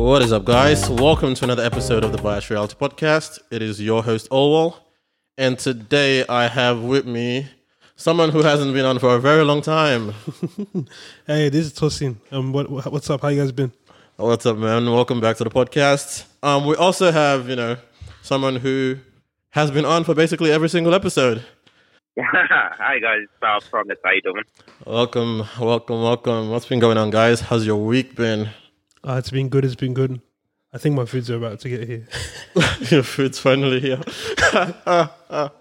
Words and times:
What 0.00 0.22
is 0.22 0.32
up, 0.32 0.46
guys? 0.46 0.88
Welcome 0.88 1.34
to 1.34 1.44
another 1.44 1.62
episode 1.62 2.04
of 2.04 2.12
the 2.12 2.16
Bias 2.16 2.48
Reality 2.48 2.74
Podcast. 2.74 3.38
It 3.50 3.60
is 3.60 3.82
your 3.82 4.02
host, 4.02 4.30
Olwell, 4.30 4.78
and 5.36 5.58
today 5.58 6.24
I 6.26 6.48
have 6.48 6.80
with 6.82 7.04
me 7.04 7.48
someone 7.96 8.30
who 8.30 8.40
hasn't 8.42 8.72
been 8.72 8.86
on 8.86 8.98
for 8.98 9.14
a 9.14 9.20
very 9.20 9.44
long 9.44 9.60
time. 9.60 10.14
Hey, 11.26 11.50
this 11.50 11.66
is 11.66 11.74
Tosin. 11.74 12.16
Um, 12.32 12.50
what 12.54 12.70
what's 12.70 13.10
up? 13.10 13.20
How 13.20 13.28
you 13.28 13.42
guys 13.42 13.52
been? 13.52 13.72
What's 14.16 14.46
up, 14.46 14.56
man? 14.56 14.90
Welcome 14.90 15.20
back 15.20 15.36
to 15.36 15.44
the 15.44 15.50
podcast. 15.50 16.24
Um, 16.42 16.64
we 16.64 16.76
also 16.76 17.12
have, 17.12 17.50
you 17.50 17.56
know, 17.56 17.76
someone 18.22 18.56
who 18.56 18.96
has 19.50 19.70
been 19.70 19.84
on 19.84 20.04
for 20.04 20.14
basically 20.14 20.50
every 20.50 20.70
single 20.70 20.94
episode. 20.94 21.44
Hi 22.18 22.98
guys, 22.98 23.26
Sal 23.38 23.60
from 23.60 23.86
the 23.86 23.96
How 24.02 24.12
you 24.12 24.22
doing? 24.22 24.44
Welcome, 24.86 25.46
welcome, 25.60 26.02
welcome. 26.02 26.48
What's 26.48 26.64
been 26.66 26.80
going 26.80 26.96
on, 26.96 27.10
guys? 27.10 27.42
How's 27.42 27.66
your 27.66 27.76
week 27.76 28.16
been? 28.16 28.48
Uh, 29.06 29.14
it's 29.18 29.30
been 29.30 29.48
good. 29.48 29.64
It's 29.64 29.74
been 29.74 29.94
good. 29.94 30.20
I 30.72 30.78
think 30.78 30.94
my 30.94 31.04
foods 31.04 31.30
are 31.30 31.36
about 31.36 31.60
to 31.60 31.68
get 31.68 31.88
here. 31.88 32.06
your 32.90 33.02
food's 33.02 33.38
finally 33.38 33.80
here. 33.80 34.00
what 34.52 35.52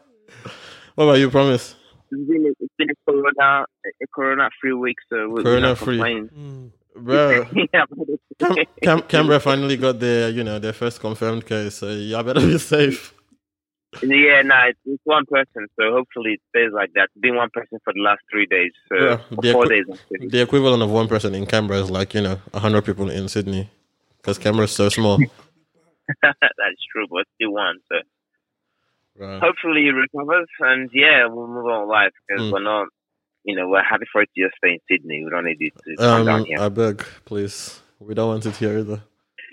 about 0.97 1.13
you, 1.13 1.29
Promise? 1.29 1.75
It's 2.11 2.29
been, 2.29 2.53
it's 2.59 2.73
been 2.77 2.89
a 2.89 2.95
corona 3.11 3.65
a 3.85 4.07
corona 4.13 4.49
free 4.61 4.73
week, 4.73 4.97
so 5.09 5.29
we're 5.29 5.43
Corona 5.43 5.69
not 5.69 5.77
free. 5.77 5.97
complaining. 5.97 6.71
Bro, 6.95 7.45
Cam- 8.39 8.55
Cam- 8.83 9.01
Canberra 9.03 9.39
finally 9.39 9.77
got 9.77 9.99
their, 9.99 10.29
you 10.29 10.43
know, 10.43 10.59
their 10.59 10.73
first 10.73 10.99
confirmed 10.99 11.45
case, 11.45 11.75
so 11.75 11.89
y'all 11.89 12.23
better 12.23 12.41
be 12.41 12.57
safe. 12.57 13.13
Yeah, 14.01 14.41
no, 14.43 14.55
it's, 14.69 14.79
it's 14.85 15.01
one 15.05 15.25
person, 15.25 15.67
so 15.79 15.91
hopefully 15.91 16.33
it 16.33 16.41
stays 16.49 16.71
like 16.73 16.91
that. 16.93 17.09
It's 17.13 17.21
been 17.21 17.35
one 17.35 17.49
person 17.53 17.79
for 17.83 17.93
the 17.93 18.01
last 18.01 18.21
three 18.31 18.45
days, 18.45 18.71
so 18.87 18.95
Yeah, 18.97 19.17
the 19.31 19.51
four 19.53 19.65
equi- 19.65 19.75
days 19.75 19.85
actually. 19.93 20.27
The 20.29 20.41
equivalent 20.41 20.83
of 20.83 20.89
one 20.91 21.07
person 21.07 21.35
in 21.35 21.45
Canberra 21.45 21.79
is 21.81 21.89
like, 21.91 22.13
you 22.13 22.21
know, 22.21 22.39
100 22.51 22.83
people 22.85 23.09
in 23.09 23.27
Sydney, 23.27 23.69
because 24.17 24.37
Canberra 24.37 24.65
is 24.65 24.71
so 24.71 24.89
small. 24.89 25.17
That's 26.23 26.83
true, 26.91 27.05
but 27.09 27.25
still 27.35 27.53
one. 27.53 27.79
So 27.91 27.97
Right. 29.17 29.41
hopefully 29.41 29.81
he 29.81 29.89
recovers, 29.89 30.47
and 30.59 30.89
yeah, 30.93 31.25
we'll 31.27 31.47
move 31.47 31.65
on 31.65 31.81
with 31.81 31.89
life 31.89 32.11
because 32.27 32.45
Mm. 32.45 32.51
we're 32.53 32.63
not, 32.63 32.87
you 33.43 33.53
know, 33.55 33.67
we're 33.67 33.83
happy 33.83 34.05
for 34.13 34.21
it 34.21 34.29
to 34.35 34.43
just 34.45 34.55
stay 34.57 34.73
in 34.73 34.79
Sydney. 34.89 35.23
We 35.25 35.29
don't 35.29 35.43
need 35.45 35.57
it 35.59 35.73
to 35.85 35.97
come 35.97 36.25
down 36.25 36.39
Um, 36.41 36.45
here. 36.45 36.57
I 36.59 36.69
beg, 36.69 37.03
please. 37.25 37.81
We 37.99 38.13
don't 38.13 38.29
want 38.29 38.45
it 38.45 38.55
here 38.55 38.77
either. 38.79 39.01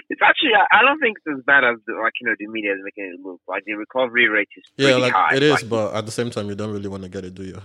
It's 0.09 0.21
actually, 0.23 0.53
I 0.55 0.65
I 0.79 0.83
don't 0.83 1.01
think 1.01 1.19
it's 1.19 1.39
as 1.39 1.45
bad 1.45 1.65
as 1.65 1.77
like 1.89 2.12
you 2.21 2.29
know 2.29 2.35
the 2.39 2.47
media 2.47 2.73
is 2.73 2.81
making 2.85 3.12
it 3.15 3.21
look. 3.27 3.41
Like 3.49 3.65
the 3.67 3.75
recovery 3.75 4.29
rate 4.29 4.48
is 4.57 4.65
pretty 4.77 4.91
Yeah, 4.93 4.97
like 4.98 5.13
high. 5.13 5.35
it 5.37 5.43
is, 5.43 5.63
Like, 5.63 5.69
but 5.69 5.95
at 5.95 6.07
the 6.07 6.13
same 6.13 6.31
time, 6.31 6.48
you 6.48 6.55
don't 6.55 6.73
really 6.73 6.89
want 6.89 7.03
to 7.03 7.09
get 7.09 7.25
it, 7.25 7.35
do 7.35 7.43
you? 7.45 7.61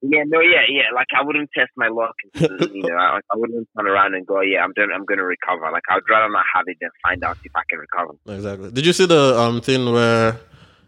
yeah, 0.00 0.24
no, 0.26 0.40
yeah, 0.40 0.64
yeah. 0.68 0.88
Like 0.94 1.06
I 1.16 1.22
wouldn't 1.22 1.50
test 1.56 1.70
my 1.76 1.88
luck. 1.88 2.14
Into, 2.34 2.70
you 2.74 2.82
know, 2.88 2.96
I, 2.96 3.20
I 3.32 3.36
wouldn't 3.36 3.68
turn 3.76 3.86
around 3.86 4.14
and 4.14 4.26
go, 4.26 4.40
yeah, 4.40 4.64
I'm 4.64 4.72
done. 4.72 4.88
I'm 4.92 5.04
going 5.04 5.18
to 5.18 5.24
recover. 5.24 5.70
Like 5.70 5.82
I'd 5.90 6.00
rather 6.10 6.32
not 6.32 6.44
have 6.54 6.64
it 6.66 6.78
than 6.80 6.90
find 7.06 7.22
out 7.22 7.36
if 7.44 7.52
I 7.54 7.62
can 7.70 7.78
recover. 7.78 8.14
Exactly. 8.26 8.70
Did 8.72 8.84
you 8.86 8.92
see 8.94 9.06
the 9.06 9.38
um 9.38 9.60
thing 9.60 9.92
where 9.92 10.40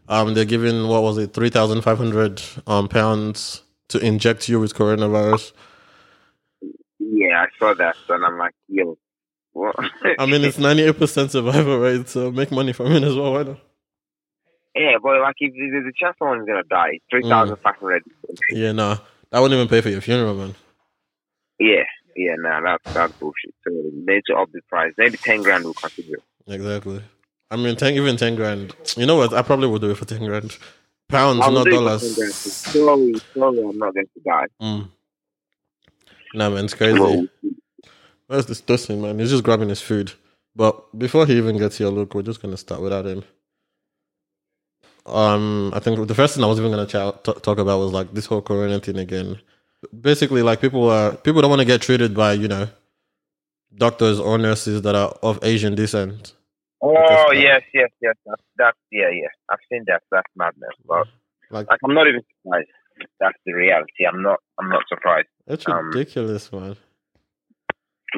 um 0.09 0.35
they're 0.35 0.45
giving 0.45 0.89
what 0.89 1.03
was 1.03 1.19
it 1.19 1.33
three 1.35 1.51
thousand 1.51 1.83
five 1.83 1.99
hundred 1.99 2.43
um 2.67 2.89
pounds 2.89 3.63
to 3.89 3.99
inject 3.99 4.49
you 4.49 4.59
with 4.59 4.75
coronavirus? 4.75 5.53
Yeah, 6.99 7.43
I 7.43 7.47
saw 7.59 7.75
that, 7.75 7.97
and 8.09 8.25
I'm 8.25 8.39
like, 8.39 8.55
yo, 8.69 8.97
what? 9.55 9.75
I 10.19 10.27
mean, 10.27 10.45
it's 10.45 10.59
ninety 10.59 10.83
eight 10.83 10.99
percent 10.99 11.31
survival 11.31 11.79
rate, 11.79 12.09
so 12.09 12.31
make 12.31 12.51
money 12.53 12.73
from 12.73 12.93
it 12.93 13.03
as 13.03 13.15
well. 13.15 13.33
Why 13.33 13.43
not? 13.45 13.61
yeah, 14.75 14.97
but 15.03 15.21
like 15.21 15.37
if 15.39 15.53
there's 15.55 15.87
a 15.87 15.93
chance 15.97 16.17
someone's 16.19 16.47
to 16.47 16.63
die, 16.69 16.99
three 17.11 17.23
thousand 17.23 17.57
five 17.57 17.77
hundred. 17.77 18.03
Yeah, 18.51 18.73
nah, 18.73 18.99
that 19.31 19.39
wouldn't 19.41 19.57
even 19.57 19.69
pay 19.69 19.81
for 19.81 19.89
your 19.89 20.01
funeral, 20.01 20.35
man. 20.35 20.55
Yeah, 21.61 21.85
yeah, 22.17 22.35
nah, 22.37 22.61
that's 22.61 22.95
that's 22.95 23.13
bullshit. 23.15 23.55
So 23.63 23.71
they 23.71 24.15
need 24.15 24.23
to 24.27 24.35
up 24.35 24.51
the 24.53 24.61
price. 24.69 24.93
Maybe 24.99 25.17
ten 25.17 25.43
grand 25.43 25.65
will 25.65 25.75
consider. 25.75 26.19
Exactly. 26.47 27.03
I 27.51 27.57
mean, 27.57 27.77
10, 27.77 27.95
even 27.95 28.17
ten 28.17 28.35
grand. 28.35 28.75
You 28.97 29.07
know 29.07 29.17
what? 29.17 29.33
I 29.33 29.43
probably 29.43 29.69
would 29.69 29.81
do 29.81 29.91
it 29.91 29.97
for 29.97 30.07
ten 30.07 30.25
grand. 30.25 30.59
Pounds, 31.09 31.41
I 31.41 31.49
will 31.49 31.55
not 31.55 31.65
do 31.67 31.71
it 31.71 31.75
for 31.75 31.85
dollars. 31.85 32.03
10 32.03 32.15
grand. 32.15 32.33
Slowly, 32.33 33.15
slowly, 33.33 33.63
I'm 33.63 33.79
not 33.79 33.95
going 33.95 34.07
to 34.07 34.21
die. 34.25 34.47
Mm. 34.61 34.89
Nah, 36.35 36.51
man, 36.51 36.65
it's 36.65 36.75
crazy. 36.75 37.29
That's 38.35 38.47
disgusting, 38.47 39.01
man. 39.01 39.21
He's 39.21 39.31
just 39.31 39.45
grabbing 39.45 39.69
his 39.69 39.81
food. 39.81 40.13
But 40.57 40.99
before 40.99 41.25
he 41.25 41.37
even 41.39 41.57
gets 41.57 41.79
here, 41.79 41.87
look, 41.87 42.15
we're 42.15 42.23
just 42.23 42.43
gonna 42.43 42.57
start 42.57 42.81
without 42.81 43.07
him. 43.07 43.23
Um, 45.07 45.71
I 45.73 45.79
think 45.79 46.09
the 46.09 46.15
first 46.17 46.35
thing 46.35 46.43
I 46.43 46.49
was 46.49 46.59
even 46.59 46.73
gonna 46.73 46.87
ch- 46.87 47.23
t- 47.23 47.41
talk 47.41 47.59
about 47.59 47.79
was 47.79 47.93
like 47.93 48.13
this 48.13 48.27
whole 48.27 48.43
corona 48.43 48.81
thing 48.81 48.99
again. 48.99 49.39
Basically, 50.01 50.43
like 50.43 50.61
people 50.61 50.91
are 50.91 51.15
people 51.15 51.43
don't 51.43 51.51
want 51.51 51.61
to 51.61 51.65
get 51.65 51.81
treated 51.81 52.13
by 52.13 52.33
you 52.33 52.49
know 52.49 52.69
doctors 53.77 54.19
or 54.19 54.37
nurses 54.37 54.83
that 54.83 54.97
are 54.97 55.11
of 55.23 55.39
Asian 55.45 55.77
descent. 55.77 56.35
Oh 56.83 57.31
yes, 57.33 57.63
yes, 57.73 57.91
yes. 58.03 58.17
That's, 58.27 58.43
that's 58.57 58.79
yeah, 58.91 59.11
yeah. 59.11 59.29
I've 59.49 59.59
seen 59.71 59.85
that. 59.87 60.03
That's 60.11 60.27
madness. 60.35 60.75
But 60.85 61.07
Like 61.51 61.71
like, 61.71 61.79
I'm 61.85 61.95
not 61.95 62.09
even 62.09 62.23
surprised. 62.43 62.69
That's 63.21 63.39
the 63.47 63.53
reality. 63.53 64.07
I'm 64.09 64.23
not. 64.23 64.41
I'm 64.59 64.69
not 64.69 64.83
surprised 64.89 65.29
it's 65.47 65.69
um, 65.69 65.87
ridiculous, 65.87 66.53
man. 66.53 66.77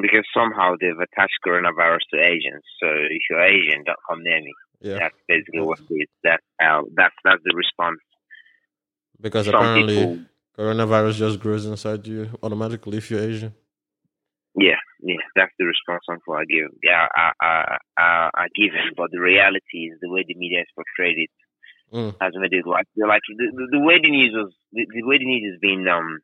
Because 0.01 0.25
somehow 0.33 0.75
they've 0.79 0.97
attached 1.07 1.37
coronavirus 1.45 2.03
to 2.13 2.17
Asians. 2.19 2.63
So 2.79 2.87
if 2.87 3.21
you're 3.29 3.41
Asian, 3.43 3.83
don't 3.85 3.97
come 4.09 4.23
near 4.23 4.41
me. 4.41 4.53
Yeah, 4.81 4.97
That's 5.01 5.15
basically 5.27 5.61
what 5.61 5.79
it 5.89 5.93
is. 5.93 6.07
That's 6.23 6.43
how. 6.59 6.85
That's 6.95 7.15
that's 7.23 7.41
the 7.43 7.55
response. 7.55 7.99
because 9.19 9.45
Some 9.47 9.55
apparently 9.55 9.95
people. 9.95 10.19
coronavirus 10.57 11.15
just 11.17 11.39
grows 11.39 11.65
inside 11.65 12.05
you 12.05 12.29
automatically 12.43 12.97
if 12.97 13.09
you're 13.09 13.21
Asian. 13.21 13.53
Yeah, 14.55 14.79
yeah. 15.01 15.21
That's 15.35 15.51
the 15.59 15.65
response 15.65 16.03
uncle 16.09 16.33
I 16.33 16.45
give. 16.45 16.69
Yeah, 16.83 17.05
I, 17.15 17.31
I, 17.41 17.77
I, 17.97 18.29
I 18.35 18.45
give 18.55 18.73
it. 18.73 18.95
But 18.95 19.11
the 19.11 19.19
reality 19.19 19.79
is 19.89 19.97
the 20.01 20.09
way 20.09 20.23
the 20.27 20.35
media 20.35 20.59
has 20.59 20.67
portrayed 20.75 21.17
it 21.17 21.29
Mm. 21.93 22.13
has 22.19 22.33
made 22.35 22.51
it 22.51 22.67
like 22.67 22.83
like 22.97 23.21
the, 23.29 23.47
the, 23.55 23.67
the 23.71 23.79
way 23.79 23.95
the 24.03 24.11
news 24.11 24.33
was 24.35 24.51
the, 24.73 24.83
the 24.93 25.07
way 25.07 25.19
the 25.19 25.23
news 25.23 25.53
has 25.53 25.59
been 25.61 25.87
um 25.87 26.19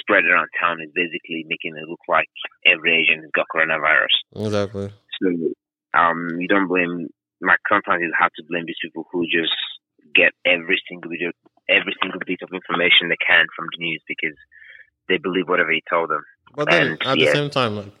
spread 0.00 0.24
around 0.24 0.48
town 0.58 0.80
is 0.80 0.90
basically 0.94 1.44
making 1.46 1.76
it 1.76 1.88
look 1.88 2.00
like 2.08 2.28
every 2.66 2.96
Asian 2.98 3.22
has 3.22 3.30
got 3.36 3.46
coronavirus. 3.52 4.16
Exactly. 4.34 4.88
So 5.20 5.28
um 5.94 6.40
you 6.40 6.48
don't 6.48 6.68
blame 6.68 7.08
My 7.40 7.56
sometimes 7.68 8.02
you 8.02 8.12
have 8.18 8.32
to 8.36 8.44
blame 8.48 8.64
these 8.66 8.80
people 8.82 9.06
who 9.12 9.24
just 9.24 9.54
get 10.14 10.32
every 10.44 10.80
single 10.88 11.10
bit 11.10 11.22
of, 11.28 11.34
every 11.68 11.94
single 12.02 12.20
bit 12.26 12.40
of 12.42 12.50
information 12.52 13.08
they 13.08 13.20
can 13.20 13.46
from 13.56 13.66
the 13.72 13.78
news 13.84 14.02
because 14.08 14.36
they 15.08 15.18
believe 15.18 15.48
whatever 15.48 15.72
you 15.72 15.80
tell 15.88 16.06
them. 16.06 16.24
But 16.54 16.70
then 16.70 16.86
And, 16.86 17.02
at 17.06 17.18
yeah. 17.18 17.26
the 17.26 17.36
same 17.36 17.50
time, 17.50 17.76
like 17.76 17.92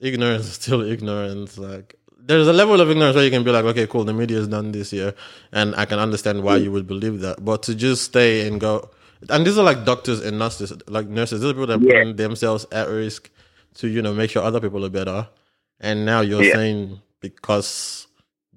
ignorance 0.00 0.46
is 0.46 0.54
still 0.54 0.82
ignorance. 0.82 1.58
Like 1.58 1.94
there's 2.18 2.48
a 2.48 2.52
level 2.52 2.80
of 2.80 2.90
ignorance 2.90 3.16
where 3.16 3.24
you 3.24 3.30
can 3.30 3.44
be 3.44 3.50
like, 3.50 3.64
okay, 3.64 3.86
cool, 3.86 4.04
the 4.04 4.12
media 4.12 4.38
has 4.38 4.48
done 4.48 4.72
this 4.72 4.90
here, 4.90 5.14
and 5.52 5.74
I 5.76 5.84
can 5.84 5.98
understand 5.98 6.42
why 6.42 6.56
you 6.56 6.72
would 6.72 6.86
believe 6.86 7.20
that. 7.20 7.44
But 7.44 7.62
to 7.64 7.74
just 7.74 8.02
stay 8.04 8.46
and 8.46 8.60
go, 8.60 8.90
and 9.30 9.46
these 9.46 9.58
are 9.58 9.64
like 9.64 9.84
doctors 9.84 10.20
and 10.20 10.38
nurses, 10.38 10.72
like 10.88 11.06
nurses. 11.08 11.40
These 11.40 11.50
are 11.50 11.54
people 11.54 11.66
that 11.68 11.80
are 11.80 11.84
Yeah. 11.84 11.92
putting 12.00 12.16
themselves 12.16 12.66
at 12.72 12.88
risk 12.88 13.30
to 13.76 13.88
you 13.88 14.02
know 14.02 14.14
make 14.14 14.30
sure 14.30 14.42
other 14.42 14.60
people 14.60 14.84
are 14.84 14.90
better. 14.90 15.28
And 15.80 16.04
now 16.06 16.20
you're 16.20 16.42
Yeah. 16.42 16.54
saying 16.54 17.00
because 17.20 18.06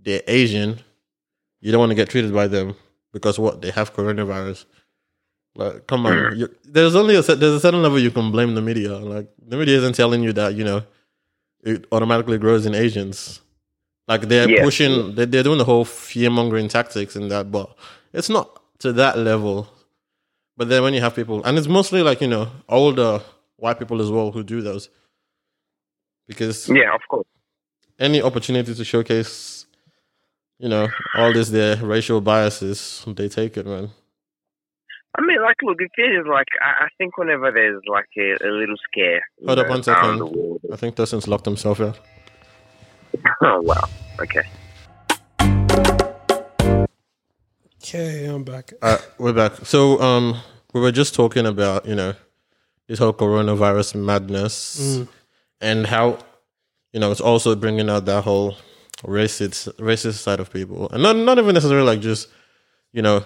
they're 0.02 0.22
Asian, 0.28 0.80
you 1.62 1.72
don't 1.72 1.80
want 1.80 1.90
to 1.92 1.96
get 1.96 2.10
treated 2.10 2.34
by 2.34 2.48
them 2.48 2.76
because 3.12 3.40
what 3.40 3.62
they 3.62 3.72
have 3.72 3.94
coronavirus. 3.96 4.66
Like, 5.56 5.88
come 5.88 6.06
on. 6.06 6.14
Mm. 6.14 6.38
You, 6.38 6.50
there's 6.66 6.96
only 6.96 7.16
a 7.16 7.22
there's 7.24 7.56
a 7.56 7.60
certain 7.60 7.82
level 7.82 7.98
you 8.00 8.12
can 8.12 8.32
blame 8.32 8.54
the 8.54 8.62
media. 8.62 8.96
Like, 8.98 9.28
the 9.46 9.58
media 9.58 9.78
isn't 9.78 9.94
telling 9.96 10.22
you 10.24 10.34
that 10.34 10.54
you 10.56 10.64
know 10.64 10.84
it 11.64 11.86
automatically 11.92 12.38
grows 12.38 12.66
in 12.66 12.76
Asians. 12.76 13.42
Like 14.08 14.30
they're 14.30 14.50
Yeah. 14.50 14.64
pushing, 14.64 15.16
they 15.16 15.26
they're 15.26 15.44
doing 15.44 15.58
the 15.58 15.66
whole 15.66 15.84
fear 15.84 16.30
mongering 16.30 16.68
tactics 16.70 17.16
in 17.16 17.28
that, 17.30 17.52
but 17.52 17.76
it's 18.14 18.30
not 18.30 18.62
to 18.80 18.94
that 18.94 19.18
level. 19.18 19.68
But 20.58 20.70
then 20.70 20.82
when 20.84 20.94
you 20.94 21.02
have 21.02 21.16
people, 21.16 21.44
and 21.44 21.58
it's 21.58 21.68
mostly 21.68 22.02
like 22.02 22.20
you 22.22 22.28
know 22.28 22.50
older 22.68 23.22
white 23.58 23.80
people 23.80 24.02
as 24.02 24.10
well 24.10 24.32
who 24.32 24.44
do 24.44 24.62
those, 24.62 24.90
because 26.28 26.68
Yeah, 26.70 26.94
of 26.96 27.02
course. 27.10 27.28
any 28.00 28.22
opportunity 28.22 28.74
to 28.74 28.84
showcase, 28.84 29.66
you 30.60 30.70
know, 30.70 30.88
all 31.16 31.32
this 31.34 31.50
their 31.50 31.78
racial 31.78 32.22
biases, 32.22 33.04
they 33.08 33.30
take 33.30 33.56
it, 33.58 33.66
man. 33.66 33.92
I 35.18 35.22
mean, 35.22 35.42
like, 35.42 35.56
look, 35.64 35.78
the 35.80 35.90
thing 35.96 36.14
is, 36.20 36.28
like, 36.30 36.46
I, 36.62 36.86
I 36.86 36.88
think 37.00 37.18
whenever 37.18 37.52
there's 37.52 37.82
like 37.88 38.10
a, 38.18 38.34
a 38.46 38.52
little 38.52 38.76
scare, 38.92 39.22
Hold 39.48 39.60
up 39.60 39.70
one 39.70 39.82
second. 39.84 40.06
around 40.06 40.20
the 40.20 40.26
world, 40.28 40.62
I 40.72 40.76
think 40.76 40.96
Dustin's 40.96 41.28
locked 41.28 41.46
himself 41.46 41.80
out. 41.82 42.00
oh 43.42 43.62
wow, 43.62 43.88
okay. 44.20 44.44
Okay, 47.88 48.26
I'm 48.26 48.44
back. 48.44 48.74
Uh, 48.82 48.98
we're 49.18 49.32
back. 49.32 49.66
So, 49.66 50.02
um, 50.02 50.42
we 50.74 50.82
were 50.82 50.92
just 50.92 51.16
talking 51.16 51.46
about, 51.46 51.86
you 51.86 51.96
know, 51.96 52.16
this 52.88 53.00
whole 53.00 53.14
coronavirus 53.14 53.96
madness 53.96 55.06
and 55.62 55.88
how, 55.88 56.20
you 56.92 57.00
know, 57.00 57.12
it's 57.12 57.22
also 57.22 57.56
bringing 57.56 57.90
out 57.90 58.04
that 58.04 58.26
whole 58.26 58.58
racist 59.04 59.74
racist 59.78 60.16
side 60.16 60.42
of 60.42 60.52
people, 60.52 60.90
and 60.90 61.02
not 61.02 61.16
not 61.16 61.38
even 61.38 61.54
necessarily 61.54 61.86
like 61.86 62.02
just, 62.02 62.28
you 62.92 63.02
know, 63.02 63.24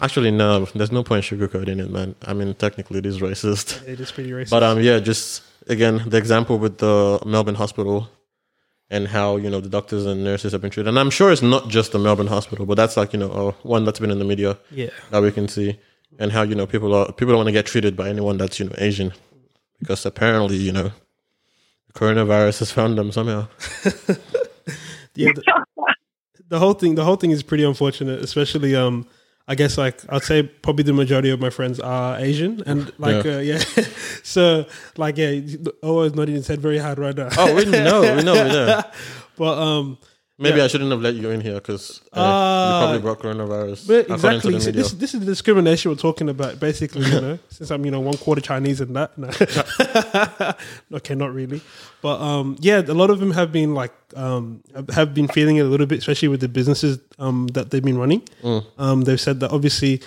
actually 0.00 0.30
no, 0.30 0.64
there's 0.74 0.90
no 0.90 1.04
point 1.04 1.26
sugarcoating 1.26 1.78
it, 1.78 1.90
man. 1.90 2.14
I 2.22 2.32
mean, 2.32 2.54
technically 2.54 3.00
it 3.00 3.06
is 3.06 3.18
racist, 3.18 3.86
It 3.86 4.00
is 4.00 4.10
pretty 4.10 4.30
racist. 4.30 4.48
but 4.48 4.62
um, 4.62 4.80
yeah, 4.80 4.98
just 4.98 5.42
again 5.66 6.02
the 6.06 6.16
example 6.16 6.58
with 6.58 6.78
the 6.78 7.20
Melbourne 7.26 7.56
hospital, 7.56 8.08
and 8.90 9.08
how 9.08 9.36
you 9.36 9.50
know 9.50 9.60
the 9.60 9.68
doctors 9.68 10.06
and 10.06 10.24
nurses 10.24 10.52
have 10.52 10.60
been 10.60 10.70
treated. 10.70 10.88
And 10.88 10.98
I'm 10.98 11.10
sure 11.10 11.30
it's 11.32 11.42
not 11.42 11.68
just 11.68 11.92
the 11.92 11.98
Melbourne 11.98 12.26
hospital, 12.28 12.64
but 12.66 12.74
that's 12.76 12.96
like 12.96 13.12
you 13.12 13.18
know 13.18 13.30
uh, 13.30 13.52
one 13.62 13.84
that's 13.84 13.98
been 14.00 14.10
in 14.10 14.18
the 14.18 14.24
media 14.24 14.58
Yeah. 14.70 14.90
that 15.10 15.22
we 15.22 15.30
can 15.32 15.48
see, 15.48 15.78
and 16.18 16.32
how 16.32 16.42
you 16.42 16.54
know 16.54 16.66
people 16.66 16.94
are 16.94 17.06
people 17.12 17.28
don't 17.32 17.38
want 17.38 17.48
to 17.48 17.52
get 17.52 17.66
treated 17.66 17.96
by 17.96 18.08
anyone 18.08 18.38
that's 18.38 18.58
you 18.58 18.66
know 18.66 18.74
Asian, 18.78 19.12
because 19.78 20.06
apparently 20.06 20.56
you 20.56 20.72
know 20.72 20.90
the 21.88 21.92
coronavirus 21.94 22.58
has 22.60 22.70
found 22.70 22.96
them 22.98 23.12
somehow. 23.12 23.46
Yeah. 25.14 25.32
The, 25.34 25.42
the 26.48 26.58
whole 26.60 26.74
thing 26.74 26.94
the 26.94 27.04
whole 27.04 27.16
thing 27.16 27.32
is 27.32 27.42
pretty 27.42 27.64
unfortunate, 27.64 28.22
especially 28.22 28.76
um 28.76 29.06
I 29.50 29.54
guess 29.54 29.78
like 29.78 30.00
I'd 30.10 30.22
say 30.22 30.42
probably 30.42 30.84
the 30.84 30.92
majority 30.92 31.30
of 31.30 31.40
my 31.40 31.48
friends 31.50 31.80
are 31.80 32.18
Asian 32.18 32.62
and 32.66 32.92
like 32.98 33.24
Yeah. 33.24 33.36
uh, 33.36 33.38
yeah. 33.38 33.58
so 34.22 34.66
like 34.98 35.16
yeah, 35.16 35.40
oh 35.82 36.02
it's 36.02 36.14
not 36.14 36.28
even 36.28 36.42
said 36.42 36.60
very 36.60 36.76
hard 36.78 36.98
right 36.98 37.16
now. 37.16 37.30
Oh, 37.38 37.54
we 37.54 37.64
know, 37.64 38.02
we 38.16 38.22
know, 38.22 38.34
we 38.34 38.48
know. 38.50 38.82
but 39.38 39.58
um 39.58 39.98
Maybe 40.40 40.58
Yeah. 40.58 40.64
I 40.64 40.68
shouldn't 40.68 40.92
have 40.92 41.00
let 41.00 41.16
you 41.16 41.30
in 41.30 41.40
here 41.40 41.54
because 41.54 42.00
uh, 42.12 42.20
Ah. 42.20 42.74
you 42.80 42.84
probably 42.84 43.02
brought 43.02 43.18
coronavirus. 43.18 43.88
But 43.88 44.08
exactly. 44.08 44.60
So 44.60 44.70
this 44.70 44.92
this 44.92 45.12
is 45.14 45.20
the 45.20 45.26
discrimination 45.26 45.90
we're 45.90 45.96
talking 45.96 46.28
about, 46.28 46.60
basically. 46.60 47.04
You 47.10 47.20
know, 47.20 47.38
since 47.50 47.70
I'm 47.72 47.84
you 47.84 47.90
know 47.90 47.98
one 47.98 48.16
quarter 48.16 48.40
Chinese 48.40 48.80
and 48.80 48.94
that. 48.94 49.18
No. 49.18 49.28
okay, 50.98 51.14
not 51.16 51.34
really, 51.34 51.60
but 52.02 52.20
um, 52.20 52.56
yeah, 52.60 52.80
a 52.86 52.94
lot 52.94 53.10
of 53.10 53.18
them 53.18 53.32
have 53.32 53.50
been 53.52 53.74
like 53.74 53.92
um 54.14 54.62
have 54.94 55.12
been 55.12 55.28
feeling 55.28 55.56
it 55.56 55.62
a 55.62 55.68
little 55.68 55.86
bit, 55.86 55.98
especially 55.98 56.28
with 56.28 56.40
the 56.40 56.48
businesses 56.48 56.98
um 57.18 57.48
that 57.48 57.70
they've 57.70 57.84
been 57.84 57.98
running. 57.98 58.22
Um, 58.78 59.02
they've 59.02 59.20
said 59.20 59.40
that 59.40 59.50
obviously, 59.50 60.00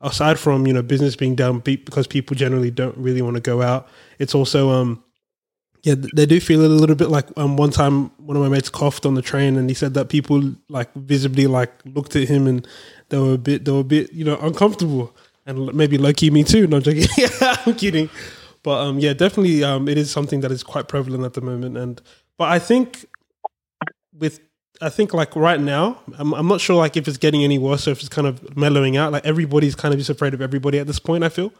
aside 0.00 0.38
from 0.38 0.66
you 0.66 0.72
know 0.72 0.82
business 0.82 1.14
being 1.16 1.36
down 1.36 1.60
because 1.60 2.06
people 2.08 2.34
generally 2.36 2.70
don't 2.72 2.96
really 2.96 3.22
want 3.22 3.36
to 3.36 3.40
go 3.40 3.62
out, 3.62 3.86
it's 4.18 4.34
also 4.34 4.70
um 4.70 5.02
yeah, 5.86 5.94
they 5.94 6.26
do 6.26 6.40
feel 6.40 6.62
it 6.62 6.70
a 6.72 6.74
little 6.74 6.96
bit 6.96 7.10
like 7.10 7.26
um, 7.36 7.56
one 7.56 7.70
time 7.70 8.10
one 8.18 8.36
of 8.36 8.42
my 8.42 8.48
mates 8.48 8.68
coughed 8.68 9.06
on 9.06 9.14
the 9.14 9.22
train 9.22 9.56
and 9.56 9.70
he 9.70 9.74
said 9.74 9.94
that 9.94 10.08
people 10.08 10.52
like 10.68 10.92
visibly 10.94 11.46
like 11.46 11.70
looked 11.84 12.16
at 12.16 12.26
him 12.26 12.48
and 12.48 12.66
they 13.08 13.18
were 13.18 13.34
a 13.34 13.38
bit 13.38 13.64
they 13.64 13.70
were 13.70 13.82
a 13.82 13.84
bit 13.84 14.12
you 14.12 14.24
know 14.24 14.36
uncomfortable 14.38 15.14
and 15.46 15.72
maybe 15.74 15.96
low 15.96 16.12
key 16.12 16.28
me 16.30 16.42
too. 16.42 16.66
No 16.66 16.78
I'm 16.78 16.82
joking. 16.82 17.06
I'm 17.40 17.74
kidding. 17.76 18.10
But 18.64 18.80
um, 18.80 18.98
yeah, 18.98 19.12
definitely 19.12 19.62
um, 19.62 19.86
it 19.88 19.96
is 19.96 20.10
something 20.10 20.40
that 20.40 20.50
is 20.50 20.64
quite 20.64 20.88
prevalent 20.88 21.22
at 21.22 21.34
the 21.34 21.40
moment. 21.40 21.76
And 21.78 22.02
but 22.36 22.48
I 22.48 22.58
think 22.58 23.06
with 24.12 24.40
I 24.82 24.88
think 24.88 25.14
like 25.14 25.36
right 25.36 25.60
now, 25.60 26.00
I'm, 26.18 26.34
I'm 26.34 26.48
not 26.48 26.60
sure 26.60 26.74
like 26.74 26.96
if 26.96 27.06
it's 27.06 27.16
getting 27.16 27.44
any 27.44 27.58
worse 27.58 27.86
or 27.86 27.92
if 27.92 28.00
it's 28.00 28.08
kind 28.08 28.26
of 28.26 28.56
mellowing 28.56 28.96
out. 28.96 29.12
Like 29.12 29.24
everybody's 29.24 29.76
kind 29.76 29.94
of 29.94 29.98
just 29.98 30.10
afraid 30.10 30.34
of 30.34 30.42
everybody 30.42 30.80
at 30.80 30.88
this 30.88 30.98
point. 30.98 31.22
I 31.22 31.28
feel 31.28 31.52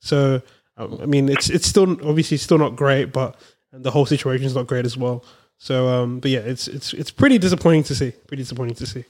so. 0.00 0.42
Um, 0.76 0.98
I 1.00 1.06
mean, 1.06 1.28
it's 1.28 1.48
it's 1.48 1.68
still 1.68 1.92
obviously 2.08 2.38
still 2.38 2.58
not 2.58 2.74
great, 2.74 3.12
but 3.12 3.40
and 3.72 3.84
the 3.84 3.90
whole 3.90 4.06
situation 4.06 4.46
is 4.46 4.54
not 4.54 4.66
great 4.66 4.84
as 4.86 4.96
well. 4.96 5.24
So, 5.58 5.88
um, 5.88 6.20
but 6.20 6.30
yeah, 6.30 6.40
it's 6.40 6.68
it's 6.68 6.92
it's 6.92 7.10
pretty 7.10 7.38
disappointing 7.38 7.82
to 7.84 7.94
see. 7.94 8.12
Pretty 8.26 8.42
disappointing 8.42 8.76
to 8.76 8.86
see. 8.86 9.04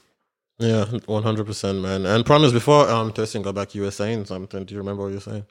yeah, 0.59 0.85
one 1.05 1.23
hundred 1.23 1.45
percent, 1.45 1.79
man. 1.79 2.05
And 2.05 2.25
promise 2.25 2.51
before 2.51 2.89
um 2.89 3.13
Thurston 3.13 3.41
got 3.41 3.55
back, 3.55 3.75
you 3.75 3.83
were 3.83 3.91
saying 3.91 4.25
something. 4.25 4.65
Do 4.65 4.73
you 4.73 4.79
remember 4.79 5.03
what 5.03 5.09
you 5.09 5.15
were 5.15 5.21
saying? 5.21 5.45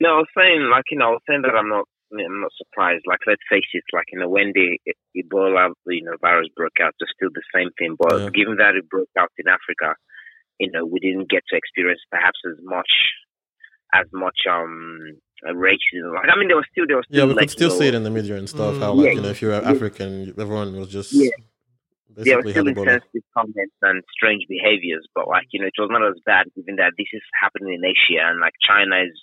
No, 0.00 0.08
I 0.14 0.24
was 0.24 0.32
saying, 0.36 0.70
like, 0.72 0.84
you 0.90 0.96
know, 0.96 1.08
I 1.08 1.10
was 1.10 1.24
saying 1.28 1.42
that 1.42 1.52
I'm 1.54 1.68
not, 1.68 1.84
I'm 2.10 2.40
not 2.40 2.52
surprised. 2.56 3.04
Like, 3.06 3.20
let's 3.26 3.42
face 3.50 3.68
it, 3.74 3.84
like, 3.92 4.06
you 4.12 4.18
know, 4.18 4.30
when 4.30 4.52
the 4.54 4.78
Ebola, 5.14 5.74
you 5.88 6.02
know, 6.02 6.16
virus 6.22 6.48
broke 6.56 6.80
out, 6.80 6.94
it's 7.00 7.12
still 7.14 7.28
the 7.34 7.42
same 7.54 7.68
thing. 7.78 7.96
But 7.98 8.16
Yeah. 8.18 8.30
given 8.32 8.56
that 8.56 8.76
it 8.76 8.88
broke 8.88 9.12
out 9.18 9.28
in 9.36 9.44
Africa, 9.46 9.96
you 10.58 10.70
know, 10.72 10.86
we 10.86 11.00
didn't 11.00 11.28
get 11.28 11.42
to 11.50 11.56
experience 11.56 12.00
perhaps 12.10 12.40
as 12.48 12.56
much, 12.64 12.88
as 13.92 14.06
much, 14.12 14.38
um, 14.48 15.20
racism. 15.46 16.14
Like, 16.14 16.28
I 16.32 16.38
mean, 16.38 16.48
there 16.48 16.56
was 16.56 16.66
still, 16.72 16.84
there 16.86 16.96
was 16.96 17.06
Yeah, 17.08 17.24
we 17.24 17.34
like, 17.34 17.40
could 17.48 17.50
still 17.50 17.72
you 17.72 17.78
see 17.78 17.88
it 17.88 17.94
in 17.94 18.04
the 18.04 18.10
media 18.10 18.36
and 18.36 18.48
stuff. 18.48 18.74
Mm. 18.74 18.80
How 18.80 18.92
like 18.92 19.06
Yeah. 19.06 19.12
you 19.12 19.20
know, 19.22 19.28
if 19.30 19.40
you're 19.42 19.54
African, 19.54 20.34
everyone 20.38 20.76
was 20.76 20.88
just 20.90 21.12
Yeah. 21.12 21.30
there 22.16 22.36
were 22.36 22.42
basically 22.42 22.52
still 22.52 22.66
had 22.66 22.76
Ebola. 22.76 22.94
insensitive 22.94 23.26
comments 23.36 23.76
and 23.82 24.04
strange 24.12 24.44
behaviors, 24.48 25.06
but 25.14 25.28
like 25.28 25.46
you 25.52 25.60
know, 25.60 25.66
it 25.66 25.78
was 25.78 25.90
not 25.90 26.06
as 26.06 26.20
bad 26.26 26.46
given 26.54 26.76
that 26.76 26.92
this 26.98 27.08
is 27.12 27.22
happening 27.40 27.74
in 27.74 27.84
Asia 27.84 28.22
and 28.28 28.40
like 28.40 28.54
China 28.66 29.02
is 29.02 29.16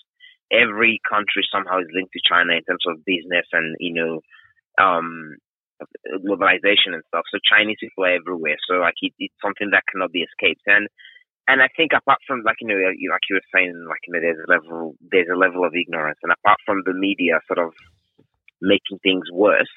every 0.51 0.99
country 1.09 1.43
somehow 1.51 1.79
is 1.79 1.87
linked 1.93 2.13
to 2.13 2.21
China 2.23 2.53
in 2.53 2.63
terms 2.63 2.85
of 2.87 3.03
business 3.05 3.45
and 3.51 3.75
you 3.79 3.93
know, 3.93 4.21
um, 4.79 5.35
globalization 6.25 6.95
and 6.95 7.03
stuff. 7.07 7.25
So 7.31 7.37
Chinese 7.43 7.77
people 7.79 8.05
are 8.05 8.15
everywhere. 8.15 8.57
So 8.67 8.75
like 8.77 8.95
it, 9.01 9.13
it's 9.19 9.35
something 9.43 9.69
that 9.71 9.83
cannot 9.91 10.11
be 10.11 10.23
escaped. 10.25 10.63
And 10.65 10.87
and 11.47 11.61
I 11.61 11.69
think 11.75 11.91
apart 11.95 12.19
from 12.27 12.43
like 12.45 12.57
you 12.61 12.67
know, 12.67 12.75
you- 12.95 13.09
like 13.11 13.21
you 13.29 13.35
were 13.35 13.49
saying, 13.53 13.73
like 13.87 13.99
you 14.07 14.13
know, 14.13 14.19
there's 14.21 14.39
a 14.45 14.49
level 14.51 14.95
there's 15.11 15.27
a 15.33 15.37
level 15.37 15.63
of 15.65 15.73
ignorance, 15.75 16.19
and 16.23 16.31
apart 16.31 16.57
from 16.65 16.83
the 16.85 16.93
media 16.93 17.39
sort 17.47 17.59
of 17.59 17.73
making 18.61 18.99
things 19.03 19.25
worse 19.31 19.69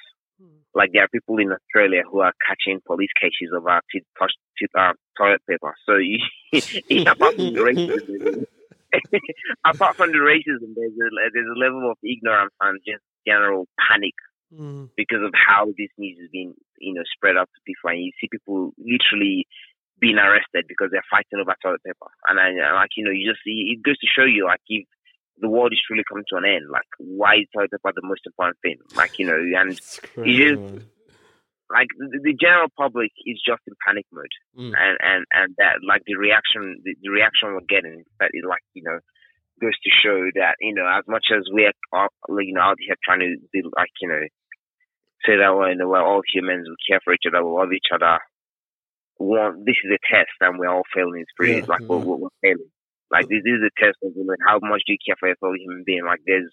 like 0.73 0.91
there 0.93 1.03
are 1.03 1.09
people 1.09 1.37
in 1.39 1.51
Australia 1.53 2.03
who 2.09 2.21
are 2.21 2.33
catching 2.47 2.81
police 2.87 3.11
cases 3.21 3.51
over 3.55 3.81
t- 3.91 4.03
touch, 4.19 4.31
t- 4.57 4.67
uh, 4.79 4.93
toilet 5.19 5.43
paper. 5.49 5.75
So 5.85 5.97
you, 5.97 6.19
apart 7.09 7.35
from 7.35 7.53
the 7.55 7.61
racism, 7.61 8.47
apart 9.67 9.97
from 9.97 10.13
the 10.13 10.19
racism, 10.19 10.75
there's 10.77 10.93
a 10.95 11.09
there's 11.35 11.51
a 11.55 11.59
level 11.59 11.91
of 11.91 11.99
ignorance 12.05 12.55
and 12.61 12.79
just 12.87 13.03
general 13.27 13.67
panic 13.89 14.15
Mm. 14.53 14.91
because 14.97 15.23
of 15.25 15.31
how 15.33 15.67
this 15.79 15.91
news 15.97 16.19
is 16.19 16.29
being 16.33 16.55
you 16.81 16.93
know 16.93 17.03
spread 17.15 17.37
out 17.37 17.49
to 17.55 17.61
people, 17.65 17.91
and 17.91 18.03
you 18.03 18.11
see 18.21 18.27
people 18.29 18.73
literally 18.79 19.47
being 20.01 20.17
arrested 20.19 20.65
because 20.69 20.89
they're 20.91 21.07
fighting 21.11 21.39
over 21.41 21.55
toilet 21.63 21.83
paper. 21.85 22.09
And 22.27 22.41
I 22.41 22.51
like 22.75 22.91
you 22.97 23.05
know 23.05 23.11
you 23.13 23.31
just 23.31 23.45
see 23.45 23.77
it 23.77 23.83
goes 23.83 23.99
to 23.99 24.07
show 24.09 24.25
you 24.25 24.47
like 24.47 24.61
if 24.69 24.87
the 25.39 25.49
world 25.49 25.73
is 25.73 25.81
truly 25.87 26.05
coming 26.09 26.25
to 26.29 26.37
an 26.37 26.45
end, 26.45 26.67
like 26.71 26.89
why 26.99 27.37
is 27.37 27.47
toilet 27.55 27.71
paper 27.71 27.93
the 27.95 28.07
most 28.09 28.23
important 28.27 28.59
thing? 28.63 28.77
Like 28.97 29.19
you 29.19 29.27
know 29.27 29.39
and 29.39 29.73
is- 29.73 30.59
man. 30.59 30.85
like 31.71 31.89
the, 31.99 32.19
the 32.25 32.35
general 32.35 32.69
public 32.77 33.13
is 33.27 33.41
just 33.47 33.63
in 33.67 33.75
panic 33.87 34.07
mode, 34.13 34.33
Mm. 34.59 34.75
and 34.77 34.97
and 35.01 35.23
and 35.33 35.55
that 35.59 35.81
like 35.87 36.03
the 36.07 36.17
reaction, 36.17 36.81
the, 36.85 36.95
the 37.03 37.11
reaction 37.11 37.55
we're 37.55 37.69
getting, 37.69 38.05
that 38.19 38.31
is 38.35 38.43
like 38.49 38.65
you 38.75 38.83
know, 38.83 38.99
goes 39.61 39.79
to 39.85 39.91
show 40.03 40.19
that 40.35 40.57
you 40.61 40.75
know 40.75 40.87
as 40.89 41.05
much 41.07 41.27
as 41.31 41.45
we're 41.53 41.73
you 42.43 42.53
know 42.55 42.61
out 42.61 42.77
here 42.81 42.97
trying 43.05 43.21
to 43.21 43.37
be 43.53 43.63
like 43.77 43.93
you 44.03 44.09
know, 44.09 44.21
say 45.27 45.37
that 45.37 45.55
we're, 45.55 45.71
you 45.71 45.77
know, 45.77 45.89
we're 45.89 46.03
all 46.03 46.23
humans, 46.33 46.67
we 46.69 46.77
care 46.89 47.01
for 47.05 47.13
each 47.15 47.25
other, 47.29 47.45
we 47.45 47.51
love 47.53 47.73
each 47.73 47.93
other. 47.95 48.19
One, 49.21 49.65
this 49.69 49.77
is 49.85 49.93
a 49.93 50.01
test, 50.09 50.33
and 50.41 50.59
we're 50.59 50.73
all 50.73 50.89
failing. 50.97 51.21
It's 51.21 51.37
pretty 51.37 51.61
Yeah, 51.61 51.69
like 51.69 51.85
yeah. 51.85 51.93
we're, 51.93 52.17
we're 52.17 52.41
failing. 52.41 52.73
Like 53.13 53.29
this 53.29 53.45
is 53.45 53.61
a 53.61 53.73
test 53.77 54.01
of 54.03 54.17
know, 54.17 54.35
how 54.49 54.59
much 54.63 54.81
do 54.87 54.97
you 54.97 55.03
care 55.05 55.17
for 55.21 55.29
your 55.29 55.37
fellow 55.37 55.53
human 55.61 55.85
being? 55.85 56.07
Like 56.07 56.25
there's 56.25 56.49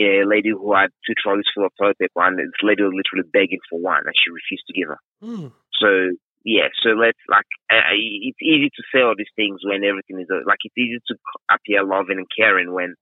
a 0.00 0.24
lady 0.24 0.50
who 0.50 0.74
had 0.74 0.90
two 1.06 1.14
trolleys 1.14 1.46
full 1.54 1.66
of 1.66 1.72
toilet 1.78 1.98
paper, 1.98 2.26
and 2.26 2.38
this 2.38 2.58
lady 2.64 2.82
was 2.82 2.96
literally 2.96 3.28
begging 3.30 3.62
for 3.70 3.78
one, 3.78 4.02
and 4.02 4.16
she 4.18 4.34
refused 4.34 4.66
to 4.66 4.74
give 4.74 4.88
her. 4.88 5.00
Mm. 5.22 5.52
So 5.78 6.16
yeah, 6.44 6.74
so 6.82 6.98
let's 6.98 7.22
like 7.30 7.46
uh, 7.70 7.94
it's 7.94 8.42
easy 8.42 8.66
to 8.74 8.82
say 8.90 9.02
all 9.02 9.14
these 9.14 9.30
things 9.36 9.60
when 9.62 9.84
everything 9.84 10.18
is 10.18 10.26
like 10.42 10.58
it's 10.64 10.74
easy 10.74 10.98
to 11.06 11.14
appear 11.52 11.84
loving 11.84 12.18
and 12.18 12.26
caring 12.34 12.72
when 12.74 12.96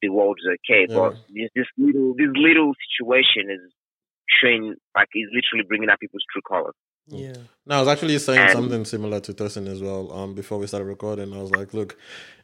the 0.00 0.08
world 0.08 0.38
is 0.40 0.48
okay, 0.62 0.86
but 0.88 1.20
this, 1.28 1.50
this 1.54 1.68
little 1.76 2.14
this 2.16 2.32
little 2.32 2.72
situation 2.86 3.50
is 3.50 3.60
showing 4.30 4.74
like 4.96 5.08
it's 5.12 5.32
literally 5.34 5.66
bringing 5.66 5.90
out 5.90 6.00
people's 6.00 6.24
true 6.32 6.42
colors. 6.46 6.76
Yeah. 7.10 7.34
No, 7.66 7.76
I 7.76 7.80
was 7.80 7.88
actually 7.88 8.18
saying 8.18 8.38
And- 8.40 8.52
something 8.52 8.84
similar 8.84 9.20
to 9.20 9.32
Tosin 9.34 9.66
as 9.68 9.80
well. 9.82 10.12
Um, 10.12 10.34
before 10.34 10.58
we 10.58 10.66
started 10.66 10.86
recording, 10.86 11.32
I 11.32 11.40
was 11.40 11.50
like, 11.50 11.72
"Look, 11.74 11.96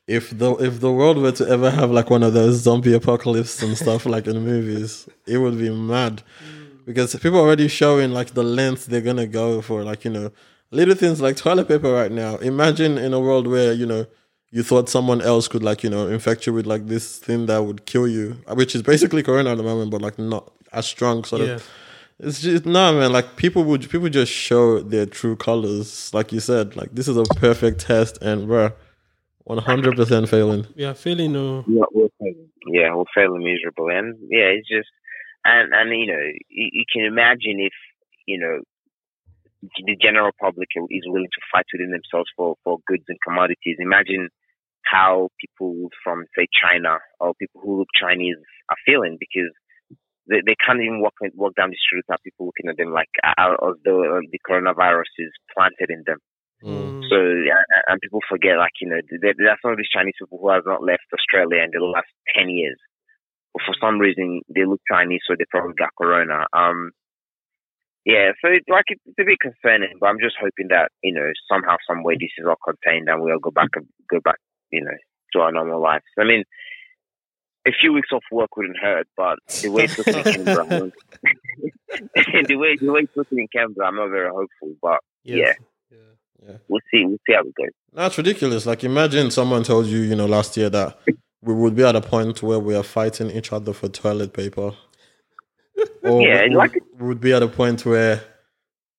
if 0.06 0.36
the 0.36 0.52
if 0.56 0.80
the 0.80 0.92
world 0.92 1.18
were 1.18 1.32
to 1.32 1.48
ever 1.48 1.70
have 1.70 1.90
like 1.90 2.10
one 2.10 2.22
of 2.22 2.32
those 2.34 2.56
zombie 2.56 2.94
apocalypse 2.94 3.62
and 3.62 3.76
stuff 3.76 4.06
like 4.14 4.26
in 4.26 4.38
movies, 4.44 5.08
it 5.26 5.38
would 5.38 5.58
be 5.58 5.70
mad 5.70 6.22
because 6.86 7.14
people 7.16 7.38
are 7.38 7.42
already 7.42 7.68
showing 7.68 8.12
like 8.12 8.34
the 8.34 8.42
lengths 8.42 8.86
they're 8.86 9.00
gonna 9.00 9.26
go 9.26 9.60
for, 9.62 9.82
like 9.84 10.04
you 10.04 10.10
know, 10.10 10.30
little 10.70 10.94
things 10.94 11.20
like 11.20 11.36
toilet 11.36 11.68
paper 11.68 11.90
right 11.92 12.12
now. 12.12 12.36
Imagine 12.36 12.98
in 12.98 13.12
a 13.14 13.20
world 13.20 13.46
where 13.46 13.72
you 13.72 13.86
know 13.86 14.06
you 14.50 14.62
thought 14.62 14.88
someone 14.88 15.20
else 15.20 15.48
could 15.48 15.62
like 15.62 15.82
you 15.82 15.90
know 15.90 16.06
infect 16.06 16.46
you 16.46 16.52
with 16.52 16.66
like 16.66 16.86
this 16.86 17.18
thing 17.18 17.46
that 17.46 17.58
would 17.64 17.86
kill 17.86 18.06
you, 18.06 18.36
which 18.54 18.74
is 18.74 18.82
basically 18.82 19.22
corona 19.22 19.50
at 19.52 19.56
the 19.56 19.62
moment, 19.64 19.90
but 19.90 20.00
like 20.02 20.18
not 20.18 20.52
as 20.72 20.86
strong 20.86 21.24
sort 21.24 21.42
Yeah. 21.42 21.54
of. 21.54 21.68
It's 22.18 22.42
just 22.42 22.64
no 22.64 22.92
man. 22.92 23.12
Like 23.12 23.36
people 23.36 23.64
would 23.64 23.88
people 23.90 24.08
just 24.08 24.32
show 24.32 24.80
their 24.80 25.06
true 25.06 25.36
colors, 25.36 26.12
like 26.14 26.32
you 26.32 26.40
said. 26.40 26.76
Like 26.76 26.94
this 26.94 27.08
is 27.08 27.16
a 27.16 27.24
perfect 27.36 27.80
test, 27.80 28.18
and 28.22 28.48
we're 28.48 28.72
one 29.44 29.58
hundred 29.58 29.96
percent 29.96 30.28
failing. 30.28 30.66
Yeah. 30.76 30.92
Feeling 30.92 31.32
no. 31.32 31.64
Yeah, 31.66 31.84
we're 31.92 32.08
failing. 32.20 32.48
Yeah, 32.66 32.94
we're 32.94 33.04
failing 33.14 33.42
miserably, 33.42 33.94
and 33.96 34.16
yeah, 34.30 34.54
it's 34.54 34.68
just 34.68 34.88
and 35.44 35.72
and 35.74 35.90
you 35.90 36.06
know 36.06 36.22
you, 36.48 36.68
you 36.72 36.84
can 36.90 37.04
imagine 37.04 37.58
if 37.58 37.72
you 38.26 38.38
know 38.38 38.60
the 39.62 39.96
general 40.00 40.30
public 40.40 40.68
is 40.90 41.02
willing 41.06 41.28
to 41.32 41.40
fight 41.52 41.66
within 41.72 41.90
themselves 41.90 42.30
for 42.36 42.56
for 42.62 42.78
goods 42.86 43.04
and 43.08 43.18
commodities. 43.26 43.76
Imagine 43.78 44.28
how 44.84 45.30
people 45.40 45.88
from 46.02 46.26
say 46.36 46.46
China 46.52 46.98
or 47.18 47.34
people 47.34 47.60
who 47.60 47.78
look 47.78 47.88
Chinese 47.98 48.36
are 48.68 48.76
feeling 48.86 49.16
because 49.18 49.50
they, 50.28 50.40
they 50.44 50.56
can't 50.64 50.80
even 50.80 51.00
walk 51.00 51.14
walk 51.34 51.54
down 51.54 51.70
the 51.70 51.76
street 51.76 52.04
without 52.06 52.22
people 52.22 52.46
looking 52.46 52.70
at 52.70 52.76
them 52.76 52.92
like 52.92 53.10
uh, 53.22 53.54
as 53.68 53.76
though 53.84 54.02
uh, 54.04 54.24
the 54.30 54.40
coronavirus 54.42 55.12
is 55.18 55.32
planted 55.52 55.90
in 55.90 56.02
them. 56.06 56.18
Mm. 56.64 57.04
So 57.10 57.16
and 57.88 58.00
people 58.00 58.20
forget, 58.28 58.56
like 58.56 58.72
you 58.80 58.88
know, 58.88 59.00
there, 59.20 59.34
there 59.36 59.50
are 59.50 59.60
some 59.60 59.72
of 59.72 59.76
these 59.76 59.92
Chinese 59.92 60.16
people 60.18 60.38
who 60.40 60.48
have 60.48 60.64
not 60.64 60.82
left 60.82 61.04
Australia 61.12 61.62
in 61.62 61.70
the 61.72 61.84
last 61.84 62.08
ten 62.34 62.48
years, 62.48 62.80
but 63.52 63.62
for 63.66 63.74
some 63.80 63.98
reason 63.98 64.40
they 64.48 64.64
look 64.64 64.80
Chinese, 64.90 65.20
so 65.26 65.36
they 65.36 65.44
probably 65.50 65.76
got 65.76 65.92
corona. 66.00 66.46
Um, 66.56 66.92
Yeah, 68.04 68.36
so 68.40 68.52
it's 68.52 68.68
like 68.68 68.84
it's 68.88 69.00
a 69.18 69.24
bit 69.24 69.40
concerning, 69.40 69.96
but 70.00 70.08
I'm 70.08 70.20
just 70.20 70.36
hoping 70.36 70.68
that 70.68 70.92
you 71.02 71.12
know 71.12 71.24
somehow, 71.48 71.76
some 71.88 72.04
way, 72.04 72.16
this 72.20 72.36
is 72.36 72.44
all 72.46 72.60
contained 72.60 73.08
and 73.08 73.22
we'll 73.22 73.40
go 73.40 73.50
back 73.50 73.72
and 73.76 73.86
go 74.10 74.20
back, 74.20 74.36
you 74.70 74.84
know, 74.84 74.96
to 75.32 75.40
our 75.40 75.52
normal 75.52 75.80
lives. 75.80 76.04
I 76.18 76.24
mean, 76.24 76.44
a 77.66 77.72
few 77.80 77.92
weeks 77.92 78.08
off 78.12 78.22
work 78.30 78.56
wouldn't 78.56 78.76
hurt, 78.78 79.06
but 79.16 79.38
the 79.62 79.68
way 79.70 79.84
it's 79.84 79.96
looking 79.98 80.16
in 80.16 80.22
Canberra, 80.44 80.92
the 82.48 82.56
way 82.56 82.76
the 82.76 82.90
way 82.92 83.00
it's 83.00 83.16
looking 83.16 83.38
in 83.38 83.48
Canberra, 83.48 83.88
I'm 83.88 83.96
not 83.96 84.08
very 84.10 84.28
hopeful. 84.30 84.74
But 84.82 85.00
Yes. 85.22 85.56
yeah, 85.90 85.96
Yeah. 86.46 86.56
we'll 86.68 86.80
see. 86.90 87.04
We'll 87.06 87.18
see 87.26 87.32
how 87.34 87.40
it 87.40 87.54
goes. 87.54 87.68
That's 87.92 88.18
ridiculous. 88.18 88.66
Like, 88.66 88.84
imagine 88.84 89.30
someone 89.30 89.62
told 89.62 89.86
you, 89.86 89.98
you 90.00 90.14
know, 90.14 90.26
last 90.26 90.56
year 90.56 90.68
that 90.70 90.98
we 91.40 91.54
would 91.54 91.74
be 91.74 91.84
at 91.84 91.96
a 91.96 92.00
point 92.00 92.42
where 92.42 92.58
we 92.58 92.74
are 92.74 92.82
fighting 92.82 93.30
each 93.30 93.52
other 93.52 93.72
for 93.72 93.88
toilet 93.88 94.32
paper. 94.32 94.72
Or 96.02 96.20
Yeah, 96.20 96.44
we, 96.48 96.54
like- 96.54 96.74
we 96.98 97.06
would 97.08 97.20
be 97.20 97.32
at 97.32 97.42
a 97.42 97.48
point 97.48 97.84
where 97.86 98.22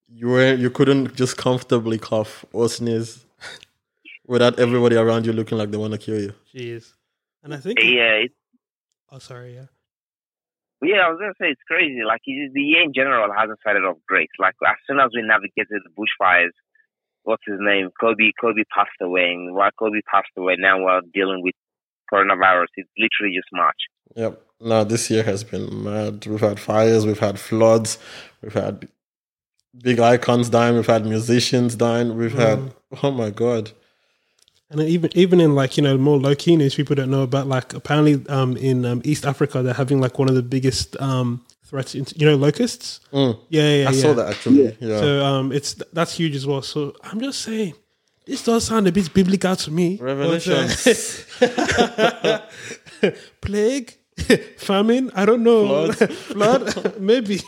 you 0.10 0.28
were 0.28 0.54
you 0.56 0.70
couldn't 0.72 1.16
just 1.16 1.38
comfortably 1.38 1.98
cough 2.00 2.44
or 2.52 2.68
sneeze 2.70 3.26
without 4.26 4.60
everybody 4.60 4.96
around 4.96 5.26
you 5.26 5.34
looking 5.34 5.58
like 5.58 5.70
they 5.72 5.78
want 5.78 5.94
to 5.94 6.00
kill 6.00 6.20
you. 6.20 6.34
Jeez. 6.54 6.94
And 7.44 7.54
I 7.54 7.58
think. 7.58 7.80
Yeah, 7.80 8.24
it's, 8.26 8.34
Oh, 9.16 9.20
sorry. 9.20 9.56
Yeah. 9.56 9.72
yeah. 10.82 11.08
I 11.08 11.10
was 11.10 11.20
gonna 11.20 11.40
say 11.40 11.52
it's 11.52 11.64
crazy. 11.68 12.04
Like 12.06 12.22
it- 12.26 12.52
the 12.54 12.62
year 12.62 12.84
in 12.84 12.94
general 12.94 13.32
hasn't 13.32 13.60
started 13.62 13.86
off 13.86 13.98
great. 14.08 14.30
Like 14.38 14.56
as 14.68 14.76
soon 14.88 15.00
as 15.00 15.12
we 15.16 15.22
navigated 15.22 15.82
the 15.84 15.94
bushfires, 15.96 16.56
what's 17.24 17.44
his 17.48 17.60
name? 17.60 17.92
Kobe. 18.00 18.32
Kobe 18.40 18.64
passed 18.76 19.00
away, 19.02 19.32
and 19.32 19.56
while 19.56 19.72
Kobe 19.80 20.02
passed 20.12 20.36
away, 20.38 20.58
now 20.60 20.84
we're 20.84 21.02
dealing 21.14 21.42
with 21.44 21.56
coronavirus. 22.12 22.68
It's 22.76 22.90
literally 22.98 23.36
just 23.36 23.48
March. 23.54 23.82
Yep. 24.16 24.42
Now 24.60 24.84
this 24.84 25.10
year 25.10 25.24
has 25.24 25.46
been 25.46 25.84
mad. 25.84 26.26
We've 26.26 26.42
had 26.42 26.60
fires, 26.60 27.06
we've 27.06 27.20
had 27.20 27.40
floods, 27.40 27.98
we've 28.42 28.54
had 28.54 28.88
big 29.78 30.00
icons 30.00 30.50
dying, 30.50 30.76
we've 30.76 30.88
had 30.88 31.06
musicians 31.06 31.76
dying, 31.76 32.18
we've 32.18 32.34
had 32.34 32.60
mm. 32.60 32.74
oh 33.04 33.12
my 33.12 33.30
god. 33.30 33.72
And 34.70 34.82
even 34.82 35.12
even 35.14 35.40
in 35.40 35.54
like 35.54 35.78
you 35.78 35.84
know 35.84 35.98
more 35.98 36.18
low 36.18 36.34
key 36.34 36.56
news, 36.56 36.76
people 36.76 36.96
don't 36.96 37.12
know 37.12 37.22
about 37.22 37.48
like 37.48 37.74
apparently 37.74 38.26
um, 38.30 38.58
in 38.58 38.84
um, 38.84 39.02
East 39.06 39.26
Africa 39.26 39.62
they're 39.62 39.74
having 39.74 40.02
like 40.02 40.18
one 40.18 40.28
of 40.28 40.36
the 40.36 40.42
biggest 40.42 41.00
um, 41.00 41.46
threats. 41.64 41.94
Into, 41.94 42.18
you 42.18 42.26
know 42.26 42.36
locusts. 42.36 43.00
Mm. 43.14 43.40
Yeah, 43.50 43.62
yeah, 43.62 43.90
I 43.90 43.92
yeah. 43.92 44.02
saw 44.02 44.14
that 44.14 44.30
actually. 44.30 44.76
Yeah. 44.80 45.00
So 45.00 45.24
um, 45.24 45.52
it's 45.52 45.76
that's 45.94 46.14
huge 46.14 46.36
as 46.36 46.48
well. 46.48 46.64
So 46.64 46.96
I'm 47.04 47.20
just 47.20 47.42
saying, 47.42 47.76
this 48.26 48.44
does 48.44 48.66
sound 48.66 48.88
a 48.88 48.92
bit 48.92 49.14
biblical 49.14 49.56
to 49.56 49.72
me. 49.72 49.98
But, 49.98 50.06
uh, 50.06 50.16
Revelations. 50.16 51.26
plague, 53.42 53.94
famine. 54.58 55.12
I 55.14 55.26
don't 55.26 55.44
know. 55.44 55.92
Flood. 55.92 56.14
Flood, 56.14 57.00
maybe. 57.00 57.42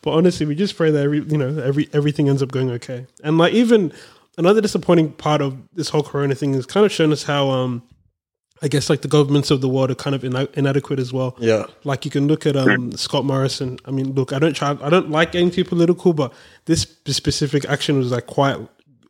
but 0.00 0.12
honestly, 0.12 0.46
we 0.46 0.54
just 0.54 0.76
pray 0.76 0.90
that 0.90 1.02
every 1.02 1.22
you 1.22 1.36
know 1.36 1.62
every 1.62 1.90
everything 1.92 2.30
ends 2.30 2.42
up 2.42 2.50
going 2.50 2.70
okay. 2.70 3.06
And 3.22 3.36
like 3.36 3.52
even 3.52 3.92
another 4.38 4.60
disappointing 4.60 5.12
part 5.12 5.40
of 5.40 5.56
this 5.72 5.88
whole 5.88 6.02
Corona 6.02 6.34
thing 6.34 6.54
is 6.54 6.66
kind 6.66 6.86
of 6.86 6.92
showing 6.92 7.12
us 7.12 7.24
how 7.24 7.50
um 7.50 7.82
I 8.64 8.68
guess 8.68 8.88
like 8.88 9.02
the 9.02 9.08
governments 9.08 9.50
of 9.50 9.60
the 9.60 9.68
world 9.68 9.90
are 9.90 9.96
kind 9.96 10.14
of 10.14 10.24
ina- 10.24 10.48
inadequate 10.54 11.00
as 11.00 11.12
well. 11.12 11.36
yeah. 11.40 11.66
Like 11.82 12.04
you 12.04 12.12
can 12.12 12.28
look 12.28 12.46
at 12.46 12.56
um, 12.56 12.92
Scott 12.92 13.24
Morrison. 13.24 13.80
I 13.86 13.90
mean, 13.90 14.12
look, 14.12 14.32
I 14.32 14.38
don't 14.38 14.54
try, 14.54 14.78
I 14.80 14.88
don't 14.88 15.10
like 15.10 15.32
getting 15.32 15.50
too 15.50 15.64
political, 15.64 16.12
but 16.12 16.32
this 16.66 16.86
specific 17.08 17.64
action 17.68 17.98
was 17.98 18.12
like 18.12 18.28
quite 18.28 18.56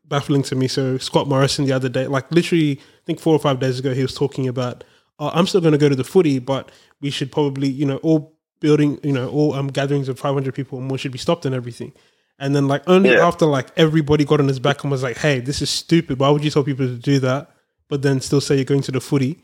baffling 0.09 0.43
to 0.45 0.55
me. 0.55 0.69
So 0.69 0.97
Scott 0.97 1.29
Morrison 1.29 1.67
the 1.67 1.73
other 1.73 1.91
day, 1.91 2.07
like 2.07 2.33
literally, 2.33 2.79
I 2.81 3.05
think 3.05 3.21
four 3.21 3.37
or 3.37 3.38
five 3.38 3.61
days 3.61 3.79
ago, 3.79 3.93
he 3.93 4.00
was 4.00 4.14
talking 4.14 4.49
about, 4.49 4.85
oh, 5.19 5.31
I'm 5.35 5.47
still 5.47 5.61
going 5.61 5.73
to 5.73 5.79
go 5.79 5.91
to 5.91 5.97
the 5.97 6.05
footy, 6.05 6.38
but 6.38 6.71
we 7.02 7.11
should 7.11 7.31
probably, 7.31 7.69
you 7.69 7.85
know, 7.85 7.99
all 7.99 8.35
building, 8.61 9.00
you 9.02 9.12
know, 9.12 9.29
all 9.29 9.52
um, 9.52 9.67
gatherings 9.69 10.09
of 10.09 10.19
500 10.19 10.55
people 10.55 10.79
or 10.79 10.83
more 10.83 10.97
should 10.97 11.12
be 11.12 11.19
stopped 11.19 11.45
and 11.45 11.55
everything. 11.55 11.93
And 12.42 12.54
then 12.56 12.66
like 12.68 12.82
only 12.88 13.11
Yeah. 13.11 13.26
after 13.28 13.46
like 13.46 13.68
everybody 13.76 14.25
got 14.25 14.40
on 14.40 14.49
his 14.49 14.58
back 14.58 14.82
and 14.82 14.90
was 14.90 15.02
like, 15.02 15.16
hey, 15.18 15.38
this 15.40 15.62
is 15.62 15.70
stupid. 15.70 16.18
Why 16.18 16.28
would 16.30 16.42
you 16.44 16.50
tell 16.50 16.64
people 16.64 16.87
to 16.87 16.96
do 17.12 17.18
that? 17.20 17.50
But 17.88 18.02
then 18.02 18.20
still 18.20 18.40
say 18.40 18.56
you're 18.56 18.64
going 18.75 18.82
to 18.82 18.92
the 18.92 19.00
footy. 19.00 19.38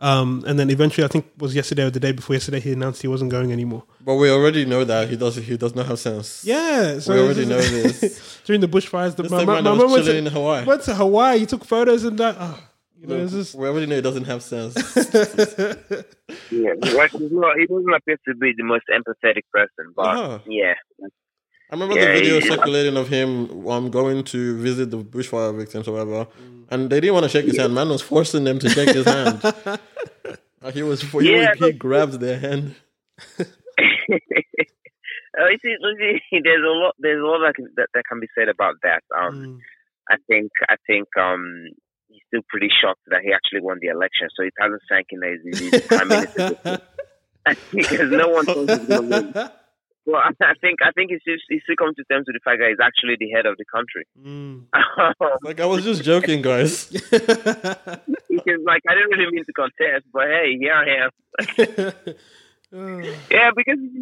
Um, 0.00 0.42
and 0.48 0.58
then 0.58 0.68
eventually, 0.68 1.04
I 1.04 1.08
think 1.08 1.26
it 1.34 1.40
was 1.40 1.54
yesterday 1.54 1.84
or 1.84 1.90
the 1.90 2.00
day 2.00 2.10
before 2.12 2.34
yesterday, 2.34 2.58
he 2.60 2.72
announced 2.72 3.00
he 3.02 3.08
wasn't 3.08 3.30
going 3.30 3.52
anymore. 3.52 3.84
But 4.04 4.16
we 4.16 4.28
already 4.30 4.64
know 4.64 4.82
that 4.84 5.08
he 5.08 5.16
does 5.16 5.36
he 5.36 5.56
does 5.56 5.74
not 5.76 5.86
have 5.86 5.98
sense. 6.00 6.44
Yeah, 6.44 6.98
so 6.98 7.14
We 7.14 7.20
already 7.20 7.46
know 7.46 7.60
this. 7.76 8.40
during 8.44 8.60
the 8.60 8.66
bushfires, 8.68 9.14
the, 9.16 9.22
This 9.22 9.30
my, 9.32 9.38
time 9.38 9.46
my, 9.46 9.54
man 9.54 9.64
my 9.64 9.70
was 9.70 9.78
mom 9.82 9.90
went 9.92 10.04
chilling 10.04 10.24
to, 10.24 10.28
in 10.30 10.34
Hawaii. 10.34 10.64
went 10.66 10.82
to 10.82 10.94
Hawaii. 10.94 11.38
He 11.38 11.46
took 11.46 11.64
photos 11.64 12.02
and 12.04 12.18
that. 12.18 12.34
Oh, 12.38 12.58
you 13.00 13.06
know, 13.06 13.16
it's 13.16 13.32
just 13.32 13.54
we 13.54 13.66
already 13.68 13.86
know 13.86 13.94
he 13.96 14.02
doesn't 14.02 14.24
have 14.32 14.42
sense. 14.42 14.74
Yeah, 16.50 16.72
like 16.96 17.12
he 17.12 17.18
doesn't 17.66 17.94
appear 17.94 18.18
to 18.28 18.34
be 18.34 18.52
the 18.56 18.64
most 18.64 18.84
empathetic 18.92 19.42
person, 19.52 19.92
but 19.96 20.06
Uh-huh. 20.16 20.38
yeah, 20.46 20.74
I 21.72 21.74
remember 21.74 21.94
Yeah, 21.98 22.12
the 22.12 22.20
video 22.20 22.34
yeah. 22.38 22.54
circulating 22.54 22.96
of 22.98 23.08
him 23.08 23.66
um, 23.66 23.90
going 23.90 24.24
to 24.24 24.58
visit 24.58 24.90
the 24.90 24.98
bushfire 24.98 25.56
victims 25.56 25.88
or 25.88 25.92
whatever, 25.92 26.26
and 26.70 26.90
they 26.90 27.00
didn't 27.00 27.14
want 27.14 27.24
to 27.24 27.30
shake 27.30 27.46
his 27.46 27.56
hand. 27.56 27.74
Man 27.74 27.88
was 27.88 28.02
forcing 28.02 28.44
them 28.44 28.58
to 28.58 28.68
shake 28.68 28.90
his 28.90 29.06
hand. 29.06 29.42
Like 30.62 30.74
he 30.74 30.82
was, 30.82 31.00
he, 31.00 31.32
Yeah, 31.32 31.50
was, 31.58 31.58
he 31.70 31.72
grabbed 31.72 32.20
their 32.20 32.38
hand. 32.38 32.74
Uh, 35.34 35.46
see, 35.62 35.70
you 35.80 36.18
see, 36.28 36.40
there's 36.44 36.62
a 36.62 36.68
lot. 36.68 36.94
There's 36.98 37.22
a 37.22 37.24
lot 37.26 37.38
that 37.46 37.54
can, 37.54 37.66
that, 37.76 37.88
that 37.94 38.04
can 38.06 38.20
be 38.20 38.26
said 38.38 38.48
about 38.50 38.74
that. 38.82 39.02
Um, 39.16 39.32
Mm. 39.34 39.58
I 40.10 40.16
think 40.28 40.50
I 40.68 40.76
think 40.86 41.08
um, 41.18 41.68
he's 42.08 42.20
still 42.28 42.42
pretty 42.50 42.68
shocked 42.82 43.00
that 43.06 43.22
he 43.22 43.32
actually 43.32 43.62
won 43.62 43.78
the 43.80 43.86
election, 43.88 44.28
so 44.36 44.42
it 44.44 44.52
hasn't 44.60 44.82
sank 44.90 45.06
in 45.10 45.20
that 45.20 45.38
he's 45.42 45.80
prime 45.86 46.08
minister 46.08 46.80
because 47.72 48.10
no 48.10 48.28
one 48.28 48.44
thought 48.44 48.56
he 48.56 48.76
was 48.76 48.86
going 48.88 49.10
to 49.10 49.32
win. 49.32 49.50
Well, 50.06 50.20
I, 50.20 50.30
I 50.44 50.54
think 50.60 50.78
I 50.82 50.90
think 50.92 51.10
he's 51.10 51.22
just, 51.26 51.44
he's 51.48 51.62
still 51.64 51.76
come 51.76 51.94
to 51.94 52.04
terms 52.10 52.26
with 52.26 52.34
the 52.36 52.40
fact 52.44 52.58
that 52.60 52.68
he's 52.70 52.82
actually 52.82 53.16
the 53.18 53.30
head 53.30 53.46
of 53.46 53.56
the 53.56 53.64
country. 53.64 54.04
Mm. 54.18 54.66
Like 55.42 55.60
I 55.60 55.66
was 55.66 55.84
just 55.84 56.02
joking, 56.04 56.42
guys. 56.42 56.86
because 56.90 58.60
like 58.66 58.82
I 58.88 58.94
didn't 58.94 59.10
really 59.16 59.30
mean 59.32 59.44
to 59.44 59.52
contest, 59.52 60.04
but 60.12 60.26
hey, 60.26 60.56
here 60.58 60.74
I 60.74 61.06
am. 61.06 61.10
Yeah, 63.30 63.50
because 63.54 63.78
if 63.78 63.92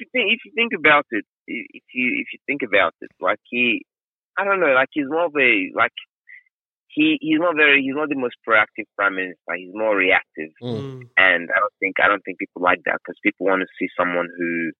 you, 0.00 0.06
think 0.12 0.30
if 0.32 0.38
you 0.44 0.52
think 0.54 0.72
about 0.78 1.06
it, 1.10 1.24
if 1.48 1.82
you 1.92 2.22
if 2.22 2.28
you 2.32 2.38
think 2.46 2.62
about 2.62 2.94
it, 3.00 3.10
like 3.20 3.40
he, 3.50 3.84
I 4.38 4.44
don't 4.44 4.60
know, 4.60 4.72
like 4.74 4.88
he's 4.92 5.08
more 5.08 5.26
of 5.26 5.32
a 5.36 5.70
like 5.74 5.92
he 6.86 7.18
he's 7.20 7.40
not 7.40 7.56
very 7.56 7.82
he's 7.82 7.94
not 7.96 8.08
the 8.10 8.14
most 8.14 8.36
proactive 8.46 8.86
prime 8.96 9.16
minister. 9.16 9.54
He's 9.56 9.74
more 9.74 9.96
reactive, 9.96 10.50
Mm. 10.62 10.78
Mm. 10.78 11.00
and 11.16 11.50
I 11.50 11.58
don't 11.58 11.74
think 11.80 11.96
I 12.02 12.06
don't 12.08 12.22
think 12.24 12.38
people 12.38 12.62
like 12.62 12.80
that 12.86 12.98
because 13.04 13.18
people 13.24 13.46
want 13.46 13.62
to 13.62 13.66
see 13.78 13.88
someone 13.98 14.28
who 14.38 14.70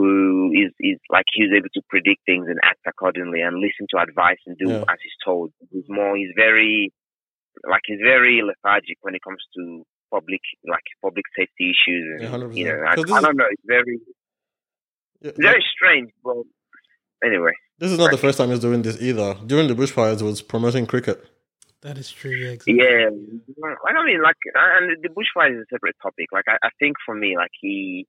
who 0.00 0.50
is 0.62 0.70
is 0.90 0.98
like 1.16 1.26
he's 1.38 1.52
able 1.58 1.72
to 1.76 1.82
predict 1.92 2.20
things 2.26 2.46
and 2.50 2.58
act 2.70 2.80
accordingly 2.92 3.40
and 3.46 3.54
listen 3.66 3.84
to 3.90 3.96
advice 4.06 4.40
and 4.46 4.56
do 4.58 4.68
Yeah. 4.70 4.84
as 4.92 4.98
he's 5.04 5.18
told. 5.24 5.52
He's 5.72 5.88
more 5.88 6.16
he's 6.20 6.32
very 6.46 6.92
like 7.72 7.84
he's 7.90 8.02
very 8.14 8.36
lethargic 8.50 8.98
when 9.02 9.14
it 9.14 9.22
comes 9.26 9.42
to 9.56 9.62
public 10.14 10.40
like 10.74 10.86
public 11.06 11.26
safety 11.38 11.66
issues 11.74 12.04
and 12.12 12.22
Yeah, 12.22 12.36
you 12.60 12.64
know 12.68 12.78
I, 12.88 12.94
'Cause 12.94 13.04
this 13.04 13.14
I 13.18 13.20
don't 13.20 13.36
know 13.40 13.48
it's 13.54 13.66
very 13.78 13.96
Yeah, 15.20 15.32
very 15.50 15.62
strange 15.74 16.10
but 16.24 16.38
anyway 17.28 17.52
This 17.78 17.90
is 17.92 17.98
not 17.98 18.10
the 18.10 18.22
first 18.26 18.36
time 18.38 18.50
he's 18.50 18.60
doing 18.68 18.82
this 18.82 19.00
either. 19.08 19.30
During 19.50 19.66
the 19.68 19.74
bushfires, 19.80 20.18
he 20.20 20.26
was 20.32 20.42
promoting 20.42 20.84
cricket. 20.92 21.18
That 21.82 21.96
is 22.02 22.08
true. 22.20 22.30
Yeah, 22.42 22.50
exactly. 22.56 22.76
yeah 22.84 23.08
like 23.84 23.94
I 24.00 24.04
mean 24.08 24.20
like 24.28 24.40
and 24.54 24.86
the 25.04 25.08
bushfire 25.18 25.50
is 25.54 25.60
a 25.64 25.68
separate 25.74 25.96
topic 26.06 26.26
like 26.36 26.46
I, 26.54 26.56
I 26.68 26.70
think 26.80 26.94
for 27.06 27.14
me 27.14 27.30
like 27.42 27.54
he 27.60 28.06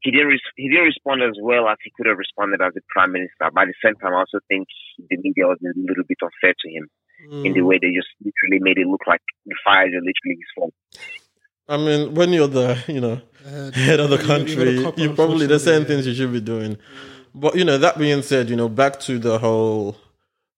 he 0.00 0.10
didn't 0.10 0.28
res- 0.28 0.54
he 0.56 0.68
didn't 0.68 0.84
respond 0.84 1.22
as 1.22 1.36
well 1.42 1.68
as 1.68 1.76
he 1.82 1.90
could 1.96 2.06
have 2.06 2.18
responded 2.18 2.60
as 2.62 2.72
a 2.76 2.80
prime 2.90 3.12
minister. 3.12 3.50
But 3.52 3.62
at 3.62 3.68
the 3.68 3.80
same 3.84 3.94
time, 3.96 4.14
I 4.14 4.20
also 4.20 4.38
think 4.48 4.68
the 5.10 5.16
media 5.16 5.46
was 5.46 5.58
a 5.62 5.72
little 5.76 6.04
bit 6.08 6.18
unfair 6.22 6.54
to 6.58 6.68
him 6.70 6.88
in 7.44 7.52
the 7.52 7.60
Mm. 7.60 7.66
way 7.66 7.78
they 7.82 7.92
just 7.92 8.08
literally 8.24 8.60
made 8.62 8.78
it 8.78 8.86
look 8.86 9.02
like 9.06 9.20
the 9.44 9.56
fires 9.64 9.92
are 9.92 10.04
literally 10.08 10.36
his 10.42 10.50
fault. 10.54 10.74
I 11.68 11.76
mean, 11.76 12.14
when 12.14 12.32
you're 12.32 12.48
the 12.48 12.82
you 12.88 13.00
know 13.00 13.20
Uh, 13.46 13.70
head 13.72 14.00
of 14.00 14.10
the 14.10 14.16
you- 14.16 14.22
you 14.22 14.26
country, 14.26 14.70
you, 14.78 14.82
cop, 14.84 14.94
probably 15.16 15.46
there's 15.46 15.64
certain 15.64 15.82
unfortunately, 15.82 15.84
things 15.86 16.06
you 16.06 16.14
should 16.14 16.32
be 16.32 16.40
doing. 16.40 16.76
But 17.34 17.56
you 17.56 17.64
know, 17.64 17.78
that 17.78 17.98
being 17.98 18.22
said, 18.22 18.48
you 18.50 18.56
know, 18.56 18.68
back 18.68 19.00
to 19.00 19.18
the 19.18 19.38
whole 19.38 19.96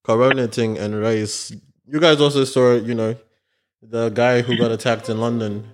corona 0.03 0.47
thing 0.47 0.77
and 0.77 0.95
race. 0.99 1.51
You 1.87 1.99
guys 1.99 2.19
also 2.21 2.43
saw, 2.45 2.75
you 2.75 2.95
know, 2.95 3.15
the 3.81 4.09
guy 4.09 4.41
who 4.41 4.55
got 4.57 4.71
attacked 4.71 5.09
in 5.09 5.19
London, 5.19 5.65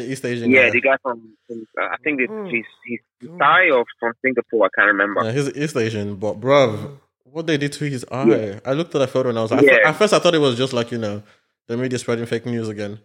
the 0.00 0.10
East 0.12 0.24
Asian 0.24 0.50
Yeah, 0.50 0.66
guy. 0.68 0.70
the 0.70 0.80
guy 0.80 0.96
from, 1.02 1.18
from 1.46 1.66
uh, 1.80 1.86
I 1.94 1.96
think 2.04 2.20
it's 2.20 2.32
Mm. 2.32 2.50
he's 2.50 2.64
he's 2.86 3.30
Thai 3.38 3.70
or 3.70 3.84
from 3.98 4.12
Singapore. 4.24 4.66
I 4.66 4.68
can't 4.74 4.86
remember. 4.88 5.24
Yeah, 5.24 5.32
he's 5.32 5.48
East 5.56 5.76
Asian, 5.76 6.16
but 6.16 6.40
bruv, 6.40 6.98
what 7.24 7.46
they 7.46 7.56
did 7.58 7.72
to 7.74 7.84
his 7.84 8.04
eye. 8.10 8.60
I 8.64 8.72
looked 8.72 8.94
at 8.94 8.98
that 9.00 9.10
photo 9.10 9.28
and 9.30 9.38
I 9.38 9.42
was 9.42 9.50
like, 9.52 9.64
Yeah. 9.64 9.88
at 9.88 9.96
first 9.96 10.12
I 10.12 10.18
thought 10.18 10.34
it 10.34 10.38
was 10.48 10.56
just 10.56 10.72
like, 10.72 10.90
you 10.90 10.98
know, 10.98 11.22
the 11.68 11.76
media 11.76 11.98
spreading 11.98 12.26
fake 12.26 12.46
news 12.46 12.68
again. 12.68 12.98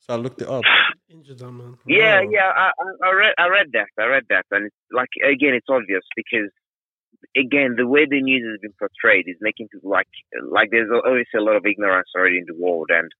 So 0.00 0.14
I 0.14 0.16
looked 0.16 0.40
it 0.40 0.48
up. 0.48 0.64
Injured 1.10 1.38
that 1.38 1.50
man. 1.52 1.76
Yeah, 1.86 2.20
Wow. 2.22 2.30
yeah, 2.30 2.50
I, 2.54 2.66
I, 2.80 3.08
I 3.08 3.12
read 3.12 3.34
I 3.38 3.46
read 3.48 3.66
that. 3.74 3.88
I 3.98 4.06
read 4.06 4.24
that, 4.30 4.44
and 4.50 4.66
it's 4.66 4.76
like 4.92 5.10
again, 5.22 5.54
it's 5.54 5.68
obvious 5.68 6.02
because 6.16 6.50
again, 7.36 7.74
the 7.76 7.86
way 7.86 8.06
the 8.08 8.20
news 8.22 8.44
has 8.50 8.60
been 8.60 8.74
portrayed 8.78 9.26
is 9.28 9.36
making 9.40 9.68
people 9.72 9.90
like 9.90 10.08
like 10.50 10.70
there's 10.70 10.90
obviously 10.92 11.38
a 11.38 11.42
lot 11.42 11.56
of 11.56 11.64
ignorance 11.66 12.08
already 12.16 12.38
in 12.38 12.46
the 12.46 12.54
world, 12.58 12.90
and 12.90 13.10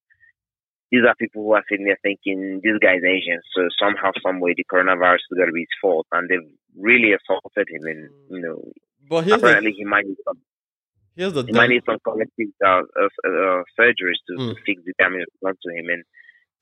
these 0.90 1.02
are 1.06 1.14
people 1.18 1.42
who 1.42 1.52
are 1.52 1.64
sitting 1.68 1.86
there 1.86 1.98
thinking 2.02 2.60
this 2.62 2.78
guy's 2.80 3.02
Asian, 3.02 3.40
so 3.54 3.68
somehow, 3.78 4.12
some 4.22 4.40
way, 4.40 4.54
the 4.56 4.64
coronavirus 4.64 5.26
is 5.30 5.36
going 5.36 5.48
to 5.48 5.52
be 5.52 5.66
his 5.66 5.78
fault, 5.80 6.06
and 6.12 6.28
they've 6.28 6.48
really 6.78 7.12
assaulted 7.12 7.66
him, 7.68 7.84
and 7.86 8.10
you 8.30 8.40
know, 8.40 8.62
But 9.08 9.24
here's 9.24 9.38
apparently 9.42 9.72
the 9.72 9.78
he 9.78 9.84
might 9.84 10.06
need 10.06 10.18
some, 10.24 10.38
here's 11.16 11.32
the 11.32 11.42
he 11.44 11.52
might 11.52 11.66
dumb, 11.66 11.70
need 11.70 11.82
some 11.86 11.98
corrective 12.04 12.48
uh, 12.64 12.86
uh, 12.94 13.10
uh, 13.26 13.62
surgeries 13.78 14.20
to, 14.28 14.36
to 14.36 14.54
Mm. 14.54 14.64
fix 14.64 14.82
the 14.84 14.94
damage 14.98 15.26
done 15.42 15.54
to 15.62 15.70
him, 15.74 15.88
and 15.90 16.04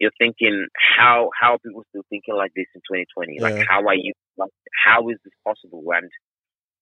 you're 0.00 0.10
thinking 0.18 0.66
how 0.74 1.30
how 1.38 1.54
are 1.54 1.58
people 1.58 1.84
still 1.90 2.02
thinking 2.10 2.34
like 2.34 2.52
this 2.56 2.66
in 2.74 2.80
2020? 2.82 3.40
Like 3.40 3.64
how 3.68 3.86
are 3.86 3.94
you? 3.94 4.12
Like 4.36 4.50
how 4.84 5.08
is 5.08 5.18
this 5.24 5.32
possible? 5.46 5.84
And 5.94 6.10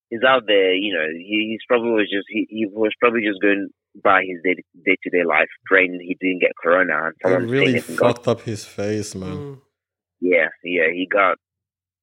he's 0.08 0.22
out 0.22 0.44
there, 0.46 0.74
you 0.74 0.94
know, 0.94 1.06
he, 1.12 1.52
he's 1.52 1.64
probably 1.68 1.90
was 1.90 2.10
just 2.10 2.26
he, 2.28 2.46
he 2.48 2.66
was 2.66 2.92
probably 3.00 3.22
just 3.22 3.40
going 3.40 3.68
by 4.02 4.22
his 4.22 4.38
day 4.42 4.62
day 4.84 4.96
to 5.02 5.10
day 5.10 5.24
life, 5.24 5.48
praying 5.66 5.98
he 6.00 6.16
didn't 6.20 6.40
get 6.40 6.52
corona, 6.62 7.06
and 7.06 7.14
it 7.14 7.22
someone 7.22 7.48
really 7.48 7.80
saying 7.80 7.96
got 7.96 8.16
fucked 8.16 8.28
up 8.28 8.40
his 8.42 8.64
face, 8.64 9.14
man. 9.14 9.36
Mm. 9.36 9.60
yeah, 10.20 10.48
yeah, 10.64 10.90
he 10.92 11.06
got 11.10 11.38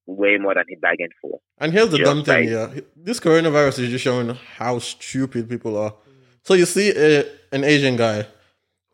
way 0.05 0.37
more 0.37 0.53
than 0.55 0.65
he 0.67 0.75
bargained 0.75 1.11
for. 1.21 1.39
And 1.59 1.71
here's 1.71 1.89
the 1.89 1.97
Just 1.97 2.09
dumb 2.09 2.23
thing, 2.23 2.51
like- 2.53 2.75
yeah. 2.75 2.81
This 2.95 3.19
coronavirus 3.19 3.79
is 3.79 3.89
just 3.89 4.03
showing 4.03 4.35
how 4.57 4.79
stupid 4.79 5.49
people 5.49 5.77
are. 5.77 5.93
So 6.43 6.53
you 6.53 6.65
see 6.65 6.91
a, 6.95 7.25
an 7.51 7.63
Asian 7.63 7.95
guy 7.95 8.25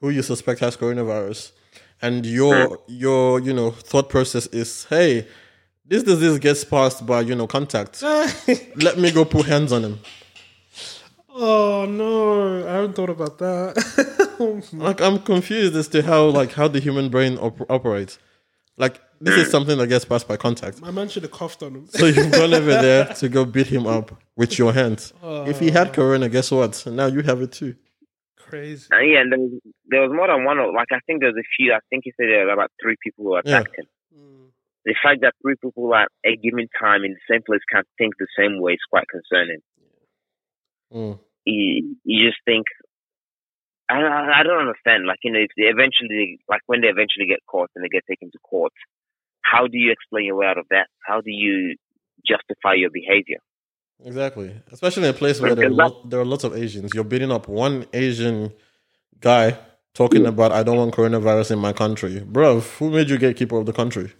who 0.02 0.10
you 0.10 0.22
suspect 0.22 0.60
has 0.60 0.76
coronavirus, 0.76 1.52
and 2.02 2.26
your 2.26 2.80
your 2.88 3.40
you 3.40 3.54
know 3.54 3.72
thought 3.72 4.10
process 4.10 4.48
is, 4.48 4.86
hey, 4.86 5.28
this 5.86 6.04
disease 6.04 6.40
gets 6.40 6.64
passed 6.64 7.06
by 7.06 7.22
you 7.22 7.36
know 7.36 7.48
contact. 7.48 8.02
Let 8.76 8.98
me 8.98 9.12
go 9.12 9.26
put 9.26 9.46
hands 9.46 9.72
on 9.72 9.84
him. 9.84 10.00
Oh 11.36 11.86
no, 11.86 12.68
I 12.68 12.74
haven't 12.74 12.94
thought 12.94 13.10
about 13.10 13.38
that. 13.40 14.16
Like 14.74 15.00
I'm 15.00 15.20
confused 15.20 15.78
as 15.78 15.88
to 15.90 16.02
how 16.02 16.26
like 16.26 16.52
how 16.52 16.68
the 16.68 16.82
human 16.82 17.08
brain 17.08 17.38
op- 17.38 17.70
operates. 17.72 18.20
Like 18.78 19.00
this 19.22 19.38
is 19.38 19.50
something 19.50 19.78
that 19.78 19.88
gets 19.88 20.04
passed 20.04 20.28
by 20.28 20.36
contact. 20.36 20.82
My 20.82 20.92
man 20.92 21.08
should 21.08 21.24
have 21.24 21.32
coughed 21.32 21.64
on 21.64 21.74
him. 21.76 21.88
So 21.88 22.06
you've 22.06 22.32
gone 22.32 22.54
over 22.54 22.72
there 22.72 23.06
to 23.06 23.30
go 23.30 23.46
beat 23.46 23.68
him 23.68 23.88
up 23.88 24.12
with 24.36 24.60
your 24.60 24.74
hands. 24.74 25.14
If 25.24 25.60
he 25.60 25.72
had 25.72 25.94
corona, 25.94 26.28
guess 26.28 26.52
what? 26.52 26.86
Now 26.86 27.06
you 27.06 27.22
have 27.22 27.42
it 27.42 27.54
too. 27.54 27.76
Crazy. 28.38 28.88
And 28.92 29.10
yeah, 29.10 29.22
and 29.22 29.32
there 29.32 29.40
was, 29.40 29.52
there 29.88 30.02
was 30.02 30.12
more 30.14 30.28
than 30.28 30.44
one. 30.44 30.58
Like 30.76 30.92
I 30.92 31.00
think 31.08 31.22
there 31.22 31.30
was 31.30 31.40
a 31.40 31.50
few. 31.56 31.74
I 31.74 31.80
think 31.90 32.04
he 32.04 32.12
said 32.12 32.28
there 32.28 32.46
were 32.46 32.54
about 32.54 32.72
three 32.82 32.96
people 33.02 33.26
who 33.26 33.36
attacked 33.38 33.76
him. 33.78 33.86
Mm. 34.14 34.52
The 34.84 34.96
fact 35.02 35.22
that 35.22 35.34
three 35.42 35.56
people 35.64 35.96
at 35.96 36.10
a 36.26 36.36
given 36.36 36.68
time 36.80 37.04
in 37.04 37.16
the 37.16 37.26
same 37.32 37.42
place 37.42 37.62
can 37.72 37.84
think 37.98 38.16
the 38.20 38.28
same 38.38 38.62
way 38.62 38.74
is 38.74 38.86
quite 38.90 39.08
concerning. 39.10 39.62
Mm. 40.94 41.20
You, 41.46 41.96
you 42.04 42.30
just 42.30 42.40
think. 42.46 42.66
I, 43.88 43.98
I 43.98 44.44
don't 44.44 44.60
understand. 44.60 45.06
Like 45.06 45.20
you 45.24 45.32
know, 45.32 45.40
if 45.40 45.52
they 45.56 45.64
eventually, 45.64 46.40
like 46.50 46.62
when 46.66 46.82
they 46.82 46.88
eventually 46.88 47.28
get 47.28 47.40
caught 47.48 47.70
and 47.76 47.84
they 47.84 47.90
get 47.90 48.04
taken 48.10 48.32
to 48.32 48.40
court, 48.40 48.74
how 49.42 49.68
do 49.68 49.78
you 49.78 49.92
explain 49.92 50.26
your 50.26 50.38
way 50.38 50.48
out 50.48 50.58
of 50.58 50.66
that? 50.72 50.88
How 51.06 51.22
do 51.22 51.30
you 51.30 51.76
justify 52.26 52.74
your 52.74 52.90
behavior? 52.90 53.38
Exactly. 54.04 54.56
Especially 54.72 55.04
in 55.04 55.10
a 55.10 55.14
place 55.14 55.40
where 55.40 55.56
there 55.56 55.68
are, 55.68 55.70
lot, 55.70 56.10
there 56.10 56.20
are 56.20 56.26
lots 56.26 56.44
of 56.44 56.56
Asians. 56.56 56.94
You're 56.94 57.04
beating 57.04 57.32
up 57.32 57.48
one 57.48 57.86
Asian 57.94 58.52
guy 59.20 59.58
talking 59.94 60.26
about 60.26 60.52
I 60.52 60.64
don't 60.64 60.78
want 60.78 60.94
coronavirus 60.94 61.52
in 61.52 61.60
my 61.60 61.74
country. 61.74 62.20
Bro, 62.20 62.60
who 62.62 62.90
made 62.90 63.10
you 63.10 63.18
gatekeeper 63.18 63.58
of 63.58 63.66
the 63.66 63.74
country? 63.74 64.12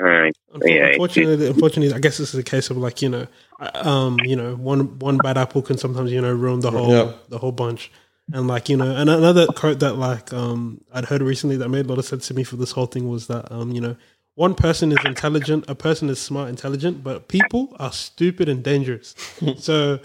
Exactly. 0.00 0.04
All 0.04 0.22
right. 0.22 0.36
Unfor- 0.54 0.68
Yeah, 0.68 0.86
it- 0.86 0.90
unfortunately, 0.92 1.46
unfortunately, 1.48 1.94
I 1.94 1.98
guess 1.98 2.18
this 2.18 2.34
is 2.34 2.40
a 2.40 2.42
case 2.42 2.70
of 2.70 2.76
like 2.76 3.02
you 3.02 3.08
know, 3.08 3.26
um, 3.74 4.18
you 4.24 4.36
know, 4.36 4.54
one 4.56 4.98
one 4.98 5.18
bad 5.18 5.36
apple 5.38 5.62
can 5.62 5.78
sometimes 5.78 6.10
you 6.12 6.20
know 6.20 6.32
ruin 6.32 6.60
the 6.60 6.70
whole 6.70 6.90
Yeah. 6.90 7.12
the 7.28 7.38
whole 7.38 7.52
bunch. 7.52 7.90
And 8.32 8.46
like 8.46 8.68
you 8.68 8.76
know, 8.76 8.94
and 8.94 9.10
another 9.10 9.46
quote 9.48 9.80
that 9.80 9.94
like 9.96 10.32
um 10.32 10.80
I'd 10.92 11.06
heard 11.06 11.20
recently 11.22 11.56
that 11.56 11.68
made 11.68 11.86
a 11.86 11.88
lot 11.88 11.98
of 11.98 12.04
sense 12.04 12.28
to 12.28 12.34
me 12.34 12.44
for 12.44 12.56
this 12.56 12.70
whole 12.72 12.86
thing 12.86 13.08
was 13.08 13.26
that 13.26 13.50
um 13.50 13.72
you 13.72 13.80
know 13.80 13.96
one 14.36 14.54
person 14.54 14.92
is 14.92 14.98
intelligent, 15.04 15.64
a 15.68 15.74
person 15.74 16.08
is 16.08 16.18
smart, 16.20 16.48
intelligent, 16.48 17.02
but 17.02 17.26
people 17.28 17.74
are 17.80 17.92
stupid 17.92 18.48
and 18.48 18.62
dangerous. 18.62 19.14
so 19.58 19.98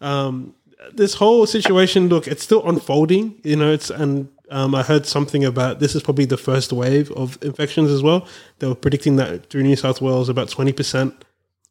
um 0.00 0.54
this 0.94 1.14
whole 1.14 1.44
situation, 1.46 2.08
look, 2.08 2.26
it's 2.26 2.42
still 2.42 2.66
unfolding. 2.68 3.38
You 3.44 3.56
know, 3.56 3.70
it's 3.72 3.90
and 3.90 4.28
um, 4.50 4.74
I 4.74 4.82
heard 4.82 5.06
something 5.06 5.44
about 5.44 5.78
this 5.80 5.94
is 5.94 6.02
probably 6.02 6.24
the 6.26 6.36
first 6.36 6.72
wave 6.72 7.10
of 7.12 7.38
infections 7.42 7.90
as 7.90 8.02
well. 8.02 8.26
They 8.58 8.66
were 8.66 8.74
predicting 8.74 9.16
that 9.16 9.48
through 9.50 9.62
New 9.62 9.76
South 9.76 10.00
Wales, 10.00 10.28
about 10.28 10.48
twenty 10.50 10.72
percent 10.72 11.14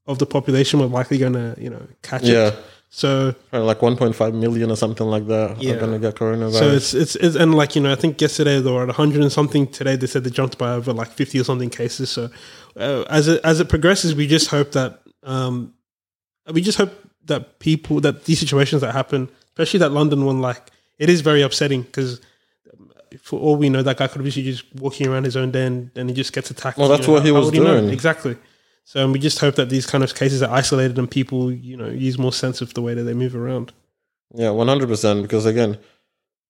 of 0.07 0.17
the 0.19 0.25
population 0.25 0.79
were 0.79 0.87
likely 0.87 1.17
going 1.19 1.33
to, 1.33 1.55
you 1.59 1.69
know, 1.69 1.85
catch 2.01 2.23
Yeah. 2.23 2.47
it. 2.47 2.55
So, 2.91 3.35
like 3.51 3.77
1.5 3.81 4.33
million 4.33 4.71
or 4.71 4.75
something 4.75 5.05
like 5.05 5.27
that 5.27 5.61
Yeah. 5.61 5.73
are 5.73 5.79
going 5.79 5.91
to 5.91 5.99
get 5.99 6.15
coronavirus. 6.15 6.57
so 6.57 6.71
it's, 6.71 6.93
it's 6.95 7.15
it's 7.17 7.35
and 7.35 7.53
like 7.53 7.75
you 7.75 7.81
know, 7.83 7.91
I 7.91 7.95
think 7.95 8.19
yesterday 8.19 8.59
they 8.59 8.71
were 8.71 8.81
at 8.89 8.95
hundred 8.95 9.21
and 9.21 9.31
something. 9.31 9.67
Today 9.67 9.95
they 9.95 10.07
said 10.07 10.23
they 10.23 10.31
jumped 10.31 10.57
by 10.57 10.71
over 10.73 10.91
like 10.93 11.09
fifty 11.09 11.39
or 11.39 11.43
something 11.43 11.69
cases. 11.69 12.09
So, 12.09 12.29
uh, 12.75 13.03
as 13.07 13.27
it 13.27 13.41
as 13.43 13.59
it 13.59 13.69
progresses, 13.69 14.15
we 14.15 14.25
just 14.25 14.47
hope 14.47 14.71
that 14.71 15.01
um, 15.21 15.73
we 16.51 16.61
just 16.61 16.79
hope 16.79 16.93
that 17.25 17.59
people 17.59 17.99
that 18.01 18.25
these 18.25 18.39
situations 18.39 18.81
that 18.81 18.93
happen, 18.93 19.29
especially 19.49 19.79
that 19.81 19.91
London 19.91 20.25
one, 20.25 20.41
like 20.41 20.71
it 20.97 21.09
is 21.09 21.21
very 21.21 21.43
upsetting 21.43 21.83
because 21.83 22.19
for 23.21 23.39
all 23.39 23.55
we 23.55 23.69
know, 23.69 23.81
that 23.83 23.97
guy 23.97 24.07
could 24.07 24.23
be 24.23 24.31
just 24.31 24.63
walking 24.75 25.07
around 25.07 25.23
his 25.23 25.35
own 25.35 25.51
den 25.51 25.91
and, 25.95 26.09
he 26.09 26.15
just 26.15 26.33
gets 26.33 26.49
attacked. 26.51 26.77
Well, 26.77 26.89
that's 26.89 27.01
You 27.01 27.07
know, 27.07 27.13
what 27.13 27.25
he 27.25 27.31
was 27.31 27.53
you 27.53 27.63
know? 27.63 27.79
doing. 27.79 27.89
exactly. 27.91 28.37
So 28.83 29.09
we 29.11 29.19
just 29.19 29.39
hope 29.39 29.55
that 29.55 29.69
these 29.69 29.85
kind 29.85 30.03
of 30.03 30.15
cases 30.15 30.41
are 30.41 30.51
isolated 30.51 30.97
and 30.97 31.09
people, 31.09 31.51
you 31.51 31.77
know, 31.77 31.89
use 31.89 32.17
more 32.17 32.33
sense 32.33 32.61
of 32.61 32.73
the 32.73 32.81
way 32.81 32.93
that 32.95 33.03
they 33.03 33.13
move 33.13 33.35
around. 33.35 33.71
Yeah, 34.33 34.49
one 34.49 34.67
hundred 34.67 34.89
percent. 34.89 35.21
Because 35.21 35.45
again, 35.45 35.77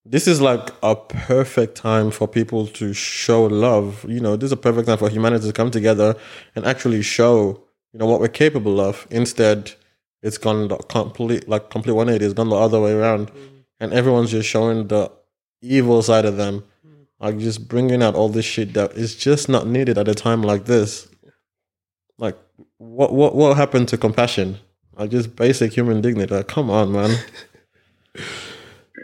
this 0.05 0.27
is 0.27 0.39
like 0.39 0.69
a 0.81 0.95
perfect 0.95 1.75
time 1.75 2.11
for 2.11 2.27
people 2.27 2.67
to 2.67 2.93
show 2.93 3.43
love. 3.45 4.05
You 4.07 4.21
know, 4.21 4.35
this 4.37 4.47
is 4.47 4.51
a 4.53 4.57
perfect 4.57 4.87
time 4.87 4.97
for 4.97 5.09
humanity 5.09 5.47
to 5.47 5.53
come 5.53 5.69
together 5.69 6.15
and 6.55 6.65
actually 6.65 7.01
show, 7.01 7.61
you 7.91 7.99
know, 7.99 8.05
what 8.05 8.21
we're 8.21 8.29
capable 8.29 8.79
of. 8.79 9.05
Instead, 9.09 9.73
it's 10.21 10.37
gone 10.37 10.69
the 10.69 10.77
complete 10.77 11.47
like 11.47 11.69
complete 11.69 11.93
one 11.93 12.09
eighty. 12.09 12.25
It's 12.25 12.33
gone 12.33 12.49
the 12.49 12.55
other 12.55 12.79
way 12.79 12.93
around, 12.93 13.31
mm. 13.33 13.63
and 13.79 13.93
everyone's 13.93 14.31
just 14.31 14.47
showing 14.47 14.87
the 14.87 15.11
evil 15.61 16.01
side 16.01 16.25
of 16.25 16.37
them, 16.37 16.63
like 17.19 17.37
just 17.37 17.67
bringing 17.67 18.01
out 18.01 18.15
all 18.15 18.29
this 18.29 18.45
shit 18.45 18.73
that 18.73 18.93
is 18.93 19.15
just 19.15 19.49
not 19.49 19.67
needed 19.67 19.97
at 19.97 20.07
a 20.07 20.15
time 20.15 20.41
like 20.41 20.65
this. 20.65 21.07
Like, 22.17 22.37
what 22.77 23.13
what 23.13 23.35
what 23.35 23.57
happened 23.57 23.87
to 23.89 23.97
compassion? 23.97 24.57
Like 24.95 25.11
just 25.11 25.35
basic 25.35 25.73
human 25.73 26.01
dignity. 26.01 26.33
Like, 26.33 26.47
come 26.47 26.69
on, 26.69 26.91
man. 26.91 27.17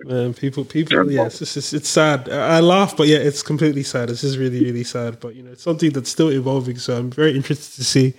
Man, 0.04 0.34
people, 0.34 0.65
people, 0.65 1.10
yeah, 1.10 1.26
it's, 1.26 1.41
it's, 1.41 1.74
it's 1.74 1.88
sad. 1.88 2.30
I 2.30 2.58
I 2.58 2.60
laugh, 2.60 2.96
but 2.98 3.08
yeah, 3.08 3.18
it's 3.18 3.41
completely 3.41 3.82
sad. 3.82 4.10
This 4.10 4.24
is 4.24 4.38
really, 4.38 4.63
really 4.63 4.84
sad. 4.84 5.20
But 5.20 5.36
you 5.36 5.41
know, 5.41 5.52
it's 5.52 5.63
something 5.63 5.89
that's 5.91 6.10
still 6.10 6.30
evolving. 6.32 6.78
So 6.78 6.98
I'm 6.98 7.10
very 7.10 7.36
interested 7.36 7.76
to 7.78 7.84
see. 7.84 8.13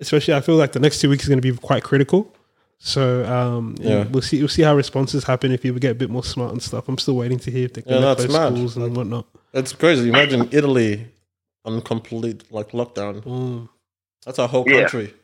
Especially, 0.00 0.34
I 0.34 0.40
feel 0.40 0.56
like 0.56 0.72
the 0.72 0.80
next 0.80 1.00
two 1.00 1.08
weeks 1.08 1.22
is 1.22 1.28
going 1.28 1.40
to 1.40 1.52
be 1.52 1.56
quite 1.56 1.82
critical. 1.82 2.34
So 2.84 3.24
um, 3.24 3.76
yeah, 3.78 3.88
Yeah. 3.98 4.04
we'll 4.10 4.22
see. 4.22 4.40
We'll 4.40 4.48
see 4.48 4.62
how 4.62 4.74
responses 4.74 5.22
happen 5.24 5.52
if 5.52 5.62
people 5.62 5.78
get 5.78 5.92
a 5.92 5.94
bit 5.94 6.10
more 6.10 6.24
smart 6.24 6.50
and 6.50 6.60
stuff. 6.60 6.88
I'm 6.88 6.98
still 6.98 7.14
waiting 7.14 7.38
to 7.38 7.50
hear 7.50 7.66
if 7.66 7.74
they 7.74 7.82
can 7.82 7.92
Yeah, 7.92 7.98
let 8.00 8.18
that's 8.18 8.26
close 8.26 8.38
mad. 8.38 8.52
schools 8.56 8.76
and 8.76 8.96
whatnot. 8.96 9.26
It's 9.54 9.72
crazy. 9.72 10.08
Imagine 10.08 10.48
Italy 10.50 11.06
on 11.64 11.80
complete 11.82 12.50
like 12.50 12.70
lockdown. 12.72 13.22
Mm. 13.22 13.68
That's 14.26 14.38
a 14.40 14.48
whole 14.48 14.64
Yeah. 14.68 14.80
country. 14.80 15.14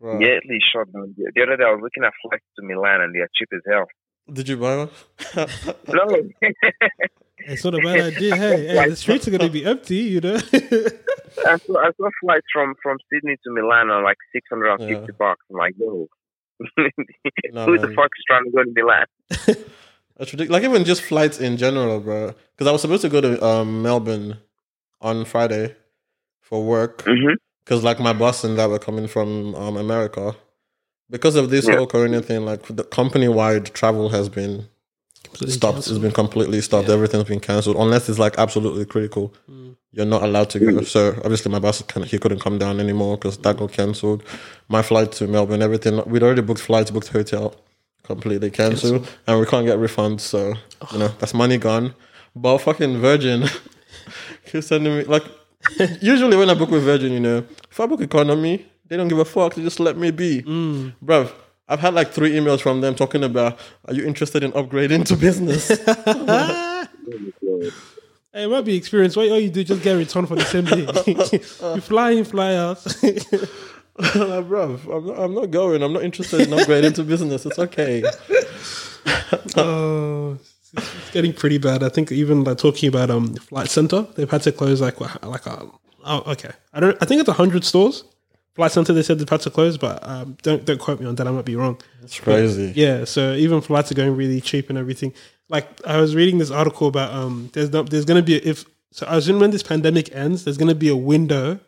Bro, 0.00 0.20
Yeah, 0.20 0.36
at 0.40 0.46
least 0.48 0.64
shut 0.72 0.90
down. 0.92 1.14
The 1.18 1.30
the 1.34 1.42
other 1.42 1.56
day 1.58 1.64
I 1.64 1.70
was 1.70 1.80
looking 1.82 2.02
at 2.04 2.12
flights 2.22 2.44
to 2.56 2.62
Milan 2.64 3.02
and 3.02 3.14
they're 3.14 3.28
cheap 3.36 3.48
as 3.54 3.60
hell. 3.70 3.86
Did 4.32 4.48
you 4.48 4.56
buy 4.56 4.76
one? 4.76 4.90
No, 5.88 6.04
It's 7.46 7.64
not 7.64 7.74
a 7.74 7.78
bad 7.78 8.00
idea. 8.14 8.36
Hey, 8.36 8.66
hey, 8.66 8.88
the 8.88 8.96
streets 8.96 9.26
are 9.28 9.30
going 9.30 9.40
to 9.42 9.48
be 9.50 9.64
empty. 9.64 9.96
You 9.96 10.20
know. 10.20 10.34
I 11.46 11.56
saw, 11.58 11.78
I 11.78 11.90
saw 11.96 12.08
flights 12.20 12.46
from, 12.52 12.74
from 12.82 12.98
Sydney 13.12 13.36
to 13.44 13.50
Milan 13.50 13.90
are 13.90 14.02
like 14.02 14.18
650 14.32 14.92
Yeah. 14.92 15.06
bucks. 15.18 15.44
I'm 15.50 15.56
like, 15.56 15.74
yo. 15.78 16.08
No, 17.52 17.64
Who 17.66 17.78
the 17.78 17.88
fuck 17.88 18.10
is 18.16 18.24
trying 18.26 18.44
to 18.44 18.50
go 18.50 18.62
to 18.62 18.72
Milan? 18.74 19.06
That's 20.16 20.32
ridiculous. 20.32 20.50
Like 20.50 20.62
even 20.64 20.84
just 20.84 21.02
flights 21.02 21.40
in 21.40 21.56
general, 21.56 22.00
bro. 22.00 22.34
Because 22.52 22.66
I 22.68 22.72
was 22.72 22.80
supposed 22.82 23.02
to 23.02 23.08
go 23.08 23.20
to 23.20 23.44
um, 23.44 23.82
Melbourne 23.82 24.38
on 25.00 25.24
Friday 25.24 25.74
for 26.40 26.62
work. 26.64 27.02
Mm-hmm. 27.04 27.34
Because 27.64 27.82
like 27.82 27.98
my 27.98 28.12
boss 28.12 28.44
and 28.44 28.58
that 28.58 28.68
were 28.70 28.78
coming 28.78 29.06
from 29.08 29.54
um, 29.54 29.76
America. 29.76 30.36
Because 31.10 31.34
of 31.36 31.50
this 31.50 31.66
Yeah. 31.66 31.76
whole 31.76 31.86
corona 31.86 32.22
thing, 32.22 32.44
like 32.44 32.62
the 32.66 32.84
company 32.84 33.28
wide 33.28 33.66
travel 33.74 34.10
has 34.10 34.28
been 34.28 34.68
stopped. 35.48 35.78
It's 35.78 35.98
been 35.98 36.12
completely 36.12 36.60
stopped. 36.60 36.88
Everything's 36.88 37.24
been 37.24 37.40
cancelled 37.40 37.76
unless 37.76 38.08
it's 38.08 38.18
like 38.18 38.38
absolutely 38.38 38.84
critical. 38.84 39.34
Mm. 39.50 39.76
You're 39.92 40.06
not 40.06 40.22
allowed 40.22 40.48
to 40.50 40.58
go. 40.58 40.82
So 40.82 41.08
obviously, 41.24 41.50
my 41.52 41.58
boss 41.58 41.82
can, 41.82 42.02
he 42.04 42.18
couldn't 42.18 42.40
come 42.40 42.58
down 42.58 42.80
anymore 42.80 43.16
because 43.16 43.36
that 43.38 43.56
got 43.58 43.72
cancelled. 43.72 44.22
My 44.68 44.82
flight 44.82 45.12
to 45.12 45.26
Melbourne, 45.26 45.62
everything 45.62 46.02
we'd 46.06 46.22
already 46.22 46.42
booked 46.42 46.60
flights, 46.62 46.90
booked 46.90 47.08
hotel, 47.08 47.54
completely 48.02 48.50
cancelled, 48.50 49.06
and 49.26 49.38
we 49.40 49.46
can't 49.46 49.66
get 49.66 49.78
refunds. 49.78 50.20
So 50.20 50.54
you 50.92 50.98
know 50.98 51.08
that's 51.18 51.34
money 51.34 51.58
gone. 51.58 51.94
But 52.34 52.58
fucking 52.58 52.98
Virgin 52.98 53.44
keep 54.46 54.62
sending 54.64 54.98
me 54.98 55.04
like. 55.04 55.24
usually 56.00 56.36
when 56.36 56.50
I 56.50 56.54
book 56.54 56.70
with 56.70 56.82
Virgin, 56.82 57.12
you 57.12 57.20
know, 57.20 57.44
if 57.70 57.78
I 57.78 57.86
book 57.86 58.00
economy, 58.00 58.66
they 58.88 58.96
don't 58.96 59.06
give 59.06 59.18
a 59.18 59.24
fuck. 59.24 59.54
They 59.54 59.62
just 59.62 59.78
let 59.78 59.96
me 59.96 60.10
be, 60.10 60.42
Mm. 60.42 60.94
bruv. 61.04 61.30
I've 61.68 61.80
had 61.80 61.94
like 61.94 62.10
three 62.10 62.32
emails 62.32 62.60
from 62.60 62.80
them 62.80 62.94
talking 62.94 63.24
about, 63.24 63.58
are 63.86 63.94
you 63.94 64.04
interested 64.04 64.42
in 64.42 64.52
upgrading 64.52 65.06
to 65.06 65.16
business? 65.16 65.70
Hey, 68.34 68.44
it 68.44 68.48
might 68.48 68.64
be 68.64 68.76
experience. 68.76 69.14
What 69.14 69.30
all 69.30 69.38
you 69.38 69.50
do 69.50 69.62
just 69.62 69.82
get 69.82 69.92
returned 69.92 70.26
for 70.26 70.36
the 70.36 70.44
same 70.44 70.64
day. 70.64 70.86
you 71.74 71.80
fly 71.82 72.12
in, 72.12 72.24
fly 72.24 72.54
out. 72.54 72.82
I'm 73.02 74.30
like, 74.30 74.48
bro, 74.48 74.80
I'm 74.90 75.06
not, 75.06 75.18
I'm 75.18 75.34
not 75.34 75.50
going. 75.50 75.82
I'm 75.82 75.92
not 75.92 76.02
interested 76.02 76.40
in 76.40 76.48
upgrading 76.48 76.94
to 76.94 77.02
business. 77.02 77.44
It's 77.44 77.58
okay. 77.58 78.02
Oh, 79.56 80.38
it's, 80.40 80.62
it's 80.72 81.10
getting 81.10 81.34
pretty 81.34 81.58
bad. 81.58 81.82
I 81.82 81.90
think 81.90 82.10
even 82.10 82.44
like 82.44 82.56
talking 82.56 82.88
about 82.88 83.10
um 83.10 83.34
Flight 83.34 83.68
Center, 83.68 84.06
they've 84.14 84.30
had 84.30 84.42
to 84.42 84.52
close 84.52 84.80
like 84.80 84.98
like 85.00 85.44
a, 85.44 85.66
oh 86.04 86.32
okay. 86.32 86.52
I 86.72 86.80
don't. 86.80 86.96
I 87.02 87.04
think 87.04 87.20
it's 87.20 87.30
hundred 87.30 87.64
stores. 87.64 88.04
Flight 88.54 88.72
Center, 88.72 88.92
they 88.92 89.02
said 89.02 89.18
they've 89.18 89.32
are 89.32 89.50
closed, 89.50 89.80
but 89.80 90.06
um, 90.06 90.36
don't 90.42 90.64
don't 90.64 90.78
quote 90.78 91.00
me 91.00 91.06
on 91.06 91.14
that. 91.14 91.26
I 91.26 91.30
might 91.30 91.46
be 91.46 91.56
wrong. 91.56 91.80
It's 92.02 92.20
crazy. 92.20 92.72
Yeah, 92.76 93.04
so 93.04 93.32
even 93.32 93.62
flights 93.62 93.90
are 93.90 93.94
going 93.94 94.14
really 94.14 94.42
cheap 94.42 94.68
and 94.68 94.78
everything. 94.78 95.14
Like 95.48 95.66
I 95.86 95.98
was 95.98 96.14
reading 96.14 96.36
this 96.38 96.50
article 96.50 96.88
about 96.88 97.14
um, 97.14 97.48
there's 97.54 97.70
no, 97.70 97.82
there's 97.82 98.04
going 98.04 98.22
to 98.22 98.26
be 98.26 98.36
a, 98.36 98.50
if 98.50 98.66
so. 98.90 99.06
I 99.06 99.16
assume 99.16 99.40
when 99.40 99.52
this 99.52 99.62
pandemic 99.62 100.14
ends, 100.14 100.44
there's 100.44 100.58
going 100.58 100.68
to 100.68 100.74
be 100.74 100.90
a 100.90 100.96
window 100.96 101.60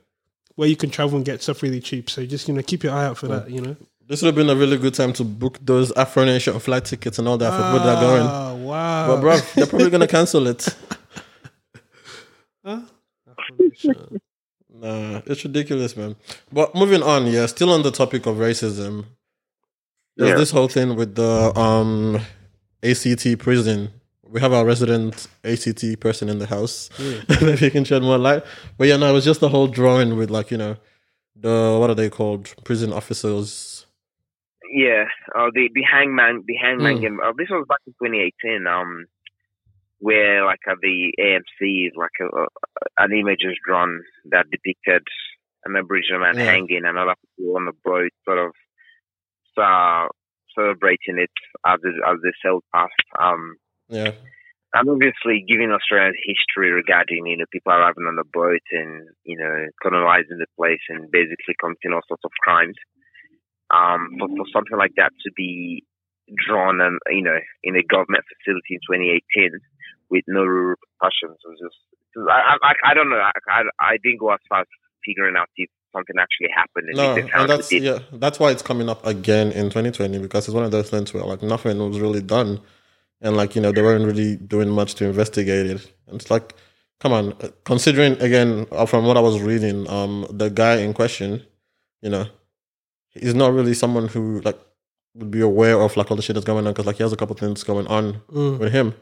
where 0.56 0.68
you 0.68 0.76
can 0.76 0.90
travel 0.90 1.16
and 1.16 1.24
get 1.24 1.42
stuff 1.42 1.62
really 1.62 1.80
cheap. 1.80 2.10
So 2.10 2.26
just 2.26 2.48
you 2.48 2.54
know 2.54 2.62
keep 2.62 2.82
your 2.82 2.92
eye 2.92 3.06
out 3.06 3.16
for 3.16 3.28
that. 3.28 3.50
You 3.50 3.62
know. 3.62 3.76
This 4.06 4.20
would 4.20 4.26
have 4.26 4.34
been 4.34 4.50
a 4.50 4.54
really 4.54 4.76
good 4.76 4.92
time 4.92 5.14
to 5.14 5.24
book 5.24 5.56
those 5.62 5.90
Afro 5.92 6.26
Nation 6.26 6.58
flight 6.58 6.84
tickets 6.84 7.18
and 7.18 7.26
all 7.26 7.38
that 7.38 7.50
for 7.50 7.56
people 7.56 7.86
that 7.86 7.96
are 7.96 8.02
going. 8.02 8.26
Oh 8.30 8.68
wow! 8.68 9.06
But, 9.14 9.20
bro, 9.22 9.38
they're 9.54 9.66
probably 9.66 9.88
going 9.88 10.02
to 10.02 10.06
cancel 10.06 10.46
it. 10.46 10.68
It's 15.26 15.44
ridiculous, 15.44 15.96
man. 15.96 16.16
But 16.52 16.74
moving 16.74 17.02
on, 17.02 17.26
yeah, 17.26 17.46
still 17.46 17.70
on 17.70 17.82
the 17.82 17.90
topic 17.90 18.26
of 18.26 18.36
racism. 18.36 19.06
There's 20.16 20.30
Yeah. 20.30 20.36
this 20.36 20.50
whole 20.50 20.68
thing 20.68 20.94
with 20.96 21.14
the 21.16 21.52
um 21.58 22.20
ACT 22.82 23.36
prison. 23.38 23.90
We 24.28 24.40
have 24.40 24.52
our 24.52 24.64
resident 24.64 25.26
ACT 25.44 26.00
person 26.00 26.28
in 26.28 26.38
the 26.38 26.46
house. 26.46 26.90
Yeah. 26.98 27.20
Maybe 27.42 27.66
you 27.66 27.70
can 27.70 27.84
shed 27.84 28.02
more 28.02 28.18
light. 28.18 28.42
But 28.78 28.88
yeah, 28.88 28.96
no, 28.96 29.08
it 29.10 29.12
was 29.12 29.24
just 29.24 29.40
the 29.40 29.48
whole 29.48 29.68
drawing 29.68 30.16
with 30.16 30.30
like, 30.30 30.50
you 30.50 30.56
know, 30.58 30.76
the 31.36 31.76
what 31.80 31.90
are 31.90 31.94
they 31.94 32.10
called? 32.10 32.52
Prison 32.64 32.92
officers. 32.92 33.86
Yeah, 34.72 35.04
uh, 35.36 35.50
the 35.54 35.68
the 35.74 35.82
hangman, 35.82 36.42
the 36.46 36.56
hangman 36.56 36.96
Mm. 36.98 37.00
game. 37.00 37.20
Uh, 37.24 37.32
this 37.38 37.48
was 37.50 37.64
back 37.68 37.78
in 37.86 37.92
2018. 37.94 38.66
Um, 38.66 39.06
where 40.04 40.44
like 40.44 40.60
uh, 40.68 40.76
the 40.82 41.12
AMC 41.18 41.88
is 41.88 41.94
like 41.96 42.16
a, 42.20 42.28
a, 42.28 42.46
an 42.98 43.12
image 43.16 43.40
is 43.40 43.56
drawn 43.66 44.00
that 44.32 44.50
depicted 44.52 45.00
an 45.64 45.76
Aboriginal 45.80 46.20
man 46.20 46.36
Yeah. 46.36 46.44
hanging 46.52 46.84
and 46.84 46.98
other 46.98 47.16
people 47.24 47.56
on 47.56 47.64
the 47.64 47.72
boat, 47.82 48.12
sort 48.28 48.38
of 48.38 48.52
uh, 49.56 50.08
celebrating 50.54 51.16
it 51.16 51.32
as 51.64 51.80
it, 51.82 51.96
as 52.04 52.16
they 52.22 52.34
sailed 52.44 52.64
past. 52.74 53.00
Um, 53.18 53.56
Yeah. 53.88 54.12
and 54.74 54.90
obviously 54.90 55.40
giving 55.48 55.72
Australia's 55.72 56.20
history 56.20 56.70
regarding 56.70 57.24
you 57.24 57.38
know 57.38 57.48
people 57.50 57.72
arriving 57.72 58.04
on 58.04 58.16
the 58.20 58.28
boat 58.30 58.66
and 58.72 59.08
you 59.24 59.38
know 59.40 59.54
colonizing 59.82 60.36
the 60.36 60.50
place 60.58 60.84
and 60.92 61.10
basically 61.10 61.56
committing 61.58 61.94
all 61.96 62.04
sorts 62.08 62.24
of 62.28 62.40
crimes. 62.44 62.76
Um, 63.72 64.20
for, 64.20 64.28
for 64.36 64.46
something 64.52 64.76
like 64.76 64.92
that 65.00 65.12
to 65.24 65.30
be 65.34 65.82
drawn 66.46 66.80
and 66.84 66.98
you 67.08 67.22
know 67.24 67.38
in 67.64 67.74
a 67.76 67.82
government 67.94 68.24
facility 68.28 68.76
in 68.76 68.84
2018 68.84 69.56
with 70.10 70.24
no 70.28 70.44
repercussions 70.44 71.38
was 71.44 71.58
just 71.60 72.28
I 72.30 72.56
I, 72.62 72.72
I 72.90 72.94
don't 72.94 73.10
know 73.10 73.16
I, 73.16 73.32
I 73.48 73.62
I 73.80 73.96
didn't 74.02 74.18
go 74.18 74.30
as 74.32 74.40
far 74.48 74.60
as 74.60 74.66
figuring 75.04 75.36
out 75.36 75.48
if 75.56 75.68
something 75.92 76.16
actually 76.18 76.48
happened 76.54 76.88
and 76.88 76.96
No, 76.96 77.14
and 77.40 77.50
that's 77.50 77.70
yeah, 77.72 77.98
that's 78.12 78.38
why 78.40 78.50
it's 78.50 78.62
coming 78.62 78.88
up 78.88 79.04
again 79.06 79.52
in 79.52 79.66
2020 79.66 80.18
because 80.18 80.46
it's 80.48 80.54
one 80.54 80.64
of 80.64 80.70
those 80.70 80.90
things 80.90 81.12
where 81.14 81.24
like 81.24 81.42
nothing 81.42 81.78
was 81.78 82.00
really 82.00 82.22
done, 82.22 82.60
and 83.20 83.36
like 83.36 83.54
you 83.54 83.62
know 83.62 83.72
they 83.72 83.82
weren't 83.82 84.04
really 84.04 84.36
doing 84.36 84.68
much 84.70 84.94
to 84.96 85.04
investigate 85.04 85.66
it. 85.66 85.92
And 86.08 86.20
it's 86.20 86.30
like, 86.30 86.54
come 87.00 87.12
on, 87.12 87.32
uh, 87.34 87.48
considering 87.64 88.20
again 88.20 88.66
uh, 88.72 88.86
from 88.86 89.06
what 89.06 89.16
I 89.16 89.20
was 89.20 89.40
reading, 89.40 89.88
um, 89.88 90.26
the 90.30 90.50
guy 90.50 90.76
in 90.76 90.94
question, 90.94 91.44
you 92.02 92.10
know, 92.10 92.26
he's 93.10 93.34
not 93.34 93.52
really 93.52 93.74
someone 93.74 94.08
who 94.08 94.40
like 94.40 94.58
would 95.14 95.30
be 95.30 95.40
aware 95.40 95.80
of 95.80 95.96
like 95.96 96.10
all 96.10 96.16
the 96.16 96.22
shit 96.22 96.34
that's 96.34 96.46
going 96.46 96.66
on 96.66 96.72
because 96.72 96.86
like 96.86 96.96
he 96.96 97.02
has 97.04 97.12
a 97.12 97.16
couple 97.16 97.36
things 97.36 97.62
going 97.62 97.86
on 97.86 98.14
Mm. 98.32 98.58
with 98.58 98.72
him. 98.72 98.94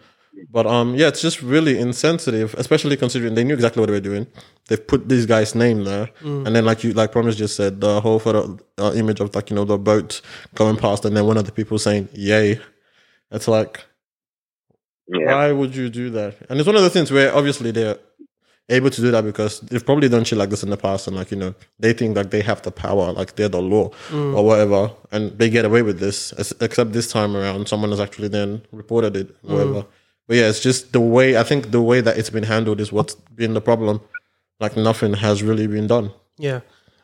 But 0.50 0.66
um, 0.66 0.94
yeah, 0.94 1.08
it's 1.08 1.20
just 1.20 1.42
really 1.42 1.78
insensitive, 1.78 2.54
especially 2.54 2.96
considering 2.96 3.34
they 3.34 3.44
knew 3.44 3.54
exactly 3.54 3.80
what 3.80 3.86
they 3.86 3.92
were 3.92 4.00
doing. 4.00 4.26
They've 4.68 4.84
put 4.86 5.08
this 5.08 5.26
guy's 5.26 5.54
name 5.54 5.84
there, 5.84 6.06
Mm. 6.22 6.46
and 6.46 6.56
then 6.56 6.64
like 6.64 6.82
you, 6.84 6.92
like 6.92 7.12
Promise 7.12 7.36
just 7.36 7.54
said, 7.56 7.80
the 7.80 8.00
whole 8.00 8.18
photo 8.18 8.58
uh, 8.78 8.92
image 8.94 9.20
of 9.20 9.34
like 9.34 9.50
you 9.50 9.56
know 9.56 9.64
the 9.64 9.78
boat 9.78 10.20
going 10.54 10.76
past, 10.76 11.04
and 11.04 11.16
then 11.16 11.26
one 11.26 11.36
of 11.36 11.44
the 11.44 11.52
people 11.52 11.78
saying 11.78 12.08
"Yay," 12.14 12.60
it's 13.30 13.46
like 13.48 13.84
Yeah, 15.08 15.34
why 15.34 15.52
would 15.52 15.76
you 15.76 15.88
do 15.90 16.10
that? 16.10 16.36
And 16.48 16.58
it's 16.58 16.66
one 16.66 16.76
of 16.76 16.82
the 16.82 16.90
things 16.90 17.10
where 17.10 17.34
obviously 17.34 17.70
they're 17.70 17.98
able 18.68 18.88
to 18.90 19.00
do 19.00 19.10
that 19.10 19.24
because 19.24 19.60
they've 19.60 19.84
probably 19.84 20.08
done 20.08 20.24
shit 20.24 20.38
like 20.38 20.48
this 20.50 20.62
in 20.62 20.70
the 20.70 20.76
past, 20.78 21.06
and 21.06 21.16
like 21.16 21.30
you 21.30 21.36
know 21.36 21.54
they 21.78 21.92
think 21.92 22.16
like 22.16 22.30
they 22.30 22.40
have 22.42 22.62
the 22.62 22.70
power, 22.72 23.12
like 23.12 23.36
they're 23.36 23.48
the 23.50 23.60
law 23.62 23.90
or 24.12 24.44
whatever, 24.44 24.90
and 25.10 25.38
they 25.38 25.50
get 25.50 25.64
away 25.66 25.82
with 25.82 25.98
this. 26.00 26.32
Except 26.60 26.92
this 26.92 27.10
time 27.12 27.36
around, 27.36 27.68
someone 27.68 27.90
has 27.90 28.00
actually 28.00 28.28
then 28.28 28.62
reported 28.72 29.14
it, 29.16 29.28
or 29.46 29.56
whatever. 29.56 29.84
But 30.26 30.36
yeah, 30.36 30.48
it's 30.48 30.60
just 30.60 30.92
the 30.92 31.00
way 31.00 31.36
I 31.36 31.42
think 31.42 31.70
the 31.70 31.82
way 31.82 32.00
that 32.00 32.18
it's 32.18 32.30
been 32.30 32.44
handled 32.44 32.80
is 32.80 32.92
what's 32.92 33.14
been 33.14 33.54
the 33.54 33.60
problem. 33.60 34.00
Like 34.60 34.76
nothing 34.76 35.14
has 35.14 35.42
really 35.42 35.66
been 35.66 35.86
done. 35.86 36.12
Yeah. 36.38 36.60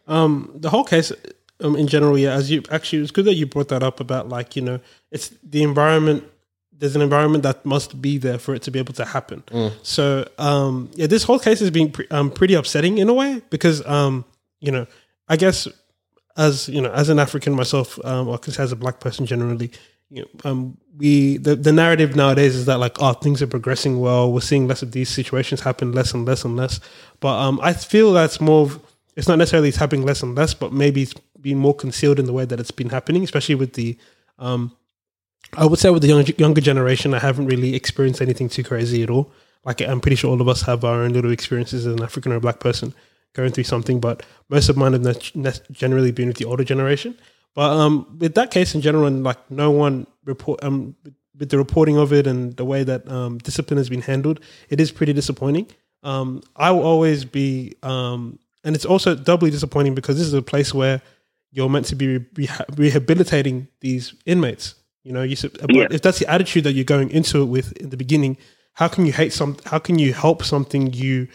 Um, 0.07 0.51
the 0.55 0.71
whole 0.71 0.85
case, 0.85 1.13
um, 1.61 1.77
in 1.77 1.89
general, 1.89 2.17
yeah. 2.17 2.33
As 2.33 2.51
you 2.51 2.63
actually, 2.71 3.03
it's 3.03 3.11
good 3.11 3.25
that 3.25 3.35
you 3.35 3.47
brought 3.47 3.69
that 3.69 3.83
up 3.83 4.01
about 4.01 4.29
like 4.29 4.57
you 4.57 4.63
know, 4.63 4.81
it's 5.11 5.31
the 5.43 5.63
environment. 5.63 6.25
There's 6.73 6.95
an 6.95 7.03
environment 7.03 7.43
that 7.43 7.67
must 7.67 8.01
be 8.01 8.19
there 8.19 8.39
for 8.39 8.55
it 8.55 8.63
to 8.63 8.71
be 8.71 8.79
able 8.79 8.95
to 8.95 9.05
happen. 9.05 9.43
So, 9.83 10.29
um, 10.39 10.89
yeah, 10.95 11.09
this 11.09 11.25
whole 11.25 11.41
case 11.41 11.59
has 11.59 11.73
been 11.73 11.91
pre- 11.91 12.07
um, 12.13 12.31
pretty 12.31 12.55
upsetting 12.55 12.99
in 12.99 13.09
a 13.09 13.15
way 13.15 13.43
because, 13.51 13.85
um, 13.85 14.25
you 14.61 14.71
know, 14.71 14.87
I 15.29 15.37
guess 15.37 15.67
as 16.39 16.69
you 16.69 16.81
know, 16.81 16.91
as 16.93 17.09
an 17.09 17.19
African 17.19 17.55
myself, 17.55 17.99
um, 18.05 18.29
or 18.29 18.39
as 18.47 18.73
a 18.73 18.77
black 18.77 19.01
person 19.01 19.27
generally, 19.27 19.73
you 20.11 20.23
know, 20.23 20.51
um, 20.51 20.79
we 20.97 21.37
the, 21.37 21.55
the 21.55 21.73
narrative 21.73 22.17
nowadays 22.17 22.55
is 22.55 22.67
that 22.67 22.79
like, 22.79 23.01
oh, 23.01 23.13
things 23.13 23.43
are 23.43 23.47
progressing 23.47 24.01
well. 24.01 24.33
We're 24.33 24.41
seeing 24.41 24.67
less 24.67 24.83
of 24.83 24.93
these 24.93 25.09
situations 25.09 25.61
happen, 25.61 25.93
less 25.93 26.15
and 26.15 26.25
less 26.25 26.45
and 26.45 26.57
less. 26.57 26.81
But 27.21 27.39
um, 27.39 27.61
I 27.63 27.73
feel 27.73 28.13
that's 28.13 28.41
more 28.41 28.63
of 28.63 28.81
it's 29.17 29.29
not 29.29 29.39
necessarily 29.39 29.69
it's 29.69 29.79
happening 29.79 30.07
less 30.07 30.23
and 30.23 30.35
less, 30.35 30.55
but 30.55 30.73
maybe 30.73 31.03
it's 31.03 31.15
being 31.41 31.59
more 31.59 31.75
concealed 31.75 32.19
in 32.19 32.27
the 32.27 32.33
way 32.33 32.45
that 32.45 32.59
it's 32.61 32.71
been 32.71 32.89
happening, 32.89 33.23
especially 33.23 33.55
with 33.55 33.75
the 33.75 33.99
um, 34.39 34.73
I 35.57 35.67
would 35.67 35.79
say 35.79 35.91
with 35.91 36.03
the 36.03 36.09
younger, 36.09 36.33
younger 36.37 36.61
generation, 36.61 37.15
I 37.15 37.19
haven't 37.19 37.47
really 37.47 37.75
experienced 37.75 38.21
anything 38.21 38.49
too 38.49 38.65
crazy 38.65 39.03
at 39.03 39.11
all. 39.11 39.31
Like 39.65 39.81
I'm 39.81 40.01
pretty 40.01 40.17
sure 40.17 40.31
all 40.31 40.41
of 40.41 40.49
us 40.49 40.63
have 40.63 40.85
our 40.85 41.03
own 41.03 41.13
little 41.13 41.33
experiences 41.33 41.87
as 41.87 41.95
an 41.95 42.03
African 42.03 42.33
or 42.33 42.37
a 42.37 42.41
black 42.41 42.61
person 42.61 42.95
going 43.35 43.53
through 43.53 43.65
something, 43.65 44.01
but 44.01 44.25
most 44.49 44.69
of 44.69 44.77
mine 44.77 44.93
have 44.93 45.03
ne- 45.03 45.43
ne- 45.43 45.53
generally 45.71 46.13
been 46.13 46.29
with 46.29 46.39
the 46.39 46.45
older 46.45 46.65
generation. 46.65 47.17
But 47.59 47.73
um, 47.73 48.17
with 48.21 48.37
that 48.37 48.53
case 48.53 48.77
in 48.77 48.83
general, 48.83 49.07
and 49.07 49.25
like 49.25 49.51
no 49.51 49.73
one 49.73 50.07
report 50.25 50.63
um, 50.63 50.95
with 51.37 51.49
the 51.49 51.59
reporting 51.59 51.99
of 51.99 52.13
it 52.13 52.25
and 52.29 52.57
the 52.57 52.65
way 52.65 52.85
that 52.85 53.11
um, 53.11 53.39
discipline 53.39 53.79
has 53.79 53.89
been 53.89 54.01
handled, 54.01 54.39
it 54.69 54.79
is 54.81 54.93
pretty 54.93 55.13
disappointing. 55.13 55.67
Um, 56.05 56.41
I 56.55 56.71
will 56.71 56.85
always 56.85 57.25
be, 57.25 57.75
um, 57.83 58.39
and 58.63 58.77
it's 58.77 58.85
also 58.85 59.17
doubly 59.17 59.51
disappointing 59.51 59.97
because 59.97 60.17
this 60.19 60.29
is 60.29 60.35
a 60.35 60.41
place 60.41 60.73
where 60.73 61.03
you're 61.51 61.69
meant 61.69 61.87
to 61.87 61.97
be 61.97 62.21
reha- 62.21 62.79
rehabilitating 62.79 63.67
these 63.81 64.15
inmates. 64.25 64.77
You 65.03 65.13
know, 65.15 65.25
you 65.25 65.35
Yeah. 65.69 65.89
if 65.91 66.01
that's 66.01 66.21
the 66.21 66.31
attitude 66.31 66.63
that 66.63 66.75
you're 66.75 66.85
going 66.85 67.11
into 67.11 67.43
it 67.43 67.47
with 67.47 67.73
in 67.79 67.91
the 67.91 67.97
beginning, 67.97 68.37
how 68.75 68.87
can 68.87 69.05
you 69.05 69.13
hate 69.13 69.33
some? 69.33 69.57
How 69.65 69.81
can 69.81 69.99
you 69.99 70.15
help 70.15 70.45
something 70.45 70.93
you 70.93 71.27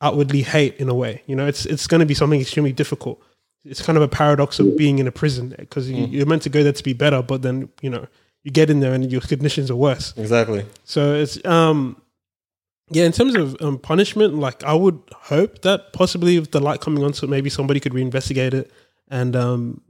outwardly 0.00 0.42
hate 0.42 0.76
in 0.76 0.88
a 0.88 0.94
way? 0.94 1.22
You 1.26 1.34
know, 1.34 1.48
it's 1.48 1.66
it's 1.66 1.88
going 1.88 1.98
to 1.98 2.06
be 2.06 2.14
something 2.14 2.40
extremely 2.40 2.72
difficult. 2.72 3.20
It's 3.64 3.82
kind 3.82 3.96
of 3.96 4.02
a 4.02 4.08
paradox 4.08 4.58
of 4.58 4.76
being 4.76 4.98
in 4.98 5.06
a 5.06 5.12
prison 5.12 5.54
because 5.58 5.90
you, 5.90 6.04
you're 6.06 6.26
meant 6.26 6.42
to 6.42 6.50
go 6.50 6.62
there 6.62 6.72
to 6.72 6.82
be 6.82 6.92
better, 6.92 7.22
but 7.22 7.42
then 7.42 7.68
you 7.80 7.90
know 7.90 8.06
you 8.42 8.50
get 8.50 8.70
in 8.70 8.80
there 8.80 8.92
and 8.92 9.10
your 9.10 9.22
conditions 9.22 9.70
are 9.70 9.76
worse. 9.76 10.12
Exactly. 10.16 10.66
So 10.84 11.14
it's 11.14 11.44
um 11.46 12.00
yeah, 12.90 13.04
in 13.04 13.12
terms 13.12 13.34
of 13.34 13.56
um, 13.62 13.78
punishment, 13.78 14.34
like 14.34 14.62
I 14.62 14.74
would 14.74 15.00
hope 15.12 15.62
that 15.62 15.94
possibly 15.94 16.38
with 16.38 16.50
the 16.50 16.60
light 16.60 16.80
coming 16.82 17.02
on, 17.02 17.14
so 17.14 17.26
maybe 17.26 17.48
somebody 17.48 17.80
could 17.80 17.92
reinvestigate 17.92 18.52
it 18.52 18.70
and 19.08 19.34
um 19.34 19.80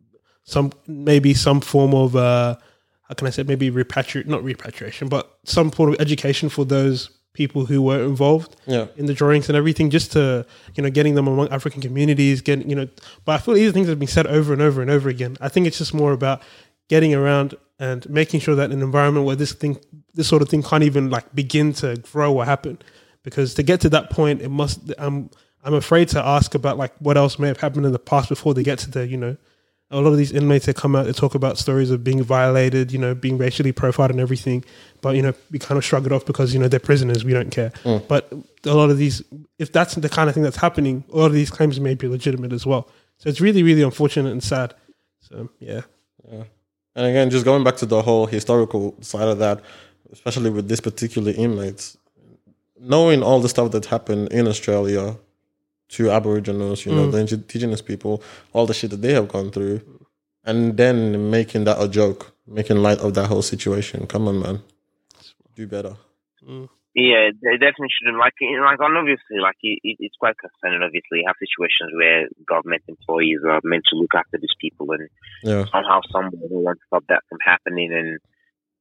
some 0.45 0.73
maybe 0.87 1.35
some 1.35 1.61
form 1.61 1.95
of 1.95 2.15
uh 2.15 2.57
how 3.03 3.15
can 3.15 3.27
I 3.27 3.31
say 3.31 3.43
maybe 3.43 3.71
repatriate 3.71 4.27
not 4.27 4.45
repatriation, 4.45 5.09
but 5.09 5.39
some 5.45 5.71
form 5.71 5.95
of 5.95 6.01
education 6.01 6.49
for 6.49 6.65
those 6.65 7.11
people 7.35 7.67
who 7.67 7.83
were 7.83 8.03
involved 8.03 8.57
Yeah. 8.67 8.87
in 8.97 9.05
the 9.07 9.13
drawings 9.15 9.49
and 9.49 9.57
everything, 9.57 9.91
just 9.91 10.13
to 10.13 10.47
you 10.75 10.83
know 10.83 10.91
getting 10.91 11.15
them 11.17 11.29
among 11.29 11.49
African 11.51 11.83
communities, 11.83 12.41
getting 12.41 12.69
you 12.71 12.77
know. 12.77 12.89
But 13.27 13.33
I 13.33 13.39
feel 13.39 13.55
these 13.55 13.73
things 13.73 13.89
have 13.89 13.99
been 13.99 14.09
said 14.09 14.27
over 14.27 14.53
and 14.53 14.63
over 14.63 14.81
and 14.81 14.91
over 14.91 15.09
again. 15.09 15.37
I 15.41 15.49
think 15.49 15.67
it's 15.67 15.79
just 15.79 15.93
more 15.93 16.13
about 16.13 16.41
getting 16.89 17.13
around 17.15 17.55
and 17.79 18.09
making 18.09 18.41
sure 18.41 18.55
that 18.55 18.71
an 18.71 18.81
environment 18.83 19.27
where 19.27 19.37
this 19.37 19.53
thing, 19.53 19.79
this 20.15 20.29
sort 20.29 20.43
of 20.43 20.49
thing, 20.49 20.63
can't 20.63 20.85
even 20.85 21.11
like 21.11 21.35
begin 21.35 21.73
to 21.75 21.97
grow 22.13 22.33
or 22.39 22.45
happen, 22.45 22.79
because 23.25 23.53
to 23.55 23.63
get 23.63 23.81
to 23.83 23.89
that 23.91 24.11
point, 24.11 24.41
it 24.41 24.49
must. 24.51 24.81
I'm 24.99 25.29
I'm 25.65 25.75
afraid 25.75 26.09
to 26.11 26.25
ask 26.25 26.55
about 26.55 26.77
like 26.79 26.93
what 27.01 27.17
else 27.17 27.39
may 27.39 27.49
have 27.49 27.59
happened 27.61 27.85
in 27.87 27.93
the 27.93 27.99
past 27.99 28.29
before 28.29 28.55
they 28.55 28.63
get 28.63 28.79
to 28.81 28.91
the 28.91 29.07
you 29.07 29.17
know 29.17 29.37
a 29.95 30.01
lot 30.01 30.11
of 30.11 30.17
these 30.17 30.33
inmates 30.33 30.67
that 30.67 30.75
come 30.75 30.97
out, 30.97 31.07
they 31.07 31.13
talk 31.13 31.37
about 31.37 31.57
stories 31.57 31.91
of 31.93 32.03
being 32.03 32.23
violated, 32.23 32.91
you 32.91 32.99
know, 32.99 33.15
being 33.15 33.39
racially 33.39 33.71
profiled 33.71 34.11
and 34.11 34.19
everything. 34.19 34.65
But 35.01 35.15
you 35.15 35.23
know, 35.23 35.33
we 35.53 35.61
kind 35.61 35.79
of 35.79 35.85
shrug 35.85 36.05
it 36.05 36.13
off 36.13 36.27
because 36.27 36.53
you 36.53 36.59
know 36.59 36.67
they're 36.67 36.81
prisoners, 36.81 37.25
we 37.25 37.33
don't 37.33 37.51
care. 37.51 37.71
Mm. 37.85 38.07
But 38.09 38.33
a 38.65 38.75
lot 38.75 38.91
of 38.91 38.99
these, 38.99 39.23
if 39.59 39.71
that's 39.71 39.95
the 39.95 40.09
kind 40.09 40.29
of 40.29 40.35
thing 40.35 40.43
that's 40.43 40.57
happening, 40.57 41.05
a 41.13 41.17
lot 41.17 41.27
of 41.27 41.33
these 41.33 41.51
claims 41.51 41.79
may 41.79 41.95
be 41.95 42.09
legitimate 42.09 42.53
as 42.53 42.67
well. 42.67 42.89
So 43.19 43.29
it's 43.29 43.41
really, 43.41 43.63
really 43.63 43.83
unfortunate 43.83 44.33
and 44.33 44.43
sad. 44.43 44.75
So 45.21 45.49
yeah. 45.61 45.83
yeah, 46.29 46.45
And 46.97 47.07
again, 47.07 47.31
just 47.31 47.45
going 47.45 47.63
back 47.63 47.77
to 47.77 47.87
the 47.87 48.03
whole 48.03 48.27
historical 48.27 48.97
side 49.01 49.29
of 49.29 49.39
that, 49.39 49.63
especially 50.13 50.51
with 50.51 50.69
this 50.69 50.81
particular 50.81 51.33
inmates, 51.37 51.97
knowing 52.81 53.23
all 53.23 53.39
the 53.39 53.49
stuff 53.49 53.71
that 53.71 53.87
happened 53.87 54.33
in 54.33 54.49
Australia 54.49 55.17
to 55.95 56.11
Aboriginals, 56.11 56.85
you 56.85 56.93
know, 56.93 57.09
mm. 57.09 57.13
the 57.13 57.19
indigenous 57.19 57.83
people, 57.83 58.23
all 58.53 58.67
the 58.67 58.75
shit 58.75 58.91
that 58.91 59.03
they 59.03 59.13
have 59.13 59.29
gone 59.29 59.51
through, 59.51 59.81
and 60.45 60.77
then 60.77 61.31
making 61.31 61.65
that 61.65 61.81
a 61.81 61.89
joke, 61.89 62.33
making 62.47 62.79
light 62.79 62.99
of 62.99 63.15
that 63.15 63.27
whole 63.27 63.43
situation. 63.43 64.07
Come 64.07 64.29
on, 64.29 64.41
man, 64.41 64.63
do 65.55 65.67
better. 65.67 65.97
Mm. 66.47 66.69
Yeah, 66.95 67.35
they 67.43 67.59
definitely 67.59 67.91
shouldn't. 67.91 68.23
Like, 68.23 68.35
you 68.41 68.57
know, 68.57 68.67
like, 68.67 68.79
and 68.79 68.97
obviously, 68.97 69.43
like, 69.43 69.59
it, 69.63 69.81
it, 69.83 69.97
it's 69.99 70.15
quite 70.15 70.37
concerning. 70.39 70.79
Obviously, 70.79 71.23
you 71.23 71.27
have 71.27 71.35
situations 71.43 71.91
where 71.91 72.29
government 72.47 72.87
employees 72.87 73.43
are 73.43 73.61
meant 73.65 73.83
to 73.91 73.99
look 73.99 74.15
after 74.15 74.39
these 74.39 74.55
people, 74.61 74.87
and 74.93 75.11
Yeah, 75.43 75.65
somehow 75.75 76.07
someone 76.13 76.39
wants 76.39 76.83
to 76.83 76.87
stop 76.87 77.05
that 77.09 77.27
from 77.29 77.39
happening, 77.43 77.91
and 77.91 78.21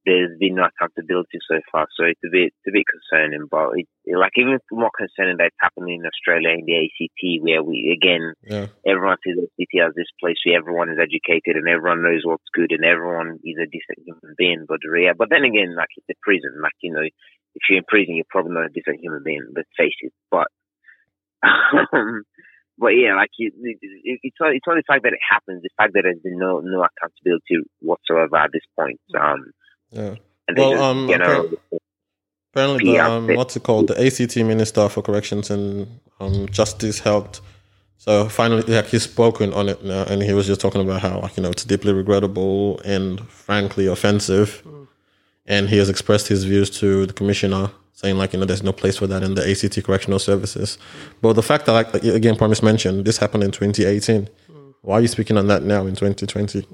there's 0.04 0.36
been 0.38 0.56
no 0.56 0.68
accountability 0.68 1.40
so 1.48 1.60
far. 1.72 1.88
So 1.96 2.04
it's 2.04 2.20
a 2.24 2.30
bit, 2.30 2.52
it's 2.52 2.68
a 2.68 2.76
bit 2.76 2.84
concerning. 2.84 3.48
But 3.50 3.80
it, 3.80 3.88
it, 4.04 4.16
like, 4.16 4.36
even 4.36 4.60
more 4.70 4.92
concerning 4.92 5.40
that 5.40 5.48
it's 5.48 5.64
happening 5.64 6.00
in 6.00 6.06
Australia 6.06 6.52
in 6.52 6.68
the 6.68 6.76
ACT, 6.84 7.22
where 7.40 7.64
we 7.64 7.88
again 7.92 8.36
yeah, 8.44 8.68
everyone 8.84 9.16
sees 9.24 9.40
the 9.40 9.48
ACT 9.48 9.74
as 9.80 9.96
this 9.96 10.12
place 10.20 10.36
where 10.44 10.60
everyone 10.60 10.92
is 10.92 11.00
educated 11.00 11.56
and 11.56 11.68
everyone 11.68 12.04
knows 12.04 12.22
what's 12.24 12.48
good 12.52 12.72
and 12.72 12.84
everyone 12.84 13.40
is 13.40 13.56
a 13.56 13.68
decent 13.68 14.04
human 14.04 14.36
being. 14.36 14.68
But 14.68 14.84
yeah, 14.84 15.16
but 15.16 15.32
then 15.32 15.44
again, 15.44 15.72
like 15.72 15.92
it's 15.96 16.12
a 16.12 16.16
prison. 16.20 16.52
Like 16.60 16.76
you 16.84 16.92
know, 16.92 17.04
if 17.04 17.62
you're 17.68 17.80
in 17.80 17.88
prison, 17.88 18.20
you're 18.20 18.28
probably 18.28 18.52
not 18.52 18.68
a 18.68 18.76
decent 18.76 19.00
human 19.00 19.24
being. 19.24 19.48
Let's 19.56 19.72
face 19.76 19.96
it. 20.04 20.12
But 20.28 20.52
but 22.78 22.92
yeah, 22.92 23.16
like 23.16 23.32
it, 23.38 23.52
it, 23.56 23.78
it's 24.20 24.36
only, 24.42 24.60
it's 24.60 24.68
only 24.68 24.84
the 24.84 24.90
fact 24.90 25.04
that 25.04 25.16
it 25.16 25.24
happens, 25.24 25.62
the 25.62 25.72
fact 25.80 25.92
that 25.94 26.04
there's 26.04 26.20
been 26.20 26.38
no 26.38 26.60
no 26.60 26.84
accountability 26.84 27.64
whatsoever 27.80 28.36
at 28.36 28.52
this 28.52 28.66
point. 28.76 29.00
Um, 29.16 29.52
yeah. 29.94 30.14
and 30.48 30.58
Well, 30.58 30.70
just, 30.72 30.82
um, 30.82 31.08
you 31.08 31.18
know, 31.18 31.50
Apparently, 32.54 32.92
the 32.92 33.00
um, 33.00 33.26
what's 33.34 33.56
it 33.56 33.64
called? 33.64 33.88
The 33.88 34.06
ACT 34.06 34.36
Minister 34.36 34.88
for 34.88 35.02
Corrections 35.02 35.50
and 35.50 35.88
um, 36.20 36.48
Justice 36.50 37.00
helped. 37.00 37.40
So 37.96 38.28
finally, 38.28 38.62
like 38.62 38.86
he's 38.86 39.02
spoken 39.02 39.52
on 39.52 39.68
it 39.68 39.84
now, 39.84 40.04
and 40.04 40.22
he 40.22 40.32
was 40.32 40.46
just 40.46 40.60
talking 40.60 40.80
about 40.80 41.00
how, 41.00 41.18
like 41.18 41.36
you 41.36 41.42
know, 41.42 41.50
it's 41.50 41.64
deeply 41.64 41.92
regrettable 41.92 42.78
and 42.84 43.20
frankly 43.28 43.88
offensive. 43.88 44.62
And 45.46 45.68
he 45.68 45.78
has 45.78 45.88
expressed 45.88 46.28
his 46.28 46.44
views 46.44 46.70
to 46.78 47.06
the 47.06 47.12
commissioner, 47.12 47.70
saying 47.92 48.18
like 48.18 48.32
you 48.32 48.38
know, 48.38 48.44
there's 48.46 48.62
no 48.62 48.72
place 48.72 48.98
for 48.98 49.08
that 49.08 49.24
in 49.24 49.34
the 49.34 49.50
ACT 49.50 49.82
Correctional 49.82 50.20
Services. 50.20 50.78
But 51.22 51.32
the 51.32 51.42
fact 51.42 51.66
that, 51.66 51.72
like 51.72 52.04
again, 52.04 52.36
Promise 52.36 52.62
mentioned, 52.62 53.04
this 53.04 53.18
happened 53.18 53.42
in 53.42 53.50
2018. 53.50 54.28
Why 54.82 54.98
are 54.98 55.00
you 55.00 55.08
speaking 55.08 55.36
on 55.36 55.48
that 55.48 55.64
now 55.64 55.86
in 55.86 55.96
2020? 55.96 56.64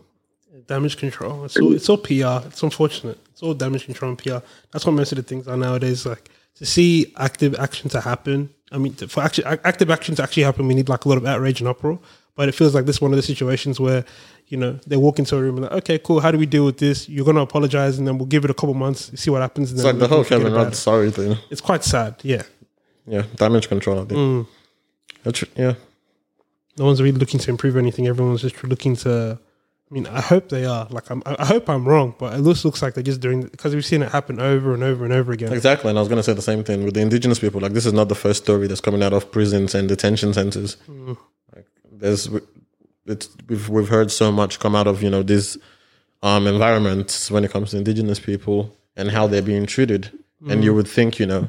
Damage 0.71 0.97
control. 0.97 1.45
It's 1.45 1.57
all, 1.59 1.73
it's 1.75 1.89
all 1.89 1.99
PR. 1.99 2.47
It's 2.47 2.63
unfortunate. 2.63 3.19
It's 3.33 3.43
all 3.43 3.55
damage 3.55 3.85
control 3.87 4.11
and 4.13 4.19
PR. 4.19 4.39
That's 4.71 4.87
what 4.87 4.93
most 4.93 5.11
of 5.13 5.17
the 5.17 5.23
things 5.25 5.49
are 5.49 5.57
nowadays. 5.57 6.07
Like 6.07 6.31
to 6.55 6.65
see 6.65 7.13
active 7.19 7.53
action 7.59 7.91
to 7.91 8.01
happen. 8.01 8.39
I 8.71 8.79
mean, 8.79 8.93
for 8.95 9.21
actually 9.21 9.47
active 9.47 9.91
action 9.91 10.15
to 10.15 10.23
actually 10.23 10.45
happen, 10.45 10.69
we 10.69 10.75
need 10.75 10.89
like 10.89 11.05
a 11.05 11.09
lot 11.09 11.19
of 11.19 11.27
outrage 11.27 11.61
and 11.61 11.69
uproar. 11.69 11.99
But 12.37 12.49
it 12.49 12.55
feels 12.55 12.73
like 12.75 12.85
this 12.87 12.97
is 12.97 13.03
one 13.03 13.11
of 13.13 13.17
the 13.17 13.23
situations 13.23 13.81
where 13.81 14.05
you 14.47 14.57
know 14.57 14.73
they 14.87 14.97
walk 14.97 15.19
into 15.19 15.37
a 15.37 15.41
room 15.43 15.57
and 15.57 15.65
like, 15.65 15.73
okay, 15.81 15.99
cool. 15.99 16.21
How 16.21 16.31
do 16.31 16.39
we 16.39 16.47
deal 16.47 16.65
with 16.65 16.79
this? 16.79 17.09
You're 17.09 17.25
gonna 17.27 17.41
apologize, 17.43 17.99
and 17.99 18.07
then 18.07 18.17
we'll 18.17 18.27
give 18.35 18.45
it 18.45 18.51
a 18.51 18.55
couple 18.55 18.75
months, 18.75 19.11
see 19.21 19.31
what 19.31 19.43
happens. 19.43 19.71
And 19.73 19.79
It's 19.81 19.85
then 19.85 19.99
like 19.99 20.09
the 20.09 20.15
whole 20.15 20.25
Kevin 20.25 20.53
Rudd 20.53 20.77
sorry 20.77 21.11
thing. 21.11 21.37
It's 21.51 21.61
quite 21.61 21.83
sad. 21.85 22.15
Yeah, 22.23 22.43
Yeah, 23.07 23.25
damage 23.35 23.69
control. 23.69 23.97
I 24.03 24.05
think. 24.05 24.19
Mm. 24.21 24.47
That's- 25.25 25.45
yeah. 25.57 25.75
no 26.79 26.85
one's 26.87 27.03
really 27.03 27.19
looking 27.19 27.41
to 27.41 27.51
improve 27.51 27.77
anything. 27.77 28.07
Everyone's 28.07 28.43
just 28.43 28.63
looking 28.63 28.95
to. 29.05 29.39
I 29.91 29.95
mean, 29.95 30.07
I 30.07 30.21
hope 30.21 30.51
they 30.51 30.65
are. 30.67 30.87
Like, 30.91 31.11
I'm, 31.11 31.21
I 31.27 31.37
I 31.41 31.45
hope 31.45 31.69
I'm 31.69 31.87
wrong, 31.87 32.15
but 32.17 32.35
it 32.35 32.39
looks 32.39 32.65
looks 32.65 32.81
like 32.81 32.95
they're 32.95 33.03
just 33.03 33.21
doing 33.21 33.43
because 33.43 33.75
we've 33.75 33.85
seen 33.85 34.03
it 34.03 34.13
happen 34.13 34.39
over 34.39 34.73
and 34.73 34.85
over 34.85 35.05
and 35.05 35.13
over 35.13 35.33
again. 35.33 35.53
Exactly, 35.53 35.91
and 35.91 35.99
I 35.99 36.03
was 36.03 36.09
going 36.09 36.19
to 36.19 36.23
say 36.23 36.33
the 36.33 36.43
same 36.43 36.63
thing 36.63 36.85
with 36.85 36.95
the 36.95 37.01
indigenous 37.01 37.41
people. 37.41 37.61
Like, 37.61 37.73
this 37.73 37.87
is 37.87 37.93
not 37.93 38.09
the 38.09 38.15
first 38.15 38.45
story 38.45 38.69
that's 38.69 38.81
coming 38.81 39.03
out 39.03 39.13
of 39.13 39.33
prisons 39.33 39.75
and 39.75 39.89
detention 39.89 40.33
centers. 40.33 40.77
Mm. 40.89 41.19
Like, 41.55 41.67
there's, 41.91 42.31
it's 43.07 43.29
we've 43.49 43.69
we've 43.69 43.89
heard 43.89 44.13
so 44.13 44.31
much 44.31 44.61
come 44.61 44.77
out 44.77 44.87
of 44.87 45.03
you 45.03 45.11
know 45.11 45.25
these 45.25 45.59
um, 46.23 46.47
environments 46.47 47.29
when 47.29 47.45
it 47.45 47.51
comes 47.51 47.73
to 47.73 47.79
indigenous 47.79 48.21
people 48.21 48.77
and 48.97 49.11
how 49.11 49.27
they're 49.27 49.43
being 49.43 49.67
treated, 49.67 50.13
and 50.49 50.61
mm. 50.61 50.65
you 50.65 50.73
would 50.73 50.87
think 50.87 51.19
you 51.19 51.27
know 51.27 51.49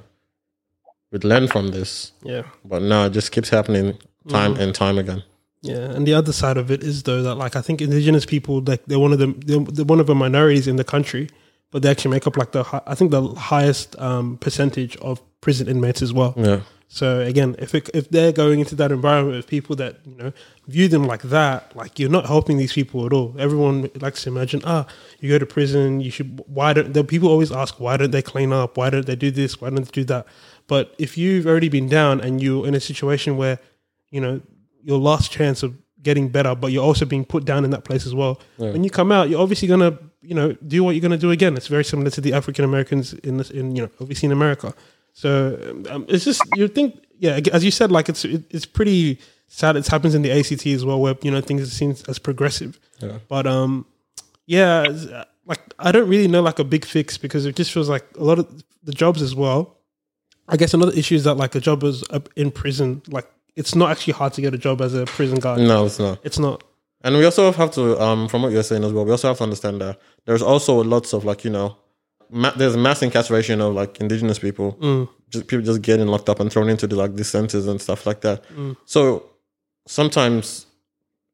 we'd 1.11 1.23
learn 1.23 1.47
from 1.47 1.67
this, 1.67 2.11
Yeah, 2.23 2.43
but 2.65 2.81
no, 2.81 3.05
it 3.05 3.11
just 3.11 3.31
keeps 3.31 3.49
happening 3.49 3.99
time 4.29 4.55
mm. 4.55 4.61
and 4.61 4.73
time 4.73 4.97
again. 4.97 5.21
Yeah. 5.61 5.91
And 5.95 6.07
the 6.07 6.13
other 6.13 6.33
side 6.33 6.57
of 6.57 6.71
it 6.71 6.83
is 6.83 7.03
though 7.03 7.21
that 7.23 7.35
like 7.35 7.55
I 7.55 7.61
think 7.61 7.81
indigenous 7.81 8.25
people 8.25 8.61
like 8.61 8.85
they're 8.85 8.99
one 8.99 9.13
of 9.13 9.19
the 9.19 9.27
they're, 9.45 9.59
they're 9.59 9.85
one 9.85 9.99
of 9.99 10.07
the 10.07 10.15
minorities 10.15 10.67
in 10.67 10.75
the 10.77 10.83
country, 10.83 11.29
but 11.71 11.81
they 11.81 11.89
actually 11.89 12.11
make 12.11 12.25
up 12.27 12.37
like 12.37 12.51
the 12.51 12.63
hi- 12.63 12.81
I 12.87 12.95
think 12.95 13.11
the 13.11 13.27
highest 13.29 13.97
um, 13.99 14.37
percentage 14.37 14.97
of 14.97 15.21
prison 15.41 15.67
inmates 15.67 16.01
as 16.01 16.13
well. 16.13 16.33
Yeah, 16.37 16.61
So 16.87 17.19
again, 17.21 17.55
if 17.59 17.73
it, 17.73 17.89
if 17.93 18.09
they're 18.09 18.31
going 18.31 18.59
into 18.59 18.75
that 18.75 18.91
environment 18.91 19.37
with 19.37 19.47
people 19.47 19.75
that 19.77 19.97
you 20.05 20.15
know 20.15 20.33
view 20.67 20.87
them 20.87 21.05
like 21.05 21.21
that, 21.23 21.75
like 21.75 21.99
you're 21.99 22.09
not 22.09 22.25
helping 22.25 22.57
these 22.57 22.73
people 22.73 23.05
at 23.05 23.13
all. 23.13 23.35
Everyone 23.37 23.89
likes 23.99 24.23
to 24.23 24.29
imagine, 24.29 24.61
ah, 24.65 24.85
you 25.19 25.29
go 25.29 25.37
to 25.39 25.45
prison, 25.45 26.01
you 26.01 26.11
should. 26.11 26.41
Why 26.47 26.73
don't 26.73 26.93
the 26.93 27.03
people 27.03 27.29
always 27.29 27.51
ask 27.51 27.79
why 27.79 27.97
don't 27.97 28.11
they 28.11 28.21
clean 28.21 28.51
up? 28.51 28.77
Why 28.77 28.89
don't 28.89 29.05
they 29.05 29.15
do 29.15 29.31
this? 29.31 29.61
Why 29.61 29.69
don't 29.69 29.83
they 29.83 29.91
do 29.91 30.03
that? 30.05 30.25
But 30.67 30.95
if 30.97 31.17
you've 31.17 31.45
already 31.45 31.69
been 31.69 31.87
down 31.87 32.19
and 32.21 32.41
you're 32.41 32.67
in 32.67 32.73
a 32.75 32.79
situation 32.79 33.37
where 33.37 33.59
you 34.09 34.21
know 34.21 34.41
your 34.83 34.99
last 34.99 35.31
chance 35.31 35.63
of 35.63 35.77
getting 36.01 36.29
better, 36.29 36.55
but 36.55 36.71
you're 36.71 36.83
also 36.83 37.05
being 37.05 37.25
put 37.25 37.45
down 37.45 37.63
in 37.63 37.71
that 37.71 37.83
place 37.83 38.05
as 38.05 38.15
well. 38.15 38.39
When 38.57 38.83
you 38.83 38.89
come 38.89 39.11
out, 39.11 39.29
you're 39.29 39.41
obviously 39.41 39.67
gonna 39.67 39.97
you 40.21 40.35
know 40.35 40.53
do 40.67 40.83
what 40.83 40.91
you're 40.91 41.01
gonna 41.01 41.17
do 41.17 41.31
again. 41.31 41.55
It's 41.57 41.67
very 41.67 41.83
similar 41.83 42.09
to 42.11 42.21
the 42.21 42.33
African 42.33 42.65
Americans 42.65 43.13
in 43.13 43.37
this 43.37 43.49
in 43.51 43.75
you 43.75 43.83
know 43.83 43.89
obviously 43.99 44.27
in 44.27 44.31
America. 44.31 44.73
So 45.13 45.83
um, 45.89 46.05
it's 46.07 46.25
just 46.25 46.41
you 46.55 46.67
think 46.67 47.03
yeah 47.19 47.39
as 47.51 47.63
you 47.63 47.71
said 47.71 47.91
like 47.91 48.09
it's 48.09 48.25
it, 48.25 48.43
it's 48.49 48.65
pretty 48.65 49.19
sad. 49.47 49.75
It 49.75 49.87
happens 49.87 50.15
in 50.15 50.21
the 50.21 50.31
ACT 50.31 50.65
as 50.67 50.85
well 50.85 50.99
where 51.01 51.15
you 51.21 51.31
know 51.31 51.41
things 51.41 51.61
are 51.61 51.65
seen 51.65 51.95
as 52.07 52.19
progressive. 52.19 52.79
Yeah. 52.99 53.19
But 53.27 53.47
um 53.47 53.85
yeah 54.45 54.87
uh, 54.87 55.25
like 55.45 55.61
I 55.79 55.91
don't 55.91 56.09
really 56.09 56.27
know 56.27 56.41
like 56.41 56.59
a 56.59 56.63
big 56.63 56.85
fix 56.85 57.17
because 57.17 57.45
it 57.45 57.55
just 57.55 57.71
feels 57.71 57.89
like 57.89 58.05
a 58.17 58.23
lot 58.23 58.39
of 58.39 58.63
the 58.83 58.91
jobs 58.91 59.21
as 59.21 59.35
well. 59.35 59.77
I 60.47 60.57
guess 60.57 60.73
another 60.73 60.93
issue 60.93 61.15
is 61.15 61.23
that 61.25 61.35
like 61.35 61.55
a 61.55 61.59
job 61.59 61.83
is 61.83 62.03
in 62.35 62.51
prison 62.51 63.01
like 63.07 63.29
it's 63.55 63.75
not 63.75 63.91
actually 63.91 64.13
hard 64.13 64.33
to 64.33 64.41
get 64.41 64.53
a 64.53 64.57
job 64.57 64.81
as 64.81 64.93
a 64.93 65.05
prison 65.05 65.39
guard. 65.39 65.59
no, 65.59 65.85
it's 65.85 65.99
not. 65.99 66.19
It's 66.23 66.39
not. 66.39 66.63
And 67.03 67.17
we 67.17 67.25
also 67.25 67.51
have 67.51 67.71
to, 67.71 67.99
um, 67.99 68.27
from 68.27 68.43
what 68.43 68.51
you're 68.51 68.63
saying 68.63 68.83
as 68.83 68.93
well, 68.93 69.05
we 69.05 69.11
also 69.11 69.27
have 69.29 69.37
to 69.37 69.43
understand 69.43 69.81
that 69.81 69.99
there's 70.25 70.41
also 70.41 70.83
lots 70.83 71.13
of 71.13 71.25
like 71.25 71.43
you 71.43 71.49
know, 71.49 71.77
ma- 72.29 72.53
there's 72.55 72.77
mass 72.77 73.01
incarceration 73.01 73.59
of 73.61 73.73
like 73.73 73.99
indigenous 73.99 74.39
people, 74.39 74.77
mm. 74.79 75.09
just 75.29 75.47
people 75.47 75.65
just 75.65 75.81
getting 75.81 76.07
locked 76.07 76.29
up 76.29 76.39
and 76.39 76.51
thrown 76.51 76.69
into 76.69 76.87
the, 76.87 76.95
like 76.95 77.15
these 77.15 77.29
centers 77.29 77.67
and 77.67 77.81
stuff 77.81 78.05
like 78.05 78.21
that. 78.21 78.43
Mm. 78.49 78.77
So 78.85 79.29
sometimes 79.87 80.67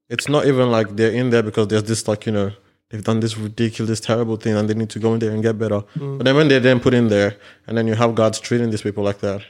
it's 0.09 0.29
not 0.29 0.45
even 0.45 0.71
like 0.71 0.95
they're 0.95 1.11
in 1.11 1.31
there 1.31 1.43
because 1.43 1.67
there's 1.67 1.83
this 1.83 2.07
like 2.07 2.25
you 2.25 2.31
know 2.31 2.51
they've 2.89 3.03
done 3.03 3.19
this 3.19 3.37
ridiculous 3.37 3.99
terrible 3.99 4.37
thing 4.37 4.55
and 4.55 4.69
they 4.69 4.73
need 4.73 4.89
to 4.89 4.99
go 4.99 5.13
in 5.13 5.19
there 5.19 5.31
and 5.31 5.43
get 5.43 5.59
better. 5.59 5.81
Mm. 5.97 6.17
But 6.17 6.23
then 6.23 6.35
when 6.35 6.47
they're 6.47 6.61
then 6.61 6.79
put 6.79 6.93
in 6.93 7.09
there 7.09 7.35
and 7.67 7.77
then 7.77 7.87
you 7.87 7.95
have 7.95 8.15
guards 8.15 8.39
treating 8.39 8.69
these 8.69 8.81
people 8.81 9.03
like 9.03 9.19
that, 9.19 9.41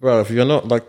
bro, 0.00 0.20
if 0.20 0.30
you're 0.30 0.44
not 0.44 0.68
like. 0.68 0.84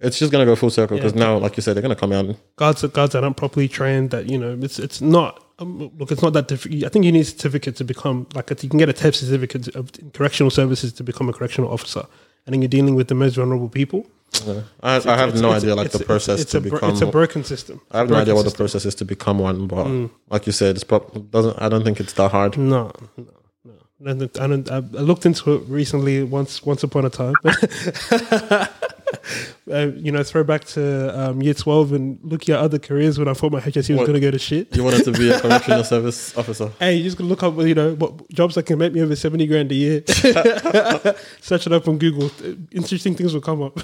It's 0.00 0.18
just 0.18 0.30
gonna 0.32 0.44
go 0.44 0.54
full 0.56 0.70
circle 0.70 0.96
because 0.96 1.14
now, 1.14 1.36
like 1.38 1.56
you 1.56 1.62
said, 1.62 1.74
they're 1.74 1.82
gonna 1.82 1.96
come 1.96 2.12
out. 2.12 2.36
Guards 2.56 2.82
guards 2.82 3.12
that 3.14 3.24
aren't 3.24 3.36
properly 3.36 3.68
trained 3.68 4.10
that 4.10 4.28
you 4.30 4.38
know 4.38 4.56
it's 4.62 4.78
it's 4.78 5.00
not 5.00 5.42
um, 5.58 5.90
look 5.98 6.12
it's 6.12 6.22
not 6.22 6.32
that 6.34 6.46
difficult 6.46 6.84
i 6.84 6.88
think 6.88 7.04
you 7.04 7.10
need 7.10 7.22
a 7.22 7.24
certificate 7.24 7.74
to 7.76 7.84
become 7.84 8.26
like 8.34 8.48
a, 8.52 8.56
you 8.60 8.68
can 8.68 8.78
get 8.78 8.88
a 8.88 8.92
TAFE 8.92 9.16
certificate 9.16 9.74
of 9.74 9.90
correctional 10.12 10.50
services 10.50 10.92
to 10.92 11.02
become 11.02 11.28
a 11.28 11.32
correctional 11.32 11.68
officer 11.72 12.04
and 12.46 12.52
then 12.52 12.62
you're 12.62 12.68
dealing 12.68 12.94
with 12.94 13.08
the 13.08 13.14
most 13.16 13.34
vulnerable 13.34 13.68
people 13.68 14.06
I, 14.46 14.96
I 15.14 15.16
have 15.16 15.30
It's- 15.30 15.40
no 15.40 15.48
it's- 15.48 15.62
idea 15.64 15.74
like 15.74 15.90
the 15.90 16.04
process 16.04 16.42
it's, 16.42 16.52
to 16.52 16.58
a, 16.58 16.60
become. 16.60 16.90
it's 16.90 17.00
a 17.00 17.06
broken 17.06 17.42
system 17.42 17.80
I 17.90 17.98
have 17.98 18.08
no 18.08 18.16
idea 18.18 18.36
what 18.36 18.44
the 18.44 18.52
process 18.52 18.84
is 18.86 18.94
to 18.96 19.04
become 19.04 19.40
one, 19.40 19.66
but 19.66 19.86
like 20.30 20.46
you 20.46 20.52
said, 20.52 20.76
it's 20.76 20.84
probably 20.84 21.22
doesn't. 21.22 21.60
I 21.60 21.68
don't 21.68 21.82
think 21.82 21.98
it's 21.98 22.12
that 22.12 22.30
hard. 22.30 22.56
no 22.56 22.92
no 23.16 23.26
no 23.64 23.72
I, 24.06 24.14
don't, 24.14 24.40
I, 24.40 24.46
don't, 24.46 24.70
I 24.70 24.76
I 24.76 25.02
looked 25.10 25.26
into 25.26 25.54
it 25.54 25.62
recently 25.66 26.22
once 26.22 26.64
once 26.64 26.84
upon 26.84 27.04
a 27.04 27.10
time 27.10 27.34
uh, 29.70 29.88
you 29.96 30.10
know 30.12 30.22
throw 30.22 30.42
back 30.44 30.64
to 30.64 31.18
um, 31.18 31.42
year 31.42 31.54
12 31.54 31.92
and 31.92 32.18
looking 32.22 32.54
at 32.54 32.60
other 32.60 32.78
careers 32.78 33.18
when 33.18 33.28
I 33.28 33.32
thought 33.34 33.52
my 33.52 33.60
HSC 33.60 33.96
was 33.96 34.06
going 34.08 34.14
to 34.14 34.20
go 34.20 34.30
to 34.30 34.38
shit 34.38 34.74
You 34.76 34.84
wanted 34.84 35.04
to 35.04 35.12
be 35.12 35.30
a 35.30 35.40
correctional 35.42 35.84
service 35.84 36.36
officer. 36.36 36.70
Hey, 36.78 36.96
you 36.96 37.04
just 37.04 37.16
gonna 37.16 37.28
look 37.30 37.42
up, 37.42 37.56
you 37.58 37.74
know, 37.74 37.94
what 37.94 38.28
jobs 38.30 38.54
that 38.56 38.64
can 38.64 38.78
make 38.78 38.92
me 38.92 39.00
over 39.02 39.16
seventy 39.16 39.46
grand 39.46 39.70
a 39.72 39.74
year. 39.74 40.02
Search 41.40 41.66
it 41.66 41.72
up 41.72 41.86
on 41.88 41.98
Google. 41.98 42.30
Interesting 42.72 43.14
things 43.14 43.32
will 43.34 43.40
come 43.40 43.62
up. 43.62 43.78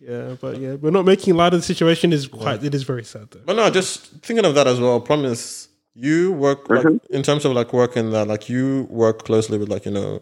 yeah, 0.00 0.36
but 0.40 0.58
yeah, 0.60 0.74
we're 0.74 0.90
not 0.90 1.04
making 1.04 1.34
light 1.36 1.54
of 1.54 1.60
the 1.60 1.64
situation. 1.66 2.12
is 2.12 2.26
quite 2.26 2.62
it 2.64 2.74
is 2.74 2.82
very 2.82 3.04
sad 3.04 3.30
though. 3.30 3.40
But 3.44 3.56
no, 3.56 3.70
just 3.70 4.06
thinking 4.22 4.44
of 4.44 4.54
that 4.54 4.66
as 4.66 4.80
well. 4.80 5.00
Promise 5.00 5.68
you 5.94 6.32
work 6.32 6.68
like 6.68 6.84
Mhm. 6.84 7.00
in 7.10 7.22
terms 7.22 7.44
of 7.44 7.52
like 7.52 7.72
working 7.72 8.10
that, 8.10 8.28
like 8.28 8.48
you 8.48 8.86
work 8.90 9.24
closely 9.24 9.58
with 9.58 9.68
like 9.68 9.84
you 9.86 9.92
know 9.92 10.20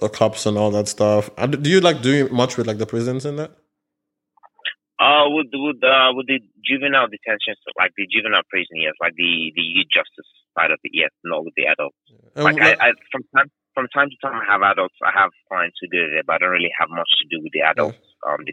the 0.00 0.08
cops 0.08 0.46
and 0.46 0.58
all 0.58 0.70
that 0.70 0.88
stuff. 0.88 1.30
Do 1.36 1.70
you 1.70 1.80
like 1.80 2.02
do 2.02 2.28
much 2.28 2.56
with 2.56 2.66
like 2.66 2.78
the 2.78 2.86
prisons 2.86 3.24
and 3.24 3.38
that? 3.38 3.52
Uh, 5.00 5.32
with 5.32 5.48
with 5.52 5.80
uh 5.82 6.12
with 6.12 6.26
the 6.26 6.40
juvenile 6.64 7.08
detention, 7.08 7.56
so 7.64 7.72
like 7.78 7.92
the 7.96 8.06
juvenile 8.10 8.44
prison, 8.50 8.76
yes, 8.76 8.92
like 9.00 9.14
the 9.16 9.52
the 9.56 9.62
youth 9.62 9.88
justice 9.88 10.28
side 10.52 10.70
of 10.70 10.78
it, 10.84 10.92
yes, 10.92 11.08
not 11.24 11.44
with 11.44 11.54
the 11.56 11.64
adults. 11.64 11.96
And 12.36 12.44
Like 12.44 12.60
I, 12.60 12.72
I 12.72 12.92
from 13.10 13.22
time 13.34 13.50
from 13.74 13.88
time 13.94 14.08
to 14.10 14.16
time, 14.20 14.36
I 14.36 14.52
have 14.52 14.62
adults. 14.62 14.96
I 15.02 15.12
have 15.18 15.30
clients 15.48 15.78
who 15.80 15.88
go 15.88 16.04
there, 16.12 16.22
but 16.26 16.34
I 16.34 16.38
don't 16.38 16.50
really 16.50 16.72
have 16.78 16.90
much 16.90 17.08
to 17.22 17.28
do 17.34 17.42
with 17.42 17.52
the 17.52 17.62
adults. 17.62 17.96
Um, 18.28 18.44
the, 18.44 18.52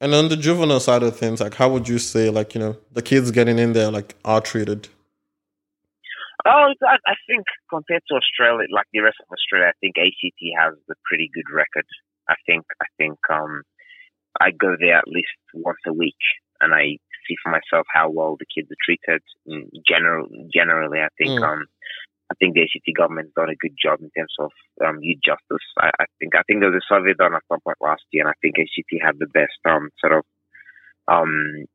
and 0.00 0.14
on 0.14 0.28
the 0.30 0.36
juvenile 0.36 0.80
side 0.80 1.02
of 1.02 1.16
things, 1.16 1.40
like 1.40 1.54
how 1.54 1.68
would 1.68 1.86
you 1.86 1.98
say 1.98 2.30
like 2.30 2.54
you 2.54 2.60
know 2.60 2.76
the 2.92 3.02
kids 3.02 3.30
getting 3.30 3.58
in 3.58 3.72
there 3.72 3.90
like 3.90 4.16
are 4.24 4.40
treated? 4.40 4.88
Oh, 6.46 6.72
I, 6.86 6.96
I 7.06 7.14
think 7.26 7.44
compared 7.70 8.02
to 8.08 8.14
Australia, 8.16 8.66
like 8.72 8.86
the 8.92 9.00
rest 9.00 9.18
of 9.20 9.28
Australia, 9.32 9.68
I 9.70 9.78
think 9.80 9.96
ACT 9.98 10.40
has 10.58 10.74
a 10.90 10.94
pretty 11.04 11.30
good 11.34 11.48
record. 11.52 11.86
I 12.28 12.34
think 12.46 12.64
I 12.80 12.86
think 12.98 13.18
um 13.30 13.62
I 14.40 14.50
go 14.50 14.76
there 14.78 14.96
at 14.98 15.08
least 15.08 15.34
once 15.54 15.78
a 15.86 15.92
week, 15.92 16.18
and 16.60 16.74
I 16.74 16.98
see 17.28 17.36
for 17.42 17.50
myself 17.50 17.86
how 17.92 18.10
well 18.10 18.36
the 18.38 18.46
kids 18.54 18.70
are 18.70 18.84
treated. 18.84 19.22
In 19.46 19.68
general, 19.86 20.28
generally, 20.54 21.00
I 21.00 21.08
think 21.18 21.38
Mm. 21.40 21.44
um 21.44 21.66
I 22.30 22.34
think 22.40 22.54
the 22.54 22.62
ACT 22.62 22.88
government's 22.96 23.34
done 23.36 23.50
a 23.50 23.56
good 23.56 23.76
job 23.76 24.00
in 24.00 24.10
terms 24.16 24.32
of 24.40 24.50
um, 24.84 24.98
youth 25.02 25.20
justice. 25.22 25.66
I, 25.78 25.90
I 26.00 26.06
think 26.18 26.34
I 26.34 26.42
think 26.44 26.60
there 26.60 26.70
was 26.70 26.80
a 26.82 26.88
survey 26.94 27.12
done 27.12 27.34
at 27.34 27.42
some 27.48 27.60
point 27.60 27.76
last 27.80 28.02
year, 28.10 28.24
and 28.24 28.30
I 28.32 28.38
think 28.40 28.56
ACT 28.58 28.90
had 29.04 29.18
the 29.18 29.26
best 29.26 29.58
um 29.66 29.90
sort 30.00 30.14
of 30.14 30.24
um 31.08 31.66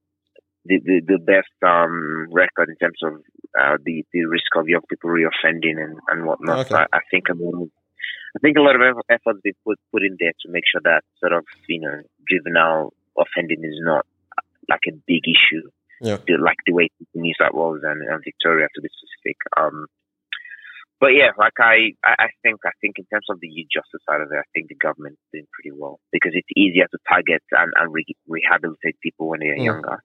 the 0.67 0.77
the, 0.83 1.01
the 1.07 1.19
best 1.19 1.53
um 1.65 2.27
record 2.31 2.69
in 2.69 2.75
terms 2.77 2.99
of 3.03 3.13
uh, 3.59 3.77
the 3.85 4.03
the 4.13 4.25
risk 4.25 4.51
of 4.55 4.67
young 4.67 4.81
people 4.89 5.09
reoffending 5.09 5.81
and 5.81 5.97
and 6.09 6.25
whatnot. 6.25 6.59
Okay. 6.59 6.69
So 6.69 6.75
I, 6.77 6.85
I 6.93 6.99
think 7.11 7.29
a 7.29 7.33
lot 7.33 7.61
of 7.61 7.69
I 8.35 8.39
think 8.39 8.57
a 8.57 8.61
lot 8.61 8.75
of 8.75 8.81
efforts 9.09 9.39
been 9.43 9.53
put 9.65 9.79
put 9.91 10.03
in 10.03 10.17
there 10.19 10.33
to 10.41 10.51
make 10.51 10.63
sure 10.71 10.81
that 10.83 11.03
sort 11.19 11.33
of 11.33 11.45
you 11.67 11.81
know 11.81 12.01
juvenile 12.29 12.93
offending 13.17 13.63
is 13.63 13.79
not 13.81 14.05
like 14.69 14.85
a 14.87 14.93
big 15.07 15.23
issue 15.25 15.63
Yeah. 16.01 16.17
like 16.39 16.59
the 16.67 16.73
way 16.73 16.89
in 17.15 17.21
New 17.21 17.33
South 17.39 17.53
Wales 17.55 17.81
and, 17.83 18.01
and 18.03 18.21
Victoria 18.23 18.67
to 18.75 18.81
be 18.81 18.89
specific. 18.93 19.37
Um, 19.57 19.87
but 20.99 21.13
yeah, 21.13 21.31
like 21.37 21.53
I, 21.59 21.93
I 22.03 22.13
I 22.25 22.29
think 22.43 22.59
I 22.65 22.71
think 22.81 22.97
in 22.97 23.05
terms 23.05 23.25
of 23.29 23.39
the 23.39 23.47
youth 23.47 23.69
justice 23.73 24.01
side 24.09 24.21
of 24.21 24.31
it, 24.31 24.37
I 24.37 24.47
think 24.53 24.67
the 24.69 24.75
government's 24.81 25.21
doing 25.31 25.47
pretty 25.53 25.71
well 25.71 25.99
because 26.11 26.33
it's 26.33 26.49
easier 26.57 26.85
to 26.89 26.97
target 27.07 27.43
and, 27.51 27.71
and 27.79 27.93
re- 27.93 28.17
rehabilitate 28.27 28.99
people 29.01 29.29
when 29.29 29.39
they're 29.39 29.57
Mm. 29.57 29.65
younger 29.71 30.03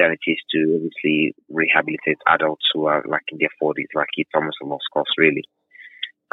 than 0.00 0.12
it 0.16 0.24
is 0.26 0.40
to 0.52 0.58
obviously 0.76 1.34
rehabilitate 1.50 2.18
adults 2.26 2.64
who 2.72 2.86
are 2.86 3.04
like 3.06 3.22
in 3.30 3.38
their 3.38 3.54
forties. 3.58 3.88
Like 3.94 4.08
it's 4.16 4.30
almost 4.34 4.56
a 4.62 4.66
lost 4.66 4.84
cause, 4.92 5.12
really. 5.18 5.44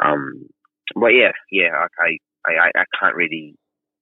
Um, 0.04 0.46
but 0.94 1.08
yeah, 1.08 1.32
yeah, 1.50 1.70
I, 2.00 2.16
I, 2.46 2.70
I- 2.74 2.84
can't 2.98 3.14
really 3.14 3.54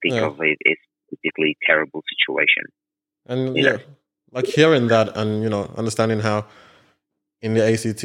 think 0.02 0.14
Yeah. 0.14 0.26
of 0.26 0.40
it 0.40 0.58
as 0.72 0.76
a 1.12 1.16
particularly 1.16 1.56
terrible 1.66 2.02
situation. 2.12 2.64
And 3.26 3.56
Yeah. 3.56 3.62
yeah, 3.72 3.78
like 4.32 4.46
hearing 4.46 4.86
that 4.88 5.16
and 5.16 5.42
you 5.42 5.48
know 5.50 5.64
understanding 5.76 6.20
how 6.20 6.46
in 7.42 7.54
the 7.54 7.64
ACT 7.72 8.04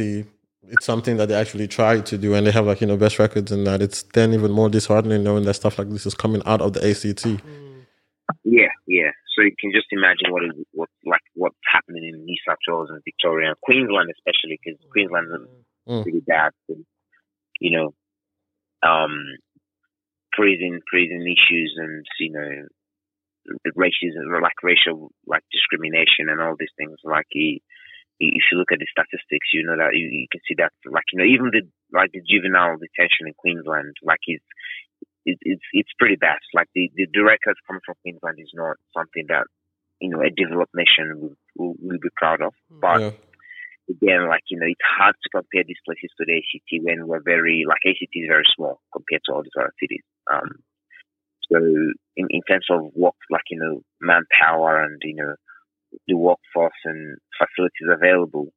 it's 0.73 0.85
something 0.85 1.17
that 1.17 1.27
they 1.27 1.35
actually 1.35 1.67
try 1.67 1.99
to 1.99 2.17
do 2.17 2.33
and 2.35 2.45
they 2.47 2.51
have 2.51 2.65
like 2.67 2.81
you 2.81 2.87
know 2.87 2.97
best 2.97 3.19
records 3.19 3.51
in 3.51 3.63
that. 3.65 3.81
It's 3.81 4.03
then 4.15 4.33
even 4.33 4.51
more 4.51 4.69
disheartening 4.69 5.23
knowing 5.23 5.43
that 5.45 5.55
stuff 5.55 5.77
like 5.79 5.89
this 5.89 6.05
is 6.05 6.15
coming 6.15 6.41
out 6.45 6.61
of 6.61 6.73
the 6.73 6.81
ACT. 6.89 7.25
Yeah, 8.43 8.69
yeah. 8.87 9.11
So 9.33 9.43
you 9.43 9.55
can 9.59 9.71
just 9.71 9.87
imagine 9.91 10.31
what 10.31 10.43
is 10.43 10.51
what 10.71 10.89
like 11.05 11.23
what's 11.33 11.55
happening 11.71 12.03
in 12.03 12.25
New 12.25 12.35
South 12.47 12.59
Wales 12.67 12.89
and 12.91 13.01
Victoria 13.03 13.49
and 13.49 13.59
Queensland, 13.61 14.11
especially 14.11 14.59
because 14.59 14.79
Queensland 14.91 15.27
is 15.31 15.47
Mm. 15.87 16.03
pretty 16.03 16.21
bad. 16.21 16.51
And, 16.69 16.85
you 17.59 17.71
know, 17.71 17.93
um, 18.83 19.17
prison 20.31 20.81
prison 20.85 21.25
issues 21.25 21.73
and 21.77 22.05
you 22.19 22.31
know, 22.31 22.67
the 23.65 23.71
racism 23.71 24.41
like 24.41 24.61
racial 24.63 25.11
like 25.25 25.43
discrimination 25.51 26.29
and 26.29 26.41
all 26.41 26.55
these 26.59 26.73
things. 26.77 26.97
Like 27.03 27.25
he, 27.29 27.61
if 28.19 28.43
you 28.51 28.57
look 28.57 28.71
at 28.71 28.79
the 28.79 28.87
statistics, 28.91 29.49
you 29.53 29.63
know 29.65 29.77
that 29.77 29.95
you, 29.97 30.07
you 30.07 30.27
can 30.31 30.41
see 30.47 30.55
that 30.57 30.71
like 30.85 31.05
you 31.11 31.19
know 31.19 31.25
even 31.25 31.49
the 31.51 31.63
like 31.91 32.11
the 32.13 32.21
juvenile 32.21 32.77
detention 32.77 33.27
in 33.27 33.33
Queensland, 33.33 33.95
like 34.03 34.21
it's 34.27 34.45
it, 35.25 35.37
it's 35.41 35.65
it's 35.73 35.93
pretty 35.99 36.15
bad. 36.15 36.39
Like 36.53 36.67
the, 36.73 36.91
the 36.95 37.07
the 37.13 37.23
records 37.23 37.59
coming 37.67 37.81
from 37.85 37.95
Queensland 38.01 38.39
is 38.39 38.51
not 38.53 38.77
something 38.95 39.25
that 39.29 39.45
you 39.99 40.09
know 40.09 40.21
a 40.21 40.29
developed 40.29 40.73
nation 40.75 41.19
will 41.19 41.35
will, 41.57 41.75
will 41.79 41.99
be 42.01 42.09
proud 42.15 42.41
of. 42.41 42.53
But 42.69 43.01
Yeah. 43.01 43.11
again, 43.89 44.27
like 44.27 44.43
you 44.49 44.59
know, 44.59 44.67
it's 44.67 44.87
hard 44.97 45.15
to 45.21 45.29
compare 45.29 45.63
these 45.65 45.81
places 45.85 46.09
to 46.17 46.25
the 46.25 46.37
ACT 46.37 46.83
when 46.83 47.07
we're 47.07 47.23
very 47.23 47.65
like 47.67 47.85
ACT 47.85 48.13
is 48.13 48.27
very 48.27 48.47
small 48.55 48.81
compared 48.93 49.21
to 49.25 49.33
all 49.33 49.43
these 49.43 49.57
other 49.57 49.73
cities. 49.79 50.03
Um, 50.31 50.63
so 51.51 51.57
in, 52.15 52.27
in 52.29 52.41
terms 52.47 52.65
of 52.71 52.91
work, 52.95 53.19
like 53.29 53.45
you 53.49 53.59
know, 53.59 53.81
manpower 53.99 54.83
and 54.83 55.01
you 55.03 55.15
know, 55.15 55.35
the 56.07 56.15
workforce 56.15 56.81
and 56.85 57.17
facilities 57.37 57.91
available, 57.91 58.53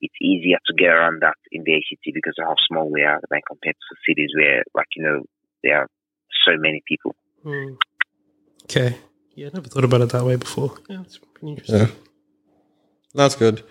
it's 0.00 0.14
easier 0.22 0.58
to 0.66 0.74
get 0.74 0.94
around 0.94 1.20
that 1.22 1.36
in 1.50 1.64
the 1.64 1.74
ACT 1.74 2.14
because 2.14 2.34
of 2.38 2.46
how 2.46 2.54
small 2.68 2.90
we 2.90 3.02
are 3.02 3.20
than 3.30 3.40
compared 3.46 3.76
to 3.76 4.02
cities 4.08 4.30
where, 4.38 4.62
like 4.74 4.86
you 4.96 5.02
know, 5.02 5.24
there 5.62 5.82
are 5.82 5.88
so 6.46 6.56
many 6.56 6.82
people. 6.86 7.14
Mm. 7.44 7.76
Okay. 8.64 8.98
Yeah, 9.34 9.48
I 9.48 9.50
never 9.54 9.68
thought 9.68 9.84
about 9.84 10.00
it 10.00 10.10
that 10.10 10.24
way 10.24 10.36
before. 10.36 10.74
Yeah, 10.88 11.02
it's 11.02 11.18
pretty 11.18 11.50
interesting. 11.50 11.78
Yeah. 11.78 11.86
That's 13.14 13.36
good. 13.36 13.62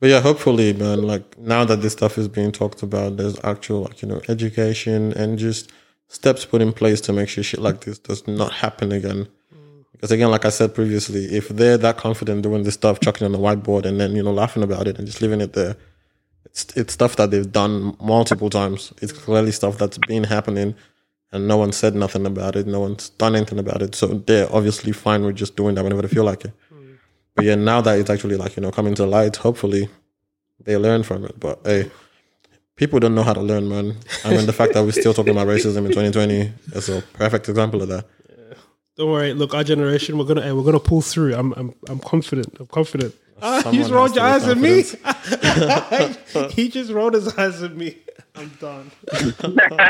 But 0.00 0.10
yeah, 0.10 0.20
hopefully, 0.20 0.72
man, 0.72 1.02
like 1.02 1.38
now 1.38 1.64
that 1.64 1.80
this 1.80 1.94
stuff 1.94 2.18
is 2.18 2.28
being 2.28 2.52
talked 2.52 2.82
about, 2.82 3.16
there's 3.16 3.42
actual 3.42 3.82
like, 3.82 4.02
you 4.02 4.08
know, 4.08 4.20
education 4.28 5.12
and 5.12 5.38
just 5.38 5.72
steps 6.08 6.44
put 6.44 6.60
in 6.60 6.72
place 6.72 7.00
to 7.02 7.12
make 7.12 7.28
sure 7.28 7.42
shit 7.42 7.60
like 7.60 7.80
this 7.82 7.98
does 7.98 8.26
not 8.28 8.52
happen 8.52 8.92
again. 8.92 9.28
Because 9.92 10.10
again, 10.10 10.30
like 10.30 10.44
I 10.44 10.50
said 10.50 10.74
previously, 10.74 11.24
if 11.24 11.48
they're 11.48 11.78
that 11.78 11.96
confident 11.96 12.42
doing 12.42 12.64
this 12.64 12.74
stuff, 12.74 13.00
chucking 13.00 13.24
on 13.24 13.32
the 13.32 13.38
whiteboard 13.38 13.86
and 13.86 13.98
then, 13.98 14.14
you 14.14 14.22
know, 14.22 14.32
laughing 14.32 14.62
about 14.62 14.86
it 14.86 14.98
and 14.98 15.06
just 15.06 15.22
leaving 15.22 15.40
it 15.40 15.54
there, 15.54 15.76
it's 16.44 16.66
it's 16.76 16.92
stuff 16.92 17.16
that 17.16 17.30
they've 17.30 17.50
done 17.50 17.96
multiple 18.00 18.50
times. 18.50 18.92
It's 19.00 19.12
clearly 19.12 19.52
stuff 19.52 19.78
that's 19.78 19.98
been 20.06 20.24
happening 20.24 20.74
and 21.34 21.48
no 21.48 21.56
one 21.56 21.72
said 21.72 21.94
nothing 21.96 22.26
about 22.26 22.54
it. 22.54 22.66
No 22.66 22.80
one's 22.80 23.10
done 23.10 23.34
anything 23.34 23.58
about 23.58 23.82
it. 23.82 23.94
So 23.94 24.06
they're 24.06 24.50
obviously 24.54 24.92
fine 24.92 25.24
with 25.24 25.34
just 25.34 25.56
doing 25.56 25.74
that 25.74 25.82
whenever 25.82 26.02
they 26.02 26.08
feel 26.08 26.24
like 26.24 26.44
it. 26.44 26.52
But 27.34 27.44
yeah, 27.44 27.56
now 27.56 27.80
that 27.80 27.98
it's 27.98 28.08
actually 28.08 28.36
like, 28.36 28.56
you 28.56 28.62
know, 28.62 28.70
coming 28.70 28.94
to 28.94 29.04
light, 29.04 29.34
hopefully 29.36 29.88
they 30.60 30.76
learn 30.76 31.02
from 31.02 31.24
it. 31.24 31.38
But 31.40 31.58
hey, 31.64 31.90
people 32.76 33.00
don't 33.00 33.16
know 33.16 33.24
how 33.24 33.32
to 33.32 33.40
learn, 33.40 33.68
man. 33.68 33.96
I 34.24 34.30
mean, 34.30 34.46
the 34.46 34.52
fact 34.52 34.74
that 34.74 34.84
we're 34.84 34.92
still 34.92 35.12
talking 35.12 35.32
about 35.32 35.48
racism 35.48 35.78
in 35.78 35.88
2020 35.88 36.52
is 36.72 36.88
a 36.88 37.02
perfect 37.14 37.48
example 37.48 37.82
of 37.82 37.88
that. 37.88 38.06
Don't 38.96 39.10
worry. 39.10 39.34
Look, 39.34 39.54
our 39.54 39.64
generation, 39.64 40.16
we're 40.16 40.26
gonna 40.26 40.42
eh, 40.42 40.52
we're 40.52 40.62
gonna 40.62 40.78
pull 40.78 41.02
through. 41.02 41.34
I'm 41.34 41.52
I'm 41.54 41.74
I'm 41.88 41.98
confident. 41.98 42.56
I'm 42.60 42.68
confident. 42.68 43.12
Ah, 43.42 43.68
he's 43.72 43.90
rolled 43.90 44.16
has 44.16 44.16
your 44.16 44.24
eyes 44.24 44.46
at 44.46 44.58
me. 44.58 44.84
he 46.54 46.68
just 46.68 46.92
rolled 46.92 47.14
his 47.14 47.36
eyes 47.36 47.60
at 47.60 47.74
me. 47.74 47.98
I'm 48.36 48.50
done. 48.60 48.92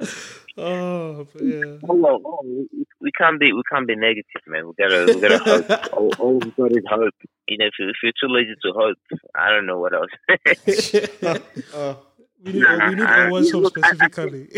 oh, 0.58 1.26
but 1.32 1.42
yeah. 1.42 1.76
Oh, 1.88 1.94
well, 1.94 2.20
oh, 2.24 2.40
we- 2.44 2.86
we 3.00 3.10
can't 3.12 3.40
be 3.40 3.52
we 3.52 3.62
can't 3.70 3.86
be 3.86 3.96
negative, 3.96 4.42
man. 4.46 4.66
We 4.66 4.72
gotta 4.78 5.12
we 5.14 5.20
gotta 5.20 5.38
hope. 5.38 5.92
all, 5.94 6.10
all 6.18 6.38
we 6.38 6.50
got 6.50 6.70
is 6.72 6.84
hope. 6.88 7.14
You 7.48 7.58
know, 7.58 7.66
if, 7.66 7.72
you, 7.78 7.88
if 7.88 7.96
you're 8.02 8.12
too 8.20 8.28
lazy 8.32 8.54
to 8.62 8.72
hope, 8.72 8.98
I 9.34 9.50
don't 9.50 9.66
know 9.66 9.78
what 9.78 9.94
else. 9.94 10.10
Uh, 11.22 11.38
uh, 11.76 11.94
we 12.42 12.52
need 12.52 12.64
we 12.88 12.94
need 12.94 13.06
always 13.06 13.52
hope 13.52 13.72
specifically. 13.76 14.48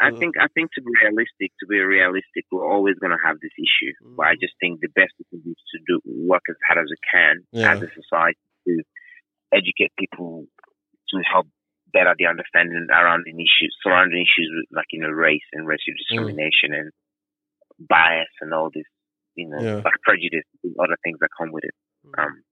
I 0.00 0.08
uh. 0.08 0.18
think 0.18 0.34
I 0.40 0.48
think 0.54 0.70
to 0.74 0.82
be 0.82 0.90
realistic, 1.02 1.52
to 1.60 1.66
be 1.68 1.78
realistic, 1.78 2.44
we're 2.50 2.66
always 2.68 2.96
gonna 3.00 3.18
have 3.24 3.36
this 3.40 3.52
issue. 3.58 3.92
But 4.16 4.26
I 4.26 4.34
mm. 4.34 4.40
just 4.40 4.54
think 4.60 4.80
the 4.80 4.88
best 4.88 5.12
we 5.18 5.24
can 5.30 5.40
do 5.44 5.50
is 5.50 5.62
to 5.74 5.78
do 5.86 6.00
work 6.26 6.42
as 6.50 6.56
hard 6.66 6.84
as 6.84 6.90
we 6.90 6.96
can 7.12 7.44
Yeah. 7.52 7.72
as 7.72 7.82
a 7.82 7.88
society 7.94 8.38
to 8.66 8.82
educate 9.52 9.92
people 9.98 10.46
to 11.10 11.22
help 11.30 11.46
better 11.92 12.14
the 12.18 12.26
understanding 12.26 12.86
around 12.90 13.24
the 13.24 13.32
issues 13.32 13.72
surrounding 13.82 14.20
issues 14.22 14.48
with 14.54 14.68
like 14.76 14.86
you 14.90 15.00
know 15.00 15.08
race 15.08 15.46
and 15.52 15.66
racial 15.66 15.94
discrimination 15.96 16.72
and 16.74 16.90
bias 17.78 18.28
and 18.40 18.52
all 18.52 18.70
this 18.74 18.86
you 19.34 19.48
know 19.48 19.60
Yeah. 19.62 19.80
like 19.84 19.94
prejudice 20.04 20.46
and 20.64 20.74
other 20.78 20.96
things 21.02 21.18
that 21.20 21.30
come 21.38 21.52
with 21.52 21.64
it. 21.64 21.74
Um, 22.18 22.42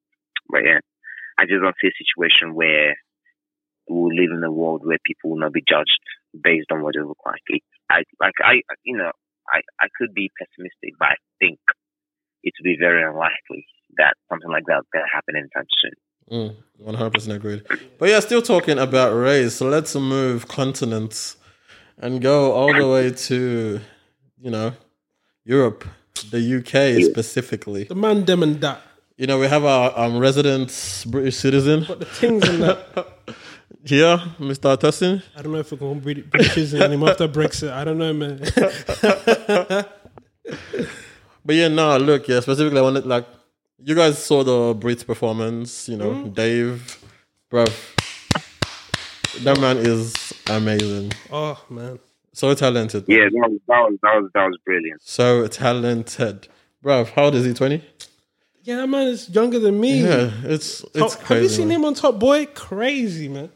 but 0.49 0.63
yeah, 0.65 0.81
I 1.39 1.45
just 1.47 1.61
don't 1.63 1.75
see 1.81 1.89
a 1.89 2.01
situation 2.01 2.55
where 2.55 2.95
we'll 3.89 4.15
live 4.15 4.31
in 4.35 4.43
a 4.45 4.53
world 4.53 4.83
where 4.85 4.99
people 5.05 5.31
will 5.31 5.39
not 5.43 5.53
be 5.53 5.63
judged 5.67 6.01
based 6.35 6.71
on 6.73 6.83
what 6.83 6.95
they 6.95 7.03
look 7.03 7.21
like. 7.27 7.43
It, 7.49 7.63
I 7.91 8.03
like 8.21 8.35
I 8.43 8.63
you 8.85 8.97
know 8.97 9.11
I 9.53 9.61
I 9.81 9.87
could 9.99 10.15
be 10.15 10.31
pessimistic, 10.39 10.95
but 10.99 11.09
I 11.15 11.19
think 11.41 11.59
it 12.43 12.55
would 12.59 12.65
be 12.69 12.77
very 12.79 13.03
unlikely 13.03 13.67
that 13.99 14.15
something 14.29 14.51
like 14.51 14.67
that 14.67 14.83
is 14.85 14.91
going 14.93 15.05
to 15.07 15.15
happen 15.15 15.37
anytime 15.37 15.67
soon. 15.83 15.97
Mm, 16.31 16.57
100% 16.85 17.35
agreed. 17.35 17.63
But 17.99 18.09
yeah, 18.09 18.21
still 18.21 18.43
talking 18.43 18.79
about 18.79 19.13
race. 19.15 19.55
So 19.55 19.69
let's 19.69 19.95
move 19.95 20.49
continents 20.49 21.37
and 21.99 22.21
go 22.21 22.53
all 22.53 22.73
the 22.73 22.87
way 22.89 23.11
to 23.11 23.81
you 24.41 24.51
know, 24.51 24.73
Europe, 25.45 25.85
the 26.31 26.59
UK 26.59 27.03
specifically. 27.11 27.85
The 27.85 27.95
man, 27.95 28.25
them, 28.25 28.43
and 28.43 28.61
that. 28.61 28.81
You 29.17 29.27
know, 29.27 29.39
we 29.39 29.47
have 29.47 29.65
our 29.65 29.99
um, 29.99 30.19
resident 30.19 30.69
British 31.09 31.37
citizen 31.37 31.85
But 31.89 32.01
the 32.01 32.05
things 32.05 32.47
in 32.49 32.61
that, 32.61 32.79
here, 33.85 34.19
Mr. 34.39 34.77
Tussin. 34.77 35.23
I 35.37 35.43
don't 35.43 35.53
know 35.53 35.59
if 35.59 35.73
we're 35.73 35.79
going 35.79 36.01
to 36.01 36.15
be 36.15 36.21
British 36.23 36.75
anymore 36.75 37.11
after 37.11 37.27
Brexit. 37.27 37.73
I 37.73 37.85
don't 37.85 37.99
know, 37.99 38.13
man. 38.13 38.41
But 41.45 41.55
yeah, 41.55 41.69
no, 41.69 41.97
look, 41.97 42.27
yeah, 42.27 42.41
specifically, 42.41 42.79
I 42.79 42.83
wanted 42.83 43.07
like 43.07 43.25
you 43.79 43.95
guys 43.95 44.23
saw 44.23 44.43
the 44.43 44.75
Brits 44.75 45.07
performance. 45.07 45.89
You 45.89 45.97
know, 45.97 46.11
Mm. 46.11 46.35
Dave, 46.35 47.05
bruv, 47.51 47.73
that 49.45 49.61
man 49.61 49.79
is 49.79 50.15
amazing. 50.49 51.13
oh, 51.33 51.63
man. 51.71 51.99
So 52.33 52.53
talented. 52.55 53.05
Yeah, 53.09 53.25
that 53.31 53.49
was 53.51 53.61
that 53.67 53.79
was 53.81 53.99
that 54.03 54.21
was, 54.21 54.31
that 54.35 54.47
was 54.47 54.59
brilliant. 54.65 55.01
So 55.03 55.47
talented, 55.47 56.49
bruv. 56.85 57.09
How 57.11 57.25
old 57.25 57.35
is 57.35 57.47
he? 57.47 57.55
Twenty. 57.55 57.83
Yeah, 58.63 58.77
that 58.77 58.89
man 58.89 59.07
is 59.09 59.31
younger 59.31 59.59
than 59.59 59.81
me. 59.81 60.03
Yeah, 60.03 60.31
it's 60.45 60.83
it's 60.95 60.99
How- 60.99 61.09
crazy. 61.09 61.35
have 61.35 61.43
you 61.45 61.49
seen 61.49 61.69
man. 61.69 61.77
him 61.79 61.85
on 61.87 61.95
Top 61.95 62.19
Boy? 62.19 62.45
Crazy, 62.47 63.29
man. 63.29 63.51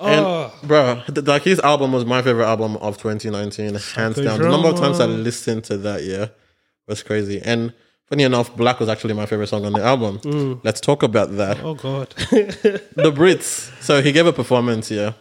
And, 0.00 0.20
Oh, 0.26 0.52
bro, 0.62 1.02
like 1.24 1.42
his 1.42 1.58
album 1.60 1.92
was 1.92 2.04
my 2.04 2.20
favorite 2.20 2.44
album 2.46 2.76
of 2.78 2.98
2019, 2.98 3.74
hands 3.94 4.16
down. 4.16 4.40
The 4.40 4.48
number 4.48 4.68
of 4.68 4.76
times 4.76 4.98
I 5.00 5.06
listened 5.06 5.64
to 5.64 5.76
that, 5.78 6.02
yeah, 6.04 6.26
was 6.88 7.02
crazy. 7.02 7.40
And 7.42 7.72
funny 8.08 8.22
enough, 8.22 8.56
Black 8.56 8.80
was 8.80 8.88
actually 8.88 9.14
my 9.14 9.26
favorite 9.26 9.48
song 9.48 9.64
on 9.64 9.72
the 9.72 9.82
album. 9.82 10.18
Mm. 10.20 10.60
Let's 10.64 10.80
talk 10.80 11.02
about 11.02 11.36
that. 11.36 11.62
oh 11.62 11.74
God. 11.74 12.08
the 12.30 13.12
Brits. 13.14 13.70
So 13.82 14.00
he 14.02 14.12
gave 14.12 14.26
a 14.26 14.32
performance 14.32 14.88
here, 14.88 15.14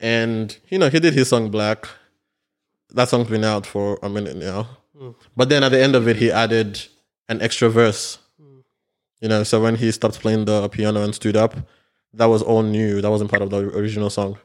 and 0.00 0.56
you 0.68 0.78
know 0.78 0.88
he 0.88 1.00
did 1.00 1.14
his 1.14 1.28
song 1.28 1.50
Black. 1.50 1.86
That 2.90 3.08
song's 3.08 3.28
been 3.28 3.44
out 3.44 3.66
for 3.66 3.98
a 4.02 4.08
minute 4.08 4.36
now, 4.36 4.68
but 5.36 5.48
then 5.48 5.62
at 5.62 5.70
the 5.70 5.80
end 5.82 5.94
of 5.94 6.08
it, 6.08 6.16
he 6.16 6.30
added 6.30 6.80
an 7.28 7.42
extra 7.42 7.68
verse. 7.68 8.18
You 9.20 9.28
know, 9.28 9.42
so 9.42 9.60
when 9.60 9.74
he 9.74 9.90
stopped 9.90 10.20
playing 10.20 10.44
the 10.44 10.68
piano 10.68 11.02
and 11.02 11.12
stood 11.12 11.36
up, 11.36 11.56
that 12.14 12.26
was 12.26 12.40
all 12.40 12.62
new. 12.62 13.00
That 13.02 13.10
wasn't 13.10 13.30
part 13.30 13.42
of 13.42 13.50
the 13.50 13.58
original 13.58 14.10
song, 14.10 14.38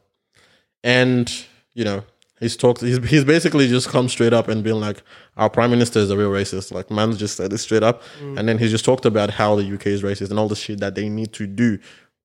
and 0.84 1.32
you 1.74 1.84
know. 1.86 2.04
He's 2.40 2.58
talked. 2.58 2.82
He's 2.82 2.98
he's 3.08 3.24
basically 3.24 3.68
just 3.68 3.90
come 3.90 4.10
straight 4.10 4.34
up 4.34 4.48
and 4.48 4.64
been 4.64 4.80
like, 4.80 5.02
"Our 5.38 5.50
prime 5.50 5.70
minister 5.70 6.00
is 6.00 6.10
a 6.10 6.18
real 6.18 6.32
racist." 6.32 6.72
Like, 6.72 6.90
man 6.92 7.16
just 7.16 7.38
said 7.38 7.54
it 7.54 7.58
straight 7.60 7.84
up, 7.84 8.02
mm. 8.20 8.38
and 8.38 8.50
then 8.50 8.58
he's 8.58 8.72
just 8.72 8.84
talked 8.84 9.06
about 9.06 9.30
how 9.30 9.56
the 9.56 9.74
UK 9.74 9.88
is 9.88 10.02
racist 10.02 10.30
and 10.30 10.40
all 10.40 10.48
the 10.48 10.56
shit 10.56 10.80
that 10.80 10.96
they 10.96 11.10
need 11.10 11.32
to 11.34 11.48
do 11.48 11.80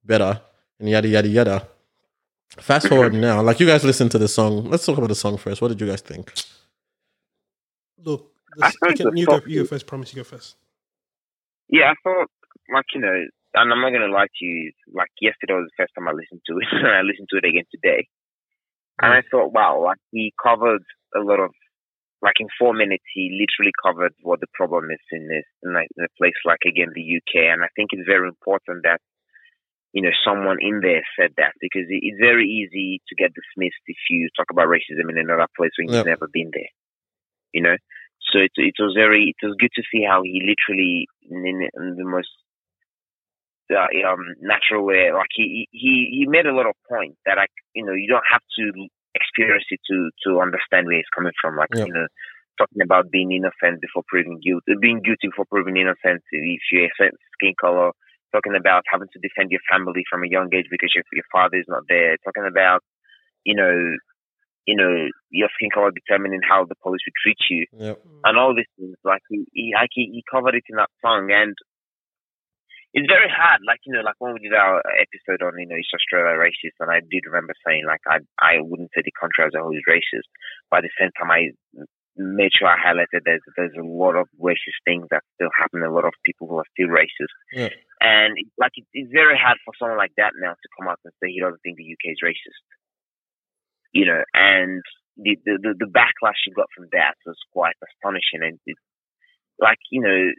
better 0.05 0.41
and 0.81 0.89
yada 0.89 1.09
yada 1.09 1.29
yada. 1.29 1.69
Fast 2.57 2.89
forward 2.91 3.15
now, 3.15 3.43
like 3.43 3.61
you 3.61 3.67
guys 3.67 3.85
listen 3.85 4.09
to 4.09 4.19
the 4.19 4.29
song. 4.29 4.65
Let's 4.71 4.87
talk 4.87 4.99
about 4.99 5.09
the 5.09 5.15
song 5.15 5.37
first. 5.37 5.61
What 5.61 5.69
did 5.69 5.81
you 5.81 5.87
guys 5.87 6.01
think? 6.01 6.33
Look, 8.03 8.33
I 8.63 8.69
this, 8.69 8.77
think 8.83 8.97
can- 8.97 9.15
the 9.15 9.21
you, 9.21 9.27
go, 9.27 9.39
top 9.39 9.49
you 9.49 9.63
go 9.63 9.67
first. 9.69 9.87
Promise 9.87 10.13
you 10.15 10.17
go 10.17 10.25
first. 10.25 10.57
Yeah, 11.69 11.93
I 11.93 11.95
thought 12.03 12.31
like 12.73 12.87
you 12.95 13.01
know, 13.01 13.25
and 13.55 13.73
I'm 13.73 13.81
not 13.81 13.93
gonna 13.93 14.13
lie 14.13 14.27
to 14.27 14.45
you. 14.45 14.73
Like 14.93 15.11
yesterday 15.21 15.55
was 15.55 15.69
the 15.71 15.83
first 15.83 15.95
time 15.95 16.09
I 16.09 16.13
listened 16.13 16.41
to 16.47 16.57
it, 16.59 16.67
and 16.73 16.89
I 16.89 17.03
listened 17.03 17.29
to 17.31 17.39
it 17.39 17.45
again 17.45 17.65
today, 17.71 18.09
and 19.01 19.13
I 19.13 19.21
mm. 19.21 19.31
thought, 19.31 19.53
wow, 19.53 19.83
like 19.83 19.99
he 20.11 20.33
covered 20.43 20.85
a 21.15 21.21
lot 21.21 21.41
of. 21.41 21.51
Like 22.21 22.43
in 22.43 22.49
four 22.59 22.75
minutes, 22.75 23.05
he 23.15 23.31
literally 23.31 23.71
covered 23.79 24.11
what 24.27 24.41
the 24.41 24.51
problem 24.53 24.91
is 24.91 24.99
in 25.13 25.29
this 25.29 25.47
in, 25.63 25.73
like, 25.73 25.87
in 25.97 26.03
a 26.03 26.11
place 26.19 26.35
like 26.45 26.67
again 26.67 26.91
the 26.91 27.07
UK, 27.15 27.47
and 27.47 27.63
I 27.63 27.71
think 27.77 27.91
it's 27.93 28.11
very 28.11 28.27
important 28.27 28.83
that 28.83 28.99
you 29.93 30.03
know 30.03 30.11
someone 30.27 30.59
in 30.59 30.81
there 30.83 31.07
said 31.15 31.31
that 31.39 31.55
because 31.61 31.87
it, 31.87 32.03
it's 32.03 32.19
very 32.19 32.43
easy 32.51 33.01
to 33.07 33.15
get 33.15 33.31
dismissed 33.39 33.87
if 33.87 34.03
you 34.11 34.27
talk 34.35 34.51
about 34.51 34.67
racism 34.67 35.07
in 35.15 35.17
another 35.17 35.47
place 35.57 35.71
when 35.79 35.95
you've 35.95 36.03
Yep. 36.03 36.19
never 36.19 36.27
been 36.27 36.51
there. 36.53 36.73
You 37.55 37.63
know, 37.63 37.77
so 38.33 38.41
it 38.41 38.51
it 38.57 38.75
was 38.83 38.99
very 38.99 39.31
it 39.31 39.47
was 39.47 39.55
good 39.55 39.71
to 39.79 39.87
see 39.87 40.03
how 40.03 40.23
he 40.23 40.43
literally 40.43 41.07
in, 41.23 41.47
in 41.47 41.95
the 41.95 42.05
most 42.05 42.35
uh, 43.71 43.91
um 44.09 44.25
natural 44.41 44.85
way 44.85 45.13
like 45.13 45.29
he 45.35 45.69
he 45.73 46.09
he 46.11 46.25
made 46.27 46.47
a 46.47 46.55
lot 46.55 46.67
of 46.67 46.75
points 46.89 47.19
that 47.27 47.39
I 47.39 47.47
you 47.75 47.85
know 47.85 47.93
you 47.93 48.09
don't 48.09 48.27
have 48.31 48.43
to 48.59 48.65
experience 49.15 49.65
it 49.71 49.81
to 49.91 50.11
to 50.25 50.41
understand 50.41 50.87
where 50.87 50.99
it's 50.99 51.15
coming 51.15 51.33
from 51.41 51.57
like 51.57 51.69
Yeah. 51.75 51.85
you 51.85 51.93
know 51.93 52.07
talking 52.59 52.83
about 52.83 53.11
being 53.11 53.31
innocent 53.31 53.81
before 53.81 54.03
proving 54.09 54.41
guilt 54.43 54.65
being 54.81 55.01
guilty 55.01 55.29
before 55.31 55.47
proving 55.51 55.77
innocent 55.77 56.23
if 56.33 56.61
you're 56.73 56.87
a 56.87 57.11
skin 57.35 57.55
color 57.61 57.93
talking 58.33 58.57
about 58.57 58.85
having 58.91 59.09
to 59.13 59.19
defend 59.21 59.51
your 59.51 59.61
family 59.71 60.05
from 60.11 60.25
a 60.25 60.29
young 60.29 60.49
age 60.53 60.67
because 60.71 60.93
your 60.95 61.05
your 61.13 61.29
father 61.33 61.57
is 61.57 61.69
not 61.69 61.83
there 61.89 62.17
talking 62.25 62.47
about 62.47 62.83
you 63.45 63.55
know 63.55 63.95
you 64.67 64.77
know 64.77 65.09
your 65.31 65.49
skin 65.57 65.71
color 65.73 65.91
determining 65.91 66.41
how 66.47 66.65
the 66.65 66.75
police 66.83 67.01
would 67.07 67.17
treat 67.23 67.41
you 67.49 67.65
Yep. 67.73 68.01
and 68.25 68.39
all 68.39 68.55
these 68.55 68.69
things. 68.79 68.97
Like 69.05 69.23
he, 69.29 69.45
he, 69.53 69.73
like 69.75 69.89
he, 69.93 70.11
he 70.13 70.23
covered 70.31 70.55
it 70.55 70.65
in 70.69 70.77
that 70.77 70.91
song, 71.01 71.31
and 71.33 71.55
it's 72.95 73.11
very 73.11 73.29
hard. 73.29 73.61
Like 73.67 73.81
you 73.85 73.93
know, 73.93 74.01
like 74.01 74.17
when 74.19 74.35
we 74.35 74.41
did 74.41 74.55
our 74.57 74.81
episode 74.97 75.45
on 75.45 75.59
you 75.59 75.67
know 75.69 75.77
East 75.77 75.93
Australia 75.95 76.37
racist, 76.41 76.77
and 76.81 76.91
I 76.91 77.01
did 77.01 77.29
remember 77.29 77.55
saying 77.67 77.85
like 77.87 78.01
I 78.09 78.25
I 78.41 78.61
wouldn't 78.61 78.91
say 78.95 79.03
the 79.05 79.13
country 79.19 79.45
as 79.45 79.55
a 79.55 79.61
whole 79.61 79.77
is 79.77 79.85
racist, 79.89 80.29
but 80.71 80.85
at 80.85 80.89
the 80.89 80.97
same 80.99 81.13
time 81.19 81.31
I 81.31 81.53
made 82.19 82.51
sure 82.51 82.67
I 82.67 82.81
highlighted 82.81 83.23
there's 83.25 83.45
there's 83.57 83.77
a 83.79 83.85
lot 83.87 84.17
of 84.17 84.27
racist 84.41 84.81
things 84.85 85.07
that 85.11 85.23
still 85.37 85.53
happen. 85.57 85.83
A 85.83 85.93
lot 85.93 86.05
of 86.09 86.13
people 86.25 86.49
who 86.49 86.59
are 86.59 86.71
still 86.75 86.89
racist, 86.89 87.33
Yeah. 87.53 87.71
and 88.01 88.35
like 88.59 88.73
it, 88.75 88.87
it's 88.93 89.13
very 89.13 89.39
hard 89.39 89.59
for 89.65 89.73
someone 89.79 89.99
like 89.99 90.17
that 90.17 90.33
now 90.41 90.53
to 90.53 90.69
come 90.79 90.89
out 90.89 90.99
and 91.05 91.13
say 91.23 91.31
he 91.31 91.41
doesn't 91.41 91.61
think 91.63 91.77
the 91.77 91.93
UK 91.93 92.17
is 92.17 92.25
racist. 92.25 92.59
You 93.93 94.07
know, 94.07 94.23
and 94.35 94.83
the 95.17 95.37
the, 95.45 95.75
the, 95.79 95.87
backlash 95.87 96.39
he 96.45 96.53
got 96.53 96.67
from 96.75 96.87
that 96.93 97.15
was 97.27 97.39
quite 97.53 97.75
astonishing, 97.83 98.43
and 98.43 98.59
it, 98.67 98.77
like 99.59 99.79
you 99.91 100.01
know, 100.01 100.31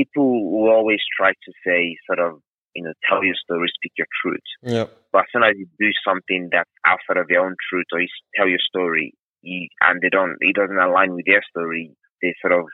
people 0.00 0.50
will 0.50 0.70
always 0.70 1.00
try 1.16 1.30
to 1.32 1.52
say 1.66 1.96
sort 2.06 2.18
of 2.18 2.40
you 2.74 2.82
know 2.84 2.92
tell 3.08 3.24
your 3.24 3.34
story, 3.34 3.68
speak 3.74 3.92
your 3.98 4.06
truth. 4.22 4.48
Yep. 4.62 4.88
But 5.12 5.18
as 5.22 5.26
soon 5.32 5.42
as 5.42 5.54
you 5.58 5.66
do 5.78 5.90
something 6.06 6.48
that's 6.52 6.70
outside 6.86 7.20
of 7.20 7.28
your 7.28 7.44
own 7.44 7.56
truth, 7.68 7.86
or 7.92 8.00
you 8.00 8.08
tell 8.36 8.48
your 8.48 8.62
story, 8.62 9.14
you, 9.42 9.68
and 9.80 10.00
they 10.00 10.08
don't, 10.08 10.36
it 10.40 10.54
doesn't 10.54 10.78
align 10.78 11.14
with 11.14 11.26
their 11.26 11.42
story, 11.50 11.90
they 12.22 12.34
sort 12.40 12.52
of 12.52 12.66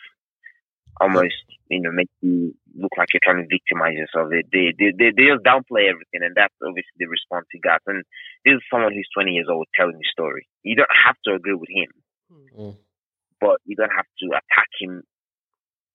almost, 1.01 1.41
you 1.71 1.81
know, 1.81 1.93
make 1.93 2.11
you 2.21 2.55
look 2.77 2.93
like 2.99 3.09
you're 3.13 3.25
trying 3.25 3.41
to 3.43 3.49
victimize 3.49 3.97
yourself. 3.97 4.29
They, 4.29 4.45
they, 4.53 4.73
they, 4.77 4.93
they, 4.93 5.11
they 5.17 5.33
just 5.33 5.45
downplay 5.45 5.89
everything, 5.89 6.25
and 6.25 6.37
that's 6.37 6.55
obviously 6.61 6.97
the 7.01 7.09
response 7.09 7.47
he 7.53 7.61
got. 7.61 7.81
And 7.87 8.05
this 8.45 8.61
is 8.61 8.69
someone 8.73 8.93
who's 8.93 9.09
20 9.17 9.33
years 9.33 9.49
old 9.51 9.67
telling 9.77 9.97
the 9.97 10.13
story. 10.13 10.49
You 10.63 10.77
don't 10.77 10.93
have 10.93 11.17
to 11.25 11.35
agree 11.35 11.57
with 11.57 11.71
him, 11.73 11.91
Mm. 12.27 12.75
but 13.41 13.61
you 13.65 13.77
don't 13.77 13.95
have 13.95 14.11
to 14.19 14.27
attack 14.35 14.67
him. 14.81 15.03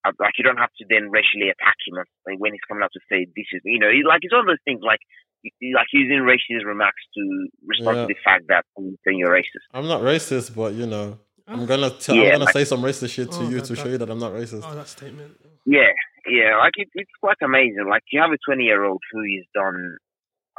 Uh, 0.05 0.11
Like 0.19 0.33
you 0.37 0.43
don't 0.43 0.57
have 0.57 0.73
to 0.79 0.85
then 0.89 1.09
racially 1.11 1.49
attack 1.49 1.75
him 1.85 1.95
like, 1.95 2.39
when 2.39 2.53
he's 2.53 2.65
coming 2.67 2.83
out 2.83 2.91
to 2.93 2.99
say 3.09 3.25
this 3.35 3.45
is, 3.53 3.61
you 3.65 3.79
know, 3.79 3.91
he- 3.91 4.03
like 4.07 4.19
it's 4.23 4.33
all 4.33 4.45
those 4.45 4.61
things 4.65 4.81
like, 4.81 4.99
you- 5.43 5.75
like 5.75 5.87
using 5.93 6.19
racist 6.25 6.65
remarks 6.65 7.01
to 7.15 7.21
respond 7.65 7.97
Yeah. 7.97 8.01
to 8.03 8.07
the 8.13 8.19
fact 8.23 8.45
that 8.47 8.65
I'm 8.77 8.97
saying 9.05 9.19
you're 9.19 9.33
racist. 9.33 9.65
I'm 9.73 9.87
not 9.87 10.01
racist, 10.01 10.55
but 10.55 10.73
you 10.73 10.87
know, 10.87 11.19
I'm 11.47 11.65
gonna 11.65 11.89
tell, 11.91 12.15
Yeah, 12.15 12.23
I'm 12.23 12.31
gonna 12.33 12.45
like- 12.45 12.53
say 12.53 12.65
some 12.65 12.81
racist 12.81 13.13
shit 13.13 13.31
to 13.31 13.39
Oh, 13.41 13.49
you 13.49 13.57
that- 13.59 13.65
to 13.65 13.75
show 13.75 13.83
that- 13.83 13.89
you 13.91 13.97
that 13.99 14.09
I'm 14.09 14.19
not 14.19 14.33
racist. 14.33 14.63
Oh, 14.65 14.75
that 14.75 14.87
statement. 14.87 15.31
Yeah, 15.65 15.91
yeah, 16.25 16.57
like 16.57 16.73
it, 16.77 16.89
it's 16.95 17.11
quite 17.19 17.37
amazing. 17.43 17.85
Like 17.87 18.03
you 18.11 18.19
have 18.21 18.31
a 18.31 18.37
20 18.45 18.63
year 18.65 18.83
old 18.83 19.01
who 19.11 19.21
is 19.21 19.45
done, 19.53 19.97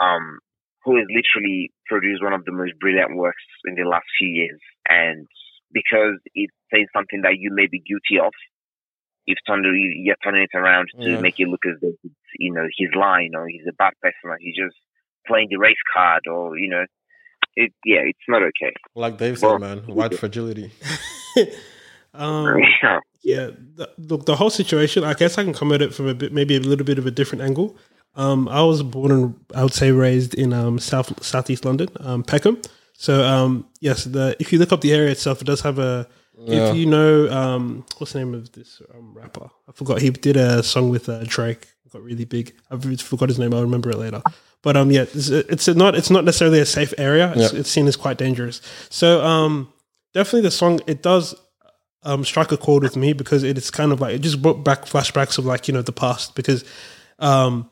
um, 0.00 0.38
who 0.84 0.96
has 0.96 1.06
literally 1.10 1.70
produced 1.86 2.22
one 2.22 2.32
of 2.32 2.44
the 2.44 2.52
most 2.52 2.78
brilliant 2.78 3.16
works 3.16 3.42
in 3.66 3.74
the 3.74 3.82
last 3.84 4.06
few 4.18 4.28
years, 4.28 4.60
and 4.88 5.26
because 5.72 6.18
it's 6.34 6.52
saying 6.72 6.86
something 6.92 7.22
that 7.22 7.38
you 7.38 7.50
may 7.52 7.66
be 7.66 7.80
guilty 7.80 8.18
of, 8.20 8.32
you've 9.26 9.38
turned 9.46 9.64
it- 9.66 9.96
you're 10.04 10.16
turning 10.24 10.42
it 10.42 10.56
around 10.56 10.88
to 11.02 11.10
Yeah. 11.10 11.20
make 11.20 11.34
it 11.38 11.48
look 11.48 11.64
as 11.66 11.80
though 11.80 11.94
it's, 12.04 12.14
you 12.38 12.52
know 12.52 12.66
he's 12.76 12.94
lying 12.94 13.34
or 13.34 13.46
he's 13.48 13.66
a 13.68 13.72
bad 13.74 13.92
person 14.02 14.30
or 14.30 14.36
he's 14.40 14.56
just 14.56 14.76
playing 15.26 15.48
the 15.50 15.56
race 15.58 15.76
card 15.94 16.22
or 16.26 16.58
you 16.58 16.68
know, 16.70 16.84
it 17.56 17.72
yeah, 17.84 18.00
it's 18.04 18.18
not 18.28 18.42
okay. 18.42 18.72
Like 18.94 19.18
Dave 19.18 19.38
said, 19.38 19.46
Well, 19.46 19.58
man, 19.58 19.78
white 19.86 20.14
fragility. 20.18 20.70
um, 22.14 22.58
yeah, 23.22 23.50
the, 23.76 23.88
look, 23.98 24.26
the 24.26 24.36
whole 24.36 24.50
situation. 24.50 25.04
I 25.04 25.14
guess 25.14 25.38
I 25.38 25.44
can 25.44 25.52
come 25.54 25.72
at 25.72 25.80
it 25.82 25.94
from 25.94 26.08
a 26.08 26.14
bit, 26.14 26.32
maybe 26.32 26.56
a 26.56 26.60
little 26.60 26.84
bit 26.84 26.98
of 26.98 27.06
a 27.06 27.10
different 27.10 27.42
angle. 27.42 27.76
Um, 28.14 28.48
I 28.48 28.62
was 28.62 28.82
born 28.82 29.10
and 29.10 29.34
I 29.54 29.62
would 29.62 29.72
say 29.72 29.90
raised 29.90 30.34
in 30.34 30.52
um, 30.52 30.78
south 30.78 31.24
southeast 31.24 31.64
London, 31.64 31.88
um, 32.00 32.22
Peckham. 32.22 32.60
So 32.94 33.24
um, 33.24 33.66
yes, 33.80 34.04
the 34.04 34.36
if 34.38 34.52
you 34.52 34.58
look 34.58 34.72
up 34.72 34.80
the 34.82 34.92
area 34.92 35.10
itself, 35.10 35.40
it 35.40 35.44
does 35.44 35.60
have 35.62 35.78
a. 35.78 36.06
Yeah. 36.44 36.70
If 36.70 36.76
you 36.76 36.86
know, 36.86 37.30
um, 37.30 37.84
what's 37.98 38.12
the 38.12 38.18
name 38.20 38.34
of 38.34 38.50
this 38.52 38.82
um, 38.94 39.14
rapper? 39.14 39.48
I 39.68 39.72
forgot. 39.72 40.00
He 40.00 40.10
did 40.10 40.36
a 40.36 40.62
song 40.62 40.90
with 40.90 41.08
uh, 41.08 41.24
Drake. 41.24 41.68
Got 41.92 42.02
really 42.02 42.24
big. 42.24 42.54
I 42.70 42.78
forgot 42.78 43.28
his 43.28 43.38
name. 43.38 43.52
I'll 43.52 43.60
remember 43.62 43.90
it 43.90 43.98
later. 43.98 44.22
But 44.62 44.78
um, 44.78 44.90
yeah, 44.90 45.02
it's, 45.02 45.28
it's 45.28 45.68
not 45.68 45.94
it's 45.94 46.08
not 46.08 46.24
necessarily 46.24 46.58
a 46.60 46.64
safe 46.64 46.94
area. 46.96 47.32
It's, 47.36 47.52
Yeah. 47.52 47.60
it's 47.60 47.68
seen 47.70 47.86
as 47.86 47.96
quite 47.96 48.16
dangerous. 48.16 48.62
So 48.88 49.22
um, 49.22 49.70
definitely 50.14 50.40
the 50.42 50.52
song 50.52 50.80
it 50.86 51.02
does 51.02 51.34
um, 52.04 52.24
strike 52.24 52.50
a 52.50 52.56
chord 52.56 52.82
with 52.82 52.96
me 52.96 53.12
because 53.12 53.42
it 53.42 53.58
is 53.58 53.70
kind 53.70 53.92
of 53.92 54.00
like 54.00 54.14
it 54.14 54.20
just 54.20 54.40
brought 54.40 54.64
back 54.64 54.86
flashbacks 54.86 55.36
of 55.36 55.44
like 55.44 55.68
you 55.68 55.74
know 55.74 55.82
the 55.82 55.92
past 55.92 56.34
because 56.34 56.64
um, 57.18 57.68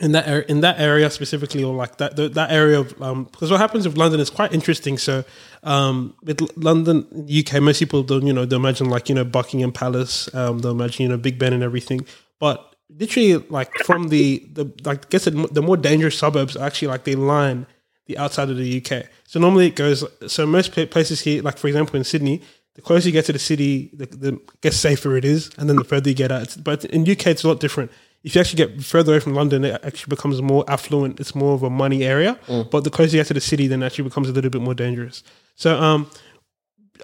in 0.00 0.12
that 0.12 0.26
area, 0.26 0.44
in 0.48 0.60
that 0.60 0.80
area 0.80 1.10
specifically, 1.10 1.62
or 1.62 1.74
like 1.74 1.98
that 1.98 2.16
that 2.16 2.50
area 2.50 2.80
of 2.80 2.88
because 3.30 3.50
what 3.50 3.60
happens 3.60 3.86
with 3.86 3.96
London 3.96 4.20
is 4.20 4.30
quite 4.30 4.52
interesting. 4.52 4.96
So 4.98 5.24
um, 5.62 6.14
with 6.22 6.40
London, 6.56 7.06
UK, 7.28 7.60
most 7.60 7.78
people 7.78 8.02
don't 8.02 8.26
you 8.26 8.32
know 8.32 8.44
they 8.44 8.56
imagine 8.56 8.88
like 8.88 9.08
you 9.08 9.14
know 9.14 9.24
Buckingham 9.24 9.72
Palace, 9.72 10.32
um, 10.34 10.60
they 10.60 10.70
imagine 10.70 11.02
you 11.02 11.08
know 11.08 11.18
Big 11.18 11.38
Ben 11.38 11.52
and 11.52 11.62
everything, 11.62 12.06
but 12.38 12.74
literally 12.98 13.36
like 13.50 13.72
from 13.84 14.08
the 14.08 14.46
the 14.52 14.72
like 14.84 15.06
I 15.06 15.08
guess 15.10 15.24
the 15.24 15.62
more 15.62 15.76
dangerous 15.76 16.16
suburbs 16.18 16.56
actually 16.56 16.88
like 16.88 17.04
they 17.04 17.14
line 17.14 17.66
the 18.06 18.18
outside 18.18 18.50
of 18.50 18.56
the 18.56 18.82
UK. 18.84 19.06
So 19.26 19.40
normally 19.40 19.68
it 19.68 19.76
goes. 19.76 20.04
So 20.26 20.46
most 20.46 20.72
places 20.90 21.20
here, 21.20 21.42
like 21.42 21.58
for 21.58 21.68
example 21.68 21.96
in 21.96 22.04
Sydney, 22.04 22.42
the 22.74 22.82
closer 22.82 23.08
you 23.08 23.12
get 23.12 23.26
to 23.26 23.32
the 23.32 23.38
city, 23.38 23.90
the, 23.92 24.06
the 24.06 24.40
guess 24.60 24.76
safer 24.76 25.16
it 25.16 25.24
is, 25.24 25.50
and 25.58 25.68
then 25.68 25.76
the 25.76 25.84
further 25.84 26.08
you 26.08 26.16
get 26.16 26.32
out. 26.32 26.56
But 26.62 26.84
in 26.86 27.02
UK, 27.02 27.28
it's 27.28 27.44
a 27.44 27.48
lot 27.48 27.60
different. 27.60 27.90
If 28.24 28.34
you 28.34 28.40
actually 28.40 28.64
get 28.64 28.84
further 28.84 29.12
away 29.12 29.20
from 29.20 29.34
London, 29.34 29.64
it 29.64 29.80
actually 29.82 30.10
becomes 30.10 30.40
more 30.40 30.64
affluent. 30.68 31.18
It's 31.18 31.34
more 31.34 31.54
of 31.54 31.62
a 31.62 31.70
money 31.70 32.04
area. 32.04 32.38
Mm. 32.46 32.70
But 32.70 32.84
the 32.84 32.90
closer 32.90 33.16
you 33.16 33.20
get 33.20 33.26
to 33.28 33.34
the 33.34 33.40
city, 33.40 33.66
then 33.66 33.82
it 33.82 33.86
actually 33.86 34.04
becomes 34.04 34.28
a 34.28 34.32
little 34.32 34.50
bit 34.50 34.62
more 34.62 34.74
dangerous. 34.74 35.24
So 35.56 35.76
um, 35.80 36.08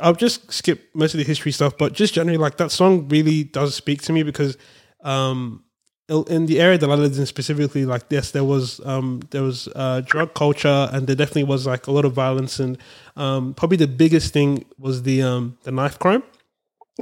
I'll 0.01 0.15
just 0.15 0.53
skip 0.53 0.91
most 0.95 1.15
of 1.15 1.19
the 1.19 1.25
history 1.25 1.53
stuff, 1.53 1.77
but 1.77 1.93
just 1.93 2.15
generally, 2.15 2.39
like 2.39 2.57
that 2.59 2.71
song 2.71 3.09
really 3.09 3.45
does 3.45 3.75
speak 3.75 4.03
to 4.03 4.13
me 4.13 4.23
because 4.23 4.57
um, 5.03 5.65
in 6.09 6.47
the 6.47 6.61
area 6.61 6.79
that 6.79 6.89
I 6.89 6.95
lived 6.95 7.19
in 7.19 7.27
specifically, 7.27 7.85
like 7.85 8.05
yes, 8.09 8.31
there 8.31 8.45
was 8.45 8.81
um, 8.87 9.21
there 9.31 9.43
was 9.43 9.69
uh, 9.75 10.01
drug 10.05 10.35
culture, 10.35 10.89
and 10.93 11.07
there 11.07 11.17
definitely 11.17 11.45
was 11.45 11.67
like 11.67 11.87
a 11.87 11.91
lot 11.91 12.05
of 12.05 12.13
violence, 12.13 12.59
and 12.59 12.79
um, 13.17 13.55
probably 13.55 13.77
the 13.77 13.89
biggest 13.89 14.33
thing 14.33 14.65
was 14.79 15.03
the 15.03 15.23
um, 15.23 15.59
the 15.65 15.71
knife 15.71 15.99
crime, 15.99 16.23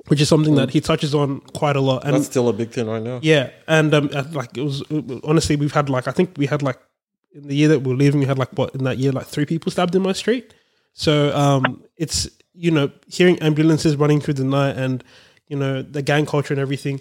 which 0.09 0.21
is 0.21 0.29
something 0.29 0.55
mm. 0.55 0.57
that 0.57 0.71
he 0.71 0.81
touches 0.81 1.15
on 1.15 1.41
quite 1.41 1.77
a 1.77 1.81
lot. 1.81 2.05
And 2.05 2.15
that's 2.15 2.27
still 2.27 2.49
a 2.49 2.53
big 2.53 2.71
thing 2.71 2.87
right 2.87 3.03
now. 3.03 3.21
Yeah, 3.23 3.51
and 3.67 3.93
um, 3.95 4.09
like 4.33 4.57
it 4.57 4.63
was 4.63 4.83
honestly, 5.25 5.57
we've 5.57 5.73
had 5.73 5.89
like 5.89 6.09
I 6.09 6.13
think 6.13 6.37
we 6.37 6.47
had 6.47 6.63
like 6.63 6.79
in 7.33 7.49
the 7.49 7.55
year 7.55 7.69
that 7.69 7.81
we 7.81 7.93
are 7.93 7.97
leaving, 7.97 8.21
we 8.21 8.27
had 8.27 8.39
like 8.39 8.51
what 8.51 8.75
in 8.75 8.85
that 8.85 8.99
year 8.99 9.13
like 9.13 9.27
three 9.27 9.47
people 9.47 9.73
stabbed 9.73 9.95
in 9.95 10.03
my 10.03 10.13
street. 10.13 10.55
So 10.93 11.37
um, 11.37 11.85
it's 11.97 12.29
you 12.55 12.71
know 12.71 12.91
hearing 13.07 13.39
ambulances 13.41 13.97
running 13.97 14.21
through 14.21 14.35
the 14.35 14.45
night 14.45 14.77
and 14.77 15.05
you 15.49 15.57
know 15.57 15.83
the 15.83 16.03
gang 16.03 16.27
culture 16.27 16.55
and 16.55 16.61
everything 16.61 17.01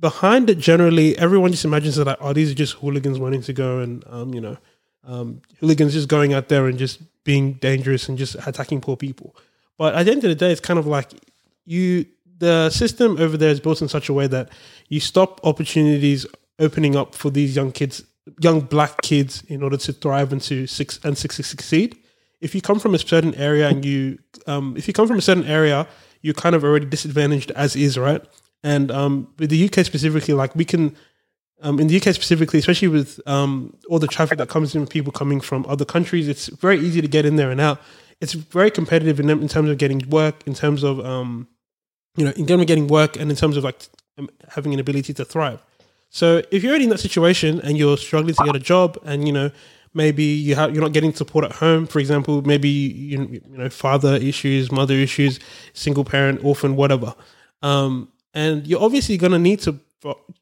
behind 0.00 0.48
it, 0.50 0.58
generally, 0.58 1.16
everyone 1.18 1.50
just 1.50 1.64
imagines 1.64 1.96
that 1.96 2.06
like, 2.06 2.18
oh, 2.20 2.32
these 2.32 2.50
are 2.50 2.54
just 2.54 2.74
hooligans 2.74 3.18
wanting 3.18 3.42
to 3.42 3.52
go 3.52 3.78
and 3.78 4.02
um, 4.08 4.34
you 4.34 4.40
know, 4.40 4.56
um, 5.04 5.42
hooligans 5.60 5.92
just 5.92 6.08
going 6.08 6.32
out 6.32 6.48
there 6.48 6.66
and 6.66 6.78
just 6.78 7.00
being 7.24 7.54
dangerous 7.54 8.08
and 8.08 8.18
just 8.18 8.34
attacking 8.46 8.80
poor 8.80 8.96
people. 8.96 9.36
But 9.78 9.94
at 9.94 10.04
the 10.04 10.12
end 10.12 10.24
of 10.24 10.30
the 10.30 10.34
day, 10.34 10.50
it's 10.50 10.60
kind 10.60 10.78
of 10.78 10.86
like 10.86 11.12
you. 11.64 12.06
The 12.38 12.70
system 12.70 13.18
over 13.18 13.36
there 13.36 13.50
is 13.50 13.60
built 13.60 13.82
in 13.82 13.88
such 13.88 14.08
a 14.08 14.14
way 14.14 14.26
that 14.26 14.48
you 14.88 14.98
stop 14.98 15.42
opportunities 15.44 16.24
opening 16.58 16.96
up 16.96 17.14
for 17.14 17.30
these 17.30 17.54
young 17.54 17.70
kids, 17.70 18.02
young 18.40 18.60
black 18.60 19.02
kids, 19.02 19.42
in 19.48 19.62
order 19.62 19.76
to 19.76 19.92
thrive 19.92 20.32
and 20.32 20.40
to 20.42 20.66
six 20.66 20.98
and 21.04 21.18
succeed. 21.18 21.98
If 22.40 22.54
you 22.54 22.62
come 22.62 22.78
from 22.78 22.94
a 22.94 22.98
certain 22.98 23.34
area 23.34 23.68
and 23.68 23.84
you, 23.84 24.18
um, 24.46 24.74
if 24.78 24.88
you 24.88 24.94
come 24.94 25.06
from 25.06 25.18
a 25.18 25.22
certain 25.22 25.44
area, 25.44 25.86
you're 26.22 26.34
kind 26.34 26.54
of 26.54 26.64
already 26.64 26.86
disadvantaged 26.86 27.50
as 27.52 27.76
is, 27.76 27.98
right? 27.98 28.22
And 28.62 28.90
um, 28.90 29.28
with 29.38 29.50
the 29.50 29.64
UK 29.66 29.84
specifically, 29.84 30.34
like 30.34 30.54
we 30.54 30.64
can, 30.64 30.96
um, 31.62 31.78
in 31.80 31.86
the 31.86 31.96
UK 31.96 32.14
specifically, 32.14 32.58
especially 32.58 32.88
with 32.88 33.20
um, 33.26 33.76
all 33.88 33.98
the 33.98 34.06
traffic 34.06 34.38
that 34.38 34.48
comes 34.48 34.74
in, 34.74 34.86
people 34.86 35.12
coming 35.12 35.40
from 35.40 35.64
other 35.66 35.84
countries, 35.84 36.28
it's 36.28 36.48
very 36.48 36.78
easy 36.78 37.00
to 37.00 37.08
get 37.08 37.24
in 37.24 37.36
there 37.36 37.50
and 37.50 37.60
out. 37.60 37.80
It's 38.20 38.34
very 38.34 38.70
competitive 38.70 39.18
in, 39.20 39.30
in 39.30 39.48
terms 39.48 39.70
of 39.70 39.78
getting 39.78 40.08
work, 40.10 40.42
in 40.46 40.54
terms 40.54 40.82
of 40.82 41.04
um, 41.04 41.48
you 42.16 42.24
know, 42.24 42.32
in 42.32 42.46
terms 42.46 42.60
of 42.62 42.66
getting 42.66 42.88
work, 42.88 43.16
and 43.16 43.30
in 43.30 43.36
terms 43.36 43.56
of 43.56 43.64
like 43.64 43.80
um, 44.18 44.28
having 44.48 44.74
an 44.74 44.80
ability 44.80 45.14
to 45.14 45.24
thrive. 45.24 45.62
So 46.10 46.42
if 46.50 46.62
you're 46.62 46.70
already 46.70 46.84
in 46.84 46.90
that 46.90 46.98
situation 46.98 47.60
and 47.60 47.78
you're 47.78 47.96
struggling 47.96 48.34
to 48.34 48.44
get 48.44 48.56
a 48.56 48.60
job, 48.60 48.98
and 49.04 49.26
you 49.26 49.32
know 49.32 49.50
maybe 49.94 50.22
you 50.22 50.54
have 50.54 50.72
you're 50.74 50.82
not 50.82 50.92
getting 50.92 51.14
support 51.14 51.44
at 51.44 51.52
home, 51.52 51.86
for 51.86 51.98
example, 51.98 52.42
maybe 52.42 52.68
you 52.68 53.40
you 53.48 53.56
know 53.56 53.70
father 53.70 54.16
issues, 54.16 54.70
mother 54.70 54.94
issues, 54.94 55.38
single 55.72 56.04
parent, 56.04 56.44
orphan, 56.44 56.76
whatever. 56.76 57.14
Um, 57.62 58.08
and 58.34 58.66
you're 58.66 58.82
obviously 58.82 59.16
going 59.16 59.32
to 59.32 59.38
need 59.38 59.60
to 59.60 59.78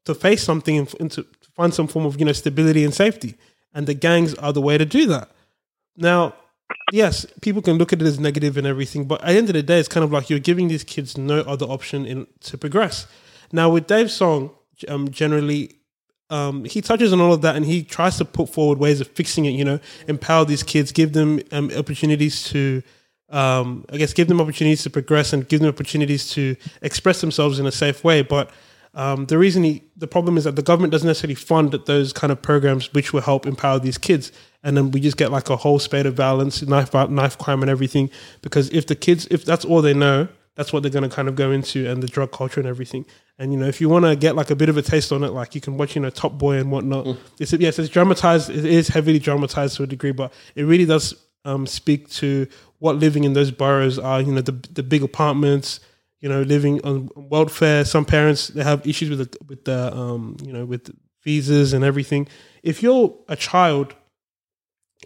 to 0.05 0.15
face 0.15 0.43
something 0.43 0.89
and 1.01 1.11
to 1.11 1.27
find 1.55 1.75
some 1.75 1.87
form 1.87 2.07
of 2.07 2.19
you 2.19 2.25
know 2.25 2.33
stability 2.33 2.85
and 2.85 2.95
safety. 2.95 3.35
And 3.75 3.87
the 3.87 3.95
gangs 3.95 4.35
are 4.35 4.53
the 4.53 4.63
way 4.63 4.79
to 4.79 4.85
do 4.85 5.07
that. 5.07 5.31
Now, 5.97 6.35
yes, 6.93 7.27
people 7.41 7.63
can 7.63 7.79
look 7.79 7.93
at 7.93 8.01
it 8.01 8.07
as 8.07 8.19
negative 8.19 8.57
and 8.57 8.67
everything, 8.67 9.05
but 9.05 9.21
at 9.23 9.29
the 9.29 9.39
end 9.39 9.49
of 9.49 9.55
the 9.55 9.63
day, 9.63 9.79
it's 9.79 9.89
kind 9.89 10.05
of 10.05 10.13
like 10.13 10.31
you're 10.31 10.39
giving 10.39 10.69
these 10.69 10.85
kids 10.85 11.17
no 11.17 11.41
other 11.41 11.67
option 11.67 12.07
in 12.07 12.27
to 12.41 12.59
progress. 12.59 13.07
Now, 13.53 13.71
with 13.71 13.87
Dave's 13.87 14.13
song, 14.13 14.51
um, 14.89 15.11
generally, 15.11 15.77
um, 16.31 16.65
he 16.65 16.81
touches 16.83 17.13
on 17.13 17.21
all 17.21 17.33
of 17.33 17.43
that 17.43 17.57
and 17.57 17.65
he 17.65 17.83
tries 17.83 18.19
to 18.19 18.25
put 18.25 18.51
forward 18.51 18.79
ways 18.79 19.01
of 19.01 19.09
fixing 19.09 19.47
it. 19.47 19.51
You 19.51 19.65
know, 19.65 19.81
empower 20.07 20.45
these 20.45 20.63
kids, 20.63 20.93
give 20.93 21.15
them 21.15 21.41
um, 21.53 21.71
opportunities 21.77 22.45
to 22.45 22.83
um, 23.31 23.85
I 23.93 23.99
guess 23.99 24.13
give 24.13 24.29
them 24.29 24.41
opportunities 24.41 24.83
to 24.85 24.91
progress 24.91 25.33
and 25.33 25.47
give 25.49 25.61
them 25.61 25.69
opportunities 25.69 26.31
to 26.31 26.57
express 26.83 27.21
themselves 27.21 27.59
in 27.59 27.67
a 27.67 27.73
safe 27.73 28.03
way. 28.03 28.23
But 28.23 28.51
um, 28.95 29.27
the 29.27 29.39
reason 29.39 29.65
he, 29.65 29.83
the 29.97 30.07
problem 30.07 30.39
is 30.39 30.45
that 30.45 30.57
the 30.57 30.63
government 30.63 30.93
doesn't 30.93 31.07
necessarily 31.07 31.35
fund 31.35 31.73
those 31.73 32.13
kind 32.13 32.33
of 32.33 32.41
programs 32.41 32.93
which 32.95 33.13
will 33.13 33.21
help 33.21 33.47
empower 33.47 33.79
these 33.79 33.99
kids, 33.99 34.33
and 34.63 34.77
then 34.77 34.91
we 34.91 35.01
just 35.01 35.17
get 35.17 35.31
like 35.31 35.51
a 35.51 35.57
whole 35.57 35.79
spate 35.79 36.07
of 36.07 36.15
violence, 36.15 36.63
knife 36.63 36.93
knife 36.93 37.39
crime, 37.39 37.63
and 37.63 37.71
everything. 37.71 38.11
Because 38.43 38.71
if 38.71 38.87
the 38.87 38.97
kids, 38.97 39.27
if 39.31 39.45
that's 39.45 39.65
all 39.65 39.83
they 39.83 39.95
know, 39.95 40.29
that's 40.57 40.73
what 40.73 40.83
they're 40.83 40.91
going 40.91 41.09
to 41.09 41.15
kind 41.15 41.29
of 41.29 41.37
go 41.37 41.53
into, 41.53 41.89
and 41.89 42.03
the 42.03 42.09
drug 42.09 42.33
culture 42.33 42.61
and 42.61 42.69
everything. 42.69 43.07
And 43.39 43.53
you 43.53 43.59
know, 43.59 43.67
if 43.67 43.81
you 43.81 43.89
want 43.89 44.05
to 44.05 44.17
get 44.17 44.35
like 44.35 44.51
a 44.51 44.57
bit 44.57 44.69
of 44.69 44.77
a 44.77 44.83
taste 44.83 45.13
on 45.13 45.23
it, 45.23 45.29
like 45.29 45.55
you 45.55 45.61
can 45.61 45.77
watch, 45.77 45.95
you 45.95 46.03
know, 46.03 46.11
Top 46.11 46.39
Boy 46.39 46.57
and 46.57 46.73
whatnot. 46.73 47.05
Mm. 47.07 47.19
It's 47.39 47.53
yes, 47.53 47.79
it's 47.79 47.89
dramatized. 47.89 48.51
It 48.51 48.65
is 48.65 48.89
heavily 48.89 49.21
dramatized 49.21 49.77
to 49.77 49.85
a 49.85 49.87
degree, 49.87 50.13
but 50.13 50.33
it 50.57 50.65
really 50.65 50.87
does 50.87 51.15
um, 51.45 51.67
speak 51.67 52.11
to 52.11 52.49
what 52.81 52.97
living 52.97 53.25
in 53.25 53.35
those 53.35 53.53
boroughs 53.53 53.99
are. 53.99 54.21
You 54.21 54.33
know, 54.33 54.41
the 54.41 54.53
the 54.73 54.83
big 54.83 55.03
apartments. 55.03 55.81
You 56.21 56.29
know, 56.29 56.43
living 56.43 56.85
on 56.85 57.11
welfare. 57.15 57.85
Some 57.85 58.05
parents 58.05 58.49
they 58.49 58.65
have 58.65 58.85
issues 58.85 59.09
with 59.09 59.31
the 59.31 59.39
with 59.47 59.65
the 59.65 59.97
um, 59.97 60.37
you 60.43 60.53
know 60.53 60.65
with 60.65 60.93
visas 61.23 61.73
and 61.73 61.85
everything. 61.85 62.27
If 62.65 62.83
you're 62.83 63.17
a 63.29 63.37
child 63.37 63.95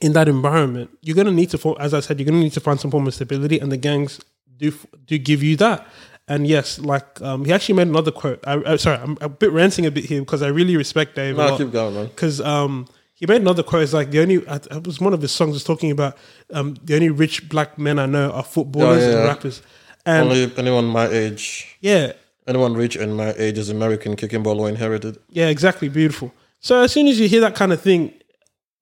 in 0.02 0.12
that 0.12 0.28
environment, 0.28 0.90
you're 1.00 1.14
going 1.14 1.28
to 1.28 1.32
need 1.32 1.50
to, 1.50 1.78
as 1.78 1.94
I 1.94 2.00
said, 2.00 2.18
you're 2.18 2.26
going 2.26 2.38
to 2.38 2.44
need 2.44 2.52
to 2.52 2.60
find 2.60 2.78
some 2.78 2.90
form 2.90 3.06
of 3.06 3.14
stability, 3.14 3.58
and 3.58 3.70
the 3.70 3.76
gangs 3.76 4.20
do 4.58 4.74
do 5.06 5.16
give 5.16 5.42
you 5.42 5.56
that. 5.56 5.86
And 6.28 6.46
yes, 6.46 6.78
like 6.78 7.20
um, 7.22 7.44
he 7.44 7.52
actually 7.52 7.76
made 7.76 7.88
another 7.88 8.10
quote. 8.10 8.40
I, 8.46 8.62
I, 8.72 8.76
sorry, 8.76 8.98
I'm 8.98 9.16
a 9.20 9.28
bit 9.28 9.52
ranting 9.52 9.86
a 9.86 9.90
bit 9.90 10.04
here 10.04 10.20
because 10.20 10.42
I 10.42 10.48
really 10.48 10.76
respect 10.76 11.14
Dave. 11.14 11.36
No, 11.36 11.56
keep 11.56 11.72
going, 11.72 11.94
man. 11.94 12.06
Because 12.06 12.40
um, 12.40 12.88
he 13.14 13.26
made 13.26 13.40
another 13.40 13.62
quote. 13.62 13.84
It's 13.84 13.92
like 13.92 14.10
the 14.10 14.20
only 14.20 14.36
it 14.36 14.86
was 14.86 15.00
one 15.00 15.14
of 15.14 15.22
his 15.22 15.32
songs 15.32 15.52
was 15.54 15.64
talking 15.64 15.92
about 15.92 16.16
um, 16.52 16.76
the 16.82 16.94
only 16.96 17.10
rich 17.10 17.48
black 17.48 17.78
men 17.78 17.98
I 17.98 18.06
know 18.06 18.32
are 18.32 18.42
footballers 18.42 19.04
oh, 19.04 19.10
yeah. 19.10 19.16
and 19.18 19.28
rappers. 19.28 19.62
And 20.04 20.28
only 20.28 20.52
anyone 20.56 20.86
my 20.86 21.06
age. 21.06 21.76
Yeah. 21.80 22.12
Anyone 22.48 22.74
rich 22.74 22.96
in 22.96 23.14
my 23.14 23.32
age 23.34 23.56
is 23.56 23.68
American 23.68 24.16
kicking 24.16 24.42
ball 24.42 24.60
or 24.60 24.68
inherited. 24.68 25.18
Yeah, 25.28 25.46
exactly. 25.46 25.88
Beautiful. 25.88 26.32
So 26.58 26.82
as 26.82 26.92
soon 26.92 27.06
as 27.06 27.20
you 27.20 27.28
hear 27.28 27.40
that 27.40 27.54
kind 27.54 27.72
of 27.72 27.80
thing, 27.80 28.12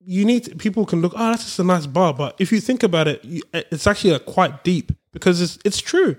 you 0.05 0.25
need 0.25 0.45
to, 0.45 0.57
people 0.57 0.87
can 0.87 1.01
look. 1.01 1.13
Oh, 1.15 1.31
that's 1.31 1.45
just 1.45 1.59
a 1.59 1.65
nice 1.65 1.87
bar. 1.87 2.15
But 2.15 2.37
if 2.39 2.53
you 2.53 2.61
think 2.61 2.83
about 2.83 3.09
it, 3.09 3.25
you, 3.25 3.43
it's 3.53 3.87
actually 3.87 4.19
quite 4.21 4.65
deep 4.65 4.93
because 5.13 5.41
it's 5.41 5.59
it's 5.65 5.81
true. 5.81 6.17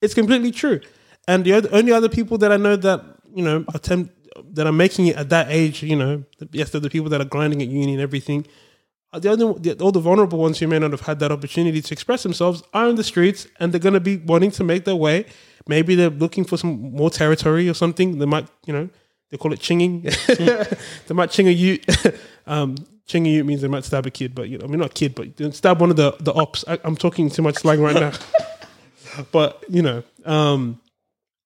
It's 0.00 0.14
completely 0.14 0.50
true. 0.50 0.80
And 1.28 1.44
the 1.44 1.52
other, 1.52 1.68
only 1.72 1.92
other 1.92 2.08
people 2.08 2.38
that 2.38 2.50
I 2.50 2.56
know 2.56 2.76
that 2.76 3.04
you 3.34 3.44
know 3.44 3.64
attempt 3.74 4.12
that 4.52 4.66
are 4.66 4.72
making 4.72 5.06
it 5.08 5.16
at 5.16 5.28
that 5.30 5.48
age, 5.50 5.82
you 5.82 5.96
know, 5.96 6.24
yes, 6.52 6.70
they're 6.70 6.80
the 6.80 6.90
people 6.90 7.08
that 7.10 7.20
are 7.20 7.26
grinding 7.26 7.62
at 7.62 7.68
uni 7.68 7.92
and 7.92 8.02
everything. 8.02 8.46
Uh, 9.12 9.18
the 9.18 9.30
other, 9.30 9.52
the, 9.54 9.74
all 9.80 9.90
the 9.92 10.00
vulnerable 10.00 10.38
ones 10.38 10.58
who 10.58 10.68
may 10.68 10.78
not 10.78 10.92
have 10.92 11.00
had 11.00 11.18
that 11.18 11.32
opportunity 11.32 11.82
to 11.82 11.92
express 11.92 12.22
themselves 12.22 12.62
are 12.72 12.88
in 12.88 12.94
the 12.94 13.04
streets, 13.04 13.46
and 13.58 13.72
they're 13.72 13.80
going 13.80 13.94
to 13.94 14.00
be 14.00 14.18
wanting 14.18 14.50
to 14.52 14.64
make 14.64 14.84
their 14.84 14.96
way. 14.96 15.26
Maybe 15.66 15.94
they're 15.94 16.10
looking 16.10 16.44
for 16.44 16.56
some 16.56 16.92
more 16.92 17.10
territory 17.10 17.68
or 17.68 17.74
something. 17.74 18.18
They 18.18 18.26
might, 18.26 18.46
you 18.66 18.72
know, 18.72 18.88
they 19.30 19.36
call 19.36 19.52
it 19.52 19.60
chinging. 19.60 20.02
they 21.06 21.14
might 21.14 21.30
ching 21.30 21.48
a 21.48 21.50
you. 21.50 21.78
um, 22.46 22.76
ching 23.06 23.26
a 23.26 23.30
you 23.30 23.44
means 23.44 23.62
they 23.62 23.68
might 23.68 23.84
stab 23.84 24.06
a 24.06 24.10
kid, 24.10 24.34
but 24.34 24.48
you 24.48 24.58
know, 24.58 24.64
I 24.64 24.68
mean 24.68 24.80
not 24.80 24.94
kid, 24.94 25.14
but 25.14 25.54
stab 25.54 25.80
one 25.80 25.90
of 25.90 25.96
the 25.96 26.16
the 26.20 26.32
ops. 26.32 26.64
I, 26.66 26.78
am 26.84 26.96
talking 26.96 27.30
too 27.30 27.42
much 27.42 27.56
slang 27.56 27.80
right 27.80 27.94
now. 27.94 28.12
but 29.32 29.64
you 29.68 29.82
know, 29.82 30.02
um, 30.24 30.80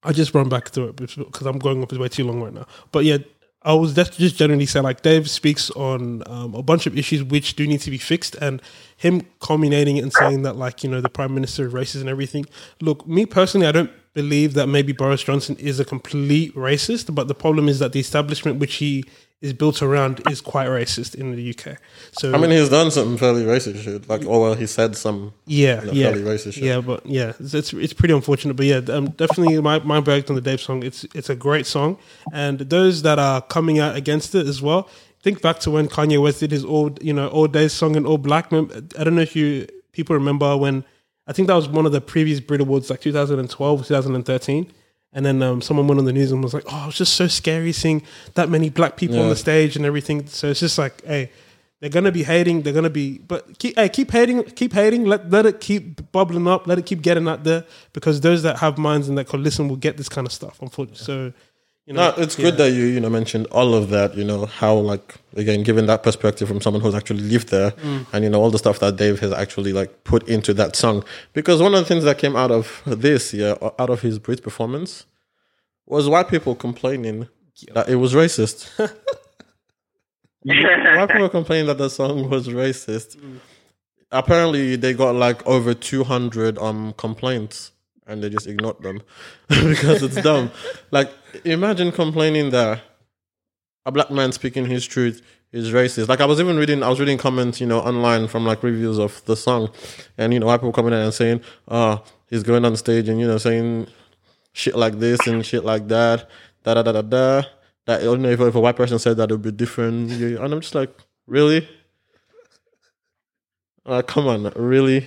I 0.03 0.12
just 0.12 0.35
run 0.35 0.49
back 0.49 0.70
to 0.70 0.89
it 0.89 0.97
because 0.97 1.47
I'm 1.47 1.59
going 1.59 1.82
up 1.82 1.93
is 1.93 1.99
way 1.99 2.09
too 2.09 2.24
long 2.24 2.43
right 2.43 2.53
now. 2.53 2.66
But 2.93 3.05
yeah, 3.05 3.18
I 3.62 3.72
was 3.72 3.95
just 3.95 4.37
generally 4.37 4.66
saying 4.66 4.85
like 4.85 5.01
Dave 5.01 5.28
speaks 5.30 5.70
on 5.70 6.22
um, 6.26 6.55
a 6.55 6.62
bunch 6.62 6.87
of 6.87 6.99
issues 6.99 7.22
which 7.22 7.57
do 7.57 7.66
need 7.66 7.80
to 7.80 7.91
be 7.91 7.99
fixed, 7.99 8.35
and 8.37 8.61
him 8.97 9.22
culminating 9.41 9.97
it 9.97 10.03
and 10.03 10.12
saying 10.12 10.43
that 10.43 10.57
like 10.57 10.85
you 10.85 10.91
know 10.91 11.01
the 11.01 11.09
prime 11.09 11.35
minister 11.35 11.66
is 11.66 11.72
racist 11.72 12.01
and 12.01 12.09
everything. 12.09 12.47
Look, 12.80 13.07
me 13.07 13.24
personally, 13.26 13.66
I 13.66 13.72
don't 13.72 13.91
believe 14.15 14.55
that 14.55 14.69
maybe 14.69 14.93
Boris 14.93 15.23
Johnson 15.23 15.57
is 15.59 15.81
a 15.81 15.85
complete 15.85 16.55
racist, 16.55 17.15
but 17.15 17.29
the 17.29 17.35
problem 17.35 17.69
is 17.69 17.81
that 17.81 17.93
the 17.93 18.01
establishment 18.01 18.59
which 18.59 18.77
he 18.77 19.05
is 19.41 19.53
built 19.53 19.83
around 19.83 20.23
is 20.31 20.41
quite 20.41 20.69
racist 20.69 21.15
in 21.15 21.37
the 21.37 21.51
UK. 21.51 21.77
So 22.12 22.33
I 22.33 22.39
mean, 22.39 22.51
he's 22.51 22.71
done 22.71 22.91
some 22.91 23.19
fairly 23.19 23.45
racist 23.45 23.83
shit. 23.83 24.09
Like, 24.09 24.23
well, 24.25 24.55
he 24.55 24.67
said 24.67 24.97
some 24.97 25.35
yeah, 25.45 25.81
you 25.83 25.87
know, 25.87 25.93
yeah, 25.93 26.12
racist 26.12 26.55
shit. 26.55 26.65
Yeah, 26.65 26.81
but 26.81 27.05
yeah, 27.05 27.35
it's, 27.39 27.75
it's, 27.75 27.93
pretty 27.93 28.15
unfortunate. 28.15 28.55
But 28.55 28.67
yeah, 28.67 28.81
um, 28.89 29.11
definitely 29.11 29.61
my 29.61 29.81
my 29.81 30.01
verdict 30.01 30.31
on 30.31 30.37
the 30.37 30.41
Dave 30.41 30.62
song. 30.62 30.83
It's 30.83 31.05
it's 31.15 31.29
a 31.29 31.35
great 31.35 31.67
song, 31.67 31.99
and 32.33 32.61
those 32.61 33.03
that 33.03 33.19
are 33.19 33.43
coming 33.43 33.79
out 33.81 33.97
against 33.97 34.35
it 34.35 34.47
as 34.47 34.62
well. 34.62 34.89
think 35.23 35.43
back 35.43 35.59
to 35.61 35.71
when 35.71 35.89
Kanye 35.89 36.23
West 36.23 36.41
did 36.41 36.51
his 36.51 36.65
old, 36.65 37.03
you 37.03 37.12
know, 37.12 37.29
old 37.29 37.53
days 37.53 37.73
song 37.73 37.97
in 37.97 38.07
all 38.07 38.19
black. 38.19 38.51
I 38.51 39.05
don't 39.05 39.15
know 39.15 39.23
if 39.23 39.37
you 39.37 39.67
people 39.93 40.15
remember 40.15 40.57
when 40.57 40.85
I 41.27 41.33
think 41.33 41.49
that 41.49 41.55
was 41.55 41.68
one 41.68 41.87
of 41.87 41.93
the 41.93 42.01
previous 42.01 42.41
Brit 42.41 42.61
Awards, 42.61 42.91
like 42.91 43.01
2012, 43.01 43.87
2013. 43.87 44.72
And 45.16 45.25
then 45.25 45.43
um, 45.43 45.62
someone 45.62 45.87
went 45.87 46.01
on 46.01 46.07
the 46.07 46.12
news 46.12 46.33
and 46.33 46.43
was 46.43 46.53
like, 46.53 46.64
"Oh, 46.66 46.87
it's 46.89 46.99
just 46.99 47.14
so 47.14 47.29
scary 47.29 47.70
seeing 47.72 48.03
that 48.35 48.49
many 48.49 48.68
black 48.68 48.97
people 48.97 49.20
on 49.20 49.29
the 49.29 49.37
stage 49.37 49.77
and 49.77 49.87
everything." 49.87 50.27
So 50.27 50.49
it's 50.49 50.59
just 50.59 50.77
like, 50.77 51.05
hey, 51.05 51.31
they're 51.81 51.91
gonna 51.91 52.11
be 52.11 52.25
hating. 52.25 52.62
They're 52.62 52.72
gonna 52.72 52.91
be, 52.91 53.18
but 53.18 53.59
keep, 53.59 53.77
hey, 53.77 53.89
keep 53.91 54.11
hating, 54.11 54.43
keep 54.43 54.72
hating. 54.72 55.05
Let 55.05 55.31
let 55.31 55.47
it 55.47 55.61
keep 55.61 56.11
bubbling 56.11 56.49
up. 56.49 56.66
Let 56.66 56.79
it 56.79 56.87
keep 56.87 57.01
getting 57.01 57.29
out 57.29 57.45
there 57.45 57.64
because 57.93 58.22
those 58.22 58.43
that 58.43 58.59
have 58.59 58.77
minds 58.77 59.09
and 59.09 59.16
that 59.18 59.29
can 59.29 59.43
listen 59.43 59.68
will 59.68 59.77
get 59.77 59.97
this 59.97 60.09
kind 60.09 60.27
of 60.27 60.33
stuff. 60.33 60.61
Unfortunately, 60.61 61.05
so 61.05 61.33
you 61.87 61.93
know, 61.93 62.11
No, 62.16 62.22
it's 62.22 62.35
good 62.37 62.57
that 62.57 62.70
you 62.72 62.85
you 62.85 63.01
know 63.01 63.11
mentioned 63.11 63.47
all 63.53 63.74
of 63.74 63.91
that. 63.91 64.16
You 64.16 64.24
know 64.24 64.47
how 64.47 64.74
like 64.76 65.16
again, 65.37 65.62
given 65.62 65.87
that 65.87 66.03
perspective 66.03 66.49
from 66.49 66.61
someone 66.61 66.82
who's 66.82 66.95
actually 66.95 67.20
lived 67.22 67.49
there, 67.49 67.72
Mm. 67.72 68.07
and 68.12 68.24
you 68.24 68.30
know 68.30 68.41
all 68.43 68.51
the 68.51 68.59
stuff 68.59 68.78
that 68.80 68.97
Dave 68.97 69.20
has 69.20 69.32
actually 69.32 69.72
like 69.72 70.05
put 70.05 70.26
into 70.28 70.55
that 70.55 70.76
song. 70.76 71.05
Because 71.32 71.61
one 71.61 71.74
of 71.74 71.80
the 71.80 71.87
things 71.87 72.05
that 72.05 72.18
came 72.18 72.37
out 72.37 72.51
of 72.51 72.82
this, 72.87 73.35
yeah, 73.35 73.55
out 73.78 73.91
of 73.91 74.01
his 74.03 74.18
Brit 74.18 74.43
performance, 74.43 75.05
was 75.87 76.09
white 76.09 76.28
people 76.28 76.55
complaining 76.55 77.28
that 77.74 77.89
it 77.89 77.97
was 77.97 78.14
racist. 78.14 78.68
white 80.43 81.11
people 81.11 81.28
complaining 81.28 81.66
that 81.66 81.78
the 81.78 81.91
song 81.91 82.28
was 82.30 82.49
racist. 82.49 83.16
Apparently, 84.11 84.76
they 84.76 84.95
got 84.95 85.14
like 85.14 85.45
over 85.47 85.74
two 85.74 86.05
hundred 86.05 86.57
um 86.59 86.95
complaints, 86.97 87.72
and 88.07 88.22
they 88.22 88.30
just 88.30 88.46
ignored 88.46 88.82
them 88.82 89.02
because 89.48 90.02
it's 90.02 90.20
dumb. 90.22 90.50
Like, 90.90 91.11
imagine 91.44 91.92
complaining 91.92 92.50
that 92.50 92.82
a 93.86 93.92
black 93.92 94.11
man 94.11 94.32
speaking 94.32 94.66
his 94.66 94.86
truth 94.86 95.22
is 95.52 95.72
racist. 95.72 96.09
Like, 96.09 96.20
I 96.20 96.26
was 96.26 96.40
even 96.40 96.57
reading, 96.57 96.82
I 96.82 96.88
was 96.88 97.00
reading 97.00 97.18
comments, 97.18 97.61
you 97.61 97.66
know, 97.66 97.80
online 97.80 98.28
from 98.28 98.44
like 98.44 98.62
reviews 98.62 98.98
of 98.98 99.24
the 99.24 99.36
song, 99.36 99.70
and 100.18 100.32
you 100.32 100.40
know, 100.40 100.46
white 100.46 100.59
people 100.59 100.72
coming 100.72 100.92
in 100.92 101.00
and 101.00 101.14
saying, 101.14 101.40
"Ah, 101.68 102.02
he's 102.28 102.42
going 102.42 102.64
on 102.64 102.76
stage 102.76 103.09
and 103.09 103.20
you 103.20 103.26
know 103.26 103.38
saying 103.38 103.86
shit 104.52 104.76
like 104.76 104.98
this 104.98 105.26
and 105.26 105.44
shit 105.44 105.64
like 105.64 105.88
that, 105.88 106.28
da 106.64 106.74
da 106.74 106.82
da 106.82 106.92
da 106.92 107.02
da." 107.02 107.42
That 107.86 108.00
don't 108.00 108.22
know 108.22 108.30
if, 108.30 108.40
if 108.40 108.55
a 108.55 108.61
white 108.61 108.76
person 108.76 108.98
said 108.98 109.18
that 109.18 109.30
it 109.30 109.34
would 109.34 109.42
be 109.42 109.52
different, 109.52 110.11
and 110.11 110.38
I'm 110.55 110.61
just 110.61 110.74
like, 110.74 110.90
really? 111.26 111.68
Uh, 113.84 114.00
come 114.00 114.26
on, 114.26 114.50
really? 114.57 115.07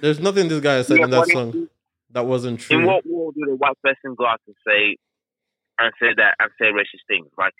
There's 0.00 0.20
nothing 0.20 0.48
this 0.48 0.60
guy 0.60 0.82
said 0.82 0.98
Yeah, 0.98 1.04
in 1.04 1.10
that 1.10 1.28
song 1.28 1.52
in- 1.54 1.70
that 2.10 2.24
wasn't 2.26 2.60
true. 2.60 2.78
In 2.78 2.86
what 2.86 3.04
world 3.06 3.34
did 3.34 3.48
a 3.48 3.56
white 3.56 3.76
person 3.82 4.14
go 4.16 4.26
out 4.26 4.40
and 4.46 4.56
say 4.66 4.96
and 5.78 5.92
say 6.00 6.08
that 6.16 6.34
and 6.40 6.50
say 6.58 6.66
racist 6.72 7.04
things? 7.06 7.28
Like, 7.36 7.52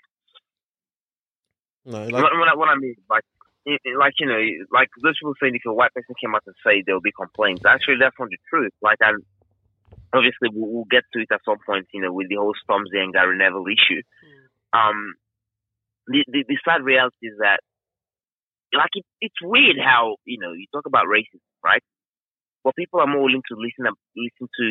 no, 1.85 2.03
like, 2.05 2.11
what, 2.23 2.33
what, 2.37 2.47
I- 2.49 2.55
what 2.55 2.69
I 2.69 2.75
mean, 2.75 2.95
like, 3.09 3.23
it, 3.65 3.79
it- 3.83 3.97
like 3.97 4.13
you 4.19 4.25
know, 4.27 4.41
like 4.71 4.89
those 5.03 5.17
people 5.19 5.33
saying 5.41 5.55
if 5.55 5.61
a 5.67 5.73
white 5.73 5.93
person 5.93 6.15
came 6.19 6.33
out 6.35 6.43
and 6.47 6.55
say 6.65 6.81
there 6.85 6.95
will 6.95 7.01
be 7.01 7.11
complaints. 7.11 7.63
Actually, 7.65 7.97
that's 7.99 8.15
not 8.19 8.29
the 8.29 8.37
truth. 8.49 8.73
Like, 8.81 8.97
and 9.01 9.23
obviously 10.13 10.49
we'll, 10.53 10.69
we'll 10.71 10.89
get 10.91 11.03
to 11.13 11.19
it 11.21 11.29
at 11.31 11.41
some 11.45 11.57
point. 11.65 11.87
You 11.93 12.01
know, 12.01 12.13
with 12.13 12.29
the 12.29 12.35
whole 12.35 12.55
Stormzy 12.65 12.97
and 12.97 13.13
Gary 13.13 13.37
Neville 13.37 13.65
issue. 13.67 14.01
Um, 14.73 15.13
the, 16.07 16.23
the 16.27 16.43
the 16.47 16.57
sad 16.65 16.81
reality 16.83 17.27
is 17.29 17.37
that, 17.39 17.59
like, 18.73 18.89
it, 18.93 19.05
it's 19.21 19.37
weird 19.41 19.77
how 19.83 20.15
you 20.25 20.39
know 20.39 20.53
you 20.53 20.65
talk 20.73 20.85
about 20.85 21.05
racism, 21.05 21.41
right? 21.63 21.83
But 22.69 22.77
people 22.77 23.01
are 23.01 23.09
more 23.09 23.25
willing 23.25 23.41
to 23.49 23.57
listen 23.57 23.89
up, 23.89 23.97
listen 24.13 24.45
to 24.45 24.65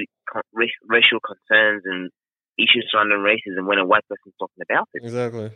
race, 0.54 0.70
racial 0.86 1.18
concerns 1.18 1.82
and 1.82 2.14
issues 2.54 2.86
surrounding 2.94 3.26
racism 3.26 3.66
when 3.66 3.82
a 3.82 3.86
white 3.86 4.06
person 4.06 4.30
is 4.30 4.38
talking 4.38 4.62
about 4.62 4.86
it 4.94 5.02
exactly. 5.02 5.50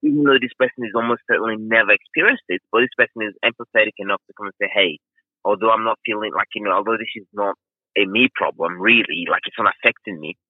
even 0.00 0.24
though 0.24 0.40
this 0.40 0.56
person 0.56 0.80
is 0.88 0.96
almost 0.96 1.28
certainly 1.28 1.60
never 1.60 1.92
experienced 1.92 2.48
it, 2.48 2.64
but 2.72 2.80
this 2.80 2.96
person 2.96 3.20
is 3.28 3.36
empathetic 3.44 4.00
enough 4.00 4.24
to 4.24 4.32
come 4.32 4.48
and 4.48 4.56
say, 4.56 4.72
hey, 4.72 4.96
although 5.44 5.68
I'm 5.68 5.84
not 5.84 6.00
feeling 6.08 6.32
like, 6.32 6.48
you 6.56 6.64
know, 6.64 6.72
although 6.72 6.96
this 6.96 7.12
is 7.20 7.28
not 7.36 7.52
a 8.00 8.08
me 8.08 8.32
problem, 8.32 8.80
really, 8.80 9.28
like 9.28 9.44
it's 9.44 9.60
not 9.60 9.68
affecting 9.68 10.16
me, 10.16 10.40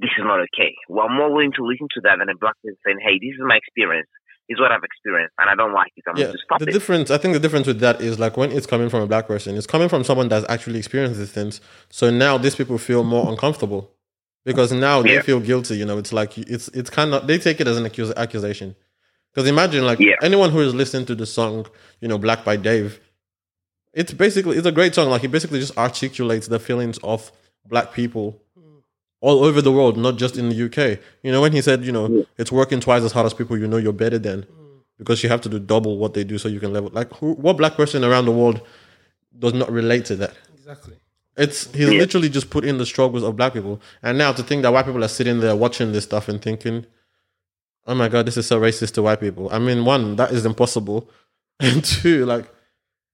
this 0.00 0.16
is 0.16 0.24
not 0.24 0.40
okay. 0.48 0.72
Well, 0.88 1.12
I'm 1.12 1.16
more 1.20 1.28
willing 1.28 1.52
to 1.60 1.68
listen 1.68 1.92
to 1.92 2.08
that 2.08 2.24
than 2.24 2.32
a 2.32 2.40
black 2.40 2.56
person 2.64 2.80
saying, 2.88 3.04
hey, 3.04 3.20
this 3.20 3.36
is 3.36 3.44
my 3.44 3.60
experience. 3.60 4.08
Is 4.52 4.58
what 4.58 4.72
I've 4.72 4.82
experienced, 4.82 5.32
and 5.38 5.48
I 5.48 5.54
don't 5.54 5.72
like 5.72 5.92
it. 5.96 6.02
I'm 6.08 6.16
Yeah, 6.16 6.32
the 6.58 6.66
it. 6.68 6.72
difference. 6.72 7.10
I 7.12 7.18
think 7.18 7.34
the 7.34 7.38
difference 7.40 7.68
with 7.68 7.78
that 7.80 8.00
is 8.00 8.18
like 8.18 8.36
when 8.36 8.50
it's 8.50 8.66
coming 8.66 8.88
from 8.88 9.00
a 9.00 9.06
black 9.06 9.28
person, 9.28 9.56
it's 9.56 9.66
coming 9.66 9.88
from 9.88 10.02
someone 10.02 10.28
that's 10.28 10.44
actually 10.48 10.80
experienced 10.80 11.20
these 11.20 11.30
things. 11.30 11.60
So 11.88 12.10
now 12.10 12.36
these 12.36 12.56
people 12.56 12.76
feel 12.76 13.04
more 13.04 13.30
uncomfortable 13.30 13.92
because 14.44 14.72
now 14.72 15.02
they 15.02 15.14
Yeah. 15.14 15.22
feel 15.22 15.38
guilty. 15.38 15.76
You 15.76 15.84
know, 15.84 15.98
it's 15.98 16.12
like 16.12 16.36
it's 16.36 16.66
it's 16.68 16.90
kind 16.90 17.14
of 17.14 17.28
they 17.28 17.38
take 17.38 17.60
it 17.60 17.68
as 17.68 17.76
an 17.78 17.84
accus- 17.84 18.14
accusation. 18.16 18.74
Because 19.32 19.48
imagine 19.48 19.86
like 19.86 20.00
Yeah. 20.00 20.16
anyone 20.20 20.50
who 20.50 20.58
is 20.60 20.74
listening 20.74 21.06
to 21.06 21.14
the 21.14 21.26
song, 21.26 21.66
you 22.00 22.08
know, 22.08 22.18
Black 22.18 22.44
by 22.44 22.56
Dave, 22.56 22.98
it's 23.94 24.12
basically 24.12 24.56
it's 24.56 24.66
a 24.66 24.72
great 24.72 24.96
song. 24.96 25.10
Like 25.10 25.20
he 25.20 25.28
basically 25.28 25.60
just 25.60 25.78
articulates 25.78 26.48
the 26.48 26.58
feelings 26.58 26.98
of 27.04 27.30
black 27.68 27.92
people 27.92 28.42
all 29.20 29.44
over 29.44 29.60
the 29.60 29.72
world, 29.72 29.96
not 29.96 30.16
just 30.16 30.36
in 30.36 30.48
the 30.48 30.64
UK. 30.66 30.98
You 31.22 31.32
know, 31.32 31.40
when 31.40 31.52
he 31.52 31.60
said, 31.62 31.84
you 31.84 31.92
know, 31.92 32.26
it's 32.38 32.50
working 32.50 32.80
twice 32.80 33.02
as 33.02 33.12
hard 33.12 33.26
as 33.26 33.34
people 33.34 33.58
you 33.58 33.66
know 33.68 33.76
you're 33.76 33.92
better 33.92 34.18
than, 34.18 34.42
mm. 34.42 34.80
because 34.98 35.22
you 35.22 35.28
have 35.28 35.40
to 35.42 35.48
do 35.48 35.58
double 35.58 35.98
what 35.98 36.14
they 36.14 36.24
do 36.24 36.38
so 36.38 36.48
you 36.48 36.60
can 36.60 36.72
level. 36.72 36.90
Like, 36.92 37.12
who, 37.14 37.34
what 37.34 37.56
black 37.56 37.74
person 37.74 38.04
around 38.04 38.24
the 38.24 38.32
world 38.32 38.60
does 39.38 39.52
not 39.54 39.70
relate 39.70 40.04
to 40.06 40.16
that? 40.16 40.34
exactly. 40.54 40.94
It's 41.36 41.72
he's 41.72 41.88
literally 41.88 42.28
just 42.28 42.50
put 42.50 42.64
in 42.64 42.76
the 42.78 42.84
struggles 42.84 43.22
of 43.22 43.36
black 43.36 43.54
people, 43.54 43.80
and 44.02 44.18
now 44.18 44.32
to 44.32 44.42
think 44.42 44.62
that 44.62 44.72
white 44.72 44.84
people 44.84 45.02
are 45.02 45.08
sitting 45.08 45.40
there 45.40 45.56
watching 45.56 45.92
this 45.92 46.04
stuff 46.04 46.28
and 46.28 46.42
thinking, 46.42 46.84
"Oh 47.86 47.94
my 47.94 48.08
god, 48.08 48.26
this 48.26 48.36
is 48.36 48.46
so 48.46 48.60
racist 48.60 48.94
to 48.94 49.02
white 49.02 49.20
people." 49.20 49.48
I 49.50 49.58
mean, 49.58 49.84
one, 49.84 50.16
that 50.16 50.32
is 50.32 50.44
impossible, 50.44 51.08
and 51.60 51.82
two, 51.84 52.26
like, 52.26 52.46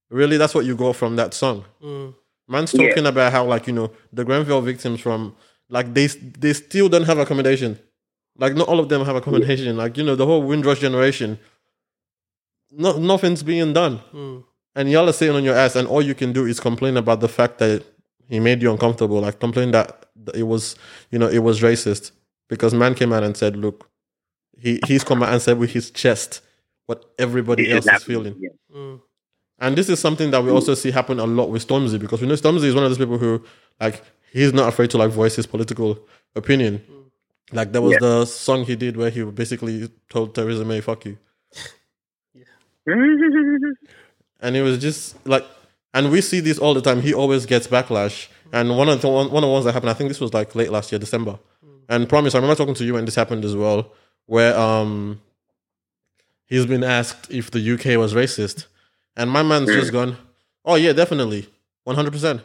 really, 0.09 0.35
that's 0.37 0.53
what 0.55 0.65
you 0.65 0.75
got 0.75 0.95
from 0.95 1.15
that 1.17 1.33
song. 1.33 1.65
Mm. 1.81 2.15
Man's 2.49 2.73
Yeah. 2.73 2.87
talking 2.87 3.05
about 3.05 3.31
how, 3.31 3.45
like, 3.45 3.67
you 3.67 3.73
know, 3.73 3.91
the 4.11 4.25
Grenfell 4.25 4.61
victims 4.61 4.99
from, 4.99 5.35
like, 5.69 5.93
they 5.93 6.07
they 6.07 6.53
still 6.53 6.89
don't 6.89 7.03
have 7.03 7.17
accommodation. 7.19 7.79
Like, 8.37 8.55
not 8.55 8.67
all 8.67 8.79
of 8.79 8.89
them 8.89 9.03
have 9.05 9.15
accommodation. 9.15 9.75
Like, 9.77 9.97
you 9.97 10.03
know, 10.03 10.15
the 10.15 10.25
whole 10.25 10.43
Windrush 10.43 10.79
generation, 10.79 11.39
no, 12.71 12.97
nothing's 12.97 13.43
being 13.43 13.73
done. 13.73 13.97
Hmm. 14.11 14.37
And 14.75 14.91
y'all 14.91 15.09
are 15.09 15.13
sitting 15.13 15.35
on 15.35 15.43
your 15.43 15.55
ass, 15.55 15.75
and 15.75 15.87
all 15.87 16.01
you 16.01 16.13
can 16.13 16.33
do 16.33 16.45
is 16.45 16.59
complain 16.59 16.97
about 16.97 17.19
the 17.19 17.27
fact 17.27 17.57
that 17.59 17.83
he 18.29 18.39
made 18.39 18.61
you 18.61 18.71
uncomfortable. 18.71 19.19
Like, 19.21 19.39
complain 19.39 19.71
that 19.71 20.05
that 20.25 20.35
it 20.35 20.43
was, 20.43 20.75
you 21.11 21.17
know, 21.19 21.27
it 21.27 21.39
was 21.39 21.61
racist. 21.61 22.11
Because 22.49 22.73
man 22.73 22.93
came 22.95 23.11
out 23.11 23.23
and 23.23 23.35
said, 23.35 23.57
look, 23.57 23.89
he, 24.57 24.79
he's 24.87 25.03
come 25.03 25.21
out 25.21 25.33
and 25.33 25.41
said 25.41 25.57
with 25.57 25.71
his 25.71 25.91
chest 25.91 26.41
what 26.85 27.03
everybody 27.19 27.65
This 27.65 27.75
else 27.75 27.87
is 27.87 27.93
is 28.01 28.03
feeling. 28.03 28.33
happening, 28.33 28.51
yeah. 28.69 28.77
Hmm. 28.77 28.95
And 29.59 29.75
this 29.75 29.89
is 29.89 29.99
something 29.99 30.31
that 30.31 30.43
we 30.43 30.51
also 30.51 30.73
see 30.75 30.91
happen 30.91 31.19
a 31.19 31.25
lot 31.25 31.49
with 31.49 31.67
Stormzy 31.67 31.99
because 31.99 32.21
we 32.21 32.27
know 32.27 32.35
Stormzy 32.35 32.65
is 32.65 32.75
one 32.75 32.83
of 32.83 32.89
those 32.91 32.97
people 32.99 33.17
who, 33.17 33.43
like, 33.81 34.03
he's 34.31 34.53
not 34.53 34.67
afraid 34.69 34.89
to 34.91 34.97
like 34.97 35.11
voice 35.11 35.35
his 35.35 35.45
political 35.45 35.99
opinion. 36.35 36.81
Like 37.51 37.71
there 37.71 37.81
was 37.81 37.93
Yeah. 37.93 37.99
the 37.99 38.25
song 38.25 38.65
he 38.65 38.75
did 38.75 38.97
where 38.97 39.09
he 39.09 39.23
basically 39.23 39.89
told 40.09 40.35
Theresa 40.35 40.65
May 40.65 40.81
"fuck 40.81 41.05
you," 41.05 41.17
and 44.39 44.55
it 44.55 44.61
was 44.61 44.77
just 44.79 45.15
like, 45.25 45.45
and 45.93 46.11
we 46.11 46.21
see 46.21 46.39
this 46.39 46.59
all 46.59 46.73
the 46.73 46.81
time. 46.81 47.01
He 47.01 47.13
always 47.13 47.45
gets 47.45 47.67
backlash, 47.67 48.27
and 48.51 48.77
one 48.77 48.89
of 48.89 49.01
the 49.01 49.07
one, 49.09 49.31
one 49.31 49.43
of 49.43 49.47
the 49.47 49.51
ones 49.53 49.65
that 49.65 49.73
happened, 49.73 49.89
I 49.89 49.93
think 49.93 50.09
this 50.09 50.19
was 50.19 50.33
like 50.33 50.55
late 50.55 50.71
last 50.71 50.91
year, 50.91 50.99
December. 50.99 51.39
And 51.89 52.09
promise, 52.09 52.35
I 52.35 52.39
remember 52.39 52.55
talking 52.55 52.75
to 52.75 52.83
you 52.83 52.95
when 52.95 53.05
this 53.05 53.15
happened 53.15 53.45
as 53.45 53.55
well, 53.55 53.93
where 54.25 54.57
um, 54.59 55.21
he's 56.47 56.65
been 56.65 56.83
asked 56.83 57.31
if 57.31 57.49
the 57.51 57.59
UK 57.73 57.97
was 57.97 58.13
racist, 58.13 58.65
and 59.15 59.31
my 59.31 59.41
man's 59.41 59.69
just 59.69 59.93
gone, 59.93 60.17
"Oh 60.65 60.75
yeah, 60.75 60.91
definitely, 60.93 61.47
one 61.85 61.95
hundred 61.95 62.11
percent." 62.11 62.41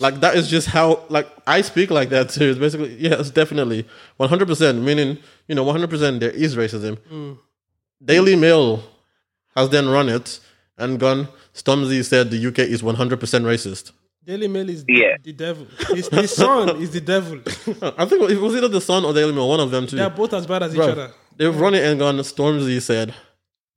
Like 0.00 0.20
that 0.20 0.36
is 0.36 0.48
just 0.48 0.68
how 0.68 1.02
like 1.08 1.28
I 1.46 1.60
speak 1.60 1.90
like 1.90 2.08
that 2.10 2.28
too. 2.30 2.50
It's 2.50 2.58
basically 2.58 2.94
yes, 2.96 3.30
definitely, 3.30 3.86
one 4.16 4.28
hundred 4.28 4.46
percent. 4.48 4.80
Meaning, 4.82 5.18
you 5.48 5.54
know, 5.54 5.64
one 5.64 5.74
hundred 5.74 5.90
percent 5.90 6.20
there 6.20 6.30
is 6.30 6.56
racism. 6.56 6.96
Mm. 7.12 7.38
Daily 8.04 8.36
Mail 8.36 8.82
has 9.56 9.70
then 9.70 9.88
run 9.88 10.08
it 10.08 10.38
and 10.76 11.00
gone. 11.00 11.28
Stormzy 11.52 12.04
said 12.04 12.30
the 12.30 12.46
UK 12.46 12.60
is 12.60 12.82
one 12.82 12.94
hundred 12.94 13.18
percent 13.18 13.44
racist. 13.44 13.90
Daily 14.24 14.46
Mail 14.46 14.68
is 14.68 14.84
Yeah. 14.86 15.16
the 15.22 15.32
devil. 15.32 15.66
His, 15.88 16.06
his 16.08 16.32
son 16.36 16.76
is 16.82 16.90
the 16.92 17.00
devil. 17.00 17.40
I 17.98 18.04
think 18.04 18.30
it 18.30 18.38
was 18.40 18.54
either 18.54 18.68
the 18.68 18.80
son 18.80 19.04
or 19.04 19.12
Daily 19.14 19.32
Mail, 19.32 19.48
one 19.48 19.58
of 19.58 19.70
them 19.70 19.86
too. 19.86 19.96
They're 19.96 20.10
both 20.10 20.32
as 20.34 20.46
bad 20.46 20.62
as 20.62 20.74
each 20.74 20.80
other. 20.80 21.12
They've 21.36 21.58
run 21.58 21.74
it 21.74 21.82
and 21.82 21.98
gone. 21.98 22.16
Stormzy 22.18 22.80
said 22.80 23.14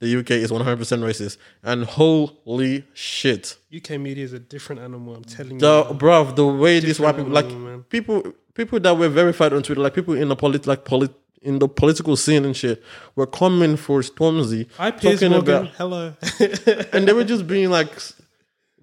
the 0.02 0.18
UK 0.20 0.32
is 0.32 0.52
one 0.52 0.62
hundred 0.62 0.80
percent 0.80 1.02
racist, 1.04 1.38
and 1.64 1.86
holy 1.86 2.84
shit. 2.94 3.56
UK 3.76 3.92
media 3.92 4.26
is 4.26 4.34
a 4.34 4.40
different 4.40 4.82
animal. 4.82 5.16
I'm 5.16 5.24
telling 5.24 5.58
The 5.58 5.86
you. 5.88 5.96
bruv, 5.96 6.36
the 6.36 6.46
way 6.46 6.80
these 6.82 7.00
white 7.00 7.16
people 7.16 7.32
like 7.32 7.48
man. 7.50 7.84
people 7.84 8.34
people 8.54 8.80
that 8.82 8.98
were 8.98 9.08
verified 9.10 9.54
on 9.54 9.64
Twitter, 9.64 9.80
like 9.82 9.94
people 9.94 10.14
in 10.16 10.28
the 10.28 10.36
polit 10.36 10.68
like 10.68 10.84
polit 10.86 11.12
in 11.44 11.58
the 11.60 11.68
political 11.68 12.16
scene 12.16 12.46
and 12.46 12.56
shit, 12.58 12.84
were 13.16 13.26
coming 13.26 13.76
for 13.78 14.02
Stormzy, 14.02 14.68
I 14.78 14.92
talking 14.92 15.32
Morgan. 15.32 15.56
about, 15.68 15.68
Hello. 15.76 16.14
and 16.94 17.08
they 17.08 17.14
were 17.14 17.24
just 17.24 17.48
being 17.48 17.72
like, 17.72 17.90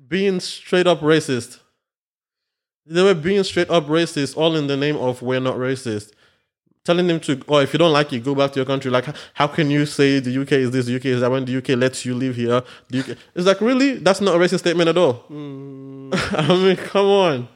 being 0.09 0.41
straight 0.41 0.87
up 0.89 1.01
racist. 1.01 1.61
They 2.87 3.03
were 3.03 3.15
being 3.15 3.45
straight 3.45 3.71
up 3.71 3.87
racist, 3.87 4.37
all 4.37 4.57
in 4.57 4.67
the 4.67 4.77
name 4.77 4.97
of 4.97 5.21
we're 5.23 5.39
not 5.41 5.57
racist. 5.57 6.11
Telling 6.89 7.07
them 7.07 7.21
to, 7.21 7.39
oh, 7.49 7.59
if 7.59 7.75
you 7.75 7.79
don't 7.79 7.93
like 7.93 8.11
it, 8.15 8.25
go 8.25 8.35
back 8.35 8.51
to 8.53 8.59
your 8.59 8.65
country. 8.65 8.91
Like, 8.91 9.05
how 9.35 9.47
can 9.47 9.71
you 9.71 9.85
say 9.85 10.21
the 10.21 10.41
UK 10.41 10.53
is 10.53 10.71
this, 10.71 10.87
the 10.87 10.97
UK 10.97 11.05
is 11.05 11.21
that 11.21 11.31
when 11.31 11.45
the 11.45 11.59
UK 11.59 11.69
lets 11.85 12.07
you 12.07 12.15
live 12.15 12.35
here? 12.35 12.63
The 12.89 13.01
UK, 13.01 13.09
it's 13.35 13.47
like, 13.47 13.61
really? 13.61 13.99
That's 13.99 14.23
not 14.23 14.35
a 14.35 14.39
racist 14.39 14.61
statement 14.61 14.89
at 14.89 14.97
all. 14.97 15.27
I 15.31 16.49
mean, 16.65 16.77
come 16.77 17.05
on. 17.07 17.49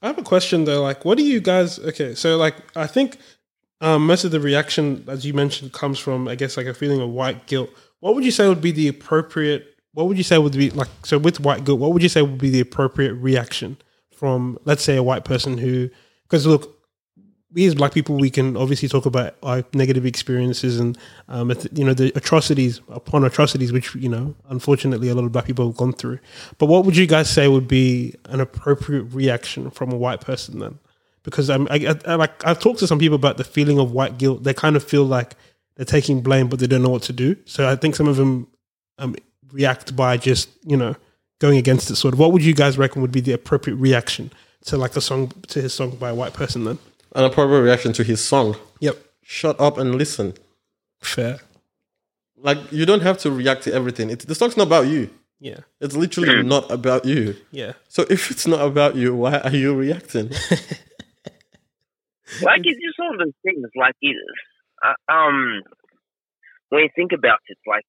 I 0.00 0.06
have 0.06 0.16
a 0.16 0.22
question 0.22 0.64
though. 0.64 0.82
Like, 0.82 1.04
what 1.04 1.18
do 1.18 1.22
you 1.22 1.38
guys? 1.38 1.78
Okay, 1.78 2.14
so 2.14 2.38
like, 2.38 2.56
I 2.74 2.86
think 2.86 3.18
um, 3.82 4.06
most 4.06 4.24
of 4.24 4.30
the 4.30 4.40
reaction, 4.40 5.04
as 5.06 5.26
you 5.26 5.34
mentioned, 5.34 5.74
comes 5.74 5.98
from, 5.98 6.28
I 6.28 6.34
guess, 6.34 6.56
like 6.56 6.66
a 6.66 6.72
feeling 6.72 7.02
of 7.02 7.10
white 7.10 7.46
guilt. 7.46 7.68
What 8.00 8.14
would 8.14 8.24
you 8.24 8.30
say 8.30 8.48
would 8.48 8.62
be 8.62 8.72
the 8.72 8.88
appropriate? 8.88 9.66
What 9.92 10.08
would 10.08 10.16
you 10.16 10.24
say 10.24 10.38
would 10.38 10.54
be 10.54 10.70
like? 10.70 10.88
So 11.04 11.18
with 11.18 11.40
white 11.40 11.64
guilt, 11.64 11.78
what 11.78 11.92
would 11.92 12.02
you 12.02 12.08
say 12.08 12.22
would 12.22 12.38
be 12.38 12.48
the 12.48 12.60
appropriate 12.60 13.12
reaction 13.12 13.76
from, 14.10 14.58
let's 14.64 14.82
say, 14.82 14.96
a 14.96 15.02
white 15.02 15.26
person 15.26 15.58
who? 15.58 15.90
Because 16.22 16.46
look, 16.46 16.81
we 17.54 17.66
as 17.66 17.74
black 17.74 17.92
people, 17.92 18.16
we 18.16 18.30
can 18.30 18.56
obviously 18.56 18.88
talk 18.88 19.06
about 19.06 19.34
our 19.42 19.64
negative 19.74 20.06
experiences 20.06 20.78
and 20.80 20.96
um, 21.28 21.52
you 21.72 21.84
know 21.84 21.94
the 21.94 22.12
atrocities 22.16 22.80
upon 22.88 23.24
atrocities, 23.24 23.72
which 23.72 23.94
you 23.94 24.08
know 24.08 24.34
unfortunately 24.48 25.08
a 25.08 25.14
lot 25.14 25.24
of 25.24 25.32
black 25.32 25.46
people 25.46 25.66
have 25.66 25.76
gone 25.76 25.92
through. 25.92 26.18
But 26.58 26.66
what 26.66 26.84
would 26.84 26.96
you 26.96 27.06
guys 27.06 27.28
say 27.30 27.48
would 27.48 27.68
be 27.68 28.14
an 28.26 28.40
appropriate 28.40 29.04
reaction 29.14 29.70
from 29.70 29.92
a 29.92 29.96
white 29.96 30.20
person 30.20 30.58
then? 30.58 30.78
Because 31.24 31.50
I'm, 31.50 31.68
I, 31.70 31.94
I, 32.06 32.14
like 32.16 32.44
I've 32.44 32.58
talked 32.58 32.80
to 32.80 32.86
some 32.86 32.98
people 32.98 33.14
about 33.14 33.36
the 33.36 33.44
feeling 33.44 33.78
of 33.78 33.92
white 33.92 34.18
guilt. 34.18 34.42
They 34.42 34.54
kind 34.54 34.74
of 34.74 34.82
feel 34.82 35.04
like 35.04 35.36
they're 35.76 35.84
taking 35.84 36.20
blame, 36.20 36.48
but 36.48 36.58
they 36.58 36.66
don't 36.66 36.82
know 36.82 36.90
what 36.90 37.02
to 37.04 37.12
do. 37.12 37.36
So 37.44 37.68
I 37.68 37.76
think 37.76 37.94
some 37.94 38.08
of 38.08 38.16
them 38.16 38.48
um, 38.98 39.14
react 39.52 39.94
by 39.94 40.16
just 40.16 40.48
you 40.64 40.76
know 40.76 40.96
going 41.38 41.58
against 41.58 41.90
it. 41.90 41.96
Sort 41.96 42.14
of. 42.14 42.20
What 42.20 42.32
would 42.32 42.44
you 42.44 42.54
guys 42.54 42.78
reckon 42.78 43.02
would 43.02 43.12
be 43.12 43.20
the 43.20 43.32
appropriate 43.32 43.76
reaction 43.76 44.32
to 44.64 44.76
like 44.76 44.92
the 44.92 45.00
song 45.00 45.32
to 45.48 45.60
his 45.60 45.74
song 45.74 45.96
by 45.96 46.10
a 46.10 46.14
white 46.14 46.32
person 46.32 46.64
then? 46.64 46.78
An 47.14 47.24
appropriate 47.24 47.62
reaction 47.62 47.92
to 47.94 48.04
his 48.04 48.24
song. 48.24 48.56
Yep. 48.80 48.96
Shut 49.22 49.60
up 49.60 49.78
and 49.78 49.96
listen. 49.96 50.34
Fair. 51.00 51.40
Like, 52.36 52.72
you 52.72 52.86
don't 52.86 53.02
have 53.02 53.18
to 53.18 53.30
react 53.30 53.64
to 53.64 53.72
everything. 53.72 54.10
It, 54.10 54.20
the 54.20 54.34
song's 54.34 54.56
not 54.56 54.66
about 54.66 54.86
you. 54.86 55.10
Yeah. 55.42 55.58
It's 55.80 55.96
literally 55.96 56.44
not 56.44 56.70
about 56.70 57.04
you. 57.04 57.34
Yeah. 57.50 57.72
So 57.88 58.06
if 58.08 58.30
it's 58.30 58.46
not 58.46 58.60
about 58.60 58.94
you, 58.94 59.12
why 59.14 59.38
are 59.38 59.50
you 59.50 59.74
reacting? 59.74 60.28
like 62.40 62.62
it's 62.62 62.80
just 62.80 62.96
one 62.96 63.14
of 63.14 63.18
those 63.18 63.34
things. 63.42 63.66
Like 63.74 63.96
it, 64.00 64.16
uh, 64.86 65.12
um, 65.12 65.62
when 66.68 66.84
you 66.84 66.90
think 66.94 67.10
about 67.10 67.40
it, 67.48 67.58
like 67.66 67.84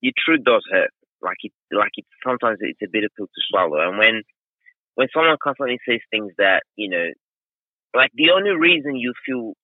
your 0.00 0.12
truth 0.18 0.42
does 0.44 0.64
hurt. 0.68 0.90
Like 1.22 1.36
it, 1.44 1.52
like 1.70 1.92
it. 1.94 2.06
Sometimes 2.26 2.58
it's 2.60 2.82
a 2.82 2.90
bitter 2.90 3.08
pill 3.16 3.26
to 3.26 3.40
swallow. 3.48 3.88
And 3.88 3.96
when 3.96 4.22
when 4.96 5.06
someone 5.14 5.36
constantly 5.42 5.78
says 5.88 6.00
things 6.10 6.32
that 6.38 6.64
you 6.74 6.90
know, 6.90 7.06
like 7.94 8.10
the 8.14 8.30
only 8.34 8.50
reason 8.50 8.96
you 8.96 9.14
feel 9.24 9.54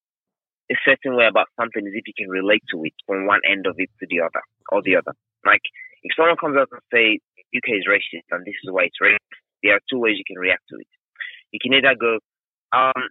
a 0.71 0.77
certain 0.87 1.17
way 1.19 1.27
about 1.27 1.51
something 1.59 1.83
is 1.83 1.93
if 1.95 2.07
you 2.07 2.15
can 2.17 2.31
relate 2.31 2.63
to 2.71 2.79
it 2.87 2.95
from 3.07 3.27
one 3.27 3.43
end 3.43 3.67
of 3.67 3.75
it 3.79 3.91
to 3.99 4.07
the 4.07 4.23
other 4.23 4.43
or 4.71 4.83
the 4.83 4.95
other. 4.95 5.13
Like 5.45 5.67
if 6.03 6.15
someone 6.15 6.39
comes 6.39 6.57
out 6.57 6.71
and 6.71 6.81
say 6.95 7.19
UK 7.51 7.83
is 7.83 7.91
racist 7.91 8.31
and 8.31 8.47
this 8.47 8.55
is 8.63 8.71
why 8.71 8.87
it's 8.87 9.03
racist, 9.03 9.35
there 9.63 9.75
are 9.75 9.85
two 9.91 9.99
ways 9.99 10.17
you 10.17 10.25
can 10.25 10.39
react 10.39 10.63
to 10.71 10.79
it. 10.79 10.87
You 11.51 11.59
can 11.59 11.75
either 11.75 11.99
go, 11.99 12.23
um, 12.71 13.11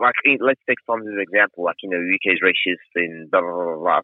like 0.00 0.16
let's 0.40 0.64
take 0.66 0.80
an 0.88 1.20
example, 1.20 1.64
like 1.64 1.76
you 1.84 1.90
know 1.92 2.00
UK 2.00 2.32
is 2.32 2.40
racist 2.40 2.88
and 2.96 3.30
blah 3.30 3.40
blah 3.40 3.52
blah 3.52 3.76
blah. 3.76 4.00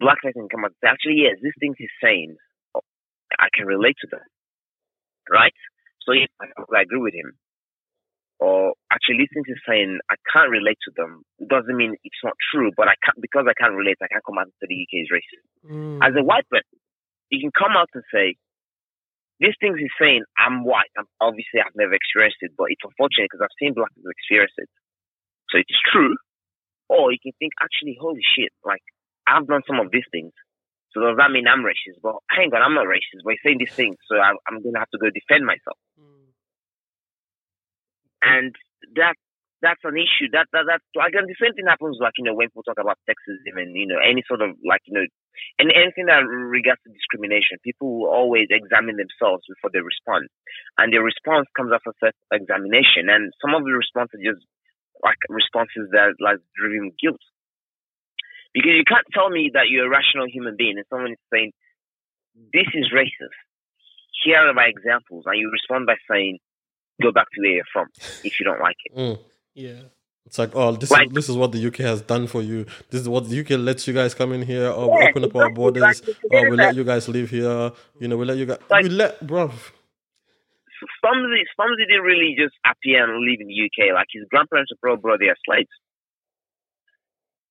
Black 0.00 0.18
guys 0.22 0.34
can 0.34 0.50
come 0.50 0.66
out 0.66 0.74
and 0.74 0.80
say, 0.82 0.90
actually, 0.90 1.22
yes, 1.22 1.38
this 1.40 1.54
thing 1.62 1.72
he's 1.78 1.94
saying, 2.02 2.34
I 3.38 3.46
can 3.54 3.66
relate 3.66 3.94
to 4.02 4.08
that, 4.10 4.26
right? 5.30 5.54
So 6.02 6.12
yes, 6.12 6.28
I 6.42 6.82
agree 6.82 7.00
with 7.00 7.14
him. 7.14 7.38
Or 8.40 8.74
actually 8.90 9.24
listening 9.24 9.46
to 9.46 9.56
saying 9.68 9.98
I 10.10 10.16
can't 10.32 10.50
relate 10.50 10.78
to 10.84 10.92
them 10.96 11.22
it 11.44 11.52
doesn't 11.52 11.76
mean 11.76 11.94
it's 12.04 12.24
not 12.24 12.34
true, 12.52 12.72
but 12.76 12.88
I 12.88 12.96
can't 13.04 13.20
because 13.20 13.44
I 13.44 13.54
can't 13.54 13.76
relate, 13.76 14.00
I 14.00 14.08
can't 14.08 14.24
come 14.24 14.40
out 14.40 14.48
and 14.48 14.56
say 14.58 14.68
the 14.72 14.80
UK 14.80 15.04
is 15.04 15.12
racist. 15.12 15.46
Mm. 15.68 16.00
As 16.00 16.16
a 16.16 16.24
white 16.24 16.48
person, 16.48 16.80
you 17.28 17.40
can 17.40 17.52
come 17.52 17.76
out 17.76 17.92
and 17.92 18.04
say, 18.08 18.40
these 19.42 19.58
things 19.60 19.76
he's 19.76 19.92
saying, 20.00 20.22
I'm 20.38 20.64
white. 20.64 20.92
I'm, 20.96 21.10
obviously, 21.20 21.58
I've 21.60 21.74
never 21.74 21.92
experienced 21.92 22.38
it, 22.40 22.54
but 22.56 22.70
it's 22.70 22.86
unfortunate 22.86 23.28
because 23.28 23.42
I've 23.44 23.58
seen 23.58 23.74
black 23.74 23.90
people 23.92 24.14
experience 24.14 24.54
it. 24.56 24.70
So 25.50 25.58
it's 25.58 25.80
true. 25.90 26.14
Or 26.88 27.10
you 27.10 27.18
can 27.18 27.34
think, 27.42 27.52
actually, 27.58 27.98
holy 27.98 28.22
shit, 28.22 28.54
like, 28.64 28.84
I've 29.26 29.50
done 29.50 29.66
some 29.66 29.82
of 29.82 29.90
these 29.90 30.06
things. 30.14 30.32
So 30.94 31.02
does 31.02 31.18
that 31.18 31.34
mean 31.34 31.50
I'm 31.50 31.66
racist? 31.66 31.98
Well, 32.00 32.22
hang 32.30 32.54
on, 32.54 32.62
I'm 32.62 32.78
not 32.78 32.86
racist, 32.86 33.26
but 33.26 33.34
he's 33.34 33.42
saying 33.42 33.58
these 33.58 33.74
things, 33.74 33.98
so 34.06 34.14
I, 34.16 34.38
I'm 34.46 34.62
going 34.62 34.78
to 34.78 34.82
have 34.82 34.94
to 34.94 35.02
go 35.02 35.10
defend 35.10 35.42
myself. 35.42 35.76
And 38.24 38.56
that 38.96 39.14
that's 39.60 39.84
an 39.84 39.96
issue. 39.96 40.32
That 40.32 40.48
that 40.52 40.64
that's 40.64 40.84
again 40.96 41.28
the 41.28 41.36
same 41.36 41.52
thing 41.52 41.68
happens 41.68 42.00
like 42.00 42.16
you 42.16 42.24
know 42.24 42.36
when 42.36 42.48
people 42.48 42.64
talk 42.64 42.80
about 42.80 43.00
sexism 43.04 43.60
and 43.60 43.76
you 43.76 43.86
know 43.88 44.00
any 44.00 44.24
sort 44.28 44.40
of 44.40 44.56
like 44.64 44.80
you 44.88 44.96
know 44.96 45.04
and 45.58 45.72
anything 45.72 46.06
that 46.06 46.24
regards 46.24 46.80
to 46.84 46.92
discrimination, 46.92 47.58
people 47.64 47.90
will 47.90 48.10
always 48.12 48.48
examine 48.50 48.96
themselves 48.96 49.44
before 49.48 49.70
they 49.72 49.82
respond, 49.82 50.28
and 50.78 50.92
their 50.92 51.02
response 51.02 51.48
comes 51.56 51.72
after 51.74 51.92
self 52.00 52.16
examination. 52.32 53.12
And 53.12 53.32
some 53.44 53.56
of 53.56 53.64
the 53.64 53.74
responses 53.76 54.20
just 54.22 54.44
like 55.02 55.18
responses 55.28 55.90
that 55.92 56.16
like 56.20 56.38
driven 56.56 56.92
guilt, 56.96 57.20
because 58.52 58.76
you 58.78 58.86
can't 58.86 59.06
tell 59.12 59.28
me 59.28 59.50
that 59.52 59.68
you're 59.68 59.88
a 59.88 59.92
rational 59.92 60.28
human 60.28 60.54
being 60.56 60.78
and 60.78 60.86
someone 60.88 61.12
is 61.16 61.24
saying 61.32 61.52
this 62.52 62.68
is 62.74 62.90
racist. 62.94 63.38
Here 64.24 64.38
are 64.38 64.54
my 64.54 64.70
examples, 64.70 65.24
and 65.26 65.38
you 65.38 65.50
respond 65.50 65.86
by 65.86 65.98
saying 66.08 66.38
go 67.02 67.12
back 67.12 67.26
to 67.34 67.40
where 67.40 67.50
you're 67.50 67.64
from 67.72 67.88
if 68.22 68.38
you 68.40 68.44
don't 68.46 68.60
like 68.60 68.76
it. 68.86 68.96
Mm. 68.96 69.18
Yeah. 69.54 69.82
It's 70.26 70.38
like, 70.38 70.52
oh, 70.54 70.72
this 70.72 70.90
Like- 70.90 71.08
is 71.08 71.12
this 71.14 71.28
is 71.28 71.36
what 71.36 71.52
the 71.52 71.66
UK 71.66 71.78
has 71.80 72.00
done 72.00 72.26
for 72.26 72.40
you. 72.42 72.64
This 72.90 73.02
is 73.02 73.08
what 73.08 73.28
the 73.28 73.38
UK 73.40 73.50
lets 73.58 73.86
you 73.86 73.92
guys 73.94 74.14
come 74.14 74.32
in 74.32 74.42
here. 74.42 74.66
Oh, 74.74 74.88
we 74.88 75.06
open 75.08 75.24
up 75.24 75.36
our 75.36 75.50
borders. 75.50 75.82
exactly. 76.00 76.14
Oh, 76.32 76.50
we 76.50 76.56
let 76.56 76.74
you 76.74 76.84
guys 76.84 77.08
live 77.08 77.28
here. 77.30 77.72
You 78.00 78.08
know, 78.08 78.16
we 78.16 78.24
let 78.24 78.38
you 78.38 78.46
guys. 78.46 78.58
Like- 78.70 78.84
we 78.84 78.88
let, 78.88 79.24
bro. 79.26 79.48
Stormzy, 81.04 81.42
Stormzy 81.58 81.86
didn't 81.88 82.02
really 82.04 82.34
just 82.38 82.54
appear 82.66 83.04
and 83.04 83.24
live 83.24 83.40
in 83.40 83.48
the 83.48 83.54
UK. 83.66 83.92
Like 83.94 84.06
his 84.12 84.24
grandparents 84.30 84.72
were 84.72 84.78
probably 84.80 85.00
brought 85.02 85.20
there 85.20 85.36
slaves. 85.46 85.68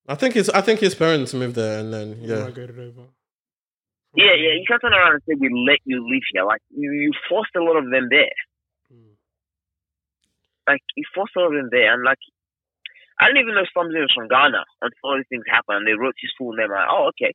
I 0.08 0.14
think 0.16 0.34
his 0.34 0.50
I 0.50 0.60
think 0.60 0.80
his 0.80 0.94
parents 0.94 1.32
moved 1.32 1.54
there, 1.56 1.78
and 1.80 1.92
then 1.92 2.18
yeah, 2.20 2.48
Yeah, 4.14 4.34
yeah. 4.34 4.52
You 4.58 4.64
can't 4.68 4.80
turn 4.82 4.92
around 4.92 5.14
and 5.14 5.22
say 5.28 5.34
we 5.38 5.48
let 5.66 5.78
you 5.84 6.02
live 6.06 6.22
here. 6.32 6.44
Like 6.44 6.60
you, 6.70 6.92
you 6.92 7.12
forced 7.28 7.50
a 7.56 7.60
lot 7.62 7.76
of 7.76 7.84
them 7.90 8.08
there. 8.10 8.28
Like 10.66 10.82
you 10.96 11.04
forced 11.14 11.36
a 11.36 11.40
lot 11.40 11.46
of 11.48 11.52
them 11.54 11.68
there, 11.70 11.92
and 11.94 12.02
like 12.04 12.18
I 13.20 13.26
didn't 13.28 13.42
even 13.42 13.54
know 13.54 13.62
Stormzy 13.70 14.00
was 14.00 14.12
from 14.14 14.28
Ghana 14.28 14.64
until 14.82 14.98
all 15.04 15.16
these 15.16 15.26
things 15.28 15.44
happened. 15.48 15.78
and 15.78 15.86
They 15.86 15.92
wrote 15.92 16.14
his 16.20 16.32
full 16.36 16.52
name. 16.52 16.70
Like, 16.70 16.88
oh, 16.90 17.08
okay. 17.14 17.32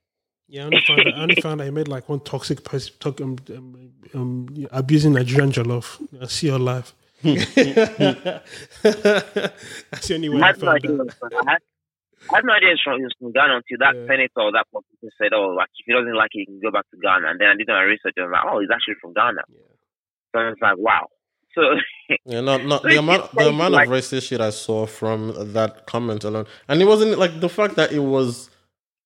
Yeah, 0.51 0.63
I 0.63 0.65
only 0.65 0.81
found 0.85 0.99
out, 0.99 1.07
I 1.13 1.21
only 1.21 1.35
found 1.41 1.61
out 1.61 1.65
he 1.65 1.71
made 1.71 1.87
like 1.87 2.09
one 2.09 2.19
toxic 2.21 2.63
post 2.63 2.99
talk, 2.99 3.21
um, 3.21 3.37
um, 3.55 3.91
um, 4.15 4.67
abusing 4.71 5.13
Nigerian 5.13 5.51
jollof. 5.51 6.01
I 6.21 6.25
see 6.25 6.47
your 6.47 6.57
life. 6.59 6.93
That's 7.23 7.53
the 10.07 10.15
only 10.15 10.29
way 10.29 10.41
I 10.41 10.43
I 10.43 10.47
had 10.47 10.61
no 10.61 10.69
idea. 10.71 10.91
he 10.91 10.97
out. 10.99 11.05
was 11.05 11.13
from- 11.19 11.29
I 11.47 11.51
had, 11.51 11.61
I 12.31 12.35
had 12.35 12.45
no 12.45 12.53
idea 12.53 12.69
he 12.69 12.73
was 12.73 12.81
from, 12.83 12.97
he 12.97 13.03
was 13.03 13.13
from 13.19 13.31
Ghana 13.31 13.55
until 13.57 13.77
that 13.79 13.95
Yeah. 13.95 14.07
senator 14.07 14.41
or 14.41 14.51
that 14.51 14.65
politician 14.73 15.09
said, 15.17 15.33
oh, 15.33 15.49
like 15.55 15.69
if 15.77 15.85
he 15.85 15.93
doesn't 15.93 16.13
like 16.15 16.31
it, 16.33 16.39
he 16.39 16.45
can 16.45 16.59
go 16.59 16.71
back 16.71 16.89
to 16.91 16.97
Ghana. 16.97 17.27
And 17.29 17.39
then 17.39 17.47
I 17.49 17.55
did 17.55 17.67
my 17.67 17.81
research 17.83 18.13
and 18.17 18.25
I 18.25 18.27
was 18.27 18.33
like, 18.35 18.45
oh, 18.51 18.59
he's 18.59 18.69
actually 18.73 18.95
from 19.01 19.13
Ghana. 19.13 19.41
Yeah. 19.47 19.75
So 20.33 20.39
I 20.39 20.49
was 20.49 20.57
like, 20.61 20.77
wow. 20.77 21.07
So 21.55 21.61
yeah. 22.25 22.41
Not 22.41 22.65
not 22.65 22.81
So 22.83 22.87
the 22.89 22.97
amount 22.97 23.31
the 23.33 23.47
amount 23.49 23.73
like- 23.73 23.87
of 23.87 23.93
racist 23.93 24.27
shit 24.27 24.41
I 24.41 24.49
saw 24.51 24.85
from 24.85 25.33
that 25.53 25.85
comment 25.87 26.23
alone, 26.23 26.45
and 26.67 26.81
it 26.81 26.85
wasn't 26.85 27.17
like 27.17 27.39
the 27.39 27.49
fact 27.49 27.75
that 27.75 27.91
it 27.91 27.99
was 27.99 28.49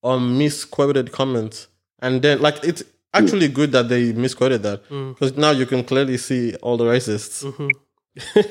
a 0.04 0.20
misquoted 0.20 1.12
comment, 1.12 1.68
and 2.00 2.22
then 2.22 2.42
like 2.42 2.64
it's 2.64 2.84
actually 3.14 3.48
good 3.48 3.72
that 3.72 3.90
they 3.90 4.12
misquoted 4.14 4.64
that 4.64 4.84
Mm. 4.90 5.14
because 5.14 5.38
now 5.38 5.52
you 5.52 5.66
can 5.66 5.84
clearly 5.84 6.18
see 6.18 6.56
all 6.56 6.78
the 6.78 6.84
racists. 6.86 7.44
Mhm. 7.46 7.70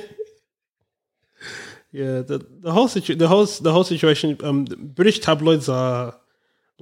yeah, 1.92 2.22
the 2.22 2.44
the 2.60 2.72
whole 2.72 2.88
situ- 2.88 3.14
the 3.16 3.28
whole 3.28 3.44
the 3.46 3.72
whole 3.72 3.84
situation. 3.84 4.36
Um, 4.42 4.64
British 4.64 5.18
tabloids 5.20 5.68
are 5.68 6.14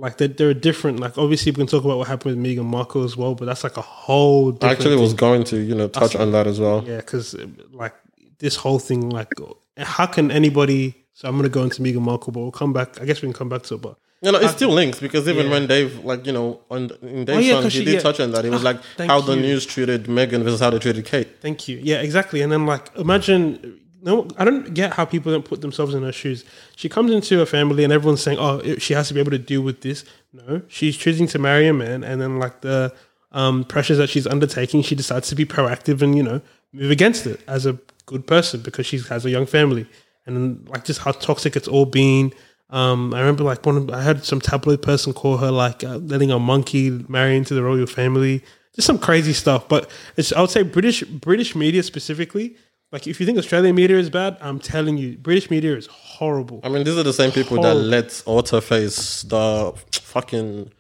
like 0.01 0.17
they're, 0.19 0.29
they're 0.29 0.55
different. 0.55 0.99
Like 1.01 1.17
obviously, 1.19 1.53
we 1.53 1.57
can 1.57 1.67
talk 1.67 1.85
about 1.85 1.99
what 1.99 2.09
happened 2.09 2.37
with 2.37 2.45
Meghan 2.45 2.65
Markle 2.65 3.05
as 3.05 3.17
well, 3.17 3.35
but 3.35 3.45
that's 3.47 3.63
like 3.65 3.77
a 3.77 3.83
whole. 3.83 4.49
I 4.49 4.53
Different 4.53 4.73
actually 4.81 4.97
was 4.97 5.11
thing. 5.11 5.17
going 5.19 5.45
to 5.45 5.57
you 5.59 5.75
know 5.75 5.89
touch 5.89 6.17
on 6.17 6.33
that 6.33 6.47
as 6.47 6.59
well. 6.59 6.83
Yeah, 6.87 6.97
because 6.99 7.37
like 7.73 7.95
this 8.39 8.57
whole 8.57 8.79
thing, 8.79 9.11
like, 9.11 9.29
how 9.77 10.07
can 10.07 10.31
anybody? 10.31 10.97
So 11.13 11.29
I'm 11.29 11.37
gonna 11.37 11.49
go 11.51 11.63
into 11.63 11.83
Meghan 11.83 12.01
Markle, 12.03 12.33
but 12.33 12.41
we'll 12.41 12.51
come 12.51 12.73
back. 12.73 13.01
I 13.01 13.05
guess 13.05 13.21
we 13.23 13.27
can 13.27 13.35
come 13.35 13.49
back 13.51 13.63
to 13.65 13.75
it. 13.75 13.83
But 13.83 13.97
You 14.23 14.33
know, 14.33 14.39
it 14.39 14.49
still 14.51 14.71
links 14.71 14.99
because 15.01 15.29
even 15.29 15.47
yeah. 15.47 15.53
when 15.53 15.67
Dave, 15.67 16.03
like 16.05 16.25
you 16.27 16.33
know, 16.33 16.61
on 16.71 16.91
in 17.03 17.25
Dave's 17.27 17.39
Oh, 17.39 17.41
yeah, 17.41 17.61
song, 17.61 17.71
he 17.71 17.85
did 17.85 17.95
yeah. 17.95 18.01
touch 18.01 18.21
on 18.21 18.31
that. 18.33 18.45
It 18.45 18.51
was 18.51 18.63
Ah, 18.65 18.71
like 18.71 18.81
how 19.09 19.21
the 19.21 19.37
news 19.37 19.67
treated 19.67 20.05
Meghan 20.05 20.43
versus 20.45 20.61
how 20.61 20.71
they 20.71 20.79
treated 20.79 21.05
Kate. 21.05 21.29
Thank 21.43 21.69
you. 21.69 21.79
Yeah, 21.83 22.01
exactly. 22.01 22.41
And 22.43 22.51
then 22.53 22.65
like 22.65 22.89
imagine 22.97 23.80
no 24.03 24.29
I 24.39 24.45
don't 24.45 24.75
get 24.75 24.95
how 24.95 25.05
people 25.05 25.33
don't 25.33 25.45
put 25.45 25.61
themselves 25.61 25.95
in 25.95 26.03
her 26.03 26.13
shoes. 26.13 26.45
She 26.77 26.89
comes 26.89 27.11
into 27.13 27.41
a 27.41 27.47
family 27.47 27.85
and 27.85 27.93
everyone's 27.93 28.23
saying, 28.23 28.39
"Oh, 28.41 28.61
she 28.79 28.95
has 28.95 29.09
to 29.09 29.15
be 29.15 29.21
able 29.21 29.33
to 29.33 29.39
deal 29.39 29.63
with 29.63 29.81
this." 29.83 30.05
No, 30.33 30.63
she's 30.69 30.97
choosing 30.97 31.27
to 31.29 31.39
marry 31.39 31.67
a 31.67 31.73
man 31.73 32.05
and 32.05 32.21
then 32.21 32.39
like 32.39 32.61
the 32.61 32.95
um, 33.33 33.65
pressures 33.65 33.99
that 33.99 34.09
she's 34.09 34.27
undertaking, 34.27 34.83
she 34.83 34.95
decides 34.95 35.29
to 35.29 35.35
be 35.35 35.45
proactive 35.45 36.03
and, 36.03 36.17
you 36.17 36.23
know, 36.23 36.41
move 36.73 36.91
against 36.91 37.27
it 37.27 37.41
as 37.47 37.67
a 37.67 37.79
good 38.07 38.27
person 38.27 38.61
because 38.61 38.87
she 38.87 38.99
has 39.09 39.25
a 39.25 39.31
young 39.31 39.47
family. 39.47 39.87
and 40.27 40.69
like 40.69 40.85
just 40.85 41.01
how 41.01 41.13
toxic 41.13 41.57
it's 41.57 41.69
all 41.69 41.87
been. 41.87 42.33
Um, 42.71 43.13
I 43.15 43.21
remember 43.21 43.43
like 43.43 43.65
one 43.67 43.91
I 43.91 44.03
had 44.03 44.25
some 44.25 44.41
tabloid 44.41 44.83
person 44.83 45.13
call 45.13 45.39
her 45.39 45.51
like 45.51 45.83
uh, 45.83 45.97
letting 45.97 46.31
a 46.31 46.39
monkey 46.39 46.91
marry 47.09 47.37
into 47.37 47.55
the 47.55 47.63
royal 47.63 47.87
family. 47.87 48.43
Just 48.75 48.87
some 48.87 48.99
crazy 48.99 49.33
stuff. 49.33 49.69
But 49.69 49.91
I 50.37 50.41
would 50.41 50.51
say 50.51 50.63
British 50.63 51.03
British 51.03 51.57
media 51.57 51.83
specifically. 51.83 52.57
Like 52.93 53.07
if 53.07 53.21
you 53.21 53.27
think 53.27 53.39
Australian 53.39 53.77
media 53.77 53.99
is 53.99 54.11
bad, 54.11 54.37
I'm 54.41 54.59
telling 54.59 54.99
you, 54.99 55.17
British 55.17 55.49
media 55.51 55.77
is 55.77 55.87
horrible. 55.87 56.61
I 56.65 56.69
mean, 56.69 56.83
these 56.85 56.97
are 56.99 57.05
the 57.05 57.13
same 57.13 57.31
people 57.31 57.63
that 57.63 57.75
let 57.75 58.23
what's 58.25 58.51
face 58.67 59.23
the 59.23 59.73
fucking 59.93 60.73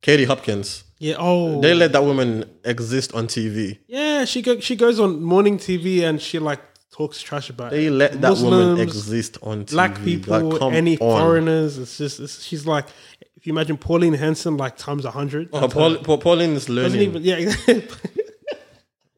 Katie 0.00 0.24
Hopkins. 0.24 0.84
Yeah. 0.98 1.16
Oh. 1.18 1.60
They 1.60 1.74
let 1.74 1.92
that 1.92 2.04
woman 2.04 2.44
exist 2.64 3.14
on 3.14 3.26
TV. 3.26 3.78
yeah. 3.88 4.24
She 4.26 4.42
go, 4.42 4.60
she 4.60 4.76
goes 4.76 5.00
on 5.00 5.22
morning 5.22 5.56
TV 5.58 6.02
and 6.02 6.20
she 6.20 6.38
like 6.38 6.60
talks 6.92 7.20
trash 7.22 7.48
about 7.50 7.70
They 7.72 7.88
let 7.90 8.20
that 8.20 8.36
woman 8.36 8.78
exist 8.78 9.38
on 9.42 9.64
TV. 9.64 9.70
black 9.72 9.94
people, 10.04 10.40
Like, 10.50 10.74
any 10.74 10.98
on. 10.98 11.20
foreigners. 11.20 11.78
It's 11.78 11.96
just 11.98 12.20
it's, 12.20 12.44
she's 12.44 12.64
like 12.66 12.86
if 13.36 13.46
you 13.46 13.52
imagine 13.54 13.76
Pauline 13.78 14.12
Hanson 14.14 14.56
like 14.58 14.76
times 14.76 15.04
a 15.06 15.10
hundred. 15.10 15.48
Oh, 15.52 15.66
Paul, 15.66 15.96
Paul, 15.96 16.18
Pauline 16.18 16.50
is 16.50 16.68
learning. 16.68 17.00
even 17.00 17.22
yeah. 17.24 17.50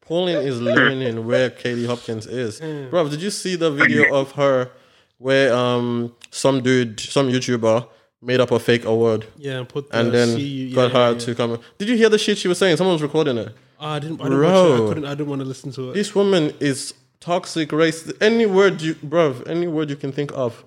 Pauline 0.05 0.37
is 0.37 0.61
learning 0.61 1.25
where 1.25 1.49
Katie 1.49 1.85
Hopkins 1.85 2.27
is. 2.27 2.59
Bro, 2.89 3.09
did 3.09 3.21
you 3.21 3.29
see 3.29 3.55
the 3.55 3.71
video 3.71 4.13
of 4.13 4.33
her 4.33 4.69
where 5.17 5.53
um 5.53 6.13
some 6.31 6.61
dude, 6.61 6.99
some 6.99 7.29
YouTuber 7.29 7.87
made 8.21 8.39
up 8.39 8.51
a 8.51 8.59
fake 8.59 8.85
award 8.85 9.25
yeah, 9.37 9.59
and 9.59 9.69
put 9.69 9.89
the 9.89 9.99
and 9.99 10.13
then 10.13 10.35
CU 10.35 10.73
got 10.75 10.91
yeah, 10.91 10.97
her 10.97 11.11
yeah, 11.13 11.19
to 11.19 11.35
come? 11.35 11.59
Did 11.77 11.89
you 11.89 11.95
hear 11.95 12.09
the 12.09 12.17
shit 12.17 12.37
she 12.37 12.47
was 12.47 12.57
saying? 12.57 12.77
Someone 12.77 12.95
was 12.95 13.01
recording 13.01 13.37
it. 13.37 13.55
Oh, 13.79 13.87
I 13.87 13.99
didn't. 13.99 14.19
I 14.19 14.25
didn't 14.25 14.39
Bro. 14.39 14.49
watch 14.49 14.79
it. 14.79 14.83
I 14.83 14.87
couldn't. 14.87 15.05
I 15.05 15.15
didn't 15.15 15.29
want 15.29 15.41
to 15.41 15.47
listen 15.47 15.71
to 15.73 15.91
it. 15.91 15.93
This 15.93 16.13
woman 16.13 16.53
is 16.59 16.93
toxic 17.23 17.71
race. 17.71 18.11
Any 18.19 18.45
word 18.45 18.81
you, 18.81 18.95
bruv, 18.95 19.47
any 19.49 19.67
word 19.67 19.89
you 19.89 19.95
can 19.95 20.11
think 20.11 20.31
of. 20.33 20.63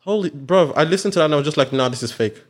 Holy, 0.00 0.30
bro, 0.30 0.72
I 0.72 0.82
listened 0.82 1.12
to 1.12 1.20
that 1.20 1.26
and 1.26 1.34
I 1.34 1.36
was 1.36 1.44
just 1.44 1.56
like, 1.56 1.72
nah, 1.72 1.88
this 1.88 2.02
is 2.02 2.10
fake. 2.10 2.42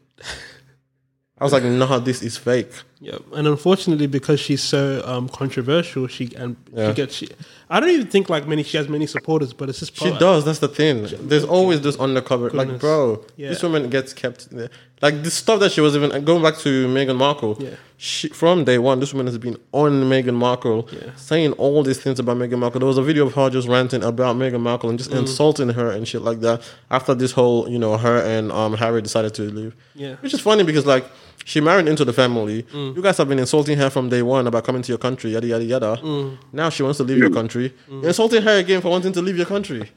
I 1.39 1.45
was 1.45 1.53
like, 1.53 1.65
nah, 1.65 1.99
this 1.99 2.23
is 2.23 2.39
fake. 2.39 2.73
Yeah, 3.03 3.19
and 3.35 3.49
unfortunately, 3.49 4.07
because 4.07 4.39
she's 4.39 4.63
so 4.63 5.03
um, 5.05 5.29
controversial, 5.29 6.07
she 6.07 6.31
and 6.37 6.55
Yeah. 6.73 6.89
she 6.91 6.95
gets. 6.95 7.15
She, 7.17 7.29
I 7.69 7.81
don't 7.81 7.91
even 7.91 8.07
think 8.07 8.31
like 8.31 8.47
many. 8.47 8.63
She 8.63 8.77
has 8.77 8.89
many 8.89 9.07
supporters, 9.07 9.53
but 9.53 9.69
it's 9.69 9.81
just 9.81 9.97
She 9.97 10.11
does. 10.19 10.45
That's 10.45 10.61
the 10.61 10.69
thing. 10.69 11.09
There's 11.31 11.45
always 11.45 11.81
this 11.81 11.97
undercover. 11.99 12.49
Like, 12.51 12.79
bro, 12.79 13.25
Yeah. 13.37 13.49
this 13.49 13.63
woman 13.63 13.91
gets 13.91 14.13
kept 14.13 14.51
there. 14.51 14.71
Like 15.01 15.25
the 15.25 15.31
stuff 15.33 15.59
that 15.61 15.73
she 15.73 15.81
was 15.81 15.97
even 15.97 16.11
going 16.25 16.43
back 16.45 16.59
to 16.59 16.87
Meghan 16.87 17.17
Markle. 17.17 17.57
Yeah. 17.59 17.71
She, 17.97 18.29
from 18.29 18.63
day 18.65 18.79
one, 18.79 19.01
this 19.01 19.13
woman 19.13 19.27
has 19.27 19.37
been 19.39 19.57
on 19.73 20.05
Meghan 20.05 20.35
Markle, 20.35 20.89
Yeah. 20.93 21.11
saying 21.17 21.53
all 21.55 21.83
these 21.83 21.99
things 21.99 22.21
about 22.21 22.37
Meghan 22.37 22.59
Markle. 22.59 22.79
There 22.79 22.87
was 22.87 22.99
a 22.99 23.03
video 23.03 23.27
of 23.27 23.35
her 23.35 23.51
just 23.51 23.67
ranting 23.67 24.05
about 24.05 24.37
Meghan 24.37 24.61
Markle 24.61 24.91
and 24.91 24.99
just 24.99 25.11
Mm. 25.11 25.19
insulting 25.21 25.71
her 25.71 25.91
and 25.91 26.07
shit 26.07 26.23
like 26.23 26.41
that. 26.43 26.63
After 26.91 27.15
this 27.15 27.33
whole, 27.33 27.69
you 27.69 27.81
know, 27.81 27.97
her 27.97 28.19
and 28.19 28.53
um 28.53 28.75
Harry 28.75 29.03
decided 29.03 29.35
to 29.35 29.43
leave. 29.43 29.75
Yeah. 29.97 30.15
Which 30.21 30.35
is 30.35 30.41
funny 30.41 30.63
because 30.63 30.87
like 30.87 31.05
she 31.45 31.61
married 31.61 31.89
into 31.89 32.05
the 32.05 32.13
family. 32.13 32.63
Mm. 32.65 32.97
You 32.97 33.03
guys 33.03 33.19
have 33.19 33.29
been 33.29 33.39
insulting 33.39 33.79
her 33.79 33.91
from 33.91 34.09
day 34.09 34.23
one 34.23 34.47
about 34.47 34.65
coming 34.65 34.83
to 34.83 34.89
your 34.89 34.99
country, 34.99 35.33
yada 35.33 35.47
yada 35.47 35.65
yada. 35.65 35.97
Mm. 36.03 36.39
Now 36.53 36.71
she 36.71 36.83
wants 36.83 36.99
to 36.99 37.05
leave 37.05 37.19
your 37.19 37.31
country. 37.31 37.75
You're 37.89 38.09
insulting 38.09 38.43
her 38.43 38.59
again 38.59 38.81
for 38.81 38.91
wanting 38.91 39.13
to 39.13 39.23
leave 39.23 39.37
your 39.37 39.47
country. 39.47 39.91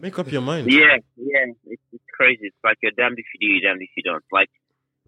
Make 0.00 0.18
up 0.18 0.30
your 0.30 0.42
mind. 0.42 0.70
Yeah, 0.70 0.98
yeah, 1.16 1.52
it's, 1.66 1.82
it's 1.92 2.04
crazy. 2.14 2.46
It's 2.46 2.56
like 2.62 2.78
you're 2.82 2.92
damned 2.92 3.18
if 3.18 3.26
you 3.34 3.40
do, 3.40 3.52
you're 3.52 3.70
damned 3.70 3.82
if 3.82 3.90
you 3.96 4.02
don't. 4.02 4.24
Like 4.30 4.48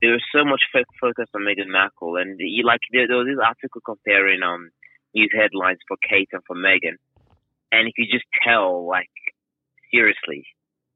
there 0.00 0.10
was 0.10 0.24
so 0.34 0.44
much 0.44 0.62
focus 1.00 1.28
on 1.34 1.42
Meghan 1.42 1.70
Markle, 1.70 2.16
and 2.16 2.36
you 2.38 2.64
like 2.64 2.80
there, 2.92 3.06
there 3.06 3.16
was 3.16 3.28
this 3.28 3.42
article 3.44 3.80
comparing 3.84 4.42
um 4.42 4.70
news 5.14 5.30
headlines 5.34 5.78
for 5.86 5.96
Kate 6.08 6.28
and 6.32 6.42
for 6.46 6.56
Meghan, 6.56 6.98
and 7.70 7.88
if 7.88 7.94
you 7.96 8.06
just 8.10 8.26
tell, 8.44 8.86
like 8.86 9.10
seriously, 9.94 10.44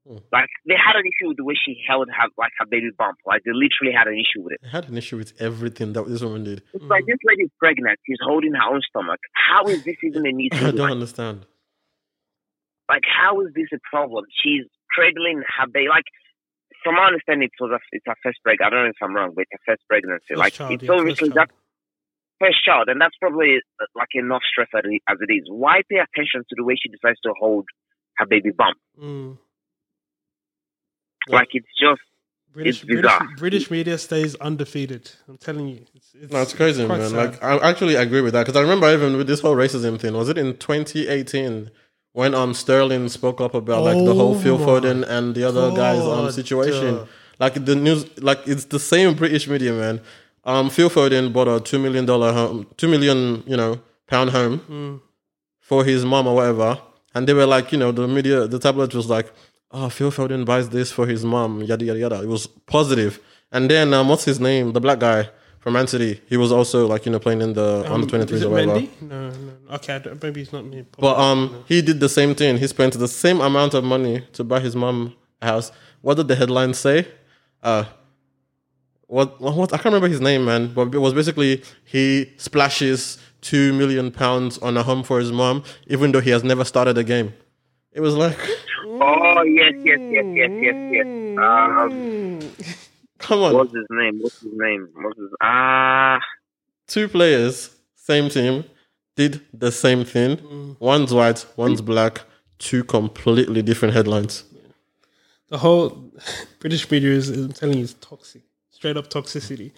Hmm. 0.06 0.18
like 0.30 0.48
they 0.66 0.74
had 0.78 0.94
an 0.94 1.02
issue 1.02 1.28
with 1.28 1.36
the 1.36 1.44
way 1.44 1.54
she 1.58 1.82
held 1.88 2.06
her 2.08 2.28
like 2.38 2.52
her 2.58 2.66
baby 2.66 2.90
bump. 2.96 3.18
Like 3.26 3.42
they 3.44 3.50
literally 3.52 3.90
had 3.96 4.06
an 4.06 4.14
issue 4.14 4.42
with 4.44 4.52
it. 4.54 4.60
I 4.62 4.68
had 4.68 4.88
an 4.88 4.96
issue 4.96 5.16
with 5.16 5.32
everything 5.40 5.94
that 5.94 6.06
this 6.06 6.22
woman 6.22 6.44
did. 6.44 6.62
It's 6.74 6.84
like 6.84 7.06
this 7.06 7.18
lady's 7.24 7.50
pregnant. 7.58 7.98
She's 8.06 8.18
holding 8.22 8.52
her 8.54 8.66
own 8.72 8.82
stomach. 8.88 9.18
How 9.34 9.64
is 9.66 9.82
this 9.84 9.96
even 10.04 10.24
a 10.26 10.30
news 10.32 10.50
I 10.54 10.56
don't 10.56 10.64
headline? 10.66 10.92
understand. 10.92 11.46
like 12.88 13.02
how 13.04 13.40
is 13.40 13.48
this 13.54 13.66
a 13.74 13.78
problem? 13.90 14.24
She's 14.42 14.64
cradling 14.90 15.42
her 15.58 15.66
baby. 15.66 15.88
Like 15.88 16.06
from 16.84 16.94
my 16.94 17.06
understanding, 17.10 17.48
it 17.50 17.58
was 17.58 17.72
a, 17.74 17.80
it's 17.90 18.06
her 18.06 18.14
first 18.22 18.38
break. 18.44 18.60
I 18.62 18.70
don't 18.70 18.84
know 18.84 18.90
if 18.94 19.02
I'm 19.02 19.14
wrong, 19.14 19.32
but 19.34 19.42
it's 19.50 19.58
her 19.66 19.74
first 19.74 19.82
pregnancy. 19.88 20.22
First 20.30 20.38
like 20.38 20.52
child, 20.52 20.72
it's 20.72 20.84
yeah, 20.84 20.92
obviously 20.92 21.28
that 21.30 21.50
first 22.38 22.62
child, 22.64 22.88
and 22.88 23.00
that's 23.00 23.16
probably 23.18 23.58
like 23.96 24.14
enough 24.14 24.42
stress 24.46 24.68
as 24.76 24.84
as 25.10 25.18
it 25.18 25.32
is. 25.32 25.44
Why 25.50 25.82
pay 25.90 25.98
attention 25.98 26.46
to 26.48 26.54
the 26.54 26.62
way 26.62 26.76
she 26.80 26.88
decides 26.94 27.18
to 27.26 27.34
hold 27.38 27.66
her 28.18 28.26
baby 28.26 28.50
bump? 28.54 28.78
Mm. 29.02 29.38
Yeah. 31.28 31.36
Like 31.36 31.48
it's 31.52 31.66
just 31.78 32.00
British, 32.52 32.82
It's 32.82 32.86
British. 32.86 33.12
British 33.38 33.70
media 33.70 33.98
stays 33.98 34.34
undefeated. 34.36 35.10
I'm 35.28 35.36
telling 35.36 35.68
you, 35.68 35.84
it's, 35.94 36.14
it's, 36.14 36.32
No, 36.32 36.40
it's 36.40 36.54
crazy, 36.54 36.86
quite 36.86 37.00
man. 37.00 37.10
sad. 37.10 37.32
Like, 37.32 37.42
I 37.44 37.68
actually 37.68 37.96
agree 37.96 38.20
with 38.22 38.32
that 38.32 38.46
because 38.46 38.56
I 38.56 38.62
remember 38.62 38.90
even 38.92 39.16
with 39.16 39.26
this 39.26 39.40
whole 39.40 39.54
racism 39.56 39.98
thing. 40.00 40.14
Was 40.14 40.28
it 40.28 40.38
in 40.38 40.56
2018 40.56 41.70
when 42.12 42.34
um 42.34 42.54
Sterling 42.54 43.08
spoke 43.10 43.40
up 43.40 43.54
about 43.54 43.82
like 43.84 44.02
the 44.04 44.14
whole 44.14 44.34
Oh 44.34 44.38
Phil 44.38 44.58
Foden 44.58 45.06
and 45.06 45.34
the 45.34 45.44
other 45.44 45.70
guys 45.72 46.00
um 46.00 46.30
situation? 46.30 47.06
Like 47.38 47.62
the 47.66 47.76
news, 47.76 48.06
like 48.22 48.40
it's 48.46 48.64
the 48.66 48.78
same 48.80 49.14
British 49.14 49.46
media, 49.48 49.72
man. 49.72 50.00
Um, 50.44 50.70
Phil 50.70 50.88
Foden 50.88 51.32
bought 51.32 51.48
a 51.48 51.60
two 51.60 51.78
million 51.78 52.06
dollar 52.06 52.32
home, 52.32 52.66
two 52.78 52.88
million, 52.88 53.42
you 53.46 53.56
know, 53.56 53.80
pound 54.06 54.30
home 54.30 54.60
Mm. 54.70 55.00
for 55.60 55.84
his 55.84 56.04
mom 56.06 56.26
or 56.26 56.36
whatever, 56.36 56.80
and 57.14 57.26
they 57.28 57.34
were 57.34 57.44
like, 57.44 57.72
you 57.72 57.78
know, 57.78 57.92
the 57.92 58.06
media, 58.08 58.46
the 58.46 58.58
tablet 58.58 58.94
was 58.94 59.10
like, 59.10 59.30
oh, 59.70 59.88
Phil 59.88 60.10
Foden 60.10 60.44
buys 60.44 60.68
this 60.70 60.90
for 60.92 61.06
his 61.06 61.24
mom, 61.24 61.62
yada 61.62 61.84
yada 61.84 61.98
yada. 61.98 62.22
It 62.22 62.28
was 62.28 62.46
positive, 62.46 63.20
and 63.52 63.70
then 63.70 63.92
um, 63.94 64.08
what's 64.08 64.24
his 64.24 64.40
name, 64.40 64.72
the 64.72 64.80
black 64.80 64.98
guy 64.98 65.30
from 65.60 65.72
Man 65.74 65.86
City, 65.86 66.20
he 66.28 66.36
was 66.36 66.52
also 66.52 66.86
like 66.86 67.06
you 67.06 67.12
know 67.12 67.18
playing 67.18 67.40
in 67.42 67.52
the 67.54 67.84
Um, 67.86 67.92
under 67.92 68.06
twenty 68.06 68.24
is 68.24 68.30
threes 68.30 68.42
it 68.42 68.46
or 68.46 68.50
whatever. 68.50 68.80
Mendy? 68.80 69.02
No, 69.02 69.30
no. 69.30 69.52
Okay, 69.74 70.00
maybe 70.22 70.42
it's 70.42 70.52
not 70.52 70.64
me. 70.64 70.84
But 70.98 71.18
um, 71.18 71.64
he 71.66 71.82
did 71.82 72.00
the 72.00 72.08
same 72.08 72.34
thing. 72.34 72.58
He 72.58 72.66
spent 72.66 72.94
the 72.94 73.08
same 73.08 73.40
amount 73.40 73.74
of 73.74 73.82
money 73.84 74.22
to 74.34 74.44
buy 74.44 74.60
his 74.60 74.76
mom 74.76 75.14
a 75.42 75.46
house. 75.46 75.72
What 76.02 76.14
did 76.18 76.28
the 76.28 76.36
headline 76.36 76.72
say? 76.74 77.08
Uh, 77.62 77.84
what, 79.08 79.40
what 79.40 79.54
what 79.54 79.72
I 79.72 79.76
can't 79.76 79.86
remember 79.86 80.08
his 80.08 80.20
name, 80.20 80.44
man. 80.44 80.72
But 80.72 80.94
it 80.94 80.98
was 80.98 81.14
basically 81.14 81.62
he 81.84 82.32
splashes 82.36 83.18
two 83.40 83.72
million 83.72 84.10
pounds 84.10 84.58
on 84.58 84.76
a 84.76 84.82
home 84.82 85.02
for 85.02 85.18
his 85.18 85.32
mom, 85.32 85.62
even 85.86 86.12
though 86.12 86.20
he 86.20 86.30
has 86.30 86.42
never 86.44 86.64
started 86.64 86.98
a 86.98 87.04
game. 87.04 87.32
It 87.92 88.00
was 88.00 88.14
like, 88.14 88.36
oh 89.00 89.42
yes, 89.42 89.74
yes, 89.84 90.00
yes, 90.08 90.24
yes, 90.34 90.50
yes, 90.60 90.76
yes. 90.88 91.06
Um, 91.38 92.40
come 93.18 93.40
on, 93.42 93.54
what's 93.54 93.74
his 93.74 93.86
name? 93.90 94.20
What's 94.20 94.40
his 94.40 94.52
name? 94.54 94.88
What's 94.94 95.18
his 95.18 95.30
ah? 95.40 96.18
two 96.86 97.08
players, 97.08 97.70
same 97.94 98.28
team, 98.28 98.64
did 99.16 99.40
the 99.52 99.72
same 99.72 100.04
thing. 100.04 100.76
One's 100.80 101.12
white, 101.12 101.46
one's 101.56 101.80
black. 101.80 102.22
Two 102.58 102.84
completely 102.84 103.60
different 103.60 103.92
headlines. 103.94 104.44
the 105.48 105.58
whole 105.58 106.10
British 106.60 106.90
media 106.90 107.10
is, 107.10 107.28
I'm 107.28 107.52
telling 107.52 107.76
you, 107.78 107.84
is 107.84 107.94
toxic, 107.94 108.42
straight 108.70 108.96
up 108.96 109.10
toxicity. 109.10 109.72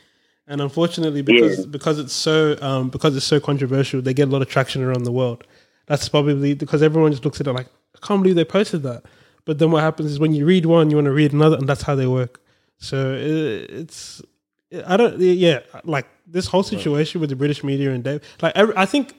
And 0.46 0.60
unfortunately, 0.60 1.22
because 1.22 1.58
Yeah. 1.58 1.66
because 1.66 1.98
it's 1.98 2.12
so 2.14 2.56
um, 2.62 2.88
because 2.88 3.16
it's 3.16 3.26
so 3.26 3.38
controversial, 3.40 4.00
they 4.00 4.14
get 4.14 4.28
a 4.28 4.30
lot 4.30 4.42
of 4.42 4.48
traction 4.48 4.82
around 4.82 5.02
the 5.04 5.12
world. 5.12 5.44
That's 5.86 6.08
probably 6.08 6.54
because 6.54 6.82
everyone 6.82 7.10
just 7.12 7.24
looks 7.24 7.40
at 7.40 7.46
it 7.48 7.52
like, 7.52 7.66
I 8.02 8.06
can't 8.06 8.22
believe 8.22 8.36
they 8.36 8.44
posted 8.44 8.82
that. 8.84 9.04
But 9.44 9.58
then 9.58 9.70
what 9.70 9.82
happens 9.82 10.10
is 10.10 10.18
when 10.18 10.34
you 10.34 10.44
read 10.44 10.66
one, 10.66 10.90
you 10.90 10.96
want 10.96 11.06
to 11.06 11.12
read 11.12 11.32
another, 11.32 11.56
and 11.56 11.68
that's 11.68 11.82
how 11.82 11.94
they 11.94 12.06
work. 12.06 12.40
So 12.78 13.14
it, 13.14 13.70
it's 13.70 14.22
I 14.86 14.96
don't 14.96 15.18
yeah 15.20 15.60
like 15.84 16.06
this 16.26 16.46
whole 16.46 16.62
situation 16.62 17.20
with 17.20 17.30
the 17.30 17.36
British 17.36 17.64
media 17.64 17.92
and 17.92 18.04
Dave. 18.04 18.20
Like 18.42 18.54
every, 18.54 18.74
I 18.76 18.86
think 18.86 19.18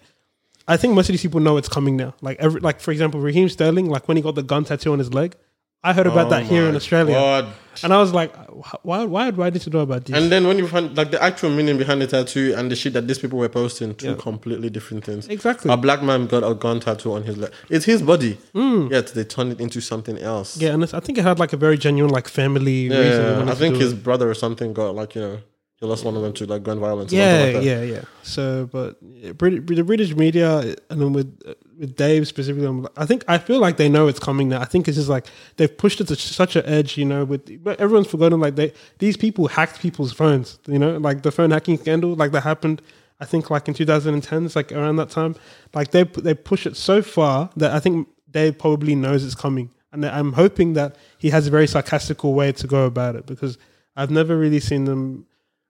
I 0.67 0.77
think 0.77 0.93
most 0.93 1.09
of 1.09 1.13
these 1.13 1.21
people 1.21 1.39
know 1.39 1.57
it's 1.57 1.67
coming 1.67 1.97
now. 1.97 2.13
Like 2.21 2.37
every 2.39 2.61
like 2.61 2.79
for 2.79 2.91
example, 2.91 3.19
Raheem 3.19 3.49
Sterling, 3.49 3.89
like 3.89 4.07
when 4.07 4.17
he 4.17 4.23
got 4.23 4.35
the 4.35 4.43
gun 4.43 4.63
tattoo 4.65 4.93
on 4.93 4.99
his 4.99 5.13
leg, 5.13 5.35
I 5.83 5.93
heard 5.93 6.07
about 6.07 6.27
Oh 6.27 6.29
that 6.31 6.43
here 6.43 6.67
in 6.67 6.75
Australia, 6.75 7.13
God. 7.15 7.47
and 7.83 7.93
I 7.93 7.99
was 7.99 8.11
like, 8.13 8.35
why 8.83 9.05
why 9.05 9.31
do 9.31 9.41
I 9.43 9.49
need 9.49 9.61
to 9.61 9.69
know 9.69 9.79
about 9.79 10.03
this? 10.05 10.15
And 10.17 10.29
then 10.29 10.45
when 10.45 10.57
you 10.57 10.67
find 10.67 10.95
like 10.97 11.11
the 11.11 11.23
actual 11.23 11.51
meaning 11.51 11.77
behind 11.77 12.01
the 12.01 12.07
tattoo 12.07 12.53
and 12.57 12.69
the 12.69 12.75
shit 12.75 12.91
that 12.93 13.07
these 13.07 13.17
people 13.17 13.39
were 13.39 13.47
posting, 13.47 13.95
two 13.95 14.07
Yeah. 14.09 14.15
completely 14.19 14.69
different 14.69 15.05
things. 15.05 15.27
exactly. 15.29 15.71
A 15.71 15.77
black 15.77 16.03
man 16.03 16.27
got 16.27 16.43
a 16.43 16.53
gun 16.53 16.81
tattoo 16.81 17.13
on 17.13 17.23
his 17.23 17.37
leg. 17.37 17.51
It's 17.69 17.85
his 17.85 18.01
body. 18.01 18.33
Hmm. 18.53 18.87
Yet 18.91 19.07
they 19.13 19.23
turned 19.23 19.53
it 19.53 19.61
into 19.61 19.79
something 19.79 20.17
else. 20.17 20.57
Yeah, 20.57 20.73
and 20.73 20.83
I 20.83 20.99
think 20.99 21.17
it 21.17 21.23
had 21.23 21.39
like 21.39 21.53
a 21.53 21.57
very 21.57 21.77
genuine 21.77 22.11
like 22.11 22.27
family 22.27 22.87
Yeah, 22.87 22.99
reason. 22.99 23.47
yeah, 23.47 23.51
I 23.53 23.55
think 23.55 23.77
his 23.77 23.93
it. 23.93 24.03
brother 24.03 24.29
or 24.29 24.33
something 24.33 24.73
got 24.73 24.95
like 24.95 25.15
you 25.15 25.21
know 25.21 25.37
he 25.79 25.85
lost 25.85 26.03
one 26.03 26.15
of 26.15 26.21
them 26.21 26.33
to 26.33 26.45
like 26.45 26.63
gun 26.63 26.79
violence. 26.79 27.11
yeah, 27.13 27.43
like 27.43 27.53
that. 27.53 27.63
yeah, 27.63 27.81
yeah. 27.83 28.01
So, 28.23 28.67
but 28.71 28.97
yeah, 29.01 29.31
Brit- 29.31 29.65
the 29.65 29.83
British 29.83 30.13
media, 30.15 30.75
and 30.89 31.01
then 31.01 31.13
with 31.13 31.41
with 31.77 31.95
Dave 31.95 32.27
specifically, 32.27 32.85
I 32.97 33.05
think 33.05 33.23
I 33.27 33.37
feel 33.37 33.59
like 33.59 33.77
they 33.77 33.87
know 33.87 34.07
it's 34.07 34.19
coming 34.19 34.49
now. 34.49 34.59
I 34.59 34.65
think 34.65 34.87
it's 34.89 34.97
just 34.97 35.07
like 35.09 35.27
they've 35.55 35.75
pushed 35.77 36.01
it 36.01 36.07
to 36.07 36.15
such 36.17 36.55
an 36.57 36.65
edge, 36.65 36.97
you 36.97 37.05
know. 37.05 37.23
With 37.23 37.63
but 37.63 37.79
everyone's 37.79 38.07
forgotten 38.07 38.39
like 38.41 38.55
they 38.55 38.73
these 38.97 39.15
people 39.15 39.47
hacked 39.47 39.79
people's 39.79 40.11
phones, 40.11 40.59
you 40.67 40.79
know, 40.79 40.97
like 40.97 41.23
the 41.23 41.31
phone 41.31 41.51
hacking 41.51 41.77
scandal, 41.77 42.13
like 42.15 42.31
that 42.33 42.41
happened. 42.41 42.81
I 43.21 43.25
think 43.25 43.49
like 43.49 43.67
in 43.67 43.73
2010, 43.73 44.45
it's 44.45 44.55
like 44.55 44.71
around 44.71 44.97
that 44.97 45.09
time. 45.09 45.35
Like 45.73 45.91
they 45.91 46.03
they 46.03 46.33
push 46.33 46.65
it 46.65 46.75
so 46.75 47.01
far 47.01 47.49
that 47.55 47.71
I 47.71 47.79
think 47.79 48.07
Dave 48.29 48.57
probably 48.57 48.95
knows 48.95 49.23
it's 49.23 49.35
coming. 49.35 49.69
and 49.93 50.05
I'm 50.05 50.33
hoping 50.33 50.73
that 50.73 50.97
he 51.17 51.29
has 51.29 51.47
a 51.47 51.49
very 51.49 51.67
sarcastical 51.67 52.33
way 52.33 52.51
to 52.51 52.67
go 52.67 52.85
about 52.85 53.15
it 53.15 53.25
because 53.25 53.57
I've 53.95 54.11
never 54.11 54.37
really 54.37 54.59
seen 54.59 54.83
them. 54.85 55.25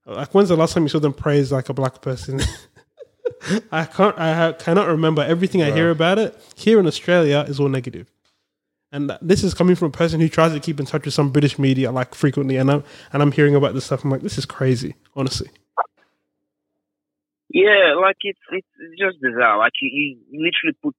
Like, 0.09 0.33
when's 0.33 0.49
the 0.49 0.57
last 0.57 0.73
time 0.73 0.83
you 0.83 0.89
saw 0.89 0.99
them 0.99 1.13
praise 1.13 1.51
like 1.51 1.69
a 1.69 1.73
black 1.73 2.01
person? 2.01 2.41
I 3.71 3.85
can't. 3.85 4.17
I 4.17 4.33
ha- 4.33 4.53
cannot 4.53 4.87
remember. 4.87 5.21
Everything 5.21 5.61
I 5.61 5.71
hear 5.71 5.91
about 5.91 6.17
it 6.17 6.35
here 6.55 6.79
in 6.79 6.87
Australia 6.87 7.45
is 7.47 7.59
all 7.59 7.69
negative, 7.69 8.11
and 8.91 9.11
this 9.21 9.43
is 9.43 9.53
coming 9.53 9.75
from 9.75 9.89
a 9.89 9.91
person 9.91 10.19
who 10.19 10.27
tries 10.27 10.51
to 10.53 10.59
keep 10.59 10.79
in 10.79 10.85
touch 10.85 11.05
with 11.05 11.13
some 11.13 11.29
British 11.31 11.59
media 11.59 11.91
like 11.91 12.15
frequently. 12.15 12.57
And 12.57 12.71
I'm 12.71 12.83
and 13.13 13.21
I'm 13.21 13.31
hearing 13.31 13.55
about 13.55 13.75
this 13.75 13.85
stuff. 13.85 14.03
I'm 14.03 14.09
like, 14.09 14.21
this 14.21 14.37
is 14.37 14.45
crazy, 14.45 14.95
honestly. 15.15 15.49
Yeah, 17.51 17.95
like 18.01 18.17
it's 18.21 18.39
it's 18.51 18.67
just 18.99 19.21
bizarre. 19.21 19.57
Like 19.57 19.73
you, 19.81 19.89
you 20.29 20.43
literally 20.43 20.77
put 20.83 20.95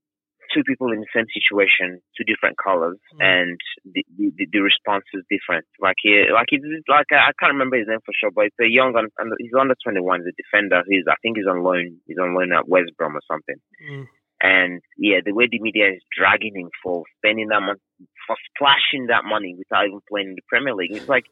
two 0.53 0.63
people 0.67 0.93
in 0.93 1.01
the 1.01 1.15
same 1.15 1.27
situation, 1.31 2.03
two 2.19 2.27
different 2.27 2.57
colors, 2.59 2.99
mm. 3.15 3.23
and 3.23 3.59
the, 3.85 4.05
the 4.19 4.47
the 4.53 4.61
response 4.61 5.05
is 5.15 5.25
different. 5.31 5.67
Like 5.81 5.97
he, 6.03 6.27
like 6.33 6.51
it's 6.51 6.65
like 6.89 7.11
I 7.11 7.33
can't 7.39 7.55
remember 7.55 7.79
his 7.79 7.89
name 7.89 8.03
for 8.05 8.15
sure, 8.19 8.31
but 8.35 8.51
it's 8.51 8.61
a 8.61 8.69
young 8.69 8.95
and 8.97 9.11
he's 9.39 9.55
under 9.59 9.77
twenty 9.83 10.01
one, 10.01 10.27
the 10.27 10.35
defender. 10.37 10.83
He's 10.87 11.07
I 11.09 11.19
think 11.23 11.39
he's 11.39 11.49
on 11.49 11.63
loan. 11.63 11.99
He's 12.07 12.19
on 12.21 12.35
loan 12.35 12.53
at 12.53 12.69
West 12.69 12.93
Brom 12.99 13.17
or 13.17 13.25
something. 13.31 13.57
Mm. 13.79 14.07
And 14.41 14.81
yeah, 14.97 15.21
the 15.25 15.35
way 15.35 15.49
the 15.51 15.61
media 15.61 15.93
is 15.93 16.03
dragging 16.17 16.57
him 16.57 16.71
for 16.83 17.05
spending 17.19 17.49
that 17.49 17.61
money, 17.61 17.81
for 18.27 18.37
splashing 18.57 19.13
that 19.13 19.29
money 19.29 19.55
without 19.57 19.87
even 19.87 20.01
playing 20.09 20.33
in 20.33 20.37
the 20.37 20.49
Premier 20.49 20.75
League, 20.75 20.97
it's 20.97 21.09
like 21.09 21.29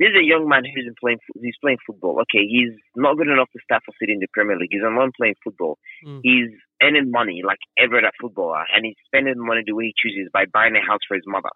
this 0.00 0.16
is 0.16 0.24
a 0.24 0.24
young 0.24 0.48
man 0.48 0.64
who's 0.64 0.88
playing. 0.98 1.20
He's 1.36 1.60
playing 1.60 1.76
football. 1.86 2.16
Okay, 2.24 2.48
he's 2.48 2.72
not 2.96 3.18
good 3.18 3.28
enough 3.28 3.52
to 3.52 3.60
start 3.62 3.84
for 3.84 3.92
City 4.00 4.16
in 4.16 4.24
the 4.24 4.32
Premier 4.32 4.56
League. 4.56 4.72
He's 4.72 4.80
on 4.80 4.96
loan 4.96 5.12
playing 5.12 5.36
football. 5.44 5.76
Mm. 6.00 6.20
He's 6.24 6.48
earning 6.82 7.10
money 7.10 7.42
like 7.44 7.60
every 7.78 7.98
other 7.98 8.12
footballer, 8.20 8.64
and 8.74 8.84
he's 8.84 8.96
spending 9.06 9.34
money 9.36 9.62
the 9.66 9.74
way 9.74 9.92
he 9.92 9.94
chooses 9.96 10.30
by 10.32 10.44
buying 10.52 10.76
a 10.76 10.84
house 10.84 11.00
for 11.06 11.14
his 11.14 11.26
mother. 11.26 11.50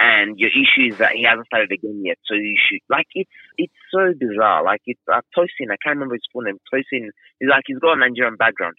And 0.00 0.38
your 0.38 0.50
issue 0.50 0.94
is 0.94 0.98
that 0.98 1.18
he 1.18 1.26
hasn't 1.26 1.46
started 1.46 1.70
the 1.70 1.78
game 1.78 2.02
yet, 2.04 2.18
so 2.24 2.34
you 2.34 2.54
should 2.54 2.80
like 2.88 3.06
it's 3.14 3.30
it's 3.56 3.74
so 3.90 4.14
bizarre. 4.14 4.62
Like 4.62 4.80
it's 4.86 5.00
uh, 5.10 5.22
Tosin, 5.36 5.74
I 5.74 5.78
can't 5.82 5.98
remember 5.98 6.14
his 6.14 6.28
full 6.32 6.42
name. 6.42 6.58
Tosin 6.72 7.10
is 7.40 7.48
like 7.50 7.64
he's 7.66 7.82
got 7.82 7.96
a 7.96 8.00
Nigerian 8.00 8.36
background, 8.36 8.76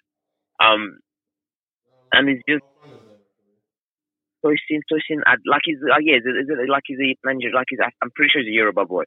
um, 0.64 1.00
and 2.14 2.30
he's 2.30 2.44
just 2.48 2.64
Tosin, 4.46 4.80
Tosin, 4.88 5.20
like 5.46 5.64
he's 5.66 5.84
uh, 5.84 6.00
yeah, 6.00 6.24
is 6.24 6.24
it 6.24 6.70
like 6.70 6.84
he's 6.88 7.00
a 7.00 7.16
Nigerian, 7.28 7.56
like 7.56 7.68
he's 7.70 7.80
I'm 7.84 8.12
pretty 8.16 8.32
sure 8.32 8.42
he's 8.42 8.50
a 8.50 8.56
Yoruba 8.56 8.86
boy, 8.86 9.04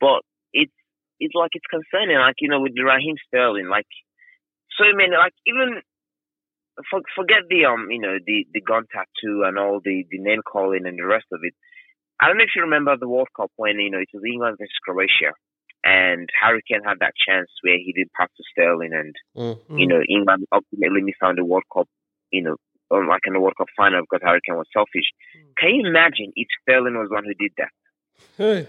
but 0.00 0.22
it's 0.52 0.72
it's 1.18 1.34
like 1.34 1.50
it's 1.54 1.66
concerning, 1.66 2.18
like 2.18 2.36
you 2.40 2.48
know, 2.48 2.60
with 2.60 2.78
Raheem 2.78 3.16
Sterling, 3.26 3.68
like 3.68 3.90
so 4.78 4.84
many, 4.94 5.16
like 5.16 5.34
even 5.46 5.82
for, 6.90 7.00
forget 7.16 7.48
the 7.48 7.64
um, 7.64 7.88
you 7.90 8.00
know, 8.00 8.18
the 8.24 8.46
the 8.52 8.60
gun 8.60 8.84
tattoo 8.92 9.44
and 9.44 9.58
all 9.58 9.80
the 9.82 10.04
the 10.10 10.18
name 10.18 10.40
calling 10.44 10.86
and 10.86 10.98
the 10.98 11.06
rest 11.06 11.26
of 11.32 11.40
it. 11.42 11.54
I 12.20 12.28
don't 12.28 12.38
know 12.38 12.44
if 12.44 12.56
you 12.56 12.62
remember 12.62 12.96
the 12.96 13.08
World 13.08 13.28
Cup 13.36 13.50
when 13.56 13.80
you 13.80 13.90
know 13.90 13.98
it 13.98 14.08
was 14.12 14.22
England 14.24 14.56
versus 14.58 14.84
Croatia, 14.84 15.36
and 15.84 16.28
Harry 16.40 16.62
Kane 16.66 16.84
had 16.84 17.00
that 17.00 17.14
chance 17.16 17.50
where 17.62 17.76
he 17.76 17.92
did 17.92 18.12
pass 18.12 18.28
to 18.36 18.44
Sterling, 18.52 18.92
and 18.92 19.14
mm-hmm. 19.36 19.78
you 19.78 19.86
know 19.86 20.00
England 20.08 20.46
ultimately 20.52 21.02
missed 21.02 21.22
out 21.22 21.30
on 21.30 21.36
the 21.36 21.44
World 21.44 21.64
Cup, 21.72 21.88
you 22.30 22.42
know, 22.42 22.56
like 22.90 23.22
in 23.26 23.32
the 23.32 23.40
World 23.40 23.56
Cup 23.56 23.68
final 23.76 24.02
because 24.02 24.24
Harry 24.24 24.40
Kane 24.44 24.56
was 24.56 24.68
selfish. 24.72 25.08
Mm. 25.36 25.56
Can 25.58 25.70
you 25.74 25.88
imagine 25.88 26.32
if 26.36 26.48
Sterling 26.62 26.94
was 26.94 27.08
the 27.08 27.14
one 27.14 27.24
who 27.24 27.34
did 27.34 27.52
that? 27.58 27.72
Hey. 28.36 28.68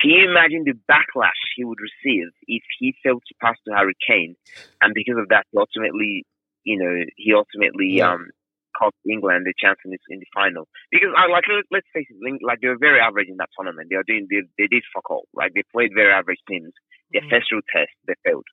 Can 0.00 0.10
you 0.10 0.30
imagine 0.30 0.64
the 0.64 0.78
backlash 0.90 1.42
he 1.56 1.64
would 1.64 1.78
receive 1.80 2.28
if 2.46 2.62
he 2.78 2.94
failed 3.02 3.22
to 3.26 3.34
pass 3.42 3.56
to 3.66 3.74
Harry 3.74 3.96
Kane, 4.06 4.36
and 4.80 4.94
because 4.94 5.16
of 5.18 5.28
that, 5.30 5.46
he 5.50 5.58
ultimately, 5.58 6.24
you 6.62 6.78
know, 6.78 7.04
he 7.16 7.34
ultimately 7.34 7.98
yeah. 7.98 8.12
um 8.12 8.30
cost 8.78 8.94
England 9.10 9.42
the 9.44 9.54
chance 9.58 9.78
in, 9.84 9.90
this, 9.90 10.00
in 10.08 10.20
the 10.20 10.30
final? 10.30 10.68
Because, 10.90 11.10
uh, 11.10 11.26
like, 11.30 11.44
let's 11.74 11.90
face 11.92 12.06
it, 12.06 12.16
like 12.46 12.62
they 12.62 12.68
were 12.68 12.78
very 12.78 13.00
average 13.00 13.26
in 13.28 13.36
that 13.42 13.50
tournament. 13.58 13.88
They 13.90 13.98
are 13.98 14.06
doing, 14.06 14.30
they, 14.30 14.46
they 14.54 14.70
did 14.70 14.86
fuck 14.94 15.10
all. 15.10 15.26
Like 15.34 15.52
they 15.54 15.66
played 15.74 15.90
very 15.94 16.12
average 16.12 16.38
teams. 16.48 16.70
Their 17.10 17.26
mm. 17.26 17.30
first 17.30 17.50
real 17.50 17.66
test, 17.74 17.90
they 18.06 18.14
failed. 18.22 18.46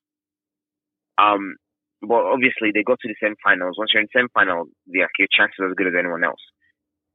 Um, 1.22 1.56
but 2.02 2.26
obviously 2.26 2.74
they 2.74 2.84
got 2.84 3.00
to 3.02 3.08
the 3.08 3.16
semi-finals. 3.22 3.78
Once 3.78 3.92
you're 3.94 4.02
in 4.02 4.10
semi-final, 4.10 4.66
the, 4.88 5.06
your 5.06 5.30
chances 5.32 5.62
are 5.62 5.70
as 5.70 5.78
good 5.78 5.94
as 5.94 5.98
anyone 5.98 6.24
else. 6.26 6.42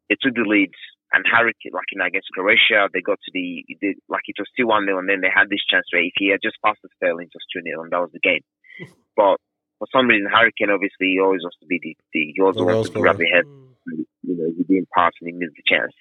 They 0.08 0.16
took 0.20 0.34
the 0.34 0.46
lead, 0.46 0.70
and 1.12 1.26
Harry, 1.26 1.54
like 1.72 1.90
in 1.90 2.00
against 2.00 2.30
Croatia, 2.30 2.86
they 2.92 3.02
got 3.02 3.18
to 3.18 3.30
the, 3.34 3.66
the 3.82 3.98
like 4.08 4.22
it 4.30 4.38
was 4.38 4.46
two 4.54 4.66
one 4.66 4.86
nil, 4.86 4.98
and 4.98 5.08
then 5.08 5.20
they 5.20 5.32
had 5.32 5.50
this 5.50 5.64
chance 5.66 5.86
where 5.90 6.02
if 6.02 6.14
he 6.14 6.30
had 6.30 6.42
just 6.42 6.62
passed 6.62 6.78
the 6.82 6.88
Sterling, 6.96 7.34
just 7.34 7.50
two 7.50 7.62
0 7.62 7.82
and 7.82 7.90
that 7.90 8.02
was 8.02 8.14
the 8.14 8.22
game. 8.22 8.46
but 9.18 9.42
for 9.82 9.90
some 9.90 10.06
reason, 10.06 10.30
Harry 10.30 10.54
Kane 10.54 10.70
obviously 10.70 11.18
he 11.18 11.20
always 11.20 11.42
wants 11.42 11.58
to 11.58 11.66
be 11.66 11.82
the, 11.82 11.96
the 12.14 12.30
he 12.30 12.38
always 12.38 12.62
wants 12.62 12.94
to 12.94 13.02
grab 13.02 13.18
the 13.18 13.26
head. 13.26 13.44
Mm. 13.44 14.06
You 14.22 14.34
know, 14.38 14.48
he 14.54 14.62
didn't 14.62 14.92
pass 14.94 15.10
and 15.18 15.26
he 15.26 15.34
missed 15.34 15.58
the 15.58 15.66
chance. 15.66 15.92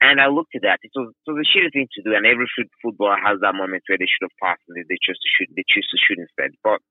And 0.00 0.18
I 0.18 0.26
looked 0.32 0.56
at 0.56 0.66
that. 0.66 0.82
It 0.82 0.90
was, 0.96 1.14
it 1.14 1.30
was 1.30 1.44
a 1.44 1.46
shitty 1.46 1.70
thing 1.70 1.86
to 1.94 2.02
do, 2.02 2.10
and 2.16 2.26
every 2.26 2.50
footballer 2.82 3.20
has 3.22 3.38
that 3.38 3.54
moment 3.54 3.86
where 3.86 4.00
they 4.00 4.08
should 4.10 4.26
have 4.26 4.40
passed 4.42 4.64
and 4.66 4.74
they, 4.74 4.82
they 4.88 4.98
chose 4.98 5.20
to 5.20 5.30
shoot. 5.30 5.52
They 5.54 5.62
choose 5.68 5.86
to 5.92 5.98
shoot 6.00 6.18
instead. 6.18 6.56
But 6.64 6.82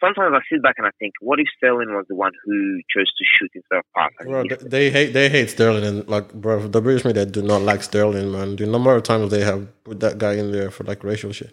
sometimes 0.00 0.34
I 0.34 0.40
sit 0.52 0.62
back 0.62 0.76
and 0.78 0.86
I 0.86 0.90
think, 0.98 1.14
what 1.20 1.38
if 1.40 1.46
Sterling 1.56 1.88
was 1.94 2.06
the 2.08 2.14
one 2.14 2.32
who 2.44 2.80
chose 2.94 3.06
to 3.06 3.24
shoot 3.38 3.50
instead 3.54 3.78
of 3.78 3.84
pass? 3.94 4.10
Bro, 4.22 4.44
they, 4.48 4.56
they 4.68 4.90
hate 4.90 5.12
they 5.12 5.28
hate 5.28 5.50
Sterling 5.50 5.84
and 5.84 6.08
like 6.08 6.32
bro, 6.32 6.66
the 6.66 6.80
British 6.80 7.04
media 7.04 7.26
do 7.26 7.42
not 7.42 7.62
like 7.62 7.82
Sterling, 7.82 8.32
man. 8.32 8.56
The 8.56 8.66
number 8.66 8.94
of 8.94 9.02
times 9.02 9.30
they 9.30 9.42
have 9.42 9.68
put 9.84 10.00
that 10.00 10.18
guy 10.18 10.34
in 10.34 10.52
there 10.52 10.70
for 10.70 10.84
like 10.84 11.04
racial 11.04 11.32
shit. 11.32 11.50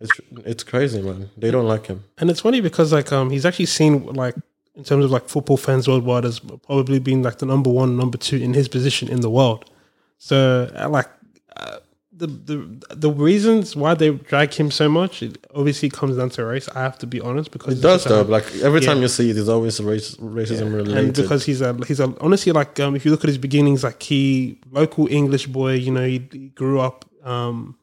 It's 0.00 0.20
it's 0.44 0.62
crazy, 0.62 1.02
man. 1.02 1.30
They 1.36 1.50
don't 1.50 1.66
like 1.66 1.86
him. 1.86 2.04
And 2.18 2.30
it's 2.30 2.40
funny 2.40 2.60
because 2.60 2.92
like 2.92 3.12
um 3.12 3.30
he's 3.30 3.46
actually 3.46 3.66
seen 3.66 4.06
like 4.06 4.34
in 4.74 4.84
terms 4.84 5.04
of 5.04 5.10
like 5.10 5.28
football 5.28 5.56
fans 5.56 5.86
worldwide 5.86 6.24
as 6.24 6.40
probably 6.40 6.98
being 6.98 7.22
like 7.22 7.38
the 7.38 7.46
number 7.46 7.70
one, 7.70 7.96
number 7.96 8.18
two 8.18 8.36
in 8.36 8.54
his 8.54 8.68
position 8.68 9.08
in 9.08 9.20
the 9.20 9.30
world. 9.30 9.70
So 10.18 10.70
uh, 10.76 10.88
like 10.88 11.08
uh, 11.56 11.78
the 12.16 12.26
the 12.26 12.94
the 12.94 13.10
reasons 13.10 13.74
why 13.74 13.94
they 13.94 14.10
drag 14.10 14.54
him 14.54 14.70
so 14.70 14.88
much 14.88 15.22
it 15.22 15.44
obviously 15.54 15.88
comes 15.88 16.16
down 16.16 16.30
to 16.30 16.44
race. 16.44 16.68
I 16.68 16.82
have 16.82 16.98
to 16.98 17.06
be 17.06 17.20
honest 17.20 17.50
because 17.50 17.78
it 17.78 17.82
does 17.82 18.04
though. 18.04 18.22
Like 18.22 18.44
every 18.56 18.80
yeah. 18.80 18.86
time 18.86 19.02
you 19.02 19.08
see 19.08 19.30
it, 19.30 19.34
there's 19.34 19.48
always 19.48 19.80
race, 19.80 20.14
racism 20.16 20.70
yeah. 20.70 20.76
related. 20.76 21.04
And 21.04 21.14
because 21.14 21.44
he's 21.44 21.60
a 21.60 21.74
he's 21.86 22.00
a 22.00 22.14
honestly 22.20 22.52
like 22.52 22.78
um, 22.78 22.94
if 22.94 23.04
you 23.04 23.10
look 23.10 23.24
at 23.24 23.28
his 23.28 23.38
beginnings, 23.38 23.82
like 23.82 24.02
he 24.02 24.60
local 24.70 25.08
English 25.08 25.46
boy, 25.48 25.74
you 25.74 25.90
know, 25.90 26.06
he, 26.06 26.26
he 26.30 26.48
grew 26.50 26.80
up. 26.80 27.04
Um, 27.24 27.76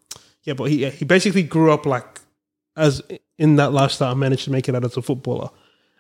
yeah, 0.44 0.54
but 0.54 0.66
he 0.66 0.90
he 0.90 1.04
basically 1.04 1.44
grew 1.44 1.72
up 1.72 1.86
like 1.86 2.22
as 2.78 3.02
in 3.38 3.58
that 3.58 3.74
lifestyle, 3.74 4.16
managed 4.16 4.46
to 4.46 4.52
make 4.52 4.70
it 4.70 4.76
out 4.76 4.86
as 4.86 4.96
a 4.96 5.02
footballer, 5.02 5.50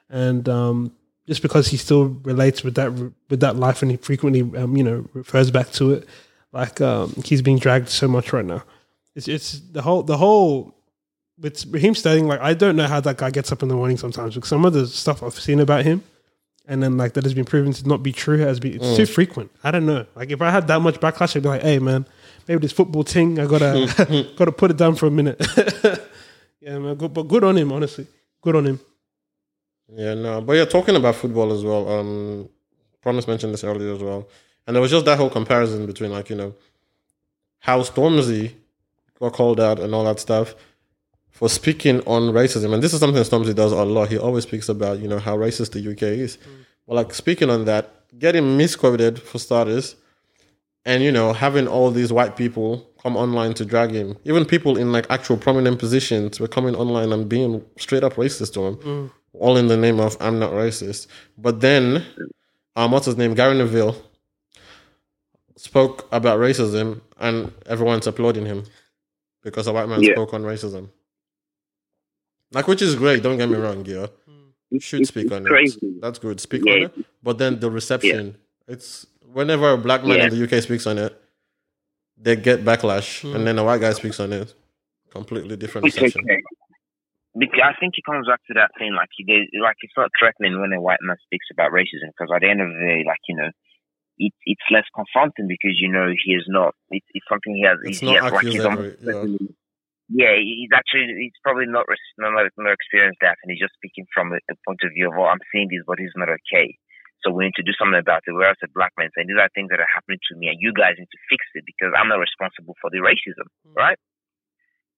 and 0.09 0.47
um, 0.47 0.93
just 1.27 1.41
because 1.41 1.67
he 1.67 1.77
still 1.77 2.05
relates 2.23 2.63
with 2.63 2.75
that 2.75 2.93
with 2.93 3.41
that 3.41 3.57
life, 3.57 3.81
and 3.81 3.91
he 3.91 3.97
frequently 3.97 4.41
um, 4.57 4.77
you 4.77 4.83
know 4.83 5.05
refers 5.13 5.51
back 5.51 5.71
to 5.71 5.91
it 5.91 6.07
like 6.53 6.81
um, 6.81 7.13
he's 7.23 7.41
being 7.41 7.59
dragged 7.59 7.89
so 7.89 8.07
much 8.07 8.33
right 8.33 8.45
now. 8.45 8.63
It's 9.15 9.27
it's 9.27 9.59
the 9.59 9.81
whole 9.81 10.03
the 10.03 10.17
whole 10.17 10.75
with 11.37 11.65
Raheem 11.67 11.95
Sterling. 11.95 12.27
Like 12.27 12.41
I 12.41 12.53
don't 12.53 12.75
know 12.75 12.87
how 12.87 12.99
that 13.01 13.17
guy 13.17 13.31
gets 13.31 13.51
up 13.51 13.63
in 13.63 13.69
the 13.69 13.75
morning 13.75 13.97
sometimes 13.97 14.35
because 14.35 14.49
some 14.49 14.65
of 14.65 14.73
the 14.73 14.87
stuff 14.87 15.23
I've 15.23 15.33
seen 15.33 15.59
about 15.59 15.83
him, 15.83 16.03
and 16.67 16.81
then 16.81 16.97
like 16.97 17.13
that 17.13 17.23
has 17.23 17.33
been 17.33 17.45
proven 17.45 17.73
to 17.73 17.87
not 17.87 18.03
be 18.03 18.11
true. 18.11 18.37
Has 18.37 18.59
been 18.59 18.75
it's 18.75 18.85
mm. 18.85 18.95
too 18.97 19.05
frequent. 19.05 19.51
I 19.63 19.71
don't 19.71 19.85
know. 19.85 20.05
Like 20.15 20.31
if 20.31 20.41
I 20.41 20.49
had 20.49 20.67
that 20.67 20.81
much 20.81 20.99
backlash, 20.99 21.35
I'd 21.35 21.43
be 21.43 21.49
like, 21.49 21.61
hey 21.61 21.79
man, 21.79 22.05
maybe 22.47 22.59
this 22.61 22.71
football 22.71 23.03
thing, 23.03 23.39
I 23.39 23.45
gotta 23.45 24.33
gotta 24.37 24.51
put 24.51 24.71
it 24.71 24.77
down 24.77 24.95
for 24.95 25.07
a 25.07 25.11
minute. 25.11 25.41
yeah, 26.61 26.79
man. 26.79 26.95
Good, 26.95 27.13
but 27.13 27.23
good 27.23 27.43
on 27.43 27.57
him, 27.57 27.71
honestly. 27.71 28.07
Good 28.41 28.55
on 28.55 28.67
him. 28.67 28.79
Yeah, 29.93 30.13
no, 30.13 30.41
but 30.41 30.53
yeah, 30.53 30.65
talking 30.65 30.95
about 30.95 31.15
football 31.15 31.51
as 31.51 31.63
well. 31.63 31.89
Um, 31.89 32.49
Promise 33.01 33.27
mentioned 33.27 33.53
this 33.53 33.63
earlier 33.63 33.93
as 33.93 34.01
well. 34.01 34.27
And 34.67 34.75
there 34.75 34.81
was 34.81 34.91
just 34.91 35.05
that 35.05 35.17
whole 35.17 35.29
comparison 35.29 35.85
between 35.85 36.11
like, 36.11 36.29
you 36.29 36.35
know, 36.35 36.53
how 37.59 37.81
Stormzy 37.81 38.53
got 39.19 39.33
called 39.33 39.59
out 39.59 39.79
and 39.79 39.93
all 39.93 40.03
that 40.05 40.19
stuff 40.19 40.55
for 41.29 41.49
speaking 41.49 42.01
on 42.01 42.33
racism. 42.33 42.73
And 42.73 42.83
this 42.83 42.93
is 42.93 42.99
something 42.99 43.21
Stormzy 43.23 43.55
does 43.55 43.71
a 43.71 43.83
lot. 43.83 44.09
He 44.09 44.17
always 44.17 44.43
speaks 44.43 44.69
about, 44.69 44.99
you 44.99 45.07
know, 45.07 45.19
how 45.19 45.35
racist 45.37 45.71
the 45.71 45.91
UK 45.91 46.03
is. 46.03 46.37
Mm. 46.37 46.65
Well, 46.85 46.95
like 46.97 47.13
speaking 47.13 47.49
on 47.49 47.65
that, 47.65 48.01
getting 48.19 48.57
misquoted 48.57 49.21
for 49.21 49.39
starters, 49.39 49.95
and 50.85 51.03
you 51.03 51.11
know, 51.11 51.33
having 51.33 51.67
all 51.67 51.91
these 51.91 52.11
white 52.11 52.35
people 52.35 52.87
come 53.01 53.15
online 53.15 53.53
to 53.55 53.65
drag 53.65 53.91
him. 53.91 54.17
Even 54.25 54.45
people 54.45 54.77
in 54.77 54.91
like 54.91 55.05
actual 55.09 55.37
prominent 55.37 55.79
positions 55.79 56.39
were 56.39 56.47
coming 56.47 56.75
online 56.75 57.11
and 57.11 57.29
being 57.29 57.63
straight 57.77 58.03
up 58.03 58.13
racist 58.13 58.53
to 58.53 58.65
him. 58.65 58.75
Mm. 58.77 59.11
All 59.33 59.57
in 59.57 59.67
the 59.67 59.77
name 59.77 59.99
of 59.99 60.17
I'm 60.19 60.39
not 60.39 60.51
racist. 60.51 61.07
But 61.37 61.61
then 61.61 62.05
um 62.75 62.91
what's 62.91 63.05
his 63.05 63.17
name? 63.17 63.33
Gary 63.33 63.57
Neville 63.57 63.95
spoke 65.61 66.07
about 66.11 66.39
racism 66.39 67.01
and 67.19 67.53
everyone's 67.67 68.07
applauding 68.07 68.45
him 68.45 68.65
because 69.43 69.67
a 69.67 69.73
white 69.73 69.87
man 69.87 70.01
yeah. 70.01 70.13
spoke 70.13 70.33
on 70.33 70.41
racism. 70.41 70.89
Like, 72.51 72.67
which 72.67 72.81
is 72.81 72.95
great. 72.95 73.21
Don't 73.21 73.37
get 73.37 73.47
me 73.47 73.57
wrong, 73.57 73.85
yeah. 73.85 74.07
You 74.71 74.79
should 74.79 75.05
speak 75.05 75.31
on 75.31 75.45
crazy. 75.45 75.79
it. 75.83 76.01
That's 76.01 76.17
good. 76.17 76.39
Speak 76.39 76.63
yeah. 76.65 76.73
on 76.73 76.81
it. 76.83 77.05
But 77.21 77.37
then 77.37 77.59
the 77.59 77.69
reception, 77.69 78.37
yeah. 78.67 78.73
it's 78.73 79.05
whenever 79.31 79.73
a 79.73 79.77
black 79.77 80.03
man 80.03 80.21
in 80.21 80.29
the 80.33 80.43
UK 80.43 80.63
speaks 80.63 80.87
on 80.87 80.97
it, 80.97 81.15
they 82.17 82.35
get 82.35 82.65
backlash, 82.65 83.21
mm. 83.21 83.35
and 83.35 83.45
then 83.45 83.59
a 83.59 83.63
white 83.63 83.81
guy 83.81 83.93
speaks 83.93 84.19
on 84.19 84.33
it, 84.33 84.53
completely 85.09 85.57
different 85.57 85.85
reception. 85.85 86.21
Okay. 86.23 86.41
because 87.37 87.59
I 87.63 87.73
think 87.79 87.95
it 87.97 88.05
comes 88.05 88.27
back 88.27 88.41
to 88.47 88.53
that 88.55 88.71
thing, 88.77 88.93
like 88.93 89.09
he 89.15 89.23
did, 89.23 89.49
like 89.61 89.77
it's 89.81 89.93
not 89.97 90.11
threatening 90.17 90.59
when 90.59 90.73
a 90.73 90.81
white 90.81 90.99
man 91.01 91.17
speaks 91.23 91.47
about 91.51 91.71
racism, 91.71 92.09
because 92.13 92.31
at 92.33 92.41
the 92.41 92.49
end 92.49 92.61
of 92.61 92.69
the 92.69 92.79
day, 92.79 93.03
like 93.05 93.19
you 93.27 93.35
know, 93.35 93.49
it, 94.21 94.33
it's 94.45 94.67
less 94.69 94.85
confronting 94.93 95.49
because 95.49 95.81
you 95.81 95.89
know 95.89 96.13
he 96.13 96.37
is 96.37 96.45
not. 96.47 96.77
It, 96.93 97.01
it's 97.13 97.25
something 97.25 97.55
he 97.57 97.65
has. 97.65 97.81
It's 97.81 97.99
he 97.99 98.05
not 98.05 98.21
has, 98.21 98.31
like 98.31 98.45
he's 98.45 98.61
accusatory, 98.61 98.93
almost- 99.13 99.57
yeah, 100.11 100.35
he's 100.35 100.75
actually 100.75 101.07
he's 101.23 101.39
probably 101.39 101.71
not 101.71 101.87
not 102.19 102.35
not 102.35 102.75
experienced 102.75 103.23
that, 103.23 103.39
and 103.41 103.47
he's 103.47 103.63
just 103.63 103.79
speaking 103.79 104.03
from 104.11 104.35
a, 104.35 104.39
a 104.51 104.55
point 104.67 104.83
of 104.83 104.91
view 104.91 105.07
of, 105.07 105.15
oh, 105.15 105.31
I'm 105.31 105.39
seeing 105.55 105.71
this, 105.71 105.87
but 105.87 106.03
it's 106.03 106.19
not 106.19 106.27
okay. 106.27 106.75
So 107.23 107.31
we 107.31 107.47
need 107.47 107.55
to 107.61 107.63
do 107.63 107.71
something 107.79 108.01
about 108.01 108.27
it. 108.27 108.35
Whereas 108.35 108.59
a 108.59 108.67
black 108.75 108.91
man 108.97 109.13
saying 109.15 109.29
these 109.31 109.39
are 109.39 109.47
things 109.55 109.71
that 109.71 109.79
are 109.79 109.95
happening 109.95 110.19
to 110.19 110.35
me, 110.35 110.51
and 110.51 110.59
you 110.59 110.75
guys 110.75 110.99
need 110.99 111.07
to 111.07 111.25
fix 111.31 111.47
it 111.55 111.63
because 111.63 111.95
I'm 111.95 112.11
not 112.11 112.19
responsible 112.19 112.75
for 112.83 112.91
the 112.91 112.99
racism, 112.99 113.47
hmm. 113.63 113.77
right? 113.77 113.99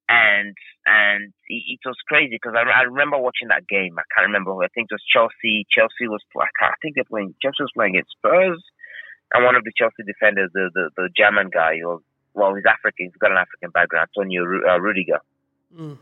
And 0.10 0.58
and 0.90 1.32
it, 1.46 1.80
was 1.86 2.00
crazy 2.10 2.36
because 2.42 2.58
I, 2.58 2.66
I 2.66 2.90
remember 2.90 3.22
watching 3.22 3.54
that 3.54 3.70
game. 3.70 3.94
I 3.96 4.08
can't 4.12 4.28
remember. 4.28 4.58
I 4.66 4.74
think 4.74 4.90
it 4.90 4.98
was 4.98 5.06
Chelsea. 5.14 5.70
Chelsea 5.70 6.10
was 6.10 6.26
like 6.34 6.58
I 6.58 6.74
think 6.82 6.98
they're 6.98 7.08
playing. 7.08 7.38
Chelsea 7.38 7.62
was 7.62 7.76
playing 7.78 7.96
against 7.96 8.18
Spurs, 8.18 8.60
and 9.34 9.44
one 9.44 9.56
of 9.56 9.64
the 9.64 9.72
Chelsea 9.76 10.04
defenders, 10.06 10.52
the 10.54 10.70
the, 10.74 10.90
the 10.98 11.10
German 11.16 11.50
guy, 11.50 11.82
or 11.86 12.00
well, 12.34 12.54
he's 12.56 12.66
African. 12.66 13.08
He's 13.12 13.18
got 13.22 13.32
an 13.32 13.38
African 13.38 13.70
background. 13.72 14.10
Antonio 14.16 14.44
uh, 14.44 14.80
Rudiger 14.80 15.20
Mm. 15.74 15.98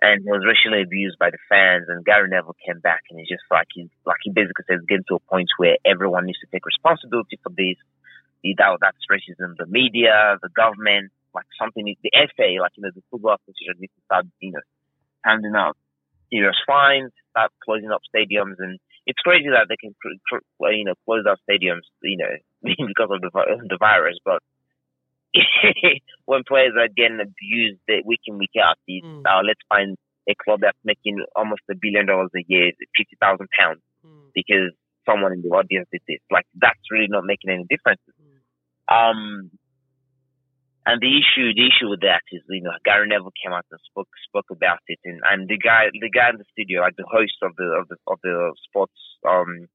and 0.00 0.22
he 0.22 0.30
was 0.30 0.46
racially 0.46 0.82
abused 0.86 1.18
by 1.18 1.30
the 1.30 1.42
fans. 1.50 1.86
And 1.90 2.04
Gary 2.06 2.28
Neville 2.30 2.54
came 2.64 2.78
back, 2.78 3.02
and 3.10 3.18
he's 3.18 3.26
just 3.28 3.42
like 3.50 3.66
he's 3.74 3.90
like 4.06 4.18
he 4.22 4.30
basically 4.30 4.64
says, 4.70 4.78
getting 4.88 5.02
to 5.10 5.16
a 5.18 5.24
point 5.30 5.50
where 5.58 5.76
everyone 5.84 6.26
needs 6.26 6.38
to 6.40 6.46
take 6.54 6.64
responsibility 6.66 7.38
for 7.42 7.50
this. 7.50 7.78
That 8.58 8.78
that's 8.80 9.02
racism. 9.10 9.58
The 9.58 9.66
media, 9.66 10.38
the 10.40 10.48
government, 10.54 11.10
like 11.34 11.46
something. 11.58 11.84
needs- 11.84 11.98
The 12.02 12.14
FA, 12.14 12.62
like 12.62 12.72
you 12.78 12.82
know, 12.86 12.94
the 12.94 13.02
football 13.10 13.34
association 13.42 13.82
needs 13.82 13.92
to 13.98 14.02
start, 14.06 14.26
you 14.38 14.52
know, 14.52 14.62
handing 15.26 15.54
out 15.58 15.76
serious 16.30 16.56
fines, 16.66 17.10
start 17.30 17.50
closing 17.64 17.90
up 17.90 18.02
stadiums, 18.14 18.54
and 18.62 18.78
it's 19.06 19.18
crazy 19.20 19.48
that 19.50 19.66
they 19.68 19.76
can, 19.76 19.94
cr- 20.00 20.20
cr- 20.28 20.46
well, 20.58 20.72
you 20.72 20.84
know, 20.84 20.94
close 21.04 21.24
out 21.26 21.40
stadiums, 21.48 21.82
you 22.02 22.16
know, 22.18 22.30
because 22.62 23.10
of 23.10 23.20
the 23.20 23.30
the 23.68 23.78
virus, 23.78 24.18
but. 24.24 24.42
when 26.24 26.42
players 26.48 26.72
are 26.80 26.88
getting 26.88 27.20
abused 27.20 27.78
week 28.06 28.20
in 28.26 28.38
week 28.38 28.56
out, 28.58 28.76
these, 28.88 29.04
Mm. 29.04 29.22
uh, 29.28 29.42
let's 29.46 29.60
find 29.68 29.96
a 30.26 30.34
club 30.34 30.60
that's 30.62 30.78
making 30.84 31.22
almost 31.36 31.60
a 31.70 31.74
billion 31.76 32.06
dollars 32.06 32.30
a 32.34 32.42
year, 32.48 32.72
fifty 32.96 33.14
thousand 33.20 33.46
pounds, 33.58 33.80
Mm. 34.04 34.32
because 34.34 34.72
someone 35.04 35.32
in 35.34 35.42
the 35.42 35.50
audience 35.50 35.86
did 35.92 36.00
this. 36.08 36.20
Like 36.30 36.46
that's 36.54 36.80
really 36.90 37.08
not 37.08 37.24
making 37.24 37.50
any 37.50 37.64
difference. 37.68 38.00
Um, 38.88 39.50
and 40.86 40.96
the 41.02 41.12
issue, 41.20 41.52
the 41.52 41.66
issue 41.68 41.88
with 41.90 42.00
that 42.00 42.22
is, 42.32 42.40
you 42.48 42.62
know, 42.62 42.72
Gary 42.84 43.06
Neville 43.08 43.32
came 43.44 43.52
out 43.52 43.66
and 43.70 43.80
spoke 43.90 44.08
spoke 44.26 44.48
about 44.50 44.80
it, 44.88 44.98
and, 45.04 45.20
and 45.28 45.46
the 45.48 45.58
guy, 45.58 45.92
the 45.92 46.08
guy 46.08 46.30
in 46.30 46.38
the 46.38 46.48
studio, 46.52 46.80
like 46.80 46.96
the 46.96 47.04
host 47.04 47.36
of 47.42 47.52
the 47.56 47.68
of 47.78 47.88
the 47.88 47.96
of 48.08 48.18
the 48.24 48.54
sports, 48.64 48.96
um, 49.28 49.68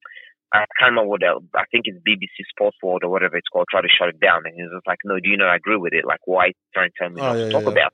I 0.53 0.65
can't 0.79 0.91
remember 0.93 1.09
what 1.09 1.21
the, 1.21 1.39
I 1.57 1.65
think 1.71 1.85
it's 1.89 1.97
BBC 2.07 2.45
Sports 2.53 2.77
World 2.83 3.01
or 3.03 3.09
whatever 3.09 3.35
it's 3.37 3.47
called, 3.51 3.65
tried 3.71 3.81
to 3.81 3.87
shut 3.89 4.09
it 4.09 4.19
down, 4.19 4.41
and 4.45 4.53
he 4.55 4.61
was 4.61 4.71
just 4.77 4.85
like, 4.87 4.99
no, 5.03 5.19
do 5.19 5.27
you 5.29 5.37
not 5.37 5.55
agree 5.55 5.77
with 5.77 5.93
it? 5.93 6.05
Like, 6.05 6.19
why 6.25 6.51
trying 6.73 6.89
to 6.91 6.95
tell 6.97 7.09
me 7.09 7.21
Oh, 7.21 7.25
not 7.33 7.37
yeah, 7.39 7.45
to 7.45 7.51
talk 7.51 7.63
yeah, 7.63 7.69
about? 7.71 7.93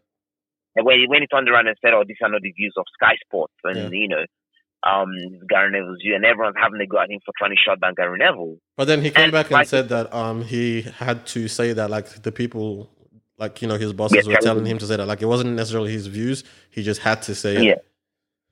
And 0.76 0.86
when 0.86 1.00
he, 1.00 1.08
when 1.08 1.22
he 1.22 1.28
turned 1.28 1.48
around 1.50 1.68
and 1.68 1.78
said, 1.82 1.94
oh, 1.94 2.04
these 2.06 2.18
are 2.22 2.30
not 2.30 2.42
the 2.42 2.52
views 2.52 2.74
of 2.78 2.86
Sky 2.94 3.16
Sports, 3.26 3.54
and 3.64 3.78
Yeah. 3.78 3.90
you 3.98 4.08
know. 4.10 4.26
Um, 4.82 5.10
Gary 5.50 5.72
Neville's 5.74 5.98
view, 6.02 6.16
and 6.16 6.24
everyone's 6.24 6.56
having 6.58 6.80
a 6.80 6.88
go 6.88 7.00
at 7.00 7.12
him 7.12 7.20
for 7.26 7.34
trying 7.38 7.52
to 7.52 7.58
shut 7.58 7.82
down 7.82 7.96
Gary 7.96 8.18
Neville. 8.18 8.56
But 8.78 8.86
then 8.86 9.02
he 9.02 9.10
came 9.12 9.26
And 9.26 9.32
back 9.34 9.48
and 9.48 9.52
like- 9.52 9.68
said 9.68 9.90
that 9.90 10.14
um 10.16 10.42
he 10.42 10.84
had 10.84 11.26
to 11.28 11.50
say 11.50 11.74
that 11.74 11.90
like 11.90 12.08
the 12.24 12.32
people 12.32 12.90
like 13.38 13.62
you 13.62 13.68
know 13.68 13.76
his 13.78 13.92
bosses 13.92 14.26
were 14.26 14.36
telling 14.36 14.42
telling 14.46 14.66
him 14.66 14.78
to 14.78 14.86
say 14.86 14.96
that 14.96 15.06
like 15.06 15.22
it 15.22 15.26
wasn't 15.26 15.50
necessarily 15.58 15.92
his 15.92 16.08
views. 16.08 16.46
He 16.70 16.82
just 16.82 17.02
had 17.02 17.22
to 17.24 17.36
say 17.36 17.58
it. 17.72 17.86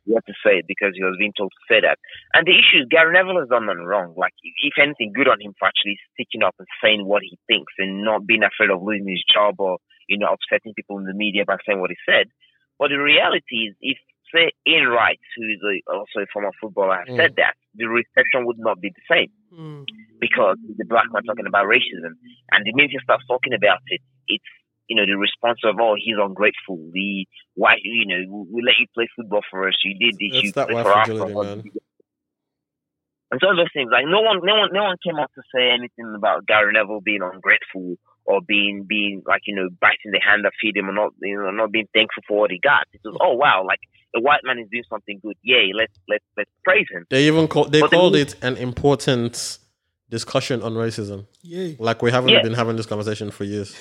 You 0.08 0.16
have 0.16 0.26
to 0.32 0.39
say 0.39 0.64
it 0.64 0.72
because 0.72 0.95
he 0.95 1.03
was 1.03 1.20
being 1.20 1.36
told 1.36 1.51
to 1.51 1.64
say 1.68 1.84
that. 1.84 1.99
And 2.32 2.47
the 2.47 2.55
issue 2.55 2.80
is 2.80 2.88
Gary 2.88 3.12
Neville 3.12 3.43
has 3.43 3.51
done 3.51 3.68
nothing 3.68 3.84
wrong. 3.84 4.16
Like, 4.16 4.32
if 4.39 4.80
anything, 4.80 5.12
good 5.12 5.28
on 5.28 5.43
him 5.43 5.51
for 5.60 5.68
actually 5.68 5.99
sticking 6.16 6.47
up 6.47 6.55
and 6.58 6.68
saying 6.80 7.03
what 7.03 7.28
he 7.28 7.36
thinks 7.51 7.76
and 7.78 8.08
not 8.08 8.24
being 8.24 8.47
afraid 8.47 8.72
of 8.72 8.80
losing 8.80 9.12
his 9.12 9.24
job 9.28 9.60
or, 9.60 9.84
you 10.08 10.16
know, 10.16 10.32
upsetting 10.32 10.72
people 10.80 10.95
in 10.97 11.03
the 11.03 11.14
media 11.14 11.43
by 11.43 11.60
saying 11.68 11.84
what 11.84 11.91
he 11.91 11.99
said. 12.08 12.32
But 12.80 12.95
the 12.95 13.03
reality 13.03 13.68
is, 13.68 13.76
if, 13.84 13.99
say, 14.32 14.55
Ian 14.64 14.88
Wright, 14.88 15.20
who 15.36 15.43
is 15.43 15.60
a, 15.60 15.76
also 15.91 16.24
a 16.24 16.32
former 16.32 16.55
footballer, 16.62 17.03
has 17.03 17.12
Mm. 17.12 17.20
said 17.20 17.32
that, 17.36 17.60
the 17.76 17.91
reception 17.91 18.47
would 18.47 18.60
not 18.64 18.80
be 18.80 18.89
the 18.95 19.05
same 19.12 19.32
Mm. 19.51 19.84
because 20.24 20.55
the 20.64 20.86
black 20.88 21.12
man 21.12 21.24
talking 21.24 21.47
about 21.47 21.68
racism. 21.68 22.16
And 22.55 22.64
the 22.64 22.72
minute 22.72 22.91
he 22.95 22.99
starts 23.03 23.28
talking 23.28 23.53
about 23.53 23.84
it, 23.88 23.99
it's 24.28 24.51
you 24.88 24.95
know 24.95 25.05
the 25.05 25.17
response 25.17 25.59
of 25.63 25.75
oh 25.79 25.95
he's 25.97 26.15
ungrateful. 26.21 26.77
The 26.93 27.25
why 27.55 27.75
you 27.83 28.05
know 28.05 28.21
we, 28.29 28.55
we 28.55 28.61
let 28.63 28.75
you 28.79 28.88
play 28.93 29.07
football 29.15 29.41
for 29.49 29.67
us. 29.67 29.75
You 29.83 29.93
did 29.99 30.15
this. 30.15 30.38
It's 30.38 30.43
you 30.43 30.51
that 30.53 30.67
played 30.67 30.75
white 30.75 30.83
for 30.85 30.93
us. 30.93 31.05
fragility, 31.07 31.33
man. 31.33 31.63
And 33.29 33.41
so 33.43 33.47
those 33.55 33.67
things 33.73 33.89
like 33.91 34.05
no 34.07 34.21
one, 34.21 34.39
no 34.43 34.55
one, 34.55 34.69
no 34.71 34.83
one 34.83 34.95
came 35.03 35.17
out 35.19 35.29
to 35.35 35.41
say 35.53 35.69
anything 35.69 36.13
about 36.15 36.45
Gary 36.47 36.71
Neville 36.71 37.01
being 37.01 37.21
ungrateful 37.21 37.97
or 38.23 38.39
being 38.41 38.85
being 38.88 39.21
like 39.27 39.41
you 39.45 39.55
know 39.55 39.67
biting 39.81 40.11
the 40.11 40.21
hand 40.25 40.45
that 40.45 40.53
feed 40.61 40.77
him 40.77 40.89
or 40.89 40.93
not 40.93 41.11
you 41.21 41.35
know 41.38 41.51
not 41.51 41.71
being 41.71 41.88
thankful 41.93 42.23
for 42.27 42.39
what 42.39 42.51
he 42.51 42.59
got. 42.59 42.88
It 42.93 43.01
was 43.03 43.17
oh 43.19 43.33
wow 43.33 43.65
like 43.67 43.79
a 44.15 44.21
white 44.21 44.39
man 44.45 44.59
is 44.59 44.69
doing 44.71 44.83
something 44.89 45.19
good. 45.21 45.35
Yay, 45.43 45.71
let's 45.73 45.91
let's 46.07 46.23
let's 46.38 46.49
praise 46.63 46.85
him. 46.89 47.05
They 47.09 47.27
even 47.27 47.49
call, 47.49 47.65
they 47.65 47.81
But 47.81 47.91
the- 47.91 47.97
called 47.97 48.15
it 48.15 48.35
an 48.41 48.55
important 48.55 49.57
discussion 50.09 50.61
on 50.63 50.73
racism. 50.75 51.27
Yay. 51.41 51.75
Like 51.79 52.01
we 52.01 52.11
haven't 52.11 52.29
Yeah. 52.29 52.41
been 52.41 52.53
having 52.53 52.77
this 52.77 52.85
conversation 52.85 53.29
for 53.29 53.43
years. 53.43 53.75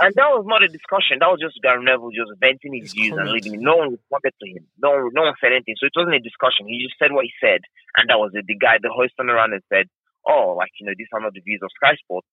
And 0.00 0.12
that 0.14 0.28
was 0.34 0.44
not 0.46 0.62
a 0.62 0.68
discussion. 0.68 1.18
That 1.20 1.30
was 1.32 1.40
just 1.40 1.56
Gary 1.62 1.80
Neville 1.84 2.12
just 2.12 2.32
venting 2.40 2.74
his 2.76 2.92
views 2.92 3.16
and 3.16 3.30
leaving. 3.32 3.62
No 3.64 3.76
one 3.80 3.96
responded 3.96 4.34
to 4.36 4.46
him. 4.48 4.64
No, 4.78 4.90
one- 4.92 5.12
no 5.16 5.22
one 5.30 5.36
said 5.40 5.52
anything. 5.56 5.76
So 5.80 5.86
it 5.88 5.96
wasn't 5.96 6.20
a 6.20 6.24
discussion. 6.24 6.68
He 6.68 6.84
just 6.84 6.98
said 7.00 7.12
what 7.16 7.24
he 7.24 7.32
said, 7.40 7.60
and 7.96 8.08
that 8.10 8.18
was 8.20 8.32
it. 8.36 8.44
The 8.46 8.56
guy, 8.60 8.76
the 8.82 8.92
host, 8.92 9.14
turned 9.16 9.30
around 9.32 9.52
and 9.56 9.62
said, 9.72 9.88
"Oh, 10.28 10.52
like 10.58 10.70
you 10.80 10.86
know, 10.86 10.94
these 10.96 11.08
are 11.12 11.20
not 11.20 11.32
the 11.32 11.40
views 11.40 11.60
of 11.64 11.70
Sky 11.80 11.96
Sports." 12.02 12.28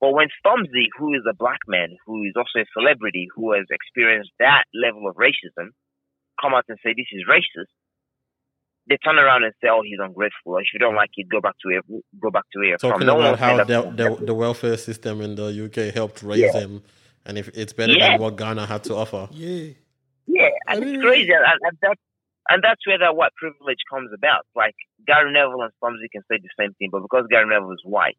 But 0.00 0.12
when 0.12 0.28
Stormzy, 0.42 0.90
who 0.98 1.14
is 1.14 1.22
a 1.28 1.34
black 1.34 1.60
man, 1.66 1.96
who 2.04 2.24
is 2.24 2.34
also 2.36 2.60
a 2.60 2.66
celebrity, 2.76 3.28
who 3.34 3.52
has 3.54 3.64
experienced 3.70 4.32
that 4.42 4.64
level 4.74 5.06
of 5.08 5.14
racism, 5.16 5.70
come 6.42 6.52
out 6.52 6.64
and 6.68 6.78
say 6.82 6.92
this 6.98 7.06
is 7.14 7.22
racist, 7.30 7.70
they 8.88 8.98
turn 8.98 9.18
around 9.18 9.44
and 9.44 9.54
say, 9.62 9.68
"Oh, 9.70 9.82
he's 9.82 9.98
ungrateful. 10.02 10.58
If 10.58 10.66
you 10.74 10.78
don't 10.80 10.94
like 10.96 11.10
it, 11.16 11.28
go 11.30 11.40
back 11.40 11.54
to 11.62 11.68
where 11.68 11.80
go 12.20 12.30
back 12.30 12.44
to 12.52 12.58
where 12.58 12.76
Talking 12.76 12.98
from." 12.98 13.06
No 13.06 13.18
about 13.20 13.38
how 13.38 13.62
the, 13.64 13.82
the 13.90 14.24
the 14.26 14.34
welfare 14.34 14.76
system 14.76 15.20
in 15.22 15.36
the 15.36 15.48
UK 15.66 15.94
helped 15.94 16.22
raise 16.22 16.40
Yeah. 16.40 16.52
him, 16.60 16.82
and 17.26 17.38
if 17.38 17.48
it's 17.54 17.72
better 17.72 17.92
Yeah. 17.92 18.12
than 18.12 18.20
what 18.20 18.36
Ghana 18.36 18.66
had 18.66 18.84
to 18.84 18.94
offer. 18.94 19.28
Yay. 19.32 19.76
Yeah, 20.26 20.48
and 20.68 20.80
didn't 20.80 20.94
it's 20.96 21.04
crazy, 21.04 21.32
and, 21.32 21.44
and 21.44 21.78
that 21.82 21.96
and 22.48 22.62
that's 22.62 22.80
where 22.86 22.98
that 22.98 23.16
white 23.16 23.34
privilege 23.36 23.78
comes 23.90 24.10
about. 24.14 24.46
Like 24.54 24.74
Gary 25.06 25.32
Neville 25.32 25.62
and 25.62 25.72
Stormzy 25.82 26.10
can 26.12 26.22
say 26.30 26.38
the 26.40 26.48
same 26.58 26.72
thing, 26.74 26.88
but 26.92 27.00
because 27.00 27.26
Gary 27.30 27.46
Neville 27.48 27.72
is 27.72 27.82
white, 27.84 28.16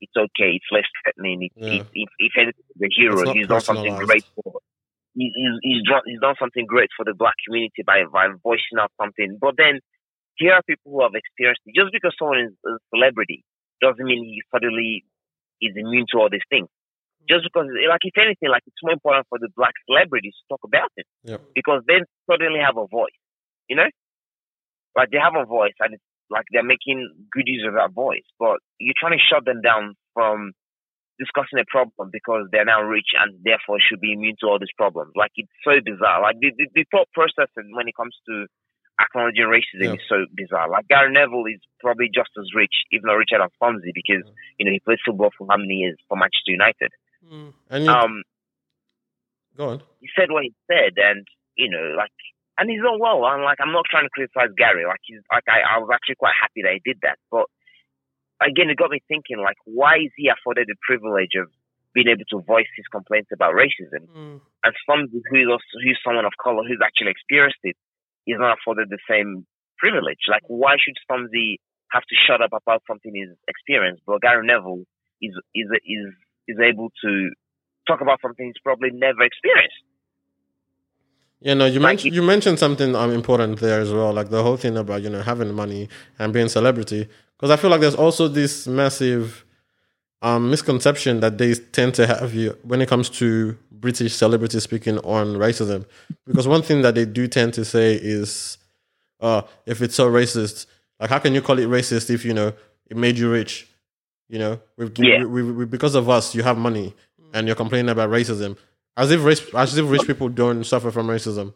it's 0.00 0.16
okay. 0.16 0.58
It's 0.58 0.66
less 0.72 0.86
threatening. 1.02 1.42
It, 1.44 1.52
Yeah. 1.56 1.72
it, 1.82 1.86
if 1.94 2.08
if 2.18 2.32
anything, 2.36 2.64
the 2.76 2.90
hero, 2.94 3.18
It's 3.20 3.26
not 3.26 3.36
he's 3.36 3.46
done 3.46 3.60
something 3.60 3.96
great 3.96 4.24
for. 4.34 4.60
He's 5.14 5.32
he's 5.34 5.54
he's 5.62 5.82
done, 5.88 6.02
he's 6.06 6.20
done 6.20 6.34
something 6.38 6.66
great 6.66 6.90
for 6.96 7.04
the 7.04 7.14
black 7.14 7.34
community 7.46 7.82
by 7.86 8.04
by 8.10 8.28
voicing 8.42 8.78
out 8.80 8.92
something. 9.00 9.38
But 9.40 9.54
then 9.56 9.80
here 10.36 10.54
are 10.54 10.62
people 10.62 10.90
who 10.92 11.02
have 11.02 11.14
experienced 11.14 11.62
it. 11.66 11.74
Just 11.74 11.92
because 11.92 12.14
someone 12.18 12.38
is 12.38 12.52
a 12.66 12.78
celebrity 12.94 13.44
doesn't 13.82 14.04
mean 14.04 14.24
he 14.24 14.42
suddenly 14.54 15.04
is 15.60 15.74
immune 15.76 16.06
to 16.12 16.18
all 16.18 16.28
these 16.30 16.46
things. 16.48 16.68
Just 17.28 17.44
because, 17.44 17.66
like, 17.88 18.00
if 18.02 18.16
anything, 18.16 18.48
like 18.50 18.62
it's 18.66 18.82
more 18.82 18.92
important 18.92 19.26
for 19.28 19.38
the 19.38 19.48
black 19.56 19.74
celebrities 19.86 20.34
to 20.40 20.44
talk 20.54 20.62
about 20.64 20.90
it 20.96 21.06
Yep. 21.24 21.40
because 21.54 21.82
they 21.86 22.00
suddenly 22.30 22.60
have 22.60 22.76
a 22.76 22.86
voice, 22.86 23.16
you 23.68 23.76
know? 23.76 23.88
Like 24.96 25.10
they 25.10 25.18
have 25.22 25.36
a 25.36 25.44
voice 25.46 25.74
and 25.80 25.94
it's 25.94 26.02
like 26.30 26.46
they're 26.50 26.66
making 26.66 26.98
good 27.30 27.46
use 27.46 27.64
of 27.66 27.74
that 27.74 27.92
voice, 27.92 28.26
but 28.38 28.58
you're 28.78 28.98
trying 28.98 29.18
to 29.18 29.22
shut 29.22 29.44
them 29.44 29.60
down 29.62 29.94
from 30.14 30.52
discussing 31.18 31.60
a 31.60 31.68
problem 31.68 32.08
because 32.10 32.48
they're 32.50 32.64
now 32.64 32.80
rich 32.82 33.12
and 33.18 33.38
therefore 33.44 33.76
should 33.78 34.00
be 34.00 34.12
immune 34.14 34.34
to 34.40 34.46
all 34.46 34.58
these 34.58 34.72
problems. 34.76 35.12
Like 35.14 35.30
it's 35.36 35.52
so 35.62 35.78
bizarre. 35.84 36.22
Like 36.22 36.40
the, 36.40 36.50
the, 36.56 36.66
the 36.74 36.84
thought 36.90 37.06
process 37.12 37.50
when 37.54 37.86
it 37.86 37.94
comes 37.94 38.16
to 38.26 38.46
acknowledging 38.98 39.46
racism 39.46 39.94
Yeah. 39.94 40.00
is 40.00 40.06
so 40.08 40.24
bizarre. 40.34 40.68
Like 40.70 40.88
Gary 40.88 41.12
Neville 41.12 41.46
is 41.52 41.60
probably 41.80 42.08
just 42.12 42.30
as 42.38 42.48
rich, 42.56 42.74
if 42.90 43.02
not 43.04 43.14
richer 43.20 43.38
than 43.38 43.52
Stormzy 43.60 43.92
because, 43.94 44.24
mm. 44.24 44.34
you 44.58 44.64
know, 44.66 44.72
he 44.72 44.80
played 44.80 44.98
football 45.04 45.30
for 45.36 45.46
how 45.50 45.56
many 45.58 45.84
years 45.84 45.98
for 46.08 46.16
Manchester 46.16 46.52
United. 46.56 46.90
Mm. 47.24 47.52
And 47.70 47.84
you, 47.84 47.90
Um, 47.90 48.22
go 49.56 49.68
on. 49.68 49.82
he 50.00 50.08
said 50.16 50.30
what 50.30 50.44
he 50.44 50.54
said, 50.70 50.94
and 50.96 51.26
you 51.56 51.68
know, 51.70 51.94
like, 51.96 52.12
and 52.58 52.70
he's 52.70 52.80
done 52.82 52.98
well. 53.00 53.24
I'm 53.24 53.42
like, 53.42 53.58
I'm 53.60 53.72
not 53.72 53.84
trying 53.90 54.04
to 54.04 54.10
criticize 54.10 54.50
Gary. 54.56 54.84
Like, 54.86 55.00
he's 55.02 55.20
like, 55.32 55.44
I, 55.48 55.60
I 55.76 55.78
was 55.78 55.90
actually 55.92 56.16
quite 56.16 56.34
happy 56.40 56.62
that 56.62 56.72
he 56.72 56.80
did 56.84 57.00
that. 57.02 57.18
But 57.30 57.46
again, 58.40 58.70
it 58.70 58.76
got 58.78 58.90
me 58.90 59.00
thinking, 59.08 59.38
like, 59.38 59.56
why 59.64 59.96
is 59.96 60.12
he 60.16 60.28
afforded 60.28 60.68
the 60.68 60.76
privilege 60.86 61.36
of 61.36 61.48
being 61.92 62.08
able 62.08 62.24
to 62.30 62.40
voice 62.46 62.70
his 62.76 62.86
complaints 62.86 63.30
about 63.32 63.52
racism, 63.54 64.06
Mm. 64.14 64.40
and 64.64 64.74
some 64.88 65.08
who 65.10 65.36
is 65.36 65.48
also, 65.50 65.74
who's 65.82 65.98
someone 66.04 66.24
of 66.24 66.32
color 66.40 66.62
who's 66.66 66.80
actually 66.84 67.10
experienced 67.10 67.58
it 67.64 67.76
is 68.26 68.38
not 68.38 68.56
afforded 68.58 68.88
the 68.88 68.98
same 69.10 69.44
privilege. 69.78 70.20
Like, 70.28 70.42
why 70.46 70.76
should 70.78 70.94
Stormzy 71.02 71.56
have 71.90 72.04
to 72.04 72.14
shut 72.14 72.40
up 72.40 72.52
about 72.52 72.82
something 72.86 73.12
he's 73.14 73.34
experienced, 73.48 74.02
but 74.06 74.22
Gary 74.22 74.46
Neville 74.46 74.84
is 75.20 75.34
is 75.54 75.66
is 75.84 76.14
is 76.50 76.58
able 76.60 76.90
to 77.04 77.30
talk 77.88 78.00
about 78.00 78.20
something 78.22 78.46
he's 78.46 78.62
probably 78.62 78.90
never 78.92 79.22
experienced. 79.24 79.82
Yeah, 81.40 81.54
no, 81.54 81.66
you 81.66 81.80
Like 81.80 81.80
mentioned 81.80 82.14
you 82.14 82.22
mentioned 82.22 82.58
something 82.58 82.94
um, 82.94 83.10
important 83.12 83.60
there 83.60 83.80
as 83.80 83.92
well, 83.92 84.12
like 84.12 84.28
the 84.30 84.42
whole 84.42 84.56
thing 84.56 84.76
about 84.76 85.02
you 85.02 85.10
know 85.10 85.22
having 85.22 85.52
money 85.54 85.88
and 86.18 86.32
being 86.32 86.48
celebrity. 86.48 87.08
Because 87.36 87.50
I 87.50 87.56
feel 87.56 87.70
like 87.70 87.80
there's 87.80 87.94
also 87.94 88.28
this 88.28 88.66
massive 88.66 89.44
um, 90.22 90.50
misconception 90.50 91.20
that 91.20 91.38
they 91.38 91.54
tend 91.54 91.94
to 91.96 92.06
have 92.06 92.34
you 92.34 92.58
when 92.62 92.82
it 92.82 92.88
comes 92.88 93.10
to 93.10 93.58
British 93.72 94.14
celebrities 94.14 94.64
speaking 94.64 94.98
on 94.98 95.36
racism. 95.36 95.86
Because 96.26 96.48
one 96.48 96.62
thing 96.62 96.82
that 96.82 96.94
they 96.96 97.06
do 97.06 97.28
tend 97.28 97.54
to 97.54 97.64
say 97.64 97.94
is, 97.94 98.58
uh, 99.20 99.42
if 99.66 99.82
it's 99.82 99.96
so 99.96 100.10
racist, 100.10 100.66
like 101.00 101.10
how 101.10 101.20
can 101.20 101.34
you 101.34 101.42
call 101.42 101.58
it 101.58 101.68
racist 101.68 102.10
if 102.10 102.24
you 102.24 102.34
know 102.34 102.52
it 102.90 102.98
made 102.98 103.18
you 103.18 103.32
rich? 103.32 103.69
You 104.30 104.38
know, 104.38 104.60
we've, 104.76 104.92
Yeah. 104.96 105.24
we, 105.24 105.42
we, 105.42 105.52
we, 105.52 105.64
because 105.66 105.94
of 105.96 106.08
us, 106.08 106.34
you 106.36 106.42
have 106.44 106.56
money, 106.56 106.94
and 107.34 107.46
you're 107.46 107.56
complaining 107.56 107.90
about 107.90 108.10
racism, 108.10 108.56
as 108.96 109.10
if 109.10 109.24
rich, 109.24 109.42
as 109.54 109.76
if 109.76 109.90
rich 109.90 110.06
people 110.06 110.28
don't 110.28 110.64
suffer 110.64 110.90
from 110.90 111.08
racism. 111.08 111.52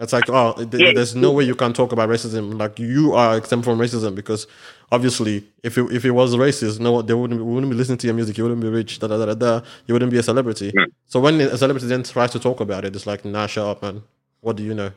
It's 0.00 0.12
like, 0.12 0.30
oh, 0.30 0.52
th- 0.52 0.68
Yeah. 0.82 0.92
there's 0.94 1.14
no 1.16 1.32
way 1.32 1.44
you 1.44 1.56
can 1.56 1.72
talk 1.72 1.90
about 1.92 2.08
racism. 2.08 2.56
Like 2.58 2.78
you 2.78 3.14
are 3.14 3.36
exempt 3.36 3.64
from 3.64 3.78
racism 3.78 4.14
because 4.14 4.46
obviously, 4.92 5.44
if 5.64 5.76
it, 5.76 5.90
if 5.92 6.04
it 6.04 6.12
was 6.12 6.36
racist, 6.36 6.78
no, 6.78 7.02
they 7.02 7.14
wouldn't 7.14 7.44
we 7.44 7.52
wouldn't 7.52 7.70
be 7.72 7.76
listening 7.76 7.98
to 7.98 8.06
your 8.06 8.14
music. 8.14 8.38
You 8.38 8.44
wouldn't 8.44 8.60
be 8.62 8.68
rich. 8.68 9.00
Da 9.00 9.08
da 9.08 9.18
da 9.18 9.26
da. 9.26 9.34
da. 9.34 9.60
You 9.86 9.94
wouldn't 9.94 10.12
be 10.12 10.18
a 10.18 10.22
celebrity. 10.22 10.70
Hmm. 10.70 10.84
So 11.06 11.18
when 11.20 11.40
a 11.40 11.58
celebrity 11.58 11.88
then 11.88 12.04
tries 12.04 12.30
to 12.30 12.38
talk 12.38 12.60
about 12.60 12.84
it, 12.84 12.94
it's 12.94 13.06
like, 13.08 13.24
nah, 13.24 13.48
shut 13.48 13.66
up, 13.66 13.82
man. 13.82 14.02
What 14.40 14.54
do 14.56 14.62
you 14.62 14.72
know? 14.74 14.92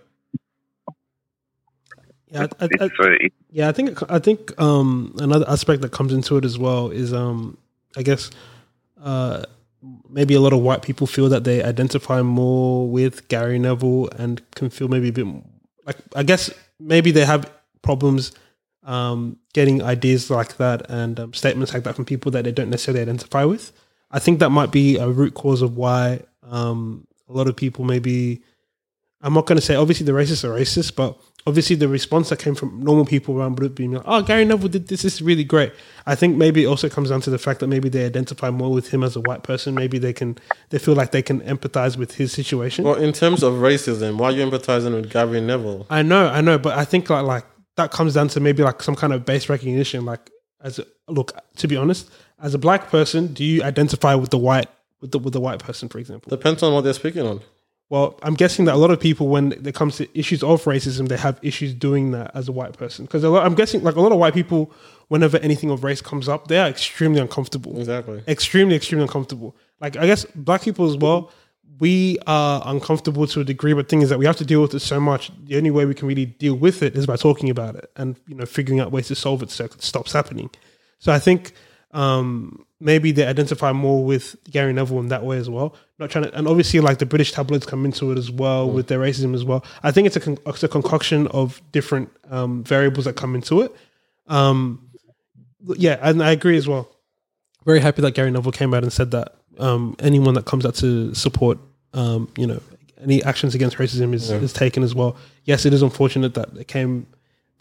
Yeah, 2.32 2.48
I, 2.60 2.66
I, 2.66 2.68
Yeah, 3.52 3.68
I 3.68 3.72
think 3.74 4.00
I 4.10 4.20
think 4.20 4.60
um, 4.60 5.14
another 5.20 5.46
aspect 5.50 5.82
that 5.82 5.92
comes 5.92 6.14
into 6.14 6.38
it 6.38 6.46
as 6.46 6.58
well 6.58 6.90
is 6.90 7.14
um, 7.14 7.58
I 7.98 8.04
guess 8.04 8.32
uh, 9.04 9.44
maybe 10.10 10.34
a 10.34 10.40
lot 10.40 10.54
of 10.54 10.60
white 10.60 10.82
people 10.82 11.08
feel 11.08 11.28
that 11.30 11.44
they 11.44 11.62
identify 11.62 12.22
more 12.22 12.88
with 12.88 13.28
Gary 13.28 13.60
Neville 13.60 14.10
and 14.18 14.42
can 14.56 14.70
feel 14.70 14.88
maybe 14.88 15.10
a 15.10 15.12
bit 15.12 15.28
like 15.86 15.98
I 16.16 16.24
guess 16.24 16.50
maybe 16.80 17.12
they 17.12 17.26
have 17.26 17.52
problems 17.82 18.32
um, 18.84 19.38
getting 19.54 19.84
ideas 19.84 20.30
like 20.30 20.58
that 20.58 20.90
and 20.90 21.20
um, 21.20 21.34
statements 21.34 21.74
like 21.74 21.84
that 21.84 21.96
from 21.96 22.06
people 22.06 22.32
that 22.32 22.46
they 22.46 22.52
don't 22.52 22.70
necessarily 22.70 23.02
identify 23.02 23.44
with. 23.44 23.74
I 24.10 24.20
think 24.20 24.40
that 24.40 24.50
might 24.50 24.72
be 24.72 24.98
a 24.98 25.08
root 25.08 25.34
cause 25.34 25.62
of 25.62 25.76
why 25.76 26.22
um, 26.44 27.08
a 27.28 27.34
lot 27.34 27.48
of 27.48 27.56
people 27.56 27.84
maybe 27.84 28.42
I'm 29.22 29.34
not 29.34 29.46
going 29.46 29.58
to 29.58 29.66
say 29.66 29.76
obviously 29.76 30.06
the 30.06 30.14
racists 30.14 30.44
are 30.44 30.50
racist, 30.50 30.96
but 30.96 31.20
obviously 31.48 31.76
the 31.76 31.88
response 31.88 32.30
that 32.30 32.40
came 32.40 32.56
from 32.56 32.82
normal 32.84 33.06
people 33.06 33.38
around 33.38 33.60
would 33.60 33.76
being 33.76 33.94
like, 33.94 34.04
"Oh, 34.06 34.22
Gary 34.22 34.46
Neville 34.46 34.70
did 34.70 34.88
this. 34.88 35.02
This 35.02 35.16
is 35.16 35.22
really 35.22 35.44
great." 35.44 35.74
I 36.06 36.16
think 36.16 36.38
maybe 36.38 36.64
it 36.64 36.68
also 36.68 36.90
comes 36.90 37.10
down 37.10 37.22
to 37.22 37.30
the 37.30 37.38
fact 37.38 37.60
that 37.60 37.68
maybe 37.68 37.90
they 37.90 38.06
identify 38.06 38.50
more 38.50 38.72
with 38.72 38.90
him 38.90 39.04
as 39.04 39.16
a 39.16 39.22
white 39.22 39.44
person. 39.44 39.76
Maybe 39.76 39.98
they 39.98 40.14
can 40.14 40.38
they 40.70 40.80
feel 40.80 40.94
like 40.94 41.12
they 41.12 41.22
can 41.22 41.42
empathize 41.42 41.98
with 41.98 42.16
his 42.16 42.32
situation. 42.32 42.86
Well, 42.86 42.96
in 42.96 43.14
terms 43.14 43.44
of 43.44 43.56
racism, 43.56 44.18
why 44.18 44.28
are 44.28 44.32
you 44.32 44.46
empathizing 44.46 44.94
with 44.94 45.10
Gary 45.10 45.42
Neville? 45.42 45.86
I 45.90 46.02
know, 46.02 46.28
I 46.28 46.42
know, 46.42 46.58
but 46.58 46.78
I 46.78 46.86
think 46.86 47.10
like 47.10 47.26
like 47.26 47.46
that 47.76 47.92
comes 47.92 48.14
down 48.14 48.28
to 48.30 48.40
maybe 48.40 48.64
like 48.64 48.82
some 48.82 48.96
kind 48.96 49.14
of 49.14 49.26
base 49.26 49.50
recognition. 49.50 50.06
Like 50.06 50.30
as 50.62 50.80
a, 50.80 50.86
look, 51.08 51.34
to 51.58 51.68
be 51.68 51.76
honest, 51.78 52.10
as 52.42 52.54
a 52.54 52.60
black 52.60 52.90
person, 52.90 53.34
do 53.34 53.44
you 53.44 53.64
identify 53.64 54.16
with 54.16 54.30
the 54.30 54.38
white 54.38 54.68
with 55.00 55.12
the 55.12 55.20
with 55.20 55.34
the 55.34 55.42
white 55.42 55.60
person, 55.60 55.90
for 55.90 56.00
example? 56.00 56.30
Depends 56.30 56.64
on 56.64 56.74
what 56.74 56.82
they're 56.82 56.94
speaking 56.94 57.26
on. 57.26 57.42
Well, 57.92 58.18
I'm 58.24 58.36
guessing 58.36 58.64
that 58.66 58.76
a 58.76 58.78
lot 58.78 58.90
of 58.90 59.02
people, 59.02 59.28
when 59.28 59.52
it 59.52 59.76
comes 59.76 59.98
to 59.98 60.08
issues 60.18 60.44
of 60.44 60.64
racism, 60.64 61.10
they 61.10 61.18
have 61.18 61.38
issues 61.42 61.74
doing 61.74 62.12
that 62.12 62.32
as 62.34 62.48
a 62.48 62.54
white 62.54 62.78
person. 62.78 63.04
Because 63.04 63.26
I'm 63.26 63.54
guessing, 63.54 63.84
like 63.84 63.96
a 63.96 64.02
lot 64.02 64.14
of 64.14 64.18
white 64.18 64.34
people, 64.34 64.72
whenever 65.10 65.36
anything 65.40 65.70
of 65.70 65.84
race 65.84 66.00
comes 66.00 66.30
up, 66.30 66.48
they 66.48 66.58
are 66.58 66.70
extremely 66.70 67.20
uncomfortable. 67.20 67.78
Exactly. 67.78 68.24
Extremely, 68.30 68.78
extremely 68.78 69.04
uncomfortable. 69.04 69.58
Like 69.82 69.98
I 69.98 70.06
guess 70.06 70.24
black 70.36 70.62
people 70.62 70.90
as 70.90 70.96
well, 70.96 71.32
we 71.82 72.18
are 72.28 72.64
uncomfortable 72.66 73.28
to 73.28 73.42
a 73.42 73.44
degree. 73.44 73.74
But 73.74 73.88
the 73.88 73.90
thing 73.90 74.04
is 74.04 74.10
that 74.10 74.20
we 74.20 74.26
have 74.26 74.38
to 74.38 74.46
deal 74.46 74.62
with 74.62 74.74
it 74.74 74.80
so 74.80 75.02
much. 75.02 75.30
The 75.44 75.58
only 75.58 75.72
way 75.72 75.86
we 75.86 75.94
can 75.94 76.08
really 76.08 76.28
deal 76.28 76.56
with 76.56 76.84
it 76.84 76.96
is 76.96 77.06
by 77.06 77.18
talking 77.18 77.50
about 77.50 77.76
it 77.76 77.92
and 77.98 78.18
you 78.26 78.36
know 78.36 78.46
figuring 78.46 78.80
out 78.80 78.94
ways 78.94 79.10
to 79.10 79.16
solve 79.16 79.44
it 79.44 79.52
so 79.52 79.66
it 79.66 79.82
stops 79.82 80.14
happening. 80.14 80.50
So 81.00 81.12
I 81.12 81.20
think 81.20 81.52
um, 81.92 82.66
maybe 82.82 83.12
they 83.12 83.26
identify 83.26 83.72
more 83.72 84.04
with 84.04 84.36
Gary 84.50 84.74
Neville 84.74 85.00
in 85.00 85.08
that 85.10 85.24
way 85.24 85.38
as 85.38 85.50
well. 85.50 85.76
Not 86.00 86.10
trying 86.10 86.26
to, 86.26 86.36
and 86.38 86.48
obviously 86.48 86.80
like 86.80 86.98
the 86.98 87.06
British 87.06 87.32
tabloids 87.32 87.66
come 87.66 87.86
into 87.86 88.12
it 88.12 88.18
as 88.18 88.32
well 88.32 88.70
with 88.70 88.88
their 88.88 89.00
racism 89.00 89.36
as 89.36 89.46
well. 89.46 89.64
I 89.84 89.92
think 89.92 90.08
it's 90.08 90.16
a, 90.16 90.20
con- 90.20 90.40
it's 90.46 90.64
a 90.64 90.68
concoction 90.68 91.28
of 91.28 91.62
different 91.72 92.10
um, 92.30 92.64
variables 92.64 93.06
that 93.06 93.16
come 93.16 93.36
into 93.36 93.62
it. 93.62 93.74
Um, 94.28 94.90
yeah, 95.78 96.00
and 96.02 96.24
I 96.24 96.32
agree 96.32 96.58
as 96.58 96.68
well. 96.68 96.90
Very 97.66 97.80
happy 97.80 98.02
that 98.02 98.16
Gary 98.16 98.32
Neville 98.32 98.52
came 98.52 98.74
out 98.74 98.84
and 98.84 98.92
said 98.92 99.12
that 99.12 99.36
um, 99.60 99.96
anyone 100.00 100.34
that 100.34 100.46
comes 100.46 100.66
out 100.66 100.76
to 100.76 101.14
support, 101.14 101.60
um, 101.94 102.28
you 102.36 102.48
know, 102.48 102.60
any 103.04 103.24
actions 103.24 103.54
against 103.56 103.78
racism 103.78 104.14
is, 104.14 104.30
is 104.30 104.54
taken 104.54 104.82
as 104.84 104.96
well. 104.96 105.16
Yes, 105.46 105.66
it 105.66 105.74
is 105.74 105.82
unfortunate 105.82 106.34
that 106.34 106.50
it 106.58 106.68
came 106.68 107.08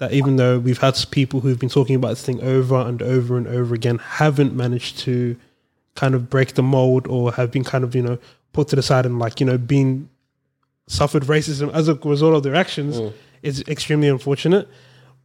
that 0.01 0.13
even 0.13 0.37
though 0.37 0.59
we've 0.59 0.79
had 0.79 0.97
people 1.11 1.41
who've 1.41 1.59
been 1.59 1.69
talking 1.69 1.95
about 1.95 2.09
this 2.09 2.25
thing 2.25 2.43
over 2.43 2.75
and 2.77 3.03
over 3.03 3.37
and 3.37 3.47
over 3.47 3.75
again, 3.75 3.99
haven't 3.99 4.55
managed 4.55 4.99
to 5.01 5.37
kind 5.95 6.15
of 6.15 6.31
break 6.31 6.55
the 6.55 6.63
mold 6.63 7.07
or 7.07 7.33
have 7.33 7.51
been 7.51 7.65
kind 7.65 7.85
of 7.85 7.95
you 7.95 8.03
know 8.03 8.19
put 8.55 8.69
to 8.69 8.77
the 8.77 8.83
side 8.83 9.05
and 9.05 9.19
like 9.19 9.41
you 9.41 9.47
know 9.47 9.59
been 9.59 10.09
suffered 10.87 11.25
racism 11.25 11.73
as 11.75 11.87
a 11.87 11.95
result 11.95 12.35
of 12.35 12.43
their 12.43 12.55
actions 12.55 12.99
is 13.43 13.63
extremely 13.69 14.09
unfortunate. 14.09 14.67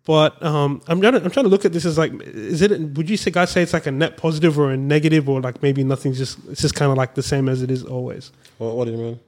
But 0.06 0.42
um, 0.44 0.82
I'm 0.88 1.00
trying 1.00 1.14
to 1.14 1.24
I'm 1.24 1.32
trying 1.32 1.46
to 1.46 1.50
look 1.50 1.64
at 1.66 1.72
this 1.74 1.86
as 1.86 1.98
like 1.98 2.12
is 2.22 2.62
it 2.62 2.80
would 2.98 3.10
you 3.10 3.16
say 3.18 3.32
guys 3.32 3.50
say 3.52 3.64
it's 3.64 3.74
like 3.74 3.88
a 3.88 3.92
net 3.92 4.18
positive 4.18 4.60
or 4.60 4.72
a 4.72 4.78
negative 4.78 5.30
or 5.30 5.40
like 5.42 5.64
maybe 5.64 5.84
nothing's 5.86 6.18
just 6.18 6.38
it's 6.50 6.62
just 6.62 6.76
kind 6.76 6.92
of 6.92 6.98
like 6.98 7.16
the 7.16 7.24
same 7.24 7.48
as 7.48 7.62
it 7.62 7.72
is 7.72 7.84
always. 7.84 8.32
What, 8.58 8.76
what 8.76 8.86
do 8.86 8.92
you 8.92 8.98
mean? 8.98 9.20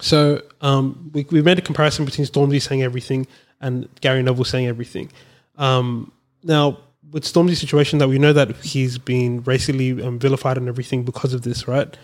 So 0.00 0.42
um, 0.60 1.10
we 1.12 1.26
we 1.30 1.42
made 1.42 1.58
a 1.58 1.62
comparison 1.62 2.04
between 2.04 2.26
Stormzy 2.26 2.62
saying 2.62 2.82
everything 2.82 3.26
and 3.60 3.88
Gary 4.00 4.22
Neville 4.22 4.44
saying 4.44 4.66
everything. 4.66 5.10
Um, 5.56 6.12
now 6.42 6.78
with 7.10 7.24
Stormzy's 7.24 7.58
situation, 7.58 7.98
that 7.98 8.08
we 8.08 8.18
know 8.18 8.32
that 8.32 8.54
he's 8.56 8.98
been 8.98 9.42
racially 9.42 10.02
um, 10.02 10.18
vilified 10.18 10.56
and 10.58 10.68
everything 10.68 11.04
because 11.04 11.32
of 11.34 11.42
this, 11.42 11.66
right? 11.66 11.96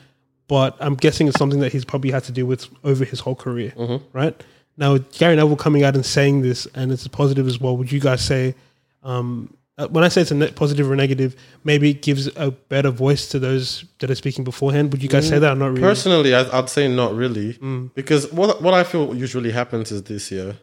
But 0.49 0.77
I'm 0.81 0.95
guessing 0.95 1.29
it's 1.29 1.39
something 1.39 1.61
that 1.61 1.73
he's 1.73 1.85
probably 1.85 2.11
had 2.11 2.25
to 2.25 2.33
deal 2.33 2.47
with 2.47 2.69
over 2.85 3.05
his 3.05 3.21
whole 3.21 3.35
career, 3.35 3.73
right? 4.13 4.39
Now 4.77 4.95
with 4.95 5.13
Gary 5.13 5.37
Neville 5.37 5.57
coming 5.57 5.85
out 5.85 5.95
and 5.95 6.05
saying 6.05 6.43
this, 6.43 6.67
and 6.75 6.91
it's 6.91 7.07
a 7.07 7.11
positive 7.11 7.47
as 7.47 7.61
well. 7.61 7.77
Would 7.77 7.93
you 7.93 8.01
guys 8.01 8.25
say? 8.25 8.55
Um, 9.03 9.55
Uh, 9.77 9.89
when 9.89 10.05
I 10.05 10.09
say 10.09 10.21
it's 10.21 10.31
a 10.31 10.37
net 10.37 10.55
positive 10.55 10.89
or 10.89 10.95
negative, 10.95 11.35
maybe 11.65 11.91
it 11.91 12.01
gives 12.03 12.29
a 12.37 12.53
better 12.53 12.91
voice 12.91 13.29
to 13.31 13.41
those 13.41 13.85
that 13.99 14.09
are 14.09 14.15
speaking 14.15 14.45
beforehand. 14.45 14.93
Would 14.93 15.03
you 15.03 15.09
guys 15.09 15.29
say 15.29 15.39
mm. 15.39 15.41
that 15.41 15.53
or 15.53 15.57
not 15.57 15.67
really? 15.71 15.81
Personally, 15.81 16.33
I'd 16.33 16.69
say 16.69 16.87
not 16.87 17.13
really, 17.15 17.55
mm. 17.55 17.93
because 17.95 18.31
what 18.33 18.63
what 18.63 18.73
I 18.73 18.85
feel 18.85 19.15
usually 19.17 19.51
happens 19.51 19.91
is 19.91 20.03
this 20.05 20.31
year, 20.31 20.57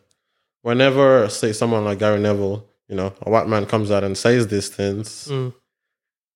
whenever 0.61 1.27
say 1.27 1.51
someone 1.51 1.83
like 1.83 1.99
Gary 1.99 2.21
Neville, 2.21 2.65
you 2.87 2.95
know, 2.95 3.13
a 3.21 3.29
white 3.29 3.47
man 3.47 3.65
comes 3.65 3.91
out 3.91 4.03
and 4.05 4.17
says 4.17 4.47
these 4.47 4.69
things, 4.69 5.27
Mm. 5.29 5.53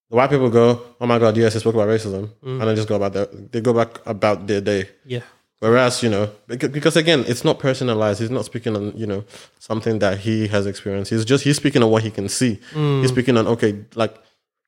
the 0.09 0.15
white 0.17 0.29
people 0.29 0.49
go, 0.49 0.81
"Oh 0.99 1.07
my 1.07 1.17
God, 1.17 1.37
yes, 1.37 1.53
he 1.53 1.59
spoke 1.61 1.75
about 1.75 1.87
racism," 1.87 2.29
mm. 2.43 2.59
and 2.59 2.61
they 2.61 2.75
just 2.75 2.89
go 2.89 2.95
about 2.97 3.13
their 3.13 3.27
they 3.51 3.61
go 3.61 3.71
back 3.73 4.05
about 4.05 4.47
their 4.47 4.59
day. 4.59 4.89
yeah, 5.05 5.21
Whereas, 5.59 6.03
you 6.03 6.09
know, 6.09 6.29
because, 6.47 6.97
again, 6.97 7.23
it's 7.27 7.43
not 7.45 7.59
personalized. 7.59 8.19
He's 8.19 8.29
not 8.29 8.45
speaking 8.45 8.75
on, 8.75 8.91
you 8.95 9.07
know, 9.07 9.23
something 9.57 9.99
that 9.99 10.19
he 10.19 10.47
has 10.49 10.65
experienced. 10.67 11.11
He's 11.11 11.23
just 11.25 11.43
he's 11.45 11.55
speaking 11.55 11.81
on 11.81 11.89
what 11.89 12.03
he 12.03 12.11
can 12.11 12.27
see. 12.29 12.59
Mm. 12.73 13.01
He's 13.01 13.09
speaking 13.09 13.37
on 13.37 13.47
okay, 13.47 13.83
like 13.95 14.15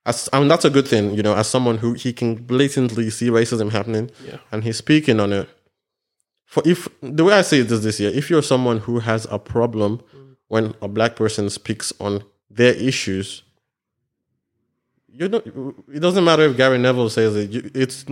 as 0.06 0.30
I 0.32 0.40
mean 0.40 0.48
that's 0.48 0.64
a 0.66 0.70
good 0.70 0.88
thing, 0.88 1.14
you 1.14 1.22
know, 1.22 1.36
as 1.36 1.48
someone 1.48 1.78
who 1.78 1.94
he 1.94 2.14
can 2.14 2.36
blatantly 2.36 3.10
see 3.10 3.30
racism 3.30 3.72
happening 3.72 4.10
Yeah. 4.26 4.38
and 4.52 4.64
he's 4.64 4.78
speaking 4.78 5.20
on 5.20 5.34
it. 5.34 5.50
For 6.46 6.64
if 6.66 6.88
the 7.02 7.26
way 7.26 7.34
I 7.34 7.42
say 7.42 7.60
it 7.60 7.70
is 7.70 7.84
this 7.84 8.00
year, 8.00 8.10
if 8.12 8.30
you're 8.30 8.42
someone 8.42 8.78
who 8.80 9.00
has 9.00 9.28
a 9.30 9.38
problem 9.38 10.02
when 10.48 10.74
a 10.82 10.88
black 10.88 11.18
person 11.18 11.50
speaks 11.50 11.92
on 12.00 12.24
their 12.50 12.74
issues, 12.74 13.44
you 15.10 15.28
know, 15.28 15.42
it 15.94 16.00
doesn't 16.00 16.24
matter 16.24 16.44
if 16.44 16.56
Gary 16.56 16.78
Neville 16.78 17.10
says 17.10 17.36
it. 17.36 17.76
It's 17.76 18.06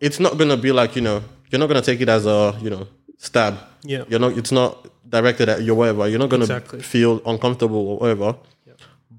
it's 0.00 0.18
not 0.18 0.36
gonna 0.38 0.56
be 0.56 0.72
like 0.72 0.96
you 0.96 1.02
know 1.02 1.22
you're 1.50 1.58
not 1.60 1.66
gonna 1.68 1.82
take 1.82 2.00
it 2.00 2.08
as 2.08 2.26
a 2.26 2.56
you 2.60 2.70
know 2.70 2.86
stab. 3.16 3.58
Yeah. 3.82 4.04
You're 4.08 4.20
not. 4.20 4.32
It's 4.38 4.52
not 4.52 4.88
directed 5.08 5.48
at 5.48 5.62
you, 5.62 5.74
whatever. 5.74 6.06
You're 6.08 6.18
not 6.18 6.28
gonna 6.30 6.44
Exactly. 6.44 6.80
feel 6.82 7.22
uncomfortable 7.26 7.88
or 7.88 7.98
whatever. 7.98 8.36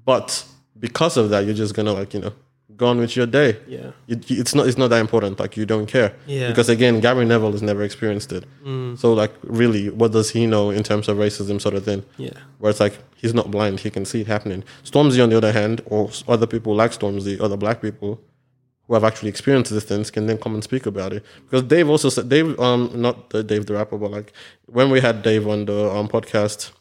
But 0.04 0.44
because 0.78 1.16
of 1.16 1.30
that, 1.30 1.44
you're 1.44 1.54
just 1.54 1.74
gonna 1.74 1.92
like 1.92 2.14
you 2.14 2.20
know 2.20 2.32
go 2.76 2.86
on 2.86 2.98
with 2.98 3.14
your 3.14 3.26
day. 3.26 3.58
yeah, 3.68 3.90
It, 4.08 4.30
it's 4.30 4.54
not. 4.54 4.66
It's 4.66 4.78
not 4.78 4.88
that 4.88 5.00
important. 5.00 5.38
Like 5.38 5.56
you 5.56 5.66
don't 5.66 5.86
care. 5.86 6.14
Yeah. 6.26 6.48
Because 6.48 6.68
again, 6.70 7.00
Gary 7.00 7.26
Neville 7.26 7.52
has 7.52 7.60
never 7.62 7.82
experienced 7.82 8.32
it. 8.32 8.44
Mm. 8.64 8.98
So 8.98 9.12
like, 9.12 9.32
really, 9.42 9.90
what 9.90 10.12
does 10.12 10.30
he 10.30 10.46
know 10.46 10.70
in 10.70 10.82
terms 10.82 11.06
of 11.08 11.18
racism, 11.18 11.60
sort 11.60 11.74
of 11.74 11.84
thing? 11.84 12.04
yeah, 12.16 12.30
Where 12.58 12.70
it's 12.70 12.80
like 12.80 12.98
he's 13.16 13.34
not 13.34 13.50
blind; 13.50 13.80
he 13.80 13.90
can 13.90 14.04
see 14.06 14.22
it 14.22 14.26
happening. 14.28 14.64
Stormzy, 14.84 15.22
on 15.22 15.28
the 15.28 15.36
other 15.36 15.52
hand, 15.52 15.82
or 15.86 16.10
other 16.26 16.46
people 16.46 16.74
like 16.74 16.92
Stormzy, 16.92 17.38
other 17.40 17.56
black 17.58 17.82
people 17.82 18.18
who 18.90 18.94
have 18.94 19.04
actually 19.04 19.28
experienced 19.28 19.70
these 19.70 19.84
things, 19.84 20.10
can 20.10 20.26
then 20.26 20.36
come 20.36 20.52
and 20.52 20.64
speak 20.64 20.84
about 20.84 21.12
it. 21.12 21.24
Because 21.44 21.62
Dave 21.62 21.88
also 21.88 22.08
said, 22.08 22.28
Dave, 22.28 22.58
um, 22.58 22.90
not 22.92 23.30
the 23.30 23.44
Dave 23.44 23.66
the 23.66 23.74
rapper, 23.74 23.96
but 23.96 24.10
like 24.10 24.32
when 24.66 24.90
we 24.90 25.00
had 25.00 25.22
Dave 25.22 25.46
on 25.46 25.66
the 25.66 25.88
um 25.92 26.08
podcast 26.08 26.72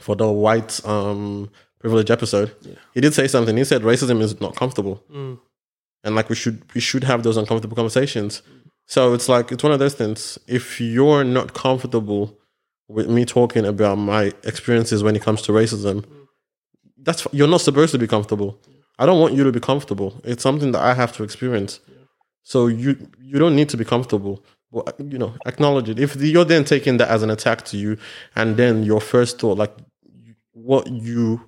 for 0.00 0.14
the 0.14 0.30
white 0.30 0.80
um 0.86 1.50
privilege 1.80 2.08
episode, 2.08 2.54
he 2.94 3.00
did 3.00 3.14
say 3.14 3.26
something. 3.26 3.56
He 3.56 3.64
said 3.64 3.82
racism 3.82 4.20
is 4.20 4.40
not 4.40 4.54
comfortable, 4.54 5.02
and 6.04 6.14
like 6.14 6.28
we 6.28 6.36
should 6.36 6.62
we 6.72 6.80
should 6.80 7.02
have 7.02 7.24
those 7.24 7.36
uncomfortable 7.36 7.74
conversations. 7.74 8.42
So 8.86 9.12
it's 9.12 9.28
like 9.28 9.50
it's 9.50 9.64
one 9.64 9.72
of 9.72 9.80
those 9.80 9.94
things. 9.94 10.38
If 10.46 10.80
you're 10.80 11.24
not 11.24 11.52
comfortable 11.52 12.38
with 12.86 13.08
me 13.10 13.24
talking 13.24 13.66
about 13.66 13.96
my 13.96 14.32
experiences 14.44 15.02
when 15.02 15.16
it 15.16 15.22
comes 15.22 15.42
to 15.42 15.52
racism, 15.52 16.04
that's 16.96 17.26
you're 17.32 17.48
not 17.48 17.60
supposed 17.60 17.90
to 17.90 17.98
be 17.98 18.06
comfortable. 18.06 18.56
I 19.00 19.06
don't 19.06 19.18
want 19.18 19.32
you 19.32 19.44
to 19.44 19.50
be 19.50 19.60
comfortable. 19.60 20.20
It's 20.24 20.42
something 20.42 20.72
that 20.72 20.82
I 20.82 20.92
have 20.92 21.12
to 21.16 21.24
experience. 21.24 21.80
So 22.42 22.66
you 22.66 23.08
you 23.18 23.38
don't 23.38 23.56
need 23.56 23.70
to 23.70 23.78
be 23.78 23.84
comfortable. 23.84 24.44
But 24.70 24.94
you 25.00 25.18
know, 25.18 25.34
acknowledge 25.46 25.88
it. 25.88 25.98
If 25.98 26.16
you're 26.16 26.44
then 26.44 26.64
taking 26.64 26.98
that 26.98 27.08
as 27.08 27.22
an 27.22 27.30
attack 27.30 27.64
to 27.66 27.78
you, 27.78 27.96
and 28.36 28.58
then 28.58 28.84
your 28.84 29.00
first 29.00 29.40
thought, 29.40 29.56
like 29.56 29.74
what 30.52 30.86
you 30.86 31.40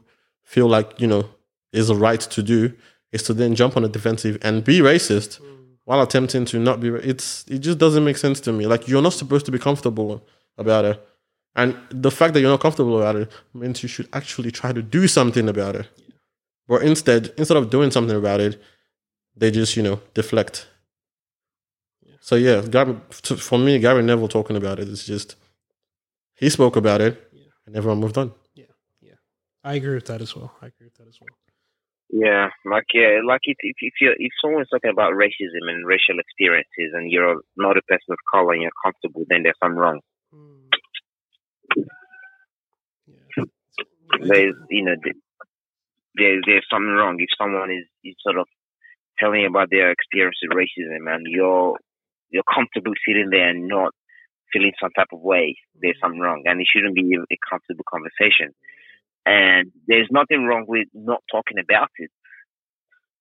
feel 0.42 0.66
like 0.66 0.98
you 0.98 1.06
know 1.06 1.28
is 1.74 1.90
a 1.90 1.94
right 1.94 2.20
to 2.20 2.42
do, 2.42 2.72
is 3.12 3.22
to 3.24 3.34
then 3.34 3.54
jump 3.54 3.76
on 3.76 3.82
the 3.82 3.88
defensive 3.88 4.38
and 4.40 4.64
be 4.64 4.80
racist 4.80 5.38
while 5.84 6.00
attempting 6.00 6.46
to 6.46 6.58
not 6.58 6.80
be. 6.80 6.88
It's 6.88 7.44
it 7.48 7.58
just 7.58 7.76
doesn't 7.76 8.04
make 8.04 8.16
sense 8.16 8.40
to 8.40 8.52
me. 8.52 8.66
Like 8.66 8.88
you're 8.88 9.02
not 9.02 9.12
supposed 9.12 9.44
to 9.44 9.52
be 9.52 9.58
comfortable 9.58 10.24
about 10.56 10.86
it, 10.86 11.06
and 11.54 11.76
the 11.90 12.10
fact 12.10 12.32
that 12.32 12.40
you're 12.40 12.50
not 12.56 12.60
comfortable 12.60 12.96
about 12.98 13.16
it 13.16 13.30
means 13.52 13.82
you 13.82 13.90
should 13.90 14.08
actually 14.14 14.50
try 14.50 14.72
to 14.72 14.82
do 14.82 15.06
something 15.06 15.50
about 15.50 15.76
it. 15.76 15.86
But 16.68 16.82
instead, 16.82 17.32
instead 17.36 17.56
of 17.56 17.70
doing 17.70 17.90
something 17.90 18.16
about 18.16 18.40
it, 18.40 18.60
they 19.36 19.50
just 19.50 19.76
you 19.76 19.82
know 19.82 20.00
deflect. 20.14 20.66
So 22.20 22.36
yeah, 22.36 22.62
Gary, 22.62 22.96
for 23.10 23.58
me, 23.58 23.78
Gary 23.80 24.02
Neville 24.02 24.28
talking 24.28 24.56
about 24.56 24.78
it 24.78 24.88
is 24.88 25.04
just 25.04 25.34
he 26.34 26.48
spoke 26.48 26.76
about 26.76 27.00
it, 27.00 27.20
and 27.66 27.76
everyone 27.76 27.98
moved 28.00 28.16
on. 28.16 28.32
Yeah, 28.54 28.66
yeah, 29.00 29.14
I 29.64 29.74
agree 29.74 29.94
with 29.94 30.06
that 30.06 30.20
as 30.20 30.34
well. 30.36 30.52
I 30.62 30.66
agree 30.66 30.86
with 30.86 30.94
that 30.94 31.08
as 31.08 31.18
well. 31.20 31.36
Yeah, 32.14 32.50
like 32.66 32.84
yeah, 32.92 33.20
like 33.26 33.40
if 33.44 33.56
if 33.60 33.76
if, 33.80 33.94
you're, 34.00 34.12
if 34.18 34.32
someone's 34.42 34.68
talking 34.68 34.90
about 34.90 35.14
racism 35.14 35.64
and 35.66 35.86
racial 35.86 36.18
experiences, 36.20 36.92
and 36.92 37.10
you're 37.10 37.40
not 37.56 37.78
a 37.78 37.82
person 37.82 38.10
of 38.10 38.18
color 38.32 38.52
and 38.52 38.62
you're 38.62 38.70
comfortable, 38.84 39.24
then 39.28 39.42
there's 39.42 39.56
something 39.62 39.78
wrong. 39.78 40.00
Hmm. 40.30 40.68
Yeah. 43.06 43.44
There's 44.28 44.54
you 44.68 44.84
know 44.84 44.94
th- 45.02 45.16
there's 46.14 46.42
there's 46.46 46.66
something 46.70 46.94
wrong 46.94 47.16
if 47.18 47.30
someone 47.40 47.70
is, 47.70 47.86
is 48.04 48.16
sort 48.20 48.38
of 48.38 48.46
telling 49.18 49.46
about 49.46 49.68
their 49.70 49.90
experience 49.90 50.36
with 50.42 50.56
racism 50.56 51.12
and 51.12 51.26
you're 51.28 51.76
you're 52.30 52.48
comfortable 52.48 52.92
sitting 53.06 53.28
there 53.30 53.48
and 53.50 53.68
not 53.68 53.92
feeling 54.52 54.72
some 54.80 54.90
type 54.96 55.08
of 55.12 55.20
way. 55.20 55.56
There's 55.80 55.98
something 56.00 56.20
wrong, 56.20 56.42
and 56.44 56.60
it 56.60 56.68
shouldn't 56.70 56.94
be 56.94 57.14
a, 57.14 57.20
a 57.20 57.38
comfortable 57.48 57.84
conversation. 57.88 58.54
And 59.24 59.70
there's 59.86 60.08
nothing 60.10 60.44
wrong 60.44 60.64
with 60.66 60.88
not 60.92 61.22
talking 61.30 61.58
about 61.58 61.90
it. 61.98 62.10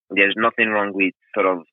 There's 0.09 0.35
nothing 0.35 0.69
wrong 0.69 0.91
with 0.93 1.13
sort 1.34 1.45
of 1.45 1.63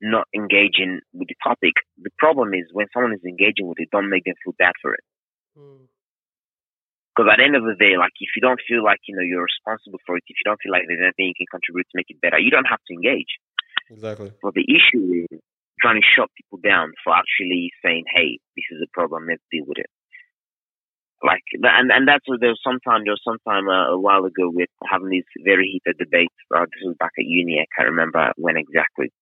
not 0.00 0.26
engaging 0.34 1.00
with 1.12 1.28
the 1.28 1.36
topic. 1.42 1.74
The 2.00 2.10
problem 2.18 2.54
is 2.54 2.64
when 2.72 2.86
someone 2.92 3.12
is 3.12 3.24
engaging 3.26 3.66
with 3.66 3.78
it, 3.78 3.88
don't 3.90 4.10
make 4.10 4.24
them 4.24 4.34
feel 4.44 4.54
bad 4.58 4.72
for 4.80 4.94
it. 4.94 5.04
Mm. 5.58 5.88
Because 7.14 7.30
at 7.30 7.38
the 7.38 7.46
end 7.46 7.54
of 7.54 7.62
the 7.62 7.78
day, 7.78 7.94
like 7.94 8.10
if 8.18 8.34
you 8.34 8.42
don't 8.42 8.58
feel 8.66 8.82
like 8.82 8.98
you 9.06 9.14
know 9.14 9.22
you're 9.22 9.46
responsible 9.46 10.02
for 10.02 10.18
it, 10.18 10.26
if 10.26 10.34
you 10.34 10.46
don't 10.50 10.58
feel 10.58 10.74
like 10.74 10.90
there's 10.90 10.98
anything 10.98 11.30
you 11.30 11.38
can 11.38 11.46
contribute 11.46 11.86
to 11.86 11.94
make 11.94 12.10
it 12.10 12.18
better, 12.18 12.42
you 12.42 12.50
don't 12.50 12.66
have 12.66 12.82
to 12.90 12.94
engage. 12.94 13.38
Exactly. 13.86 14.34
But 14.42 14.58
the 14.58 14.66
issue 14.66 15.22
is 15.30 15.38
trying 15.78 16.02
to 16.02 16.06
shut 16.06 16.26
people 16.34 16.58
down 16.58 16.90
for 17.06 17.14
actually 17.14 17.70
saying, 17.86 18.10
"Hey, 18.10 18.42
this 18.58 18.66
is 18.74 18.82
a 18.82 18.90
problem. 18.90 19.30
Let's 19.30 19.46
deal 19.46 19.62
with 19.62 19.78
it." 19.78 19.90
Like, 21.22 21.46
and 21.54 21.94
and 21.94 22.04
that's 22.08 22.26
what 22.26 22.42
there 22.42 22.50
was 22.50 22.60
sometime 22.66 23.06
there 23.06 23.14
was 23.14 23.22
sometime 23.22 23.70
uh, 23.70 23.94
a 23.94 23.98
while 23.98 24.26
ago 24.26 24.50
with 24.50 24.68
having 24.82 25.08
these 25.08 25.28
very 25.46 25.70
heated 25.70 25.96
debates. 26.02 26.34
Uh, 26.50 26.66
this 26.66 26.82
was 26.82 26.98
back 26.98 27.14
at 27.14 27.30
uni. 27.30 27.62
I 27.62 27.70
can't 27.70 27.94
remember 27.94 28.34
when 28.36 28.58
exactly 28.58 29.14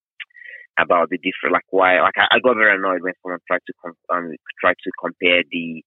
about 0.80 1.10
the 1.10 1.18
different, 1.18 1.52
like 1.52 1.68
why. 1.70 2.00
Like 2.00 2.16
I, 2.16 2.36
I 2.36 2.40
got 2.40 2.56
very 2.56 2.74
annoyed 2.74 3.04
when 3.04 3.14
someone 3.22 3.44
tried 3.46 3.62
to 3.68 3.74
com- 3.84 4.08
um, 4.10 4.32
tried 4.60 4.80
to 4.82 4.90
compare 4.98 5.44
the, 5.50 5.84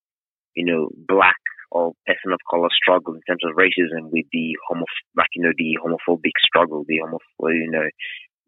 you 0.55 0.65
know, 0.65 0.89
black 1.07 1.41
or 1.71 1.93
person 2.05 2.33
of 2.33 2.39
color 2.49 2.69
struggle 2.71 3.15
in 3.15 3.21
terms 3.27 3.43
of 3.43 3.55
racism 3.55 4.11
with 4.11 4.25
the 4.31 4.55
homo, 4.67 4.85
like 5.15 5.29
you 5.35 5.43
know, 5.43 5.53
the 5.57 5.77
homophobic 5.81 6.35
struggle, 6.45 6.85
the 6.87 6.99
homo, 7.03 7.19
you 7.49 7.69
know, 7.69 7.87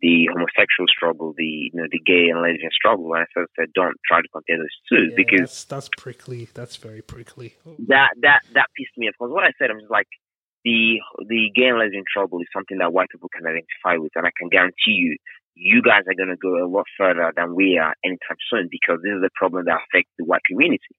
the 0.02 0.30
homosexual 0.32 0.88
struggle, 0.88 1.34
the 1.38 1.72
you 1.72 1.72
know 1.74 1.88
the 1.90 2.00
gay 2.06 2.30
and 2.30 2.42
lesbian 2.42 2.70
struggle. 2.72 3.14
And 3.14 3.24
I 3.24 3.26
sort 3.34 3.46
of 3.46 3.52
said, 3.58 3.74
don't 3.74 3.98
try 4.06 4.22
to 4.22 4.30
compare 4.30 4.58
those 4.58 4.78
two 4.90 5.10
Yeah, 5.10 5.16
because 5.18 5.50
that's, 5.50 5.66
that's 5.66 5.90
prickly. 5.98 6.50
That's 6.54 6.78
very 6.78 7.02
prickly. 7.02 7.56
Oh. 7.66 7.76
that 7.88 8.14
that 8.22 8.42
that 8.54 8.68
pissed 8.78 8.98
me 8.98 9.08
off. 9.08 9.16
Because 9.18 9.34
what 9.34 9.44
I 9.44 9.54
said, 9.58 9.72
I'm 9.72 9.80
just 9.80 9.92
like 9.92 10.10
the 10.64 11.02
the 11.28 11.50
gay 11.56 11.74
and 11.74 11.80
lesbian 11.80 12.06
struggle 12.10 12.40
is 12.42 12.48
something 12.54 12.78
that 12.78 12.94
white 12.94 13.10
people 13.10 13.30
can 13.34 13.46
identify 13.46 13.98
with, 13.98 14.14
and 14.16 14.26
I 14.26 14.32
can 14.38 14.50
guarantee 14.50 14.98
you. 15.02 15.18
You 15.60 15.82
guys 15.82 16.06
are 16.06 16.14
going 16.14 16.30
to 16.30 16.38
go 16.38 16.54
a 16.62 16.70
lot 16.70 16.86
further 17.00 17.34
than 17.36 17.56
we 17.56 17.82
are 17.82 17.96
anytime 18.06 18.38
soon 18.46 18.70
because 18.70 19.02
this 19.02 19.18
is 19.18 19.26
a 19.26 19.34
problem 19.34 19.66
that 19.66 19.82
affects 19.90 20.14
the 20.20 20.26
white 20.26 20.46
community. 20.46 20.94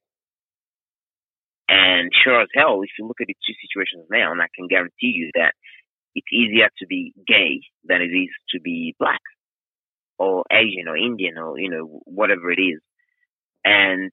And 1.69 2.11
sure 2.24 2.40
as 2.40 2.49
hell, 2.55 2.81
if 2.82 2.90
you 2.99 3.07
look 3.07 3.20
at 3.20 3.27
the 3.27 3.36
two 3.47 3.55
situations 3.61 4.09
now, 4.11 4.32
and 4.32 4.40
I 4.40 4.49
can 4.55 4.69
guarantee 4.69 5.12
you 5.12 5.31
that 5.35 5.53
it's 6.15 6.32
easier 6.32 6.69
to 6.78 6.86
be 6.86 7.12
gay 7.27 7.61
than 7.85 8.01
it 8.01 8.11
is 8.11 8.31
to 8.51 8.61
be 8.61 8.95
black 8.99 9.20
or 10.19 10.45
Asian 10.51 10.89
or 10.89 10.97
Indian 10.97 11.36
or, 11.39 11.59
you 11.59 11.70
know, 11.70 12.01
whatever 12.05 12.51
it 12.51 12.61
is. 12.61 12.81
And, 13.65 14.11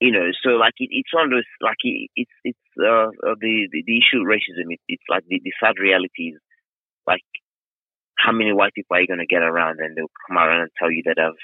you 0.00 0.10
know, 0.10 0.30
so 0.42 0.50
like 0.50 0.74
it, 0.78 0.90
it's 0.90 1.14
one 1.14 1.26
of 1.26 1.30
those, 1.30 1.48
like 1.60 1.78
it, 1.84 2.10
it's, 2.16 2.36
it's, 2.44 2.58
uh, 2.76 3.08
uh, 3.24 3.38
the, 3.40 3.68
the, 3.70 3.84
the 3.86 3.98
issue 3.98 4.20
of 4.20 4.26
racism, 4.26 4.68
it, 4.74 4.80
it's 4.88 5.06
like 5.08 5.24
the, 5.28 5.40
the 5.42 5.52
sad 5.62 5.78
reality 5.80 6.34
is 6.34 6.40
like 7.06 7.22
how 8.18 8.32
many 8.32 8.52
white 8.52 8.74
people 8.74 8.96
are 8.96 9.00
you 9.00 9.06
going 9.06 9.22
to 9.22 9.26
get 9.26 9.42
around 9.42 9.78
and 9.80 9.96
they'll 9.96 10.10
come 10.26 10.36
around 10.36 10.62
and 10.62 10.70
tell 10.78 10.90
you 10.90 11.02
that 11.06 11.22
I've 11.22 11.38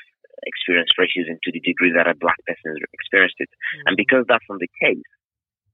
experienced 0.46 0.94
racism 0.98 1.38
to 1.42 1.52
the 1.52 1.60
degree 1.60 1.92
that 1.96 2.06
a 2.06 2.14
black 2.14 2.36
person 2.46 2.72
has 2.72 2.82
experienced 2.92 3.36
it. 3.38 3.48
And 3.86 3.96
because 3.96 4.24
that's 4.28 4.44
not 4.48 4.60
the 4.60 4.68
case, 4.82 5.02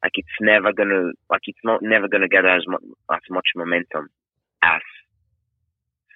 like 0.02 0.12
it's 0.14 0.38
never 0.40 0.72
gonna 0.72 1.12
like 1.30 1.42
it's 1.46 1.64
not 1.64 1.82
never 1.82 2.08
gonna 2.08 2.28
get 2.28 2.44
as 2.44 2.62
much 2.66 2.82
as 3.12 3.24
much 3.30 3.48
momentum 3.56 4.08
as 4.62 4.82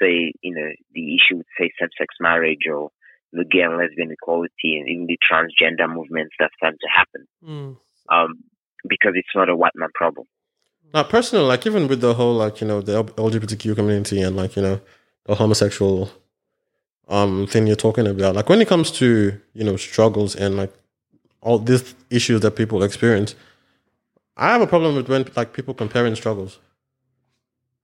say 0.01 0.33
you 0.43 0.55
know 0.55 0.69
the 0.95 1.15
issue 1.15 1.37
with 1.39 1.47
say 1.59 1.71
same 1.81 1.89
sex 1.99 2.15
marriage 2.21 2.65
or 2.71 2.91
the 3.33 3.45
gay 3.45 3.61
and 3.61 3.77
lesbian 3.77 4.11
equality 4.11 4.77
and 4.79 4.89
even 4.89 5.07
the 5.07 5.19
transgender 5.31 5.89
movements 5.93 6.35
that 6.39 6.51
starting 6.57 6.79
to 6.81 6.89
happen 6.95 7.27
Mm. 7.45 7.77
um 8.11 8.35
because 8.89 9.13
it's 9.15 9.35
not 9.35 9.49
a 9.49 9.57
white 9.57 9.73
man 9.75 9.89
problem 9.95 10.27
Now, 10.95 11.03
personally, 11.03 11.47
like 11.47 11.67
even 11.67 11.89
with 11.89 12.01
the 12.01 12.15
whole 12.15 12.35
like 12.35 12.61
you 12.61 12.67
know 12.67 12.81
the 12.81 13.05
LGBTQ 13.05 13.75
community 13.75 14.21
and 14.23 14.37
like 14.37 14.57
you 14.57 14.63
know 14.63 14.81
the 15.27 15.35
homosexual 15.35 16.11
um 17.09 17.47
thing 17.47 17.67
you're 17.67 17.77
talking 17.77 18.07
about, 18.07 18.35
like 18.35 18.49
when 18.49 18.61
it 18.61 18.69
comes 18.69 18.91
to 18.93 19.39
you 19.55 19.65
know 19.65 19.77
struggles 19.77 20.35
and 20.37 20.57
like 20.57 20.73
all 21.41 21.59
these 21.59 21.95
issues 22.11 22.41
that 22.43 22.53
people 22.53 22.83
experience, 22.83 23.35
I 24.37 24.53
have 24.53 24.61
a 24.61 24.67
problem 24.67 24.95
with 24.97 25.09
when 25.09 25.27
like 25.37 25.53
people 25.53 25.75
comparing 25.75 26.15
struggles. 26.15 26.59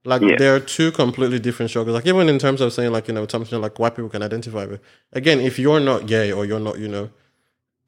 Like 0.04 0.20
Yeah. 0.20 0.36
there 0.38 0.54
are 0.54 0.60
two 0.60 0.92
completely 0.92 1.38
different 1.38 1.70
struggles. 1.70 1.94
Like 1.94 2.06
even 2.06 2.28
in 2.28 2.38
terms 2.38 2.60
of 2.60 2.72
saying 2.72 2.92
like 2.92 3.08
you 3.08 3.14
know 3.14 3.26
something 3.26 3.60
like 3.60 3.78
white 3.78 3.94
people 3.96 4.10
can 4.10 4.22
identify 4.22 4.66
with. 4.66 4.80
Again, 5.12 5.40
if 5.40 5.58
you're 5.58 5.80
not 5.80 6.06
gay 6.06 6.30
or 6.32 6.44
you're 6.44 6.60
not 6.60 6.78
you 6.78 6.88
know 6.88 7.08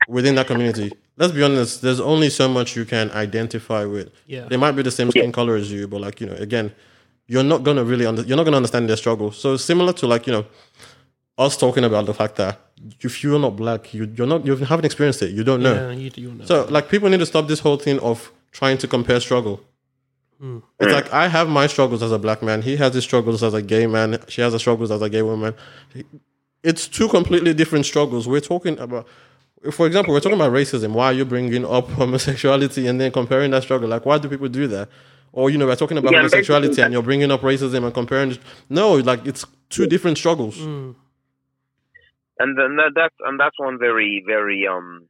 within 0.09 0.35
that 0.37 0.47
community, 0.47 0.91
let's 1.19 1.33
be 1.35 1.43
honest. 1.43 1.83
There's 1.83 2.01
only 2.01 2.31
so 2.31 2.49
much 2.49 2.75
you 2.77 2.85
can 2.87 3.11
identify 3.11 3.85
with. 3.85 4.11
Yeah. 4.27 4.47
They 4.49 4.57
might 4.57 4.73
be 4.73 4.83
the 4.83 4.91
same 4.91 5.11
skin 5.11 5.33
color 5.33 5.57
as 5.57 5.71
you, 5.71 5.87
but 5.89 6.01
like 6.01 6.21
you 6.21 6.27
know, 6.27 6.35
again, 6.37 6.73
you're 7.27 7.43
not 7.45 7.63
gonna 7.65 7.85
really 7.85 8.07
under, 8.07 8.23
you're 8.23 8.37
not 8.37 8.45
gonna 8.45 8.57
understand 8.57 8.89
their 8.89 8.97
struggle. 8.97 9.31
So 9.33 9.57
similar 9.59 9.93
to 9.95 10.07
like 10.07 10.27
you 10.27 10.33
know, 10.33 10.47
us 11.39 11.57
talking 11.57 11.85
about 11.85 12.07
the 12.07 12.15
fact 12.15 12.37
that 12.37 12.59
if 13.01 13.23
you're 13.23 13.39
not 13.39 13.57
black, 13.57 13.93
you 13.95 14.11
you're 14.17 14.27
not 14.27 14.47
you 14.47 14.57
haven't 14.57 14.85
experienced 14.85 15.23
it, 15.23 15.31
you 15.31 15.45
don't 15.45 15.63
know. 15.63 15.75
Yeah, 15.75 15.91
you, 15.93 16.11
you 16.15 16.33
know. 16.33 16.45
So 16.45 16.67
like 16.71 16.89
people 16.89 17.09
need 17.09 17.21
to 17.21 17.27
stop 17.27 17.47
this 17.49 17.61
whole 17.61 17.77
thing 17.77 17.99
of 18.01 18.33
trying 18.53 18.79
to 18.79 18.89
compare 18.89 19.21
struggle. 19.21 19.61
It's 20.79 20.93
like 20.93 21.11
I 21.15 21.29
have 21.29 21.49
my 21.49 21.67
struggles 21.67 22.03
as 22.03 22.13
a 22.13 22.19
black 22.19 22.43
man. 22.43 22.61
He 22.61 22.77
has 22.77 22.93
his 22.93 23.05
struggles 23.05 23.43
as 23.43 23.55
a 23.55 23.63
gay 23.63 23.87
man. 23.87 24.19
She 24.29 24.43
has 24.43 24.53
her 24.53 24.59
struggles 24.59 24.91
as 24.91 25.01
a 25.01 25.09
gay 25.09 25.23
woman. 25.23 25.55
It's 26.63 26.87
two 26.89 27.09
completely 27.09 27.55
different 27.55 27.87
struggles. 27.87 28.29
We're 28.29 28.41
talking 28.41 28.79
about, 28.79 29.07
for 29.73 29.87
example, 29.87 30.13
we're 30.13 30.21
talking 30.21 30.37
about 30.39 30.53
racism. 30.53 30.93
Why 30.93 31.07
are 31.07 31.13
you 31.15 31.25
bringing 31.25 31.65
up 31.65 31.89
homosexuality 32.01 32.87
and 32.87 33.01
then 33.01 33.13
comparing 33.13 33.51
that 33.53 33.63
struggle? 33.63 33.89
Like, 33.89 34.05
why 34.05 34.19
do 34.19 34.29
people 34.29 34.49
do 34.49 34.67
that? 34.69 34.91
Or 35.33 35.49
you 35.49 35.57
know, 35.57 35.67
we're 35.67 35.77
talking 35.77 35.97
about 35.97 36.13
Yeah, 36.13 36.19
homosexuality 36.19 36.83
and 36.83 36.93
you're 36.93 37.03
bringing 37.03 37.31
up 37.31 37.41
racism 37.41 37.85
and 37.85 37.95
comparing. 37.95 38.37
No, 38.69 38.95
like 38.97 39.25
it's 39.27 39.47
two 39.71 39.87
different 39.87 40.19
struggles. 40.19 40.59
Mm. 40.59 40.97
And 42.39 42.59
then 42.59 42.77
that, 42.77 42.93
that's 42.95 43.15
and 43.27 43.39
that's 43.41 43.59
one 43.59 43.79
very 43.79 44.23
very 44.27 44.67
um 44.67 45.07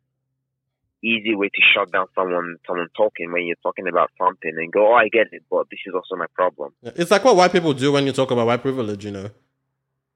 easy 1.04 1.34
way 1.34 1.48
to 1.48 1.62
shut 1.74 1.92
down 1.92 2.06
someone 2.14 2.56
someone 2.66 2.88
talking 2.96 3.30
when 3.32 3.44
you're 3.46 3.56
talking 3.62 3.86
about 3.86 4.10
something 4.18 4.52
and 4.56 4.72
go 4.72 4.92
oh 4.92 4.94
i 4.94 5.08
get 5.08 5.26
it 5.32 5.42
but 5.50 5.66
this 5.70 5.78
is 5.86 5.94
also 5.94 6.16
my 6.16 6.26
problem 6.34 6.72
It's 6.82 7.10
like 7.10 7.24
what 7.24 7.36
white 7.36 7.52
people 7.52 7.72
do 7.74 7.92
when 7.92 8.06
you 8.06 8.12
talk 8.12 8.30
about 8.30 8.46
white 8.46 8.62
privilege, 8.62 9.04
you 9.04 9.10
know. 9.12 9.30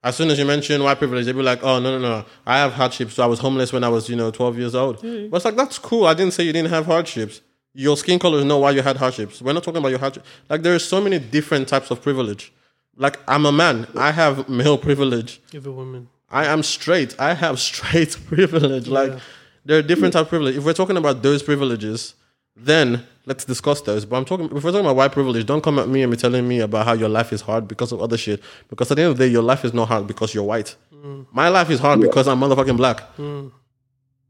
As 0.03 0.17
soon 0.17 0.31
as 0.31 0.39
you 0.39 0.47
mention 0.47 0.83
white 0.83 0.97
privilege, 0.97 1.27
they 1.27 1.33
be 1.33 1.43
like, 1.43 1.63
"Oh 1.63 1.79
no, 1.79 1.99
no, 1.99 2.09
no! 2.09 2.25
I 2.47 2.57
have 2.57 2.73
hardships. 2.73 3.13
So 3.15 3.23
I 3.23 3.27
was 3.27 3.39
homeless 3.39 3.71
when 3.71 3.85
I 3.85 3.91
was, 3.91 4.09
you 4.09 4.17
know, 4.17 4.31
twelve 4.31 4.57
years 4.59 4.75
old." 4.75 4.97
But 5.03 5.37
it's 5.37 5.45
like 5.45 5.57
that's 5.57 5.79
cool. 5.79 6.07
I 6.07 6.15
didn't 6.15 6.33
say 6.33 6.43
you 6.43 6.55
didn't 6.55 6.71
have 6.71 6.87
hardships. 6.87 7.43
Your 7.75 7.99
skin 7.99 8.19
color 8.19 8.39
is 8.39 8.47
not 8.47 8.63
why 8.63 8.71
you 8.71 8.81
had 8.81 8.97
hardships. 8.97 9.43
We're 9.43 9.53
not 9.53 9.63
talking 9.63 9.77
about 9.79 9.91
your 9.91 9.99
hardships. 9.99 10.27
Like 10.49 10.63
there 10.63 10.75
are 10.75 10.79
so 10.79 11.03
many 11.03 11.19
different 11.19 11.69
types 11.69 11.91
of 11.91 12.01
privilege. 12.01 12.51
Like 12.97 13.19
I'm 13.29 13.45
a 13.45 13.53
man. 13.53 13.89
I 13.95 14.11
have 14.13 14.49
male 14.49 14.79
privilege. 14.79 15.43
Give 15.51 15.67
a 15.67 15.73
woman. 15.73 16.09
I 16.31 16.47
am 16.47 16.63
straight. 16.63 17.19
I 17.19 17.35
have 17.35 17.59
straight 17.71 18.17
privilege. 18.27 18.89
Like 18.89 19.19
there 19.65 19.79
are 19.79 19.83
different 19.83 20.15
type 20.15 20.23
of 20.23 20.29
privilege. 20.29 20.57
If 20.57 20.65
we're 20.65 20.73
talking 20.73 20.97
about 20.97 21.23
those 21.23 21.43
privileges, 21.43 22.15
then 22.57 23.07
let's 23.27 23.45
discuss 23.45 23.81
those. 23.83 24.05
But 24.05 24.17
I'm 24.17 24.25
talking 24.25 24.47
if 24.47 24.65
we're 24.65 24.73
talking 24.73 24.81
about 24.81 24.97
white 24.97 25.13
privilege, 25.13 25.47
don't 25.47 25.63
come 25.63 25.79
at 25.79 25.89
me 25.89 26.03
and 26.03 26.11
be 26.11 26.17
telling 26.17 26.47
me 26.47 26.61
about 26.61 26.87
how 26.87 26.93
your 26.93 27.09
life 27.09 27.33
is 27.33 27.41
hard 27.41 27.69
because 27.69 27.93
of 27.93 28.01
other 28.01 28.17
shit. 28.17 28.43
Because 28.69 28.91
at 28.91 28.97
the 28.97 29.03
end 29.03 29.13
of 29.13 29.19
the 29.19 29.27
day, 29.27 29.33
your 29.33 29.43
life 29.43 29.65
is 29.65 29.73
not 29.73 29.89
hard 29.89 30.07
because 30.07 30.35
you're 30.35 30.45
white. 30.45 30.77
Mm. 30.95 31.27
My 31.33 31.49
life 31.49 31.71
is 31.71 31.81
hard 31.81 32.01
because 32.01 32.29
I'm 32.29 32.41
motherfucking 32.41 32.77
black. 32.77 33.17
Mm. 33.17 33.53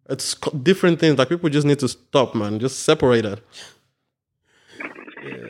It's 0.09 0.35
different 0.63 0.99
things. 0.99 1.19
Like 1.19 1.29
people 1.29 1.49
just 1.49 1.67
need 1.67 1.79
to 1.81 1.89
stop, 1.89 2.35
man. 2.35 2.59
Just 2.59 2.81
separate 2.81 3.25
it. 3.25 3.41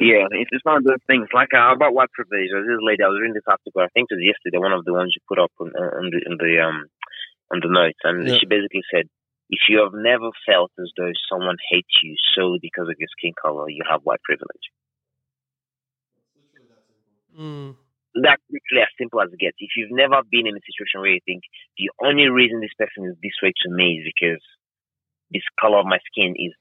Yeah, 0.01 0.27
it's 0.31 0.51
just 0.51 0.65
one 0.65 0.79
of 0.79 0.85
those 0.85 1.03
things. 1.07 1.29
Like 1.33 1.53
uh, 1.55 1.73
about 1.75 1.95
white 1.95 2.13
privilege. 2.13 2.49
There 2.51 2.61
was 2.61 2.69
this 2.69 2.83
lady. 2.85 3.03
I 3.05 3.09
was 3.09 3.21
reading 3.21 3.35
this 3.35 3.47
article. 3.49 3.81
I 3.83 3.93
think 3.95 4.09
it 4.11 4.17
was 4.17 4.25
yesterday. 4.25 4.59
One 4.59 4.73
of 4.73 4.85
the 4.85 4.93
ones 4.93 5.15
you 5.15 5.23
put 5.29 5.39
up 5.43 5.53
on, 5.61 5.69
on 5.77 6.11
the 6.13 6.21
on 6.29 6.37
the 6.39 6.53
um 6.61 6.79
on 7.53 7.59
the 7.63 7.71
notes, 7.71 7.99
and 8.05 8.27
Yeah. 8.27 8.39
she 8.39 8.47
basically 8.47 8.83
said, 8.93 9.07
if 9.51 9.67
you 9.69 9.83
have 9.83 9.95
never 9.95 10.31
felt 10.47 10.71
as 10.79 10.91
though 10.97 11.11
someone 11.29 11.57
hates 11.71 11.91
you 12.03 12.15
solely 12.35 12.59
because 12.63 12.89
of 12.89 12.97
your 12.99 13.11
skin 13.19 13.33
color, 13.41 13.69
you 13.69 13.83
have 13.89 14.03
white 14.03 14.23
privilege. 14.23 14.67
Mm. 17.39 17.77
That's 18.15 18.43
literally 18.51 18.83
as 18.83 18.93
simple 18.99 19.21
as 19.23 19.31
it 19.33 19.39
gets. 19.39 19.57
If 19.59 19.71
you've 19.77 19.95
never 19.95 20.23
been 20.31 20.47
in 20.47 20.57
a 20.59 20.67
situation 20.67 21.01
where 21.01 21.15
you 21.15 21.23
think 21.25 21.43
the 21.79 21.91
only 22.03 22.27
reason 22.29 22.61
this 22.61 22.75
person 22.79 23.07
is 23.07 23.17
this 23.23 23.39
way 23.43 23.53
to 23.63 23.71
me 23.71 24.03
is 24.03 24.11
because 24.11 24.43
this 25.31 25.47
color 25.61 25.79
of 25.79 25.87
my 25.87 25.99
skin 26.11 26.35
is 26.37 26.53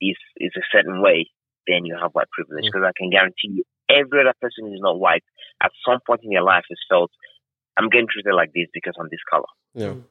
is 0.00 0.18
is 0.36 0.52
a 0.56 0.64
certain 0.70 1.00
way, 1.00 1.30
then 1.66 1.84
you 1.84 1.96
have 2.00 2.12
white 2.12 2.30
privilege. 2.30 2.64
Mm. 2.64 2.68
Because 2.72 2.84
I 2.86 2.92
can 2.96 3.10
guarantee 3.10 3.60
you, 3.60 3.64
every 3.90 4.20
other 4.20 4.34
person 4.40 4.68
who's 4.68 4.80
not 4.80 4.98
white 4.98 5.24
at 5.62 5.70
some 5.86 5.98
point 6.06 6.20
in 6.24 6.30
their 6.30 6.42
life 6.42 6.64
has 6.68 6.78
felt, 6.88 7.10
I'm 7.76 7.88
getting 7.88 8.08
treated 8.10 8.34
like 8.34 8.52
this 8.52 8.68
because 8.72 8.94
I'm 8.98 9.08
this 9.10 9.20
color. 9.30 9.52
Yeah. 9.74 9.94
Mm. 9.94 10.04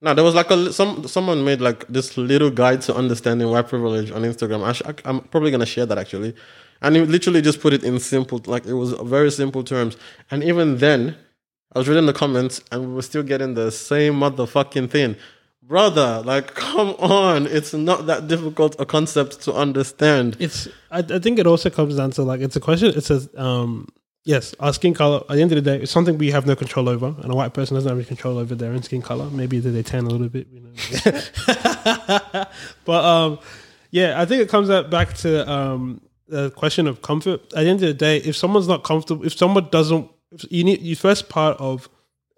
No, 0.00 0.14
there 0.14 0.24
was 0.24 0.34
like 0.34 0.50
a 0.50 0.72
some 0.72 1.08
someone 1.08 1.44
made 1.44 1.60
like 1.60 1.84
this 1.88 2.16
little 2.16 2.50
guide 2.50 2.82
to 2.82 2.94
understanding 2.94 3.50
white 3.50 3.66
privilege 3.68 4.12
on 4.12 4.22
Instagram. 4.22 4.62
I 4.62 4.72
sh- 4.72 5.02
I'm 5.04 5.20
probably 5.22 5.50
gonna 5.50 5.66
share 5.66 5.86
that 5.86 5.98
actually, 5.98 6.36
and 6.80 6.94
he 6.94 7.02
literally 7.02 7.42
just 7.42 7.60
put 7.60 7.72
it 7.72 7.82
in 7.82 7.98
simple, 7.98 8.40
like 8.46 8.64
it 8.64 8.74
was 8.74 8.92
very 8.92 9.32
simple 9.32 9.64
terms. 9.64 9.96
And 10.30 10.44
even 10.44 10.78
then, 10.78 11.16
I 11.72 11.80
was 11.80 11.88
reading 11.88 12.06
the 12.06 12.12
comments, 12.12 12.62
and 12.70 12.86
we 12.86 12.94
were 12.94 13.02
still 13.02 13.24
getting 13.24 13.54
the 13.54 13.72
same 13.72 14.14
motherfucking 14.14 14.88
thing, 14.88 15.16
brother. 15.68 16.22
Like, 16.24 16.54
come 16.54 16.90
on, 16.98 17.46
it's 17.46 17.72
not 17.72 18.06
that 18.06 18.26
difficult 18.26 18.74
a 18.80 18.86
concept 18.86 19.42
to 19.42 19.52
understand. 19.52 20.36
It's. 20.40 20.66
I, 20.90 21.00
I 21.00 21.18
think 21.18 21.38
it 21.38 21.46
also 21.46 21.70
comes 21.70 21.96
down 21.96 22.10
to 22.12 22.22
like 22.22 22.40
it's 22.40 22.56
a 22.56 22.60
question. 22.60 22.88
It 22.88 23.04
says, 23.04 23.28
um, 23.36 23.88
yes, 24.24 24.54
our 24.58 24.72
skin 24.72 24.94
color. 24.94 25.22
At 25.28 25.36
the 25.36 25.42
end 25.42 25.52
of 25.52 25.62
the 25.62 25.70
day, 25.70 25.82
it's 25.82 25.92
something 25.92 26.18
we 26.18 26.30
have 26.30 26.46
no 26.46 26.56
control 26.56 26.88
over, 26.88 27.14
and 27.22 27.30
a 27.30 27.36
white 27.36 27.54
person 27.54 27.74
doesn't 27.74 27.88
have 27.88 27.98
any 27.98 28.06
control 28.06 28.38
over 28.38 28.54
their 28.54 28.72
own 28.72 28.82
skin 28.82 29.02
color. 29.02 29.28
Maybe 29.30 29.60
they 29.60 29.82
tan 29.82 30.06
a 30.06 30.08
little 30.08 30.28
bit, 30.28 30.48
you 30.50 30.60
know. 30.60 30.70
but 32.84 33.04
um, 33.04 33.38
yeah, 33.90 34.20
I 34.20 34.24
think 34.24 34.42
it 34.42 34.48
comes 34.48 34.68
back 34.68 35.14
to 35.18 35.48
um 35.50 36.00
the 36.26 36.50
question 36.50 36.86
of 36.86 37.02
comfort. 37.02 37.40
At 37.54 37.64
the 37.64 37.70
end 37.70 37.82
of 37.82 37.88
the 37.88 37.94
day, 37.94 38.18
if 38.18 38.36
someone's 38.36 38.68
not 38.68 38.84
comfortable, 38.84 39.24
if 39.24 39.36
someone 39.36 39.68
doesn't, 39.70 40.10
if 40.32 40.44
you 40.50 40.64
need 40.64 40.82
your 40.82 40.96
first 40.96 41.28
part 41.28 41.56
of 41.58 41.88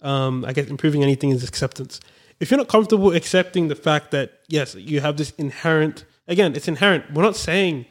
um, 0.02 0.44
I 0.46 0.52
guess 0.52 0.68
improving 0.68 1.02
anything 1.02 1.30
is 1.30 1.46
acceptance. 1.46 2.00
If 2.40 2.50
you're 2.50 2.58
not 2.58 2.68
comfortable 2.68 3.12
accepting 3.12 3.68
the 3.68 3.76
fact 3.76 4.10
that 4.12 4.40
yes, 4.48 4.74
you 4.74 5.00
have 5.00 5.16
this 5.16 5.30
inherent 5.38 6.04
again, 6.26 6.54
it's 6.56 6.68
inherent. 6.68 7.12
We're 7.12 7.22
not 7.22 7.36
saying 7.36 7.86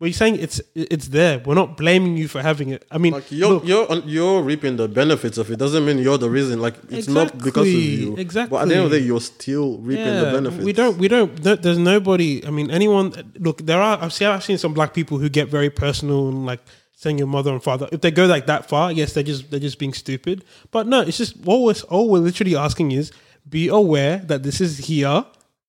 we're 0.00 0.12
saying 0.12 0.36
it's 0.40 0.60
it's 0.74 1.08
there. 1.08 1.38
We're 1.46 1.54
not 1.54 1.76
blaming 1.78 2.16
you 2.18 2.28
for 2.28 2.42
having 2.42 2.68
it. 2.70 2.84
I 2.90 2.98
mean, 2.98 3.12
Like 3.14 3.30
you're 3.32 3.48
look, 3.48 3.64
you're 3.64 3.86
you're 4.00 4.42
reaping 4.42 4.76
the 4.76 4.88
benefits 4.88 5.38
of 5.38 5.50
it. 5.50 5.58
Doesn't 5.58 5.86
mean 5.86 5.98
you're 5.98 6.18
the 6.18 6.28
reason. 6.28 6.60
Like 6.60 6.74
it's 6.90 7.08
not 7.08 7.38
because 7.38 7.66
of 7.66 7.72
you. 7.72 8.16
Exactly. 8.16 8.50
But 8.54 8.62
at 8.62 8.68
the 8.68 8.74
end 8.74 8.84
of 8.84 8.90
the 8.90 8.98
day, 9.00 9.06
you're 9.06 9.20
still 9.22 9.78
reaping 9.78 10.04
the 10.22 10.30
benefits. 10.32 10.64
We 10.64 10.72
don't. 10.74 10.98
We 10.98 11.08
don't. 11.08 11.30
there- 11.42 11.56
There's 11.56 11.78
nobody. 11.78 12.44
I 12.46 12.50
mean, 12.50 12.70
anyone. 12.70 13.12
Look, 13.38 13.64
there 13.64 13.80
are. 13.80 13.96
I've 14.02 14.12
seen. 14.12 14.28
I've 14.28 14.44
seen 14.44 14.58
some 14.58 14.74
black 14.74 14.92
people 14.92 15.16
who 15.18 15.28
get 15.30 15.48
very 15.48 15.70
personal 15.70 16.28
and 16.28 16.44
like 16.44 16.60
saying 16.96 17.16
your 17.18 17.28
mother 17.28 17.52
and 17.52 17.62
father. 17.62 17.88
If 17.92 18.00
they 18.02 18.10
go 18.10 18.26
like 18.26 18.46
that 18.46 18.68
far, 18.68 18.92
yes, 18.92 19.14
they're 19.14 19.22
just 19.32 19.50
they're 19.50 19.60
just 19.68 19.78
being 19.78 19.94
stupid. 19.94 20.44
But 20.72 20.86
no, 20.88 21.00
it's 21.00 21.16
just 21.18 21.36
all 21.46 21.64
we're 21.64 21.74
all 21.88 22.10
we're 22.10 22.18
literally 22.18 22.56
asking 22.56 22.90
is 22.92 23.12
be 23.48 23.68
aware 23.68 24.18
that 24.18 24.42
this 24.42 24.60
is 24.60 24.78
here, 24.78 25.24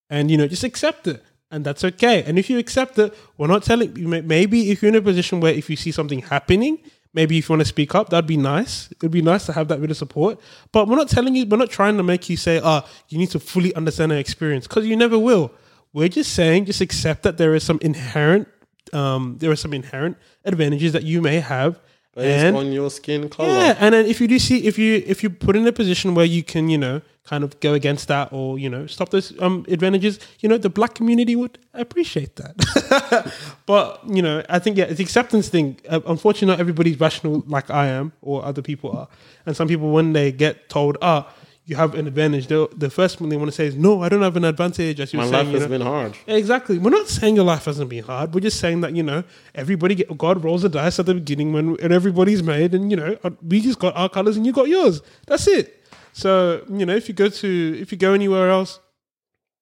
and 0.09 0.31
you 0.31 0.37
know 0.37 0.47
just 0.47 0.63
accept 0.63 1.07
it. 1.07 1.23
And 1.51 1.63
that's 1.63 1.83
okay. 1.83 2.23
And 2.23 2.39
if 2.39 2.49
you 2.49 2.57
accept 2.57 2.97
it, 2.99 3.13
we're 3.37 3.47
not 3.47 3.63
telling 3.63 3.95
you. 3.95 4.07
Maybe 4.07 4.71
if 4.71 4.81
you're 4.81 4.89
in 4.89 4.95
a 4.95 5.01
position 5.01 5.39
where 5.39 5.53
if 5.53 5.69
you 5.69 5.75
see 5.75 5.91
something 5.91 6.19
happening, 6.19 6.79
maybe 7.13 7.37
if 7.37 7.47
you 7.47 7.53
want 7.53 7.61
to 7.61 7.67
speak 7.67 7.95
up, 7.95 8.09
that'd 8.09 8.27
be 8.27 8.37
nice. 8.37 8.91
It'd 8.91 9.11
be 9.11 9.21
nice 9.21 9.45
to 9.47 9.53
have 9.53 9.69
that 9.69 9.79
bit 9.79 9.89
of 9.89 9.97
support. 9.97 10.39
But 10.71 10.87
we're 10.87 10.97
not 10.97 11.09
telling 11.09 11.35
you, 11.35 11.45
we're 11.45 11.57
not 11.57 11.69
trying 11.69 11.97
to 11.97 12.03
make 12.03 12.29
you 12.29 12.37
say, 12.37 12.59
ah, 12.63 12.85
you 13.09 13.17
need 13.17 13.31
to 13.31 13.39
fully 13.39 13.73
understand 13.73 14.11
our 14.11 14.17
experience 14.17 14.67
because 14.67 14.85
you 14.85 14.95
never 14.95 15.17
will. 15.17 15.51
We're 15.93 16.09
just 16.09 16.33
saying, 16.33 16.65
just 16.65 16.81
accept 16.81 17.23
that 17.23 17.37
there 17.37 17.55
is 17.55 17.63
some 17.63 17.79
inherent, 17.81 18.49
um, 18.91 19.37
there 19.39 19.49
are 19.49 19.55
some 19.55 19.73
inherent 19.73 20.17
advantages 20.43 20.91
that 20.91 21.03
you 21.03 21.21
may 21.21 21.39
have. 21.39 21.79
Based 22.15 22.45
and 22.45 22.55
on 22.55 22.71
your 22.71 22.89
skin 22.89 23.27
color. 23.27 23.49
yeah, 23.49 23.75
and 23.77 23.93
then 23.93 24.05
if 24.05 24.21
you 24.21 24.27
do 24.27 24.39
see 24.39 24.65
if 24.65 24.79
you 24.79 25.03
if 25.05 25.21
you 25.21 25.29
put 25.29 25.55
in 25.57 25.67
a 25.67 25.73
position 25.73 26.15
where 26.15 26.25
you 26.25 26.43
can 26.43 26.69
you 26.69 26.77
know 26.77 27.01
kind 27.25 27.43
of 27.43 27.59
go 27.59 27.73
against 27.73 28.07
that 28.07 28.31
or 28.31 28.57
you 28.57 28.69
know 28.69 28.87
stop 28.87 29.09
those 29.09 29.33
um 29.41 29.65
advantages, 29.67 30.19
you 30.39 30.47
know 30.47 30.57
the 30.57 30.69
black 30.69 30.95
community 30.95 31.35
would 31.35 31.57
appreciate 31.73 32.37
that. 32.37 33.33
but 33.65 33.99
you 34.07 34.21
know 34.21 34.43
I 34.49 34.59
think 34.59 34.77
yeah, 34.77 34.85
it's 34.85 34.97
the 34.97 35.03
acceptance 35.03 35.49
thing. 35.49 35.77
Uh, 35.89 35.99
unfortunately, 36.07 36.47
not 36.47 36.59
everybody's 36.61 36.99
rational 36.99 37.43
like 37.47 37.69
I 37.69 37.87
am 37.87 38.13
or 38.21 38.45
other 38.45 38.61
people 38.61 38.91
are, 38.91 39.09
and 39.45 39.55
some 39.57 39.67
people 39.67 39.91
when 39.91 40.13
they 40.13 40.31
get 40.31 40.69
told 40.69 40.97
ah. 41.01 41.27
You 41.67 41.75
have 41.77 41.95
an 41.95 42.05
advantage. 42.05 42.45
The, 42.45 42.69
the 42.77 42.91
first 42.91 43.17
thing 43.17 43.29
they 43.29 43.37
want 43.37 43.49
to 43.49 43.55
say 43.55 43.65
is, 43.65 43.75
"No, 43.75 44.03
I 44.03 44.09
don't 44.09 44.21
have 44.21 44.37
an 44.37 44.45
advantage." 44.45 44.99
As 44.99 45.11
you 45.11 45.17
My 45.17 45.25
were 45.25 45.31
life 45.31 45.41
saying, 45.41 45.47
you 45.53 45.59
has 45.59 45.63
know. 45.69 45.77
been 45.77 45.87
hard. 45.87 46.13
Exactly. 46.27 46.77
We're 46.77 46.91
not 46.91 47.07
saying 47.07 47.35
your 47.35 47.45
life 47.45 47.65
hasn't 47.65 47.89
been 47.89 48.03
hard. 48.03 48.35
We're 48.35 48.41
just 48.41 48.59
saying 48.59 48.81
that 48.81 48.95
you 48.95 49.01
know 49.01 49.23
everybody 49.55 49.95
get 49.95 50.15
God 50.15 50.43
rolls 50.43 50.61
the 50.61 50.69
dice 50.69 50.99
at 50.99 51.07
the 51.07 51.15
beginning 51.15 51.53
when 51.53 51.75
and 51.81 51.91
everybody's 51.91 52.43
made, 52.43 52.75
and 52.75 52.91
you 52.91 52.97
know 52.97 53.17
uh, 53.23 53.31
we 53.41 53.61
just 53.61 53.79
got 53.79 53.95
our 53.97 54.09
colors 54.09 54.37
and 54.37 54.45
you 54.45 54.53
got 54.53 54.67
yours. 54.67 55.01
That's 55.25 55.47
it. 55.47 55.81
So 56.13 56.63
you 56.69 56.85
know 56.85 56.95
if 56.95 57.07
you 57.09 57.15
go 57.15 57.29
to 57.29 57.77
if 57.81 57.91
you 57.91 57.97
go 57.97 58.13
anywhere 58.13 58.51
else, 58.51 58.79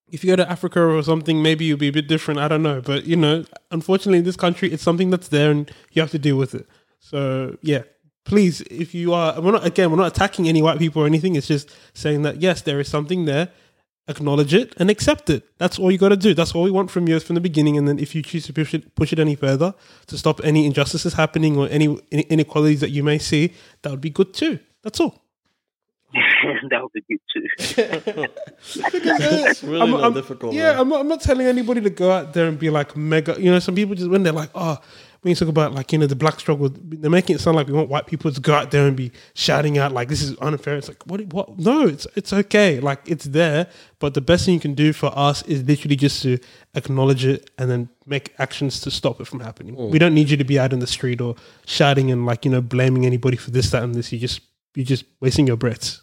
if 0.10 0.26
you 0.26 0.32
go 0.32 0.36
to 0.36 0.52
Africa 0.52 0.82
or 0.82 1.02
something, 1.04 1.42
maybe 1.42 1.64
you'll 1.64 1.78
be 1.78 1.88
a 1.88 1.94
bit 1.94 2.10
different. 2.10 2.40
I 2.42 2.50
don't 2.50 2.64
know, 2.64 2.82
but 2.82 3.06
you 3.06 3.16
know, 3.16 3.46
unfortunately, 3.72 4.20
in 4.20 4.26
this 4.26 4.36
country, 4.36 4.74
it's 4.74 4.84
something 4.84 5.10
that's 5.10 5.30
there, 5.30 5.52
and 5.52 5.72
you 5.94 6.02
have 6.02 6.12
to 6.12 6.20
deal 6.20 6.36
with 6.36 6.54
it. 6.54 6.68
So 7.00 7.58
yeah. 7.62 7.84
Please, 8.26 8.62
if 8.62 8.94
you 8.96 9.14
are, 9.14 9.40
we're 9.42 9.52
not 9.52 9.66
again, 9.66 9.92
we're 9.92 9.98
not 9.98 10.08
attacking 10.08 10.48
any 10.48 10.62
white 10.62 10.80
people 10.80 11.02
or 11.04 11.06
anything. 11.06 11.36
It's 11.36 11.48
just 11.48 11.70
saying 11.94 12.22
that 12.24 12.42
yes, 12.42 12.62
there 12.62 12.80
is 12.80 12.88
something 12.88 13.26
there 13.26 13.50
acknowledge 14.08 14.54
it 14.54 14.74
and 14.78 14.90
accept 14.90 15.30
it. 15.30 15.44
That's 15.58 15.80
all 15.80 15.92
you 15.92 15.98
got 15.98 16.10
to 16.10 16.18
do. 16.18 16.34
That's 16.34 16.54
all 16.54 16.64
we 16.64 16.72
want 16.72 16.92
from 16.92 17.08
you 17.08 17.20
from 17.20 17.36
the 17.36 17.42
beginning. 17.42 17.78
And 17.78 17.88
then 17.88 18.00
if 18.00 18.14
you 18.14 18.22
choose 18.22 18.46
to 18.48 18.54
push 18.54 18.74
it, 18.74 18.94
push 18.96 19.14
it 19.14 19.20
any 19.20 19.36
further 19.36 19.74
to 20.08 20.18
stop 20.18 20.42
any 20.44 20.66
injustices 20.66 21.14
happening 21.14 21.58
or 21.58 21.68
any 21.70 21.98
any 22.12 22.24
inequalities 22.24 22.82
that 22.82 22.90
you 22.90 23.04
may 23.04 23.18
see, 23.18 23.54
that 23.82 23.92
would 23.92 24.02
be 24.02 24.10
good 24.10 24.34
too. 24.34 24.60
That's 24.84 25.00
all. 25.00 25.22
that 26.14 26.82
would 26.82 26.92
be 26.94 27.02
good 27.10 27.20
too. 27.34 27.48
It's 28.68 29.64
really 29.64 29.82
I'm- 29.82 29.92
not 29.92 30.04
I'm- 30.04 30.14
difficult. 30.14 30.54
Yeah. 30.54 30.80
I'm 30.80 30.90
not, 30.90 31.00
I'm 31.02 31.08
not 31.08 31.22
telling 31.22 31.48
anybody 31.48 31.82
to 31.82 31.90
go 31.90 32.12
out 32.12 32.34
there 32.34 32.48
and 32.48 32.60
be 32.60 32.70
like 32.70 32.96
mega. 32.98 33.36
You 33.40 33.52
know, 33.52 33.60
some 33.60 33.76
people 33.76 33.96
just 33.96 34.10
when 34.10 34.24
they're 34.24 34.34
like, 34.34 34.50
oh, 34.54 34.78
when 35.24 35.30
you 35.30 35.36
talk 35.36 35.48
about 35.48 35.74
like 35.74 35.94
you 35.94 35.98
know 35.98 36.06
the 36.06 36.18
black 36.18 36.38
struggle, 36.38 36.70
they're 36.70 37.10
making 37.10 37.38
it 37.38 37.40
sound 37.40 37.56
like 37.56 37.68
we 37.68 37.74
want 37.74 37.88
white 37.88 38.08
people 38.08 38.30
to 38.30 38.42
go 38.42 38.54
out 38.54 38.72
there 38.72 38.86
and 38.86 38.96
be 38.96 39.10
shouting 39.34 39.78
out 39.78 39.94
like 39.94 40.10
this 40.10 40.22
is 40.22 40.38
unfair. 40.42 40.76
It's 40.76 40.90
like 40.90 41.02
what? 41.08 41.22
What? 41.34 41.58
No, 41.58 41.88
it's 41.88 42.06
it's 42.16 42.34
okay. 42.34 42.82
Like 42.82 43.00
it's 43.06 43.24
there, 43.26 43.68
but 44.00 44.16
the 44.16 44.22
best 44.22 44.46
thing 44.46 44.54
you 44.54 44.60
can 44.60 44.74
do 44.74 44.92
for 44.92 45.18
us 45.18 45.42
is 45.44 45.64
literally 45.64 45.96
just 45.96 46.22
to 46.24 46.40
acknowledge 46.76 47.24
it 47.24 47.50
and 47.58 47.72
then 47.72 47.88
make 48.06 48.34
actions 48.38 48.82
to 48.82 48.92
stop 48.92 49.22
it 49.22 49.28
from 49.28 49.40
happening. 49.40 49.78
Mm. 49.78 49.92
We 49.92 50.00
don't 50.00 50.14
need 50.14 50.30
you 50.30 50.36
to 50.36 50.44
be 50.44 50.60
out 50.60 50.74
in 50.74 50.80
the 50.80 50.88
street 50.88 51.22
or 51.22 51.36
shouting 51.66 52.12
and 52.12 52.26
like 52.26 52.44
you 52.44 52.52
know 52.52 52.62
blaming 52.62 53.06
anybody 53.06 53.38
for 53.38 53.52
this, 53.52 53.70
that, 53.72 53.82
and 53.82 53.96
this. 53.96 54.12
You 54.12 54.20
just 54.20 54.42
you're 54.76 54.86
just 54.86 55.06
wasting 55.22 55.48
your 55.48 55.58
breath. 55.58 56.02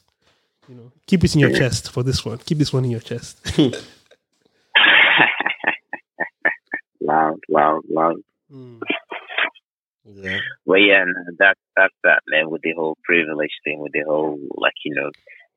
You 0.67 0.77
know, 0.77 0.93
keep 1.07 1.25
it 1.25 1.35
in 1.35 1.41
your 1.41 1.53
chest 1.53 1.93
for 1.93 2.03
this 2.03 2.25
one. 2.25 2.39
Keep 2.39 2.57
this 2.57 2.73
one 2.73 2.87
in 2.87 2.91
your 2.91 3.01
chest. 3.01 3.39
loud, 7.03 7.39
loud, 7.51 7.83
loud. 7.91 8.23
Mm. 8.53 8.81
Yeah. 10.15 10.39
Well, 10.65 10.81
yeah, 10.81 11.03
and 11.03 11.39
that 11.39 11.57
that's 11.77 11.95
that 12.05 12.23
man 12.27 12.51
with 12.51 12.63
the 12.63 12.75
whole 12.77 12.97
privilege 13.05 13.55
thing, 13.65 13.81
with 13.81 13.93
the 13.93 14.05
whole 14.07 14.39
like 14.57 14.75
you 14.85 14.95
know 14.95 15.11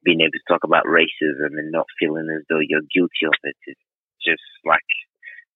being 0.04 0.22
able 0.22 0.32
to 0.32 0.48
talk 0.48 0.64
about 0.64 0.86
racism 0.86 1.58
and 1.58 1.72
not 1.72 1.88
feeling 2.00 2.28
as 2.30 2.44
though 2.50 2.60
you're 2.62 2.86
guilty 2.94 3.26
of 3.26 3.34
it. 3.44 3.56
It's 3.66 3.80
just 4.24 4.44
like 4.66 4.86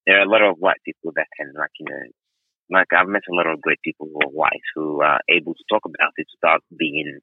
there 0.05 0.19
are 0.19 0.25
a 0.25 0.29
lot 0.29 0.41
of 0.41 0.57
white 0.57 0.81
people 0.85 1.11
that 1.15 1.27
can 1.37 1.53
like 1.57 1.71
you 1.79 1.85
know 1.89 2.03
like 2.69 2.87
I've 2.91 3.07
met 3.07 3.27
a 3.29 3.35
lot 3.35 3.47
of 3.47 3.61
great 3.61 3.81
people 3.83 4.07
who 4.07 4.19
are 4.23 4.31
white 4.31 4.65
who 4.75 5.01
are 5.01 5.19
able 5.29 5.53
to 5.53 5.69
talk 5.69 5.83
about 5.85 6.13
it 6.17 6.27
without 6.41 6.63
being 6.77 7.19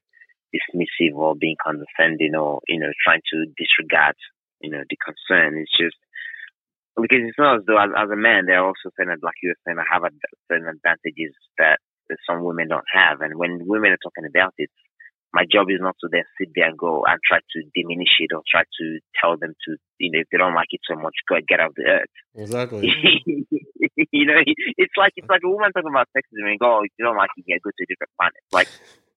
dismissive 0.53 1.15
or 1.15 1.35
being 1.35 1.57
condescending 1.61 2.35
or 2.35 2.61
you 2.67 2.79
know 2.79 2.91
trying 3.03 3.21
to 3.33 3.45
disregard 3.57 4.15
you 4.61 4.69
know 4.71 4.83
the 4.89 4.97
concern. 5.03 5.57
It's 5.57 5.75
just 5.75 5.97
because 7.01 7.19
it's 7.27 7.37
not 7.37 7.57
as 7.57 7.63
though 7.67 7.77
as, 7.77 7.89
as 7.95 8.09
a 8.09 8.15
man 8.15 8.45
they're 8.45 8.63
also 8.65 8.89
saying 8.97 9.09
that 9.09 9.23
like 9.23 9.35
you 9.43 9.49
were 9.49 9.61
saying 9.65 9.77
I 9.79 9.85
have 9.91 10.03
ad- 10.05 10.19
certain 10.51 10.67
advantages 10.67 11.35
that, 11.57 11.79
that 12.09 12.17
some 12.27 12.43
women 12.43 12.67
don't 12.69 12.87
have 12.93 13.21
and 13.21 13.35
when 13.37 13.67
women 13.67 13.91
are 13.91 14.01
talking 14.03 14.27
about 14.29 14.53
it 14.57 14.69
my 15.33 15.43
job 15.51 15.67
is 15.69 15.81
not 15.83 15.95
to 15.99 16.07
then 16.09 16.23
sit 16.39 16.47
there 16.55 16.69
and 16.69 16.77
go 16.77 17.03
and 17.05 17.19
try 17.27 17.39
to 17.39 17.59
diminish 17.75 18.07
it 18.23 18.31
or 18.33 18.39
try 18.49 18.63
to 18.63 18.99
tell 19.19 19.35
them 19.35 19.51
to, 19.67 19.75
you 19.99 20.09
know, 20.09 20.19
if 20.23 20.27
they 20.31 20.37
don't 20.37 20.55
like 20.55 20.71
it 20.71 20.79
so 20.87 20.95
much, 20.95 21.11
go 21.27 21.35
get 21.45 21.59
out 21.59 21.71
of 21.71 21.75
the 21.75 21.83
earth. 21.83 22.13
Exactly. 22.35 22.87
you 23.27 24.25
know, 24.25 24.39
it's 24.77 24.93
like 24.95 25.11
it's 25.17 25.27
like 25.27 25.41
a 25.43 25.49
woman 25.49 25.73
talking 25.73 25.89
about 25.91 26.07
sexism 26.15 26.49
and 26.49 26.57
go, 26.57 26.77
oh, 26.79 26.83
if 26.85 26.91
you 26.97 27.03
don't 27.03 27.17
like 27.17 27.31
it, 27.35 27.43
yeah, 27.47 27.57
go 27.61 27.69
to 27.69 27.83
a 27.83 27.85
different 27.85 28.11
planet. 28.17 28.39
Like 28.53 28.69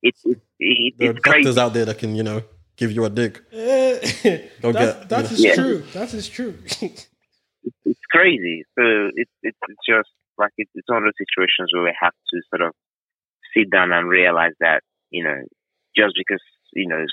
it's 0.02 0.20
it's, 0.24 0.40
it, 0.58 0.94
there 0.98 1.10
are 1.10 1.12
it's 1.12 1.20
crazy. 1.20 1.44
doctors 1.44 1.58
out 1.58 1.72
there 1.74 1.84
that 1.84 1.98
can, 1.98 2.16
you 2.16 2.24
know, 2.24 2.42
give 2.76 2.90
you 2.90 3.04
a 3.04 3.10
dick. 3.10 3.40
Eh, 3.52 4.48
Don't 4.60 4.72
that, 4.72 4.74
get- 4.74 5.08
that 5.10 5.24
yeah. 5.26 5.30
is 5.32 5.44
Yeah. 5.44 5.54
true. 5.54 5.84
That 5.92 6.14
is 6.14 6.28
true. 6.28 6.58
It's 7.84 8.00
crazy. 8.10 8.64
So 8.78 8.82
it's 9.14 9.30
it's 9.42 9.58
it's 9.68 9.84
just 9.88 10.08
like 10.38 10.52
it's, 10.56 10.70
it's 10.74 10.88
one 10.88 10.98
of 10.98 11.04
those 11.04 11.18
situations 11.18 11.70
where 11.72 11.84
we 11.84 11.92
have 12.00 12.12
to 12.30 12.40
sort 12.50 12.62
of 12.68 12.74
sit 13.56 13.70
down 13.70 13.92
and 13.92 14.08
realize 14.08 14.52
that 14.60 14.82
you 15.10 15.24
know 15.24 15.36
just 15.96 16.14
because 16.16 16.40
you 16.74 16.88
know 16.88 17.04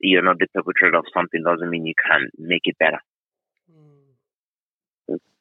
you're 0.00 0.22
not 0.22 0.38
the 0.38 0.46
perpetrator 0.54 0.96
of 0.98 1.04
something 1.14 1.42
doesn't 1.44 1.70
mean 1.70 1.86
you 1.86 1.94
can't 2.06 2.30
make 2.38 2.62
it 2.64 2.76
better. 2.78 2.98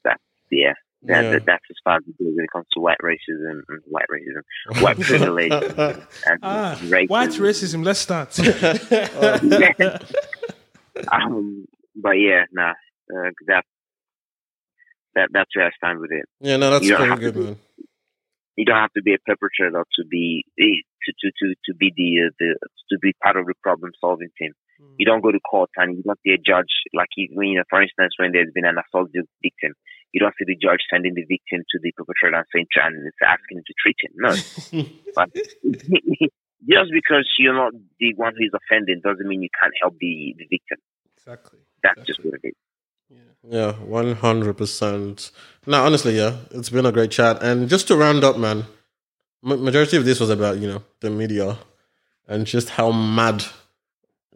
That's 0.03 0.21
yeah. 0.51 0.73
That, 1.03 1.23
Yeah. 1.23 1.31
that- 1.33 1.45
that's 1.45 1.63
as 1.69 1.75
far 1.83 1.97
as 1.97 2.03
it 2.07 2.17
goes 2.17 2.33
when 2.35 2.45
it 2.45 2.51
comes 2.51 2.65
to 2.73 2.79
white 2.79 2.97
racism 3.03 3.61
and 3.67 3.81
white 3.85 4.05
racism, 4.09 4.81
white 4.81 4.99
privilege, 5.11 5.51
and 5.51 6.39
ah, 6.41 6.75
racism. 6.81 7.09
white 7.09 7.29
racism. 7.31 7.85
Let's 7.85 7.99
start. 7.99 8.31
Um, 11.11 11.65
but 11.95 12.11
yeah, 12.11 12.45
nah, 12.53 12.69
uh, 13.13 13.29
that 13.47 13.65
that 15.15 15.29
that's 15.31 15.55
where 15.55 15.67
I 15.67 15.71
stand 15.75 15.99
with 15.99 16.11
it. 16.11 16.25
yeah, 16.39 16.57
no, 16.57 16.69
that's 16.71 16.87
pretty 16.87 17.15
good, 17.17 17.33
do- 17.33 17.43
man. 17.43 17.57
You 18.55 18.63
don't 18.63 18.79
have 18.79 18.93
to 18.93 19.01
be 19.01 19.13
a 19.13 19.19
perpetrator 19.19 19.83
to 19.83 20.05
be 20.07 20.45
eh, 20.57 20.79
to 21.03 21.11
to 21.11 21.31
to, 21.39 21.55
to 21.65 21.73
be 21.75 21.91
the, 21.95 22.27
uh, 22.27 22.31
the 22.39 22.55
to 22.89 22.99
be 22.99 23.11
part 23.21 23.35
of 23.35 23.45
the 23.47 23.53
problem 23.61 23.91
solving 23.99 24.29
team. 24.39 24.53
You 24.97 25.05
don't 25.05 25.21
go 25.21 25.31
to 25.31 25.39
court 25.39 25.69
and 25.77 25.97
you 25.97 26.03
don't 26.03 26.19
see 26.23 26.31
a 26.31 26.37
judge 26.37 26.71
like 26.93 27.09
you, 27.15 27.29
when, 27.33 27.47
you 27.47 27.57
know, 27.57 27.67
for 27.69 27.81
instance, 27.81 28.13
when 28.19 28.31
there's 28.31 28.51
been 28.53 28.65
an 28.65 28.75
assault 28.79 29.09
victim, 29.11 29.73
you 30.11 30.19
don't 30.19 30.35
see 30.39 30.45
the 30.47 30.55
judge 30.55 30.83
sending 30.91 31.15
the 31.15 31.27
victim 31.27 31.63
to 31.67 31.79
the 31.83 31.91
perpetrator 31.95 32.35
and 32.35 32.47
saying 32.51 32.67
and 32.75 33.07
it's 33.07 33.19
asking 33.23 33.59
him 33.59 33.63
to 33.67 33.75
treat 33.75 33.99
him. 33.99 34.13
No, 34.15 34.31
but 35.15 35.31
just 36.67 36.91
because 36.91 37.27
you're 37.39 37.55
not 37.55 37.73
the 37.99 38.13
one 38.15 38.33
who 38.37 38.45
is 38.45 38.55
offending 38.55 39.01
doesn't 39.03 39.27
mean 39.27 39.43
you 39.43 39.51
can't 39.59 39.73
help 39.81 39.95
the, 39.99 40.35
the 40.39 40.47
victim. 40.47 40.79
exactly. 41.17 41.59
That's 41.83 42.01
just 42.07 42.23
what 42.23 42.35
it 42.35 42.47
is. 42.47 42.55
Yeah, 43.47 43.73
one 43.73 44.15
hundred 44.15 44.57
percent. 44.57 45.31
No, 45.67 45.83
honestly, 45.85 46.17
yeah, 46.17 46.37
it's 46.51 46.69
been 46.69 46.85
a 46.85 46.91
great 46.91 47.11
chat. 47.11 47.41
And 47.43 47.69
just 47.69 47.87
to 47.89 47.95
round 47.95 48.23
up, 48.23 48.37
man, 48.37 48.65
majority 49.43 49.97
of 49.97 50.05
this 50.05 50.19
was 50.19 50.29
about 50.29 50.57
you 50.57 50.67
know 50.67 50.83
the 51.01 51.09
media 51.09 51.57
and 52.27 52.45
just 52.45 52.69
how 52.71 52.91
mad 52.91 53.43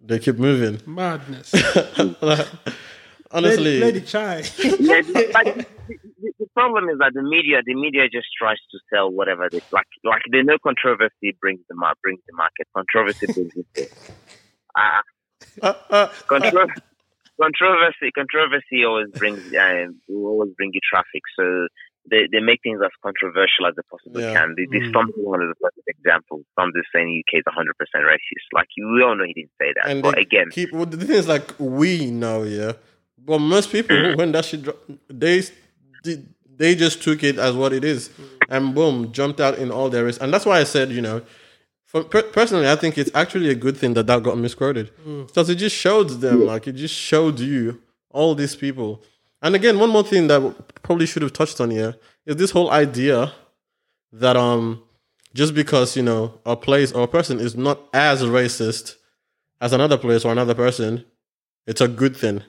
they 0.02 0.20
keep 0.20 0.38
moving. 0.38 0.82
Madness. 0.86 1.54
honestly, 3.32 3.80
Lady, 3.80 4.00
Lady 4.00 4.02
Chai. 4.02 4.44
The, 5.88 5.96
the- 5.96 6.34
the 6.40 6.48
problem 6.56 6.90
is 6.90 6.98
that 7.00 7.14
the 7.14 7.24
media, 7.24 7.62
the 7.66 7.74
media 7.76 8.04
just 8.12 8.28
tries 8.38 8.58
to 8.72 8.80
sell 8.94 9.10
whatever 9.12 9.50
they 9.52 9.60
like. 9.72 9.88
Like 10.04 10.22
they 10.32 10.44
know 10.44 10.58
controversy 10.64 11.36
brings 11.42 11.62
the 11.70 11.76
mar- 11.76 11.96
brings 12.04 12.20
the 12.28 12.36
market. 12.36 12.68
Controversy 12.76 13.28
brings 13.34 13.52
the 13.56 13.66
uh, 14.76 15.02
uh, 15.62 15.74
uh, 15.90 16.08
contro- 16.30 16.68
controversy. 17.42 18.12
Controversy 18.14 18.84
always 18.86 19.08
brings 19.18 19.42
um, 19.66 20.00
always 20.10 20.52
bring 20.58 20.72
you 20.74 20.82
traffic. 20.84 21.24
So 21.38 21.68
they, 22.10 22.28
they 22.32 22.40
make 22.40 22.60
things 22.64 22.80
as 22.84 22.92
controversial 23.04 23.68
as 23.68 23.76
they 23.76 23.84
possibly 23.90 24.24
Yeah. 24.24 24.34
can. 24.34 24.56
The, 24.58 24.66
the 24.68 24.80
Mm. 24.90 25.12
One 25.18 25.42
is 25.44 25.52
a 25.52 25.60
perfect 25.64 25.88
example. 25.88 26.42
Some 26.60 26.72
just 26.76 26.90
saying 26.94 27.08
UK 27.24 27.40
is 27.40 27.46
100 27.46 27.78
percent 27.78 28.04
racist. 28.06 28.46
Like 28.54 28.68
you, 28.76 28.90
we 28.94 29.04
all 29.04 29.16
know 29.16 29.24
he 29.26 29.34
didn't 29.34 29.52
say 29.62 29.74
that. 29.76 29.90
and 29.90 30.02
but 30.02 30.18
again, 30.18 30.48
keep. 30.52 30.72
Well, 30.74 30.86
the 30.86 30.98
thing 30.98 31.16
is, 31.16 31.28
like 31.28 31.54
we 31.60 32.10
know, 32.12 32.44
yeah, 32.44 32.74
but 33.18 33.40
most 33.40 33.72
people 33.72 34.16
when 34.16 34.32
that 34.34 34.46
shit, 34.46 34.66
they 35.10 35.42
they- 36.04 36.24
they 36.60 36.76
just 36.76 37.02
took 37.02 37.24
it 37.24 37.38
as 37.38 37.56
what 37.56 37.72
it 37.72 37.86
is, 37.86 38.10
and 38.50 38.76
boom, 38.76 39.14
jumped 39.14 39.40
out 39.40 39.58
in 39.58 39.72
all 39.72 39.90
their 39.90 40.04
race. 40.04 40.18
And 40.18 40.34
that's 40.34 40.46
why 40.46 40.60
I 40.60 40.66
said, 40.66 40.92
you 40.92 41.00
know, 41.00 41.22
for 41.90 42.04
per- 42.04 42.22
personally, 42.22 42.70
I 42.70 42.76
think 42.76 43.00
it's 43.00 43.10
actually 43.16 43.50
a 43.50 43.56
good 43.56 43.76
thing 43.76 43.96
that 43.96 44.06
that 44.06 44.22
got 44.22 44.38
misquoted 44.38 44.92
because 45.26 45.50
it 45.50 45.56
just 45.56 45.76
showed 45.76 46.10
them, 46.22 46.46
like 46.46 46.68
it 46.68 46.74
just 46.74 46.94
showed 46.94 47.40
you 47.40 47.82
all 48.12 48.36
these 48.36 48.56
people. 48.56 49.02
And 49.42 49.56
again, 49.56 49.80
one 49.80 49.90
more 49.90 50.04
thing 50.04 50.28
that 50.28 50.84
probably 50.84 51.08
should 51.08 51.24
have 51.24 51.34
touched 51.34 51.60
on 51.60 51.72
here 51.72 51.96
is 52.28 52.36
this 52.36 52.52
whole 52.52 52.70
idea 52.70 53.34
that 54.14 54.38
um 54.38 54.84
just 55.34 55.56
because 55.56 55.98
you 55.98 56.04
know 56.04 56.40
a 56.46 56.56
place 56.56 56.92
or 56.92 57.06
a 57.06 57.08
person 57.08 57.40
is 57.40 57.56
not 57.56 57.80
as 57.92 58.22
racist 58.22 58.98
as 59.60 59.74
another 59.74 59.98
place 59.98 60.24
or 60.24 60.32
another 60.32 60.54
person, 60.54 61.04
it's 61.66 61.82
a 61.82 61.88
good 61.88 62.16
thing. 62.16 62.44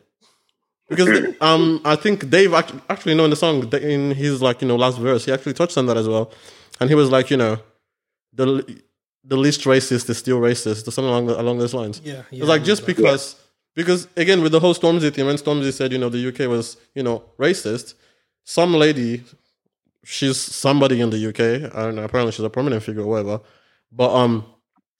Because 0.90 1.34
um, 1.40 1.80
I 1.86 1.96
think 1.96 2.28
Dave 2.28 2.52
actually, 2.52 2.82
actually 2.90 3.14
know 3.14 3.24
in 3.24 3.30
the 3.30 3.36
song 3.36 3.72
in 3.72 4.10
his 4.10 4.42
like 4.42 4.60
you 4.60 4.68
know 4.68 4.76
last 4.76 4.98
verse 4.98 5.24
he 5.24 5.32
actually 5.32 5.54
touched 5.54 5.78
on 5.78 5.86
that 5.86 5.96
as 5.96 6.06
well, 6.06 6.30
and 6.78 6.90
he 6.90 6.94
was 6.94 7.08
like 7.10 7.30
you 7.30 7.38
know, 7.38 7.58
the 8.34 8.82
the 9.24 9.36
least 9.36 9.62
racist 9.62 10.08
is 10.08 10.18
still 10.18 10.40
racist 10.40 10.86
or 10.86 10.90
something 10.90 11.10
along 11.10 11.26
the, 11.26 11.40
along 11.40 11.58
those 11.58 11.74
lines. 11.74 12.00
Yeah, 12.02 12.22
yeah, 12.30 12.40
it's 12.40 12.48
like 12.48 12.64
just 12.64 12.82
remember. 12.82 13.02
because 13.02 13.36
because 13.74 14.08
again 14.16 14.42
with 14.42 14.52
the 14.52 14.60
whole 14.60 14.74
Stormzy 14.74 15.12
thing 15.12 15.26
when 15.26 15.36
Stormzy 15.36 15.72
said 15.72 15.92
you 15.92 15.98
know 15.98 16.08
the 16.08 16.28
UK 16.28 16.48
was 16.48 16.76
you 16.94 17.02
know 17.02 17.24
racist, 17.38 17.94
some 18.44 18.74
lady, 18.74 19.22
she's 20.04 20.38
somebody 20.38 21.00
in 21.00 21.10
the 21.10 21.28
UK. 21.28 21.74
I 21.74 21.82
don't 21.82 21.96
know. 21.96 22.04
Apparently 22.04 22.32
she's 22.32 22.44
a 22.44 22.50
prominent 22.50 22.82
figure 22.82 23.02
or 23.02 23.06
whatever, 23.06 23.40
but 23.92 24.14
um, 24.14 24.44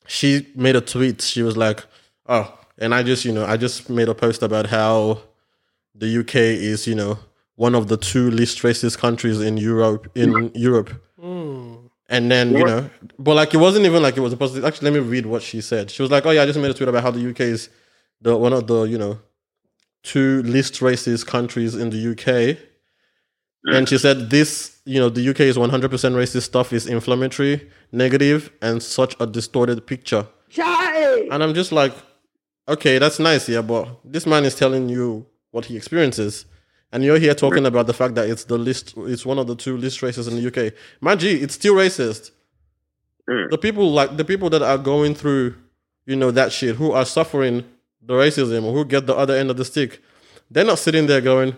she 0.06 0.46
made 0.54 0.76
a 0.76 0.80
tweet. 0.80 1.22
She 1.22 1.42
was 1.42 1.56
like, 1.56 1.84
oh, 2.26 2.58
and 2.78 2.94
I 2.94 3.02
just 3.02 3.24
you 3.24 3.32
know 3.32 3.44
I 3.46 3.56
just 3.56 3.88
made 3.88 4.08
a 4.08 4.14
post 4.14 4.42
about 4.42 4.66
how 4.66 5.22
the 5.94 6.20
UK 6.20 6.34
is, 6.36 6.86
you 6.86 6.94
know, 6.94 7.18
one 7.56 7.74
of 7.74 7.88
the 7.88 7.96
two 7.96 8.30
least 8.30 8.62
racist 8.62 8.98
countries 8.98 9.40
in 9.40 9.56
Europe. 9.56 10.10
In 10.14 10.50
Europe, 10.54 10.90
and 12.10 12.30
then 12.30 12.52
you 12.52 12.64
know, 12.64 12.90
but 13.18 13.34
like 13.34 13.54
it 13.54 13.58
wasn't 13.58 13.86
even 13.86 14.02
like 14.02 14.16
it 14.16 14.20
was 14.20 14.32
a 14.32 14.36
positive. 14.36 14.64
Actually, 14.64 14.90
let 14.90 15.00
me 15.00 15.08
read 15.08 15.26
what 15.26 15.42
she 15.42 15.60
said. 15.60 15.90
She 15.90 16.02
was 16.02 16.10
like, 16.10 16.26
"Oh 16.26 16.30
yeah, 16.30 16.42
I 16.42 16.46
just 16.46 16.58
made 16.58 16.70
a 16.70 16.74
tweet 16.74 16.88
about 16.88 17.02
how 17.02 17.10
the 17.10 17.30
UK 17.30 17.40
is 17.40 17.70
the 18.20 18.36
one 18.36 18.52
of 18.52 18.66
the 18.66 18.82
you 18.82 18.98
know 18.98 19.18
two 20.02 20.42
least 20.42 20.74
racist 20.80 21.26
countries 21.26 21.74
in 21.74 21.90
the 21.90 22.12
UK." 22.12 22.58
And 23.72 23.88
she 23.88 23.98
said, 23.98 24.30
"This, 24.30 24.80
you 24.84 24.98
know, 24.98 25.10
the 25.10 25.28
UK 25.30 25.40
is 25.40 25.56
100% 25.56 26.14
racist 26.14 26.42
stuff 26.42 26.72
is 26.72 26.86
inflammatory, 26.86 27.70
negative, 27.92 28.50
and 28.60 28.82
such 28.82 29.14
a 29.20 29.26
distorted 29.26 29.86
picture." 29.86 30.26
And 31.30 31.42
I'm 31.44 31.54
just 31.54 31.70
like, 31.70 31.92
okay, 32.66 32.98
that's 32.98 33.18
nice, 33.18 33.48
yeah, 33.48 33.62
but 33.62 34.00
this 34.04 34.26
man 34.26 34.44
is 34.44 34.54
telling 34.54 34.88
you 34.88 35.26
what 35.50 35.66
he 35.66 35.76
experiences, 35.76 36.46
and 36.92 37.04
you're 37.04 37.18
here 37.18 37.34
talking 37.34 37.66
about 37.66 37.86
the 37.86 37.92
fact 37.92 38.14
that 38.16 38.28
it's 38.28 38.44
the 38.44 38.58
least, 38.58 38.94
it's 38.96 39.24
one 39.24 39.38
of 39.38 39.46
the 39.46 39.54
two 39.54 39.76
least 39.76 40.00
racist 40.00 40.28
in 40.28 40.36
the 40.36 40.46
UK. 40.46 40.72
Man, 41.00 41.18
gee, 41.18 41.34
it's 41.34 41.54
still 41.54 41.74
racist. 41.74 42.32
Mm. 43.28 43.50
The 43.50 43.58
people 43.58 43.92
like 43.92 44.16
the 44.16 44.24
people 44.24 44.50
that 44.50 44.62
are 44.62 44.78
going 44.78 45.14
through, 45.14 45.54
you 46.06 46.16
know, 46.16 46.30
that 46.32 46.52
shit, 46.52 46.76
who 46.76 46.92
are 46.92 47.04
suffering 47.04 47.64
the 48.02 48.14
racism, 48.14 48.64
or 48.64 48.72
who 48.72 48.84
get 48.84 49.06
the 49.06 49.14
other 49.14 49.36
end 49.36 49.50
of 49.50 49.56
the 49.56 49.64
stick, 49.64 50.02
they're 50.50 50.64
not 50.64 50.78
sitting 50.78 51.06
there 51.06 51.20
going, 51.20 51.56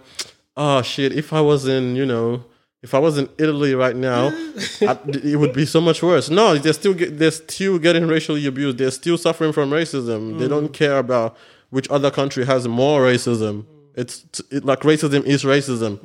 "Oh 0.57 0.83
shit, 0.83 1.13
if 1.13 1.33
I 1.33 1.41
was 1.41 1.67
in, 1.67 1.97
you 1.97 2.07
know." 2.07 2.45
If 2.85 2.95
I 2.95 2.99
was 2.99 3.17
in 3.17 3.29
Italy 3.39 3.77
right 3.77 3.95
now, 3.95 4.27
I, 4.81 4.99
it 5.07 5.39
would 5.39 5.53
be 5.53 5.65
so 5.65 5.81
much 5.81 6.03
worse. 6.03 6.29
No, 6.29 6.59
they're 6.59 6.73
still 6.73 6.95
get, 6.95 7.17
they're 7.17 7.31
still 7.31 7.79
getting 7.79 8.09
racially 8.09 8.45
abused. 8.45 8.79
They're 8.79 8.91
still 8.91 9.17
suffering 9.17 9.53
from 9.53 9.71
racism. 9.71 10.41
They 10.41 10.49
don't 10.49 10.73
care 10.73 10.99
about 10.99 11.37
which 11.71 11.89
other 11.91 12.11
country 12.11 12.45
has 12.45 12.67
more 12.67 13.03
racism. 13.03 13.67
It's 13.97 14.41
it, 14.51 14.65
like 14.65 14.81
racism 14.81 15.25
is 15.25 15.45
racism. 15.45 16.01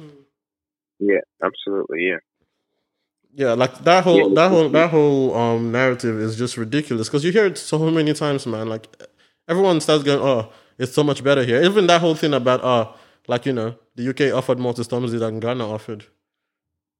yeah, 1.00 1.22
absolutely, 1.44 2.08
yeah. 2.08 2.18
Yeah, 3.34 3.54
like 3.54 3.84
that 3.84 4.04
whole 4.04 4.30
Yeah, 4.30 4.36
that 4.36 4.50
whole 4.50 4.70
that 4.70 4.90
whole 4.90 5.36
um 5.36 5.72
narrative 5.72 6.20
is 6.20 6.36
just 6.38 6.58
ridiculous 6.58 7.08
because 7.08 7.24
you 7.24 7.32
hear 7.32 7.46
it 7.46 7.58
so 7.58 7.80
many 7.92 8.14
times, 8.14 8.48
man. 8.48 8.68
Like 8.68 8.88
everyone 9.48 9.80
starts 9.82 10.04
going, 10.04 10.20
"Oh, 10.20 10.52
it's 10.80 10.94
so 10.94 11.04
much 11.04 11.24
better 11.24 11.44
here." 11.44 11.62
Even 11.62 11.88
that 11.88 12.02
whole 12.02 12.16
thing 12.16 12.34
about 12.34 12.64
uh, 12.64 12.92
like 13.28 13.46
you 13.46 13.54
know, 13.54 13.76
the 13.96 14.10
UK 14.10 14.36
offered 14.36 14.60
more 14.60 14.74
to 14.74 14.82
Stormzy 14.82 15.20
than 15.20 15.40
Ghana 15.40 15.68
offered. 15.68 16.06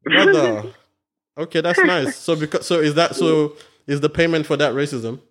Brother, 0.04 0.74
okay, 1.38 1.62
that's 1.62 1.84
nice. 1.84 2.16
So 2.16 2.36
because 2.36 2.68
so 2.68 2.80
is 2.80 2.96
that 2.96 3.16
so 3.16 3.56
is 3.88 4.02
the 4.02 4.10
payment 4.10 4.46
for 4.46 4.58
that 4.58 4.74
racism? 4.74 5.22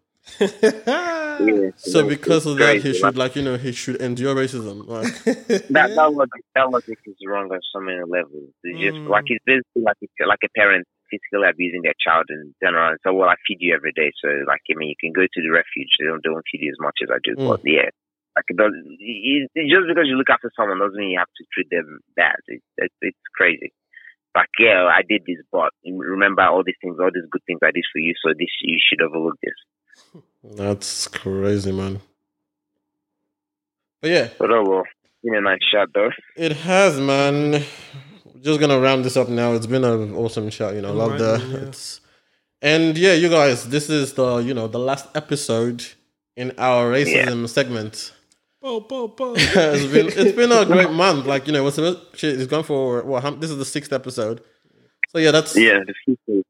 Yeah. 1.38 1.70
So 1.76 2.08
because 2.08 2.46
of 2.46 2.56
that, 2.58 2.80
he 2.80 2.94
should 2.94 3.16
like 3.16 3.36
you 3.36 3.42
know 3.42 3.56
he 3.56 3.72
should 3.72 3.96
endure 4.00 4.34
racism. 4.34 4.86
Like 4.88 5.12
that 5.76 5.92
that 5.94 6.10
logic 6.12 6.42
that 6.54 6.70
logic 6.70 6.98
is 7.04 7.16
wrong 7.26 7.52
on 7.52 7.60
so 7.72 7.80
many 7.80 8.00
levels. 8.06 8.50
It's 8.64 8.80
just 8.80 8.96
Mm. 8.96 9.08
like 9.08 9.24
it's 9.28 9.44
basically 9.44 9.82
like 9.84 9.96
it's 10.00 10.12
like 10.24 10.40
a 10.44 10.48
parent 10.56 10.86
physically 11.10 11.48
abusing 11.48 11.82
their 11.82 11.94
child 12.00 12.24
and 12.30 12.54
turn 12.62 12.74
around 12.74 12.96
and 12.96 13.00
say, 13.04 13.12
"Well, 13.12 13.28
I 13.28 13.36
feed 13.46 13.58
you 13.60 13.74
every 13.74 13.92
day." 13.92 14.10
So 14.22 14.28
like 14.48 14.64
I 14.70 14.74
mean, 14.80 14.88
you 14.88 14.96
can 14.98 15.12
go 15.12 15.22
to 15.28 15.40
the 15.44 15.50
refuge. 15.52 15.92
They 16.00 16.06
don't 16.08 16.22
they 16.24 16.30
won't 16.32 16.48
feed 16.50 16.62
you 16.64 16.72
as 16.72 16.80
much 16.80 16.98
as 17.04 17.10
I 17.12 17.20
do, 17.22 17.36
Mm. 17.36 17.48
but 17.52 17.60
yeah. 17.64 17.90
Like 18.36 18.48
it 18.52 18.56
does, 18.56 18.72
it, 18.72 19.48
it- 19.54 19.68
just 19.72 19.88
because 19.88 20.08
you 20.08 20.16
look 20.16 20.28
after 20.32 20.52
someone 20.56 20.78
doesn't 20.80 20.96
mean 20.96 21.16
you 21.16 21.20
have 21.20 21.32
to 21.40 21.44
treat 21.52 21.68
them 21.72 22.00
bad. 22.16 22.36
It, 22.48 22.60
it, 22.76 22.92
it's 23.00 23.26
crazy. 23.36 23.72
Like 24.36 24.52
yeah, 24.60 24.84
I 24.88 25.00
did 25.08 25.22
this, 25.28 25.40
but 25.52 25.72
remember 25.84 26.42
all 26.44 26.60
these 26.64 26.76
things, 26.84 26.96
all 27.00 27.08
these 27.12 27.28
good 27.32 27.40
things 27.48 27.60
I 27.64 27.72
did 27.72 27.84
for 27.92 27.98
you. 28.00 28.12
So 28.20 28.32
this 28.36 28.52
you 28.60 28.76
should 28.80 29.00
overlook 29.00 29.36
this. 29.44 29.56
That's 30.44 31.08
crazy, 31.08 31.72
man. 31.72 32.00
But 34.00 34.10
yeah, 34.10 34.28
But 34.38 34.50
oh 34.52 34.62
well, 34.64 34.82
been 35.22 35.34
a 35.34 35.40
nice 35.40 35.58
shot 35.70 35.88
though. 35.94 36.10
it 36.36 36.52
has, 36.52 37.00
man. 37.00 37.64
Just 38.42 38.60
gonna 38.60 38.78
round 38.78 39.04
this 39.04 39.16
up 39.16 39.28
now. 39.28 39.54
It's 39.54 39.66
been 39.66 39.84
an 39.84 40.14
awesome 40.14 40.50
chat, 40.50 40.74
you 40.74 40.82
know. 40.82 40.92
Love 40.92 41.12
Alright, 41.12 41.20
that. 41.20 41.38
man, 41.48 41.50
yeah. 41.62 41.68
It's 41.68 42.00
and 42.62 42.96
yeah, 42.98 43.12
you 43.14 43.28
guys, 43.28 43.68
this 43.68 43.90
is 43.90 44.12
the 44.14 44.36
you 44.38 44.54
know 44.54 44.68
the 44.68 44.78
last 44.78 45.08
episode 45.14 45.84
in 46.36 46.52
our 46.58 46.92
racism 46.92 47.48
segment. 47.48 48.12
Bo, 48.60 48.80
bo, 48.80 49.08
bo. 49.08 49.34
it's 49.36 49.92
been 49.92 50.06
it's 50.08 50.36
been 50.36 50.52
a 50.52 50.64
great 50.64 50.90
month. 50.90 51.26
Like 51.26 51.46
you 51.46 51.52
know, 51.52 51.64
what's 51.64 51.76
the? 51.76 52.00
It's 52.14 52.46
gone 52.46 52.64
for 52.64 53.02
what? 53.02 53.22
How, 53.22 53.30
this 53.30 53.50
is 53.50 53.58
the 53.58 53.64
sixth 53.64 53.92
episode. 53.92 54.42
So 55.16 55.20
yeah, 55.22 55.30
that's 55.30 55.56
Yeah, 55.56 55.80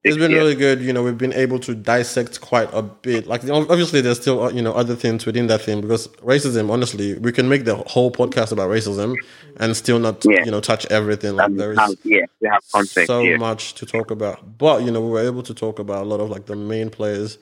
it's 0.02 0.16
been 0.16 0.32
really 0.32 0.56
good. 0.56 0.80
You 0.82 0.93
know, 0.93 1.05
we've 1.05 1.16
been 1.16 1.32
able 1.34 1.60
to 1.60 1.72
dissect 1.72 2.40
quite 2.40 2.68
a 2.72 2.82
bit. 2.82 3.28
Like, 3.28 3.48
obviously, 3.48 4.01
there's 4.01 4.20
still 4.20 4.43
uh, 4.43 4.51
you 4.51 4.60
know 4.60 4.72
other 4.72 4.97
things 4.97 5.24
within 5.24 5.47
that 5.47 5.62
thing 5.62 5.80
because 5.82 6.09
racism. 6.32 6.68
Honestly, 6.68 7.16
we 7.16 7.30
can 7.30 7.48
make 7.48 7.64
the 7.64 7.76
whole 7.76 8.10
podcast 8.10 8.51
about 8.51 8.68
racism 8.68 9.14
and 9.60 9.76
still 9.76 10.01
not 10.01 10.24
Yeah. 10.24 10.44
you 10.44 10.51
know 10.51 10.60
touch 10.60 10.84
everything. 10.86 11.36
Like, 11.36 11.47
Um, 11.47 11.56
there 11.59 11.74
have- 11.76 11.90
is 11.90 11.97
yeah, 12.02 12.26
we 12.40 12.48
have 12.48 12.62
context 12.72 13.06
so 13.06 13.20
here. 13.22 13.38
much 13.38 13.74
to 13.74 13.86
talk 13.86 14.10
about. 14.10 14.59
But 14.59 14.82
you 14.82 14.90
know, 14.90 15.01
we 15.01 15.10
were 15.10 15.24
able 15.24 15.44
to 15.44 15.55
talk 15.55 15.78
about 15.78 16.02
a 16.02 16.09
lot 16.09 16.18
of 16.18 16.28
like 16.28 16.47
the 16.47 16.56
main 16.56 16.90
players 16.90 17.38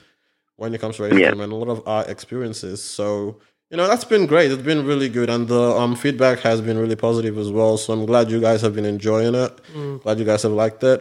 when 0.57 0.75
it 0.75 0.81
comes 0.83 0.97
to 0.97 1.05
racism 1.05 1.21
Yeah. 1.21 1.33
and 1.33 1.41
a 1.41 1.57
lot 1.57 1.69
of 1.71 1.83
our 1.89 2.05
experiences. 2.05 2.83
So 2.83 3.39
you 3.71 3.79
know, 3.79 3.87
that's 3.89 4.05
been 4.05 4.27
great. 4.27 4.53
It's 4.53 4.63
been 4.63 4.85
really 4.85 5.09
good, 5.09 5.31
and 5.31 5.49
the 5.49 5.63
um 5.81 5.97
feedback 5.97 6.41
has 6.41 6.61
been 6.61 6.77
really 6.77 6.97
positive 6.97 7.39
as 7.39 7.51
well. 7.51 7.79
So 7.79 7.95
I'm 7.95 8.05
glad 8.05 8.31
you 8.31 8.41
guys 8.43 8.61
have 8.61 8.75
been 8.75 8.85
enjoying 8.85 9.35
it. 9.35 9.53
Mm. 9.75 10.03
Glad 10.03 10.19
you 10.19 10.27
guys 10.27 10.43
have 10.43 10.53
liked 10.53 10.85
it. 10.85 11.01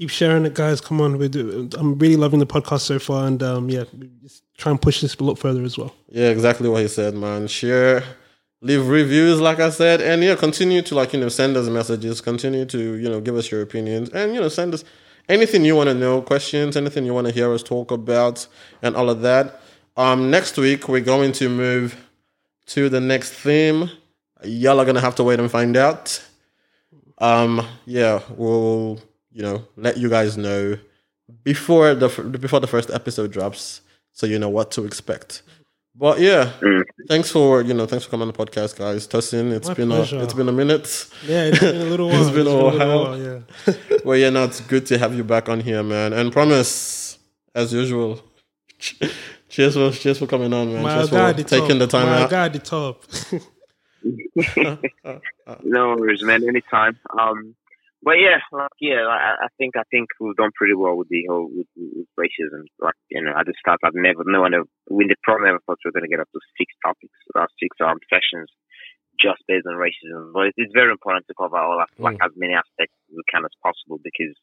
Keep 0.00 0.08
sharing 0.08 0.46
it, 0.46 0.54
guys. 0.54 0.80
Come 0.80 0.98
on, 1.02 1.18
we 1.18 1.28
do. 1.28 1.68
I'm 1.76 1.98
really 1.98 2.16
loving 2.16 2.38
the 2.38 2.46
podcast 2.46 2.80
so 2.80 2.98
far, 2.98 3.26
and 3.26 3.42
um, 3.42 3.68
yeah, 3.68 3.84
just 4.22 4.44
try 4.56 4.70
and 4.70 4.80
push 4.80 5.02
this 5.02 5.14
a 5.16 5.22
lot 5.22 5.38
further 5.38 5.62
as 5.62 5.76
well. 5.76 5.94
Yeah, 6.08 6.30
exactly 6.30 6.70
what 6.70 6.80
he 6.80 6.88
said, 6.88 7.12
man. 7.12 7.46
Share, 7.48 8.02
leave 8.62 8.88
reviews, 8.88 9.42
like 9.42 9.60
I 9.60 9.68
said, 9.68 10.00
and 10.00 10.22
yeah, 10.24 10.36
continue 10.36 10.80
to 10.80 10.94
like 10.94 11.12
you 11.12 11.20
know 11.20 11.28
send 11.28 11.54
us 11.54 11.68
messages. 11.68 12.22
Continue 12.22 12.64
to 12.64 12.94
you 12.94 13.10
know 13.10 13.20
give 13.20 13.36
us 13.36 13.50
your 13.50 13.60
opinions, 13.60 14.08
and 14.08 14.32
you 14.32 14.40
know 14.40 14.48
send 14.48 14.72
us 14.72 14.84
anything 15.28 15.66
you 15.66 15.76
want 15.76 15.90
to 15.90 15.94
know, 15.94 16.22
questions, 16.22 16.78
anything 16.78 17.04
you 17.04 17.12
want 17.12 17.26
to 17.26 17.32
hear 17.34 17.52
us 17.52 17.62
talk 17.62 17.90
about, 17.90 18.46
and 18.80 18.96
all 18.96 19.10
of 19.10 19.20
that. 19.20 19.60
Um, 19.98 20.30
next 20.30 20.56
week 20.56 20.88
we're 20.88 21.00
going 21.00 21.32
to 21.32 21.50
move 21.50 22.08
to 22.68 22.88
the 22.88 23.02
next 23.02 23.34
theme. 23.34 23.90
Y'all 24.44 24.80
are 24.80 24.86
gonna 24.86 25.02
have 25.02 25.16
to 25.16 25.24
wait 25.24 25.40
and 25.40 25.50
find 25.50 25.76
out. 25.76 26.24
Um, 27.18 27.66
yeah, 27.84 28.22
we'll 28.34 28.98
you 29.32 29.42
know 29.42 29.64
let 29.76 29.96
you 29.96 30.08
guys 30.08 30.36
know 30.36 30.76
before 31.44 31.94
the 31.94 32.08
before 32.40 32.60
the 32.60 32.66
first 32.66 32.90
episode 32.90 33.30
drops, 33.32 33.80
so 34.12 34.26
you 34.26 34.38
know 34.38 34.48
what 34.48 34.70
to 34.72 34.84
expect. 34.84 35.42
But 35.96 36.20
yeah, 36.20 36.52
Mm. 36.60 36.82
thanks 37.08 37.30
for 37.30 37.62
you 37.62 37.74
know 37.74 37.84
thanks 37.86 38.04
for 38.04 38.10
coming 38.10 38.28
on 38.28 38.32
the 38.32 38.38
podcast, 38.46 38.78
guys. 38.78 39.06
Tosin, 39.08 39.52
it's 39.52 39.68
My 39.68 39.74
been 39.74 39.88
pleasure. 39.88 40.18
a 40.18 40.22
it's 40.22 40.34
been 40.34 40.48
a 40.48 40.52
minute. 40.52 41.08
Yeah, 41.26 41.44
it's 41.46 41.58
been 41.60 41.76
a 41.80 41.84
little 41.84 42.08
while. 42.10 42.20
It's 42.22 42.30
been 42.30 42.46
a 42.46 42.50
little 42.50 42.78
while. 42.78 43.18
yeah. 43.20 43.98
well, 44.04 44.16
yeah, 44.16 44.30
no, 44.30 44.44
it's 44.44 44.60
good 44.60 44.86
to 44.86 44.98
have 44.98 45.14
you 45.14 45.24
back 45.24 45.48
on 45.48 45.60
here, 45.60 45.82
man. 45.82 46.12
And 46.12 46.32
promise, 46.32 47.18
as 47.54 47.72
usual, 47.72 48.22
cheers 49.48 49.74
for 49.74 49.90
cheers 49.90 50.18
for 50.18 50.26
coming 50.26 50.52
on, 50.54 50.72
man. 50.72 50.82
My 50.82 50.94
cheers 50.96 51.10
guy, 51.10 51.32
for 51.32 51.36
the 51.38 51.44
taking 51.44 51.68
top. 51.70 51.78
the 51.80 51.86
time 51.88 52.06
My 52.06 52.22
out. 52.22 52.30
guy, 52.30 52.48
the 52.48 52.58
top. 52.60 53.04
No 55.64 55.96
worries, 55.96 56.22
man. 56.22 56.46
Anytime. 56.48 56.98
Um, 57.18 57.54
but 58.02 58.16
yeah, 58.18 58.38
like, 58.52 58.70
yeah, 58.80 59.04
I, 59.08 59.44
I 59.44 59.48
think 59.58 59.76
I 59.76 59.84
think 59.90 60.08
we've 60.20 60.36
done 60.36 60.50
pretty 60.56 60.74
well 60.74 60.96
with 60.96 61.08
the 61.08 61.24
whole 61.28 61.48
with, 61.52 61.66
with 61.76 62.08
racism. 62.18 62.64
Like 62.80 62.94
you 63.10 63.22
know, 63.22 63.32
at 63.38 63.46
the 63.46 63.54
start, 63.58 63.80
I've 63.84 63.94
never, 63.94 64.22
no 64.26 64.40
one, 64.42 64.54
ever, 64.54 64.64
when 64.88 65.08
the 65.08 65.16
problem 65.22 65.46
never 65.48 65.60
thought 65.66 65.78
we 65.84 65.88
were 65.88 65.92
going 65.98 66.08
to 66.08 66.14
get 66.14 66.20
up 66.20 66.28
to 66.32 66.40
six 66.58 66.72
topics, 66.84 67.18
uh, 67.34 67.46
six 67.60 67.76
um 67.84 67.98
sessions, 68.08 68.48
just 69.20 69.42
based 69.48 69.66
on 69.66 69.76
racism. 69.76 70.32
But 70.32 70.48
it's, 70.48 70.58
it's 70.58 70.72
very 70.74 70.90
important 70.92 71.26
to 71.28 71.34
cover 71.38 71.56
all 71.58 71.80
of, 71.80 71.88
like 71.98 72.16
as 72.24 72.32
many 72.36 72.54
aspects 72.54 72.96
as 73.10 73.14
we 73.16 73.22
can 73.30 73.44
as 73.44 73.54
possible 73.62 73.98
because. 74.02 74.34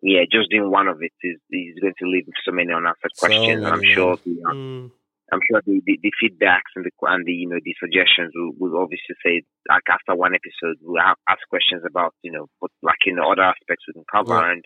Yeah, 0.00 0.22
just 0.30 0.48
doing 0.48 0.70
one 0.70 0.86
of 0.86 1.02
it 1.02 1.10
is, 1.24 1.38
is 1.50 1.74
going 1.82 1.92
to 1.98 2.06
leave 2.06 2.22
so 2.46 2.52
many 2.52 2.72
unanswered 2.72 3.10
So 3.16 3.26
questions. 3.26 3.64
and 3.64 3.66
I'm 3.66 3.82
sure 3.82 4.16
the, 4.24 4.38
um, 4.46 4.54
Mm. 4.54 4.90
I'm 5.32 5.44
sure 5.44 5.60
the, 5.66 5.80
the, 5.84 6.00
the 6.02 6.12
feedbacks 6.16 6.72
and 6.74 6.84
the 6.84 6.92
and 7.02 7.26
the 7.26 7.32
you 7.32 7.48
know 7.48 7.60
the 7.60 7.74
suggestions 7.76 8.32
will, 8.34 8.52
will 8.56 8.80
obviously 8.80 9.16
say 9.24 9.42
like 9.68 9.84
after 9.88 10.16
one 10.16 10.32
episode 10.32 10.80
we'll 10.80 11.02
have, 11.04 11.20
ask 11.28 11.40
questions 11.50 11.82
about 11.84 12.14
you 12.22 12.32
know 12.32 12.48
what 12.60 12.70
like 12.82 13.04
you 13.04 13.14
know 13.14 13.30
other 13.30 13.44
aspects 13.44 13.84
we 13.86 13.92
can 13.92 14.08
cover 14.08 14.40
and 14.40 14.64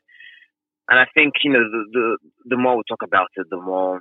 and 0.88 0.98
I 0.98 1.06
think 1.14 1.34
you 1.42 1.50
know 1.50 1.66
the, 1.66 1.82
the 1.92 2.06
the 2.54 2.56
more 2.56 2.76
we 2.76 2.82
talk 2.88 3.02
about 3.02 3.34
it 3.34 3.46
the 3.50 3.60
more 3.60 3.98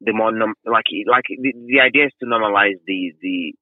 the 0.00 0.12
more 0.12 0.32
num- 0.32 0.58
like 0.66 0.90
like 1.06 1.28
the, 1.28 1.54
the 1.54 1.80
idea 1.80 2.06
is 2.06 2.16
to 2.18 2.26
normalize 2.26 2.80
the 2.86 3.14
the 3.22 3.54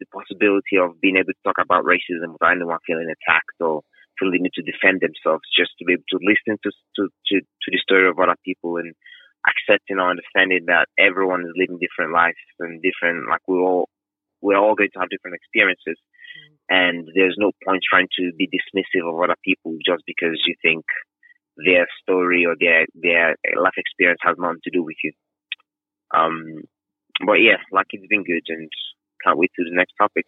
the 0.00 0.06
possibility 0.12 0.76
of 0.80 1.00
being 1.00 1.16
able 1.16 1.32
to 1.32 1.44
talk 1.44 1.56
about 1.60 1.84
racism 1.84 2.32
without 2.32 2.52
anyone 2.52 2.78
feeling 2.86 3.08
attacked 3.08 3.56
or 3.60 3.82
feeling 4.18 4.40
the 4.40 4.48
need 4.48 4.56
to 4.56 4.64
defend 4.64 5.00
themselves 5.00 5.44
just 5.52 5.72
to 5.78 5.84
be 5.84 5.92
able 5.92 6.08
to 6.08 6.20
listen 6.24 6.56
to 6.64 6.70
to 6.96 7.08
to, 7.28 7.40
to 7.40 7.68
the 7.68 7.80
story 7.80 8.08
of 8.08 8.18
other 8.18 8.36
people 8.44 8.76
and 8.76 8.94
accepting 9.46 9.98
or 9.98 10.10
understanding 10.10 10.66
that 10.66 10.86
everyone 10.98 11.40
is 11.40 11.54
living 11.56 11.78
different 11.78 12.12
lives 12.12 12.38
and 12.58 12.82
different 12.82 13.28
like 13.28 13.40
we're 13.46 13.62
all 13.62 13.88
we're 14.42 14.58
all 14.58 14.74
going 14.74 14.90
to 14.92 15.00
have 15.00 15.10
different 15.10 15.36
experiences 15.36 15.96
and 16.68 17.08
there's 17.14 17.36
no 17.38 17.52
point 17.64 17.82
trying 17.88 18.08
to 18.18 18.32
be 18.36 18.48
dismissive 18.50 19.06
of 19.06 19.22
other 19.22 19.36
people 19.44 19.76
just 19.84 20.02
because 20.06 20.42
you 20.46 20.54
think 20.62 20.84
their 21.56 21.86
story 22.02 22.44
or 22.44 22.54
their 22.58 22.86
their 22.94 23.36
life 23.56 23.76
experience 23.76 24.20
has 24.22 24.36
nothing 24.38 24.60
to 24.62 24.70
do 24.70 24.82
with 24.82 24.96
you 25.02 25.12
um 26.14 26.62
but 27.24 27.34
yeah 27.34 27.58
like 27.72 27.86
it's 27.90 28.06
been 28.08 28.24
good 28.24 28.44
and 28.48 28.68
can't 29.24 29.38
wait 29.38 29.50
to 29.56 29.64
the 29.64 29.74
next 29.74 29.94
topic 29.98 30.26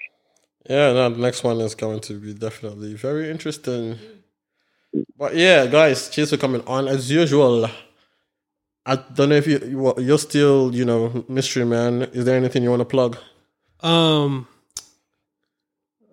Yeah, 0.68 0.92
no, 0.92 1.08
the 1.08 1.18
next 1.18 1.44
one 1.44 1.60
is 1.60 1.74
going 1.74 2.00
to 2.00 2.14
be 2.14 2.34
definitely 2.34 2.94
very 2.94 3.30
interesting. 3.30 3.98
But 5.16 5.34
yeah, 5.34 5.66
guys, 5.66 6.10
cheers 6.10 6.30
for 6.30 6.36
coming 6.36 6.62
on 6.66 6.88
as 6.88 7.10
usual. 7.10 7.68
I 8.92 8.94
don't 9.16 9.28
know 9.30 9.36
if 9.42 9.46
you 9.46 9.58
you- 9.74 9.98
you're 10.06 10.18
still 10.30 10.58
you 10.78 10.84
know 10.90 11.00
mystery 11.28 11.64
man. 11.74 11.92
Is 12.18 12.22
there 12.24 12.36
anything 12.42 12.62
you 12.64 12.70
want 12.74 12.80
to 12.86 12.90
plug? 12.96 13.12
Um, 13.80 14.46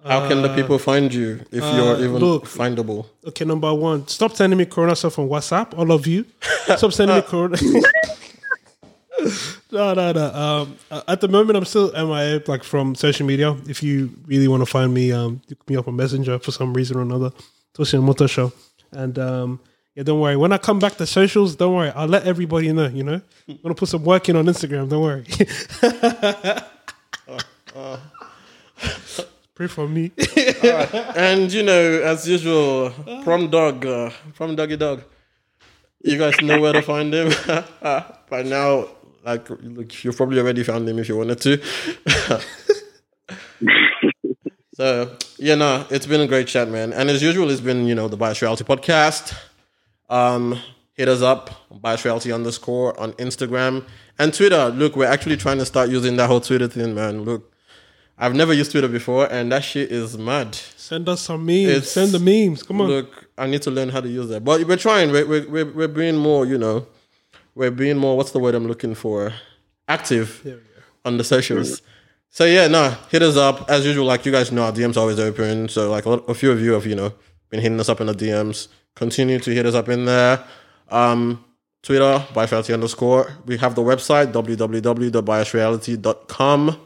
How 0.03 0.27
can 0.27 0.41
the 0.43 0.51
uh, 0.51 0.55
people 0.59 0.77
find 0.77 1.11
you 1.19 1.29
if 1.51 1.63
uh, 1.63 1.73
you're 1.75 1.95
even 2.05 2.17
look. 2.25 2.43
findable? 2.45 3.05
Okay, 3.29 3.45
number 3.45 3.73
one, 3.73 4.07
stop 4.07 4.31
sending 4.35 4.59
me 4.59 4.65
Corona 4.65 4.95
stuff 4.95 5.17
on 5.19 5.27
WhatsApp. 5.29 5.67
All 5.79 5.91
of 5.91 6.05
you, 6.05 6.25
stop 6.77 6.91
sending 6.93 7.15
me 7.15 7.21
Corona. 7.31 7.57
no, 9.71 9.93
no, 9.93 10.11
no. 10.11 10.25
Um, 10.33 10.77
uh, 10.91 11.01
at 11.07 11.21
the 11.21 11.27
moment, 11.27 11.57
I'm 11.57 11.65
still 11.65 11.91
MIA, 11.93 12.41
like 12.47 12.63
from 12.63 12.95
social 12.95 13.25
media. 13.25 13.55
If 13.67 13.81
you 13.81 14.11
really 14.27 14.47
want 14.47 14.61
to 14.61 14.65
find 14.67 14.93
me, 14.93 15.11
um, 15.11 15.41
look 15.49 15.67
me 15.69 15.75
up 15.77 15.87
on 15.87 15.95
Messenger 15.95 16.39
for 16.39 16.51
some 16.51 16.73
reason 16.73 16.97
or 16.97 17.01
another. 17.01 17.31
Tosin 17.75 18.03
Motor 18.03 18.27
Show, 18.27 18.53
and 18.91 19.17
um, 19.19 19.59
yeah, 19.95 20.03
don't 20.03 20.19
worry. 20.19 20.35
When 20.35 20.51
I 20.51 20.57
come 20.57 20.79
back 20.79 20.97
to 20.97 21.07
socials, 21.07 21.55
don't 21.55 21.73
worry. 21.73 21.91
I'll 21.91 22.07
let 22.07 22.27
everybody 22.27 22.71
know. 22.73 22.87
You 22.87 23.03
know, 23.03 23.21
I'm 23.47 23.59
gonna 23.63 23.75
put 23.75 23.87
some 23.87 24.03
work 24.03 24.27
in 24.27 24.35
on 24.35 24.45
Instagram. 24.45 24.89
Don't 24.89 25.01
worry. 25.01 25.25
Pray 29.55 29.67
for 29.67 29.87
me. 29.87 30.11
And 31.15 31.51
you 31.51 31.63
know, 31.63 32.01
as 32.03 32.27
usual, 32.27 32.91
prom 33.23 33.49
dog, 33.49 33.85
uh, 33.85 34.09
prom 34.33 34.57
doggy 34.57 34.75
dog. 34.75 35.03
You 36.03 36.17
guys 36.17 36.41
know 36.41 36.59
where 36.59 36.73
to 36.73 36.81
find 36.81 37.13
him 37.13 37.31
by 38.29 38.43
now. 38.43 38.89
Like, 39.23 39.49
look, 39.49 40.03
you 40.03 40.11
probably 40.11 40.39
already 40.39 40.63
found 40.63 40.89
him 40.89 40.99
if 40.99 41.07
you 41.07 41.15
wanted 41.15 41.39
to. 41.41 41.61
so 44.75 45.15
yeah, 45.37 45.55
no, 45.55 45.85
it's 45.89 46.05
been 46.05 46.19
a 46.19 46.27
great 46.27 46.47
chat, 46.47 46.67
man. 46.67 46.91
And 46.91 47.09
as 47.09 47.23
usual, 47.23 47.49
it's 47.49 47.61
been 47.61 47.87
you 47.87 47.95
know 47.95 48.09
the 48.09 48.17
Bias 48.17 48.41
Reality 48.41 48.65
podcast. 48.65 49.33
Um, 50.09 50.59
hit 50.93 51.07
us 51.07 51.21
up 51.21 51.49
Bias 51.81 52.05
Reality 52.05 52.31
underscore 52.31 52.97
on 52.99 53.13
Instagram 53.13 53.85
and 54.19 54.33
Twitter. 54.33 54.69
Look, 54.69 54.95
we're 54.95 55.05
actually 55.11 55.37
trying 55.37 55.57
to 55.57 55.65
start 55.65 55.89
using 55.89 56.15
that 56.17 56.27
whole 56.27 56.41
Twitter 56.41 56.67
thing, 56.67 56.95
man. 56.95 57.23
Look, 57.23 57.51
I've 58.17 58.33
never 58.33 58.53
used 58.53 58.71
Twitter 58.71 58.87
before, 58.87 59.27
and 59.31 59.51
that 59.51 59.63
shit 59.63 59.91
is 59.91 60.17
mad. 60.17 60.55
Send 60.55 61.09
us 61.09 61.21
some 61.21 61.45
memes. 61.45 61.69
It's- 61.69 61.91
Send 61.91 62.11
the 62.11 62.19
memes. 62.19 62.63
Come 62.63 62.79
on. 62.81 62.87
Look, 62.87 63.29
I 63.37 63.47
need 63.47 63.61
to 63.63 63.71
learn 63.71 63.89
how 63.89 63.99
to 63.99 64.07
use 64.07 64.29
that. 64.29 64.43
But 64.45 64.63
we're 64.65 64.77
trying. 64.77 65.11
We're, 65.11 65.27
we're, 65.27 65.65
we're, 65.65 65.87
being 65.89 66.15
more, 66.15 66.45
you 66.45 66.57
know, 66.57 66.87
we're 67.55 67.71
being 67.71 67.97
more, 67.97 68.15
what's 68.15 68.31
the 68.31 68.39
word 68.39 68.55
I'm 68.55 68.67
looking 68.67 68.95
for? 68.95 69.33
Active 69.87 70.41
There 70.43 70.55
we 70.55 70.61
go. 70.61 70.65
on 71.03 71.17
the 71.17 71.23
socials. 71.25 71.81
So 72.29 72.45
yeah, 72.45 72.67
no, 72.67 72.95
hit 73.09 73.21
us 73.21 73.37
up. 73.37 73.69
As 73.69 73.85
usual, 73.85 74.05
like 74.05 74.25
you 74.25 74.31
guys 74.31 74.51
know, 74.51 74.63
our 74.63 74.71
DMs 74.71 74.95
are 74.97 75.01
always 75.01 75.19
open. 75.19 75.67
So 75.69 75.89
like 75.91 76.05
a, 76.05 76.09
lot, 76.09 76.29
a 76.29 76.33
few 76.33 76.51
of 76.51 76.61
you 76.61 76.71
have, 76.73 76.85
you 76.85 76.95
know, 76.95 77.13
been 77.49 77.59
hitting 77.61 77.79
us 77.79 77.87
up 77.89 77.99
in 78.01 78.07
the 78.07 78.13
DMs. 78.13 78.67
Continue 78.95 79.39
to 79.39 79.51
hit 79.51 79.65
us 79.65 79.75
up 79.75 79.89
in 79.89 80.05
there. 80.05 80.41
Um, 80.89 81.43
Twitter, 81.83 82.25
biasreality 82.33 82.73
underscore. 82.73 83.33
We 83.45 83.57
have 83.57 83.75
the 83.75 83.83
website, 83.83 84.31
www.biasreality.com. 84.31 86.79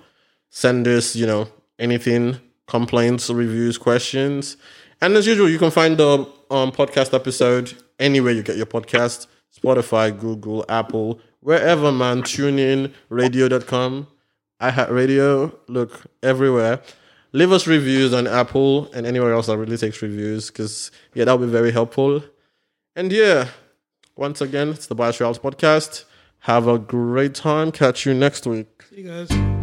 Send 0.49 0.88
us, 0.88 1.15
you 1.15 1.27
know, 1.27 1.48
anything, 1.77 2.40
complaints, 2.68 3.30
reviews, 3.30 3.77
questions. 3.77 4.57
And 5.02 5.15
as 5.15 5.26
usual, 5.26 5.49
you 5.49 5.60
can 5.60 5.72
find 5.72 5.98
the 5.98 6.27
um, 6.52 6.72
podcast 6.72 7.14
episode 7.14 7.73
anywhere 7.99 8.34
you 8.34 8.44
get 8.44 8.57
your 8.57 8.65
podcast. 8.65 9.27
Spotify, 9.56 10.18
Google, 10.18 10.65
Apple, 10.68 11.19
wherever, 11.40 11.91
man. 11.91 12.23
Tune 12.23 12.60
in, 12.60 12.94
radio.com, 13.10 14.07
iHeartRadio. 14.61 15.56
Look, 15.68 16.06
everywhere. 16.22 16.81
Leave 17.31 17.51
us 17.51 17.68
reviews 17.68 18.14
on 18.14 18.26
Apple 18.27 18.91
and 18.93 19.06
anywhere 19.06 19.34
else 19.34 19.47
that 19.47 19.57
really 19.57 19.77
takes 19.77 20.01
reviews 20.01 20.47
because, 20.47 20.89
yeah, 21.14 21.26
that 21.26 21.39
would 21.39 21.45
be 21.45 21.51
very 21.51 21.72
helpful. 21.72 22.23
And 22.95 23.11
yeah, 23.11 23.49
once 24.15 24.41
again, 24.41 24.69
it's 24.69 24.88
the 24.88 24.95
Bias 24.95 25.19
Reality 25.19 25.39
podcast. 25.39 26.06
Have 26.39 26.68
a 26.68 26.80
great 26.80 27.35
time. 27.35 27.72
Catch 27.72 28.06
you 28.06 28.14
next 28.14 28.47
week. 28.47 28.84
See 28.89 29.01
you 29.01 29.07
guys. 29.07 29.59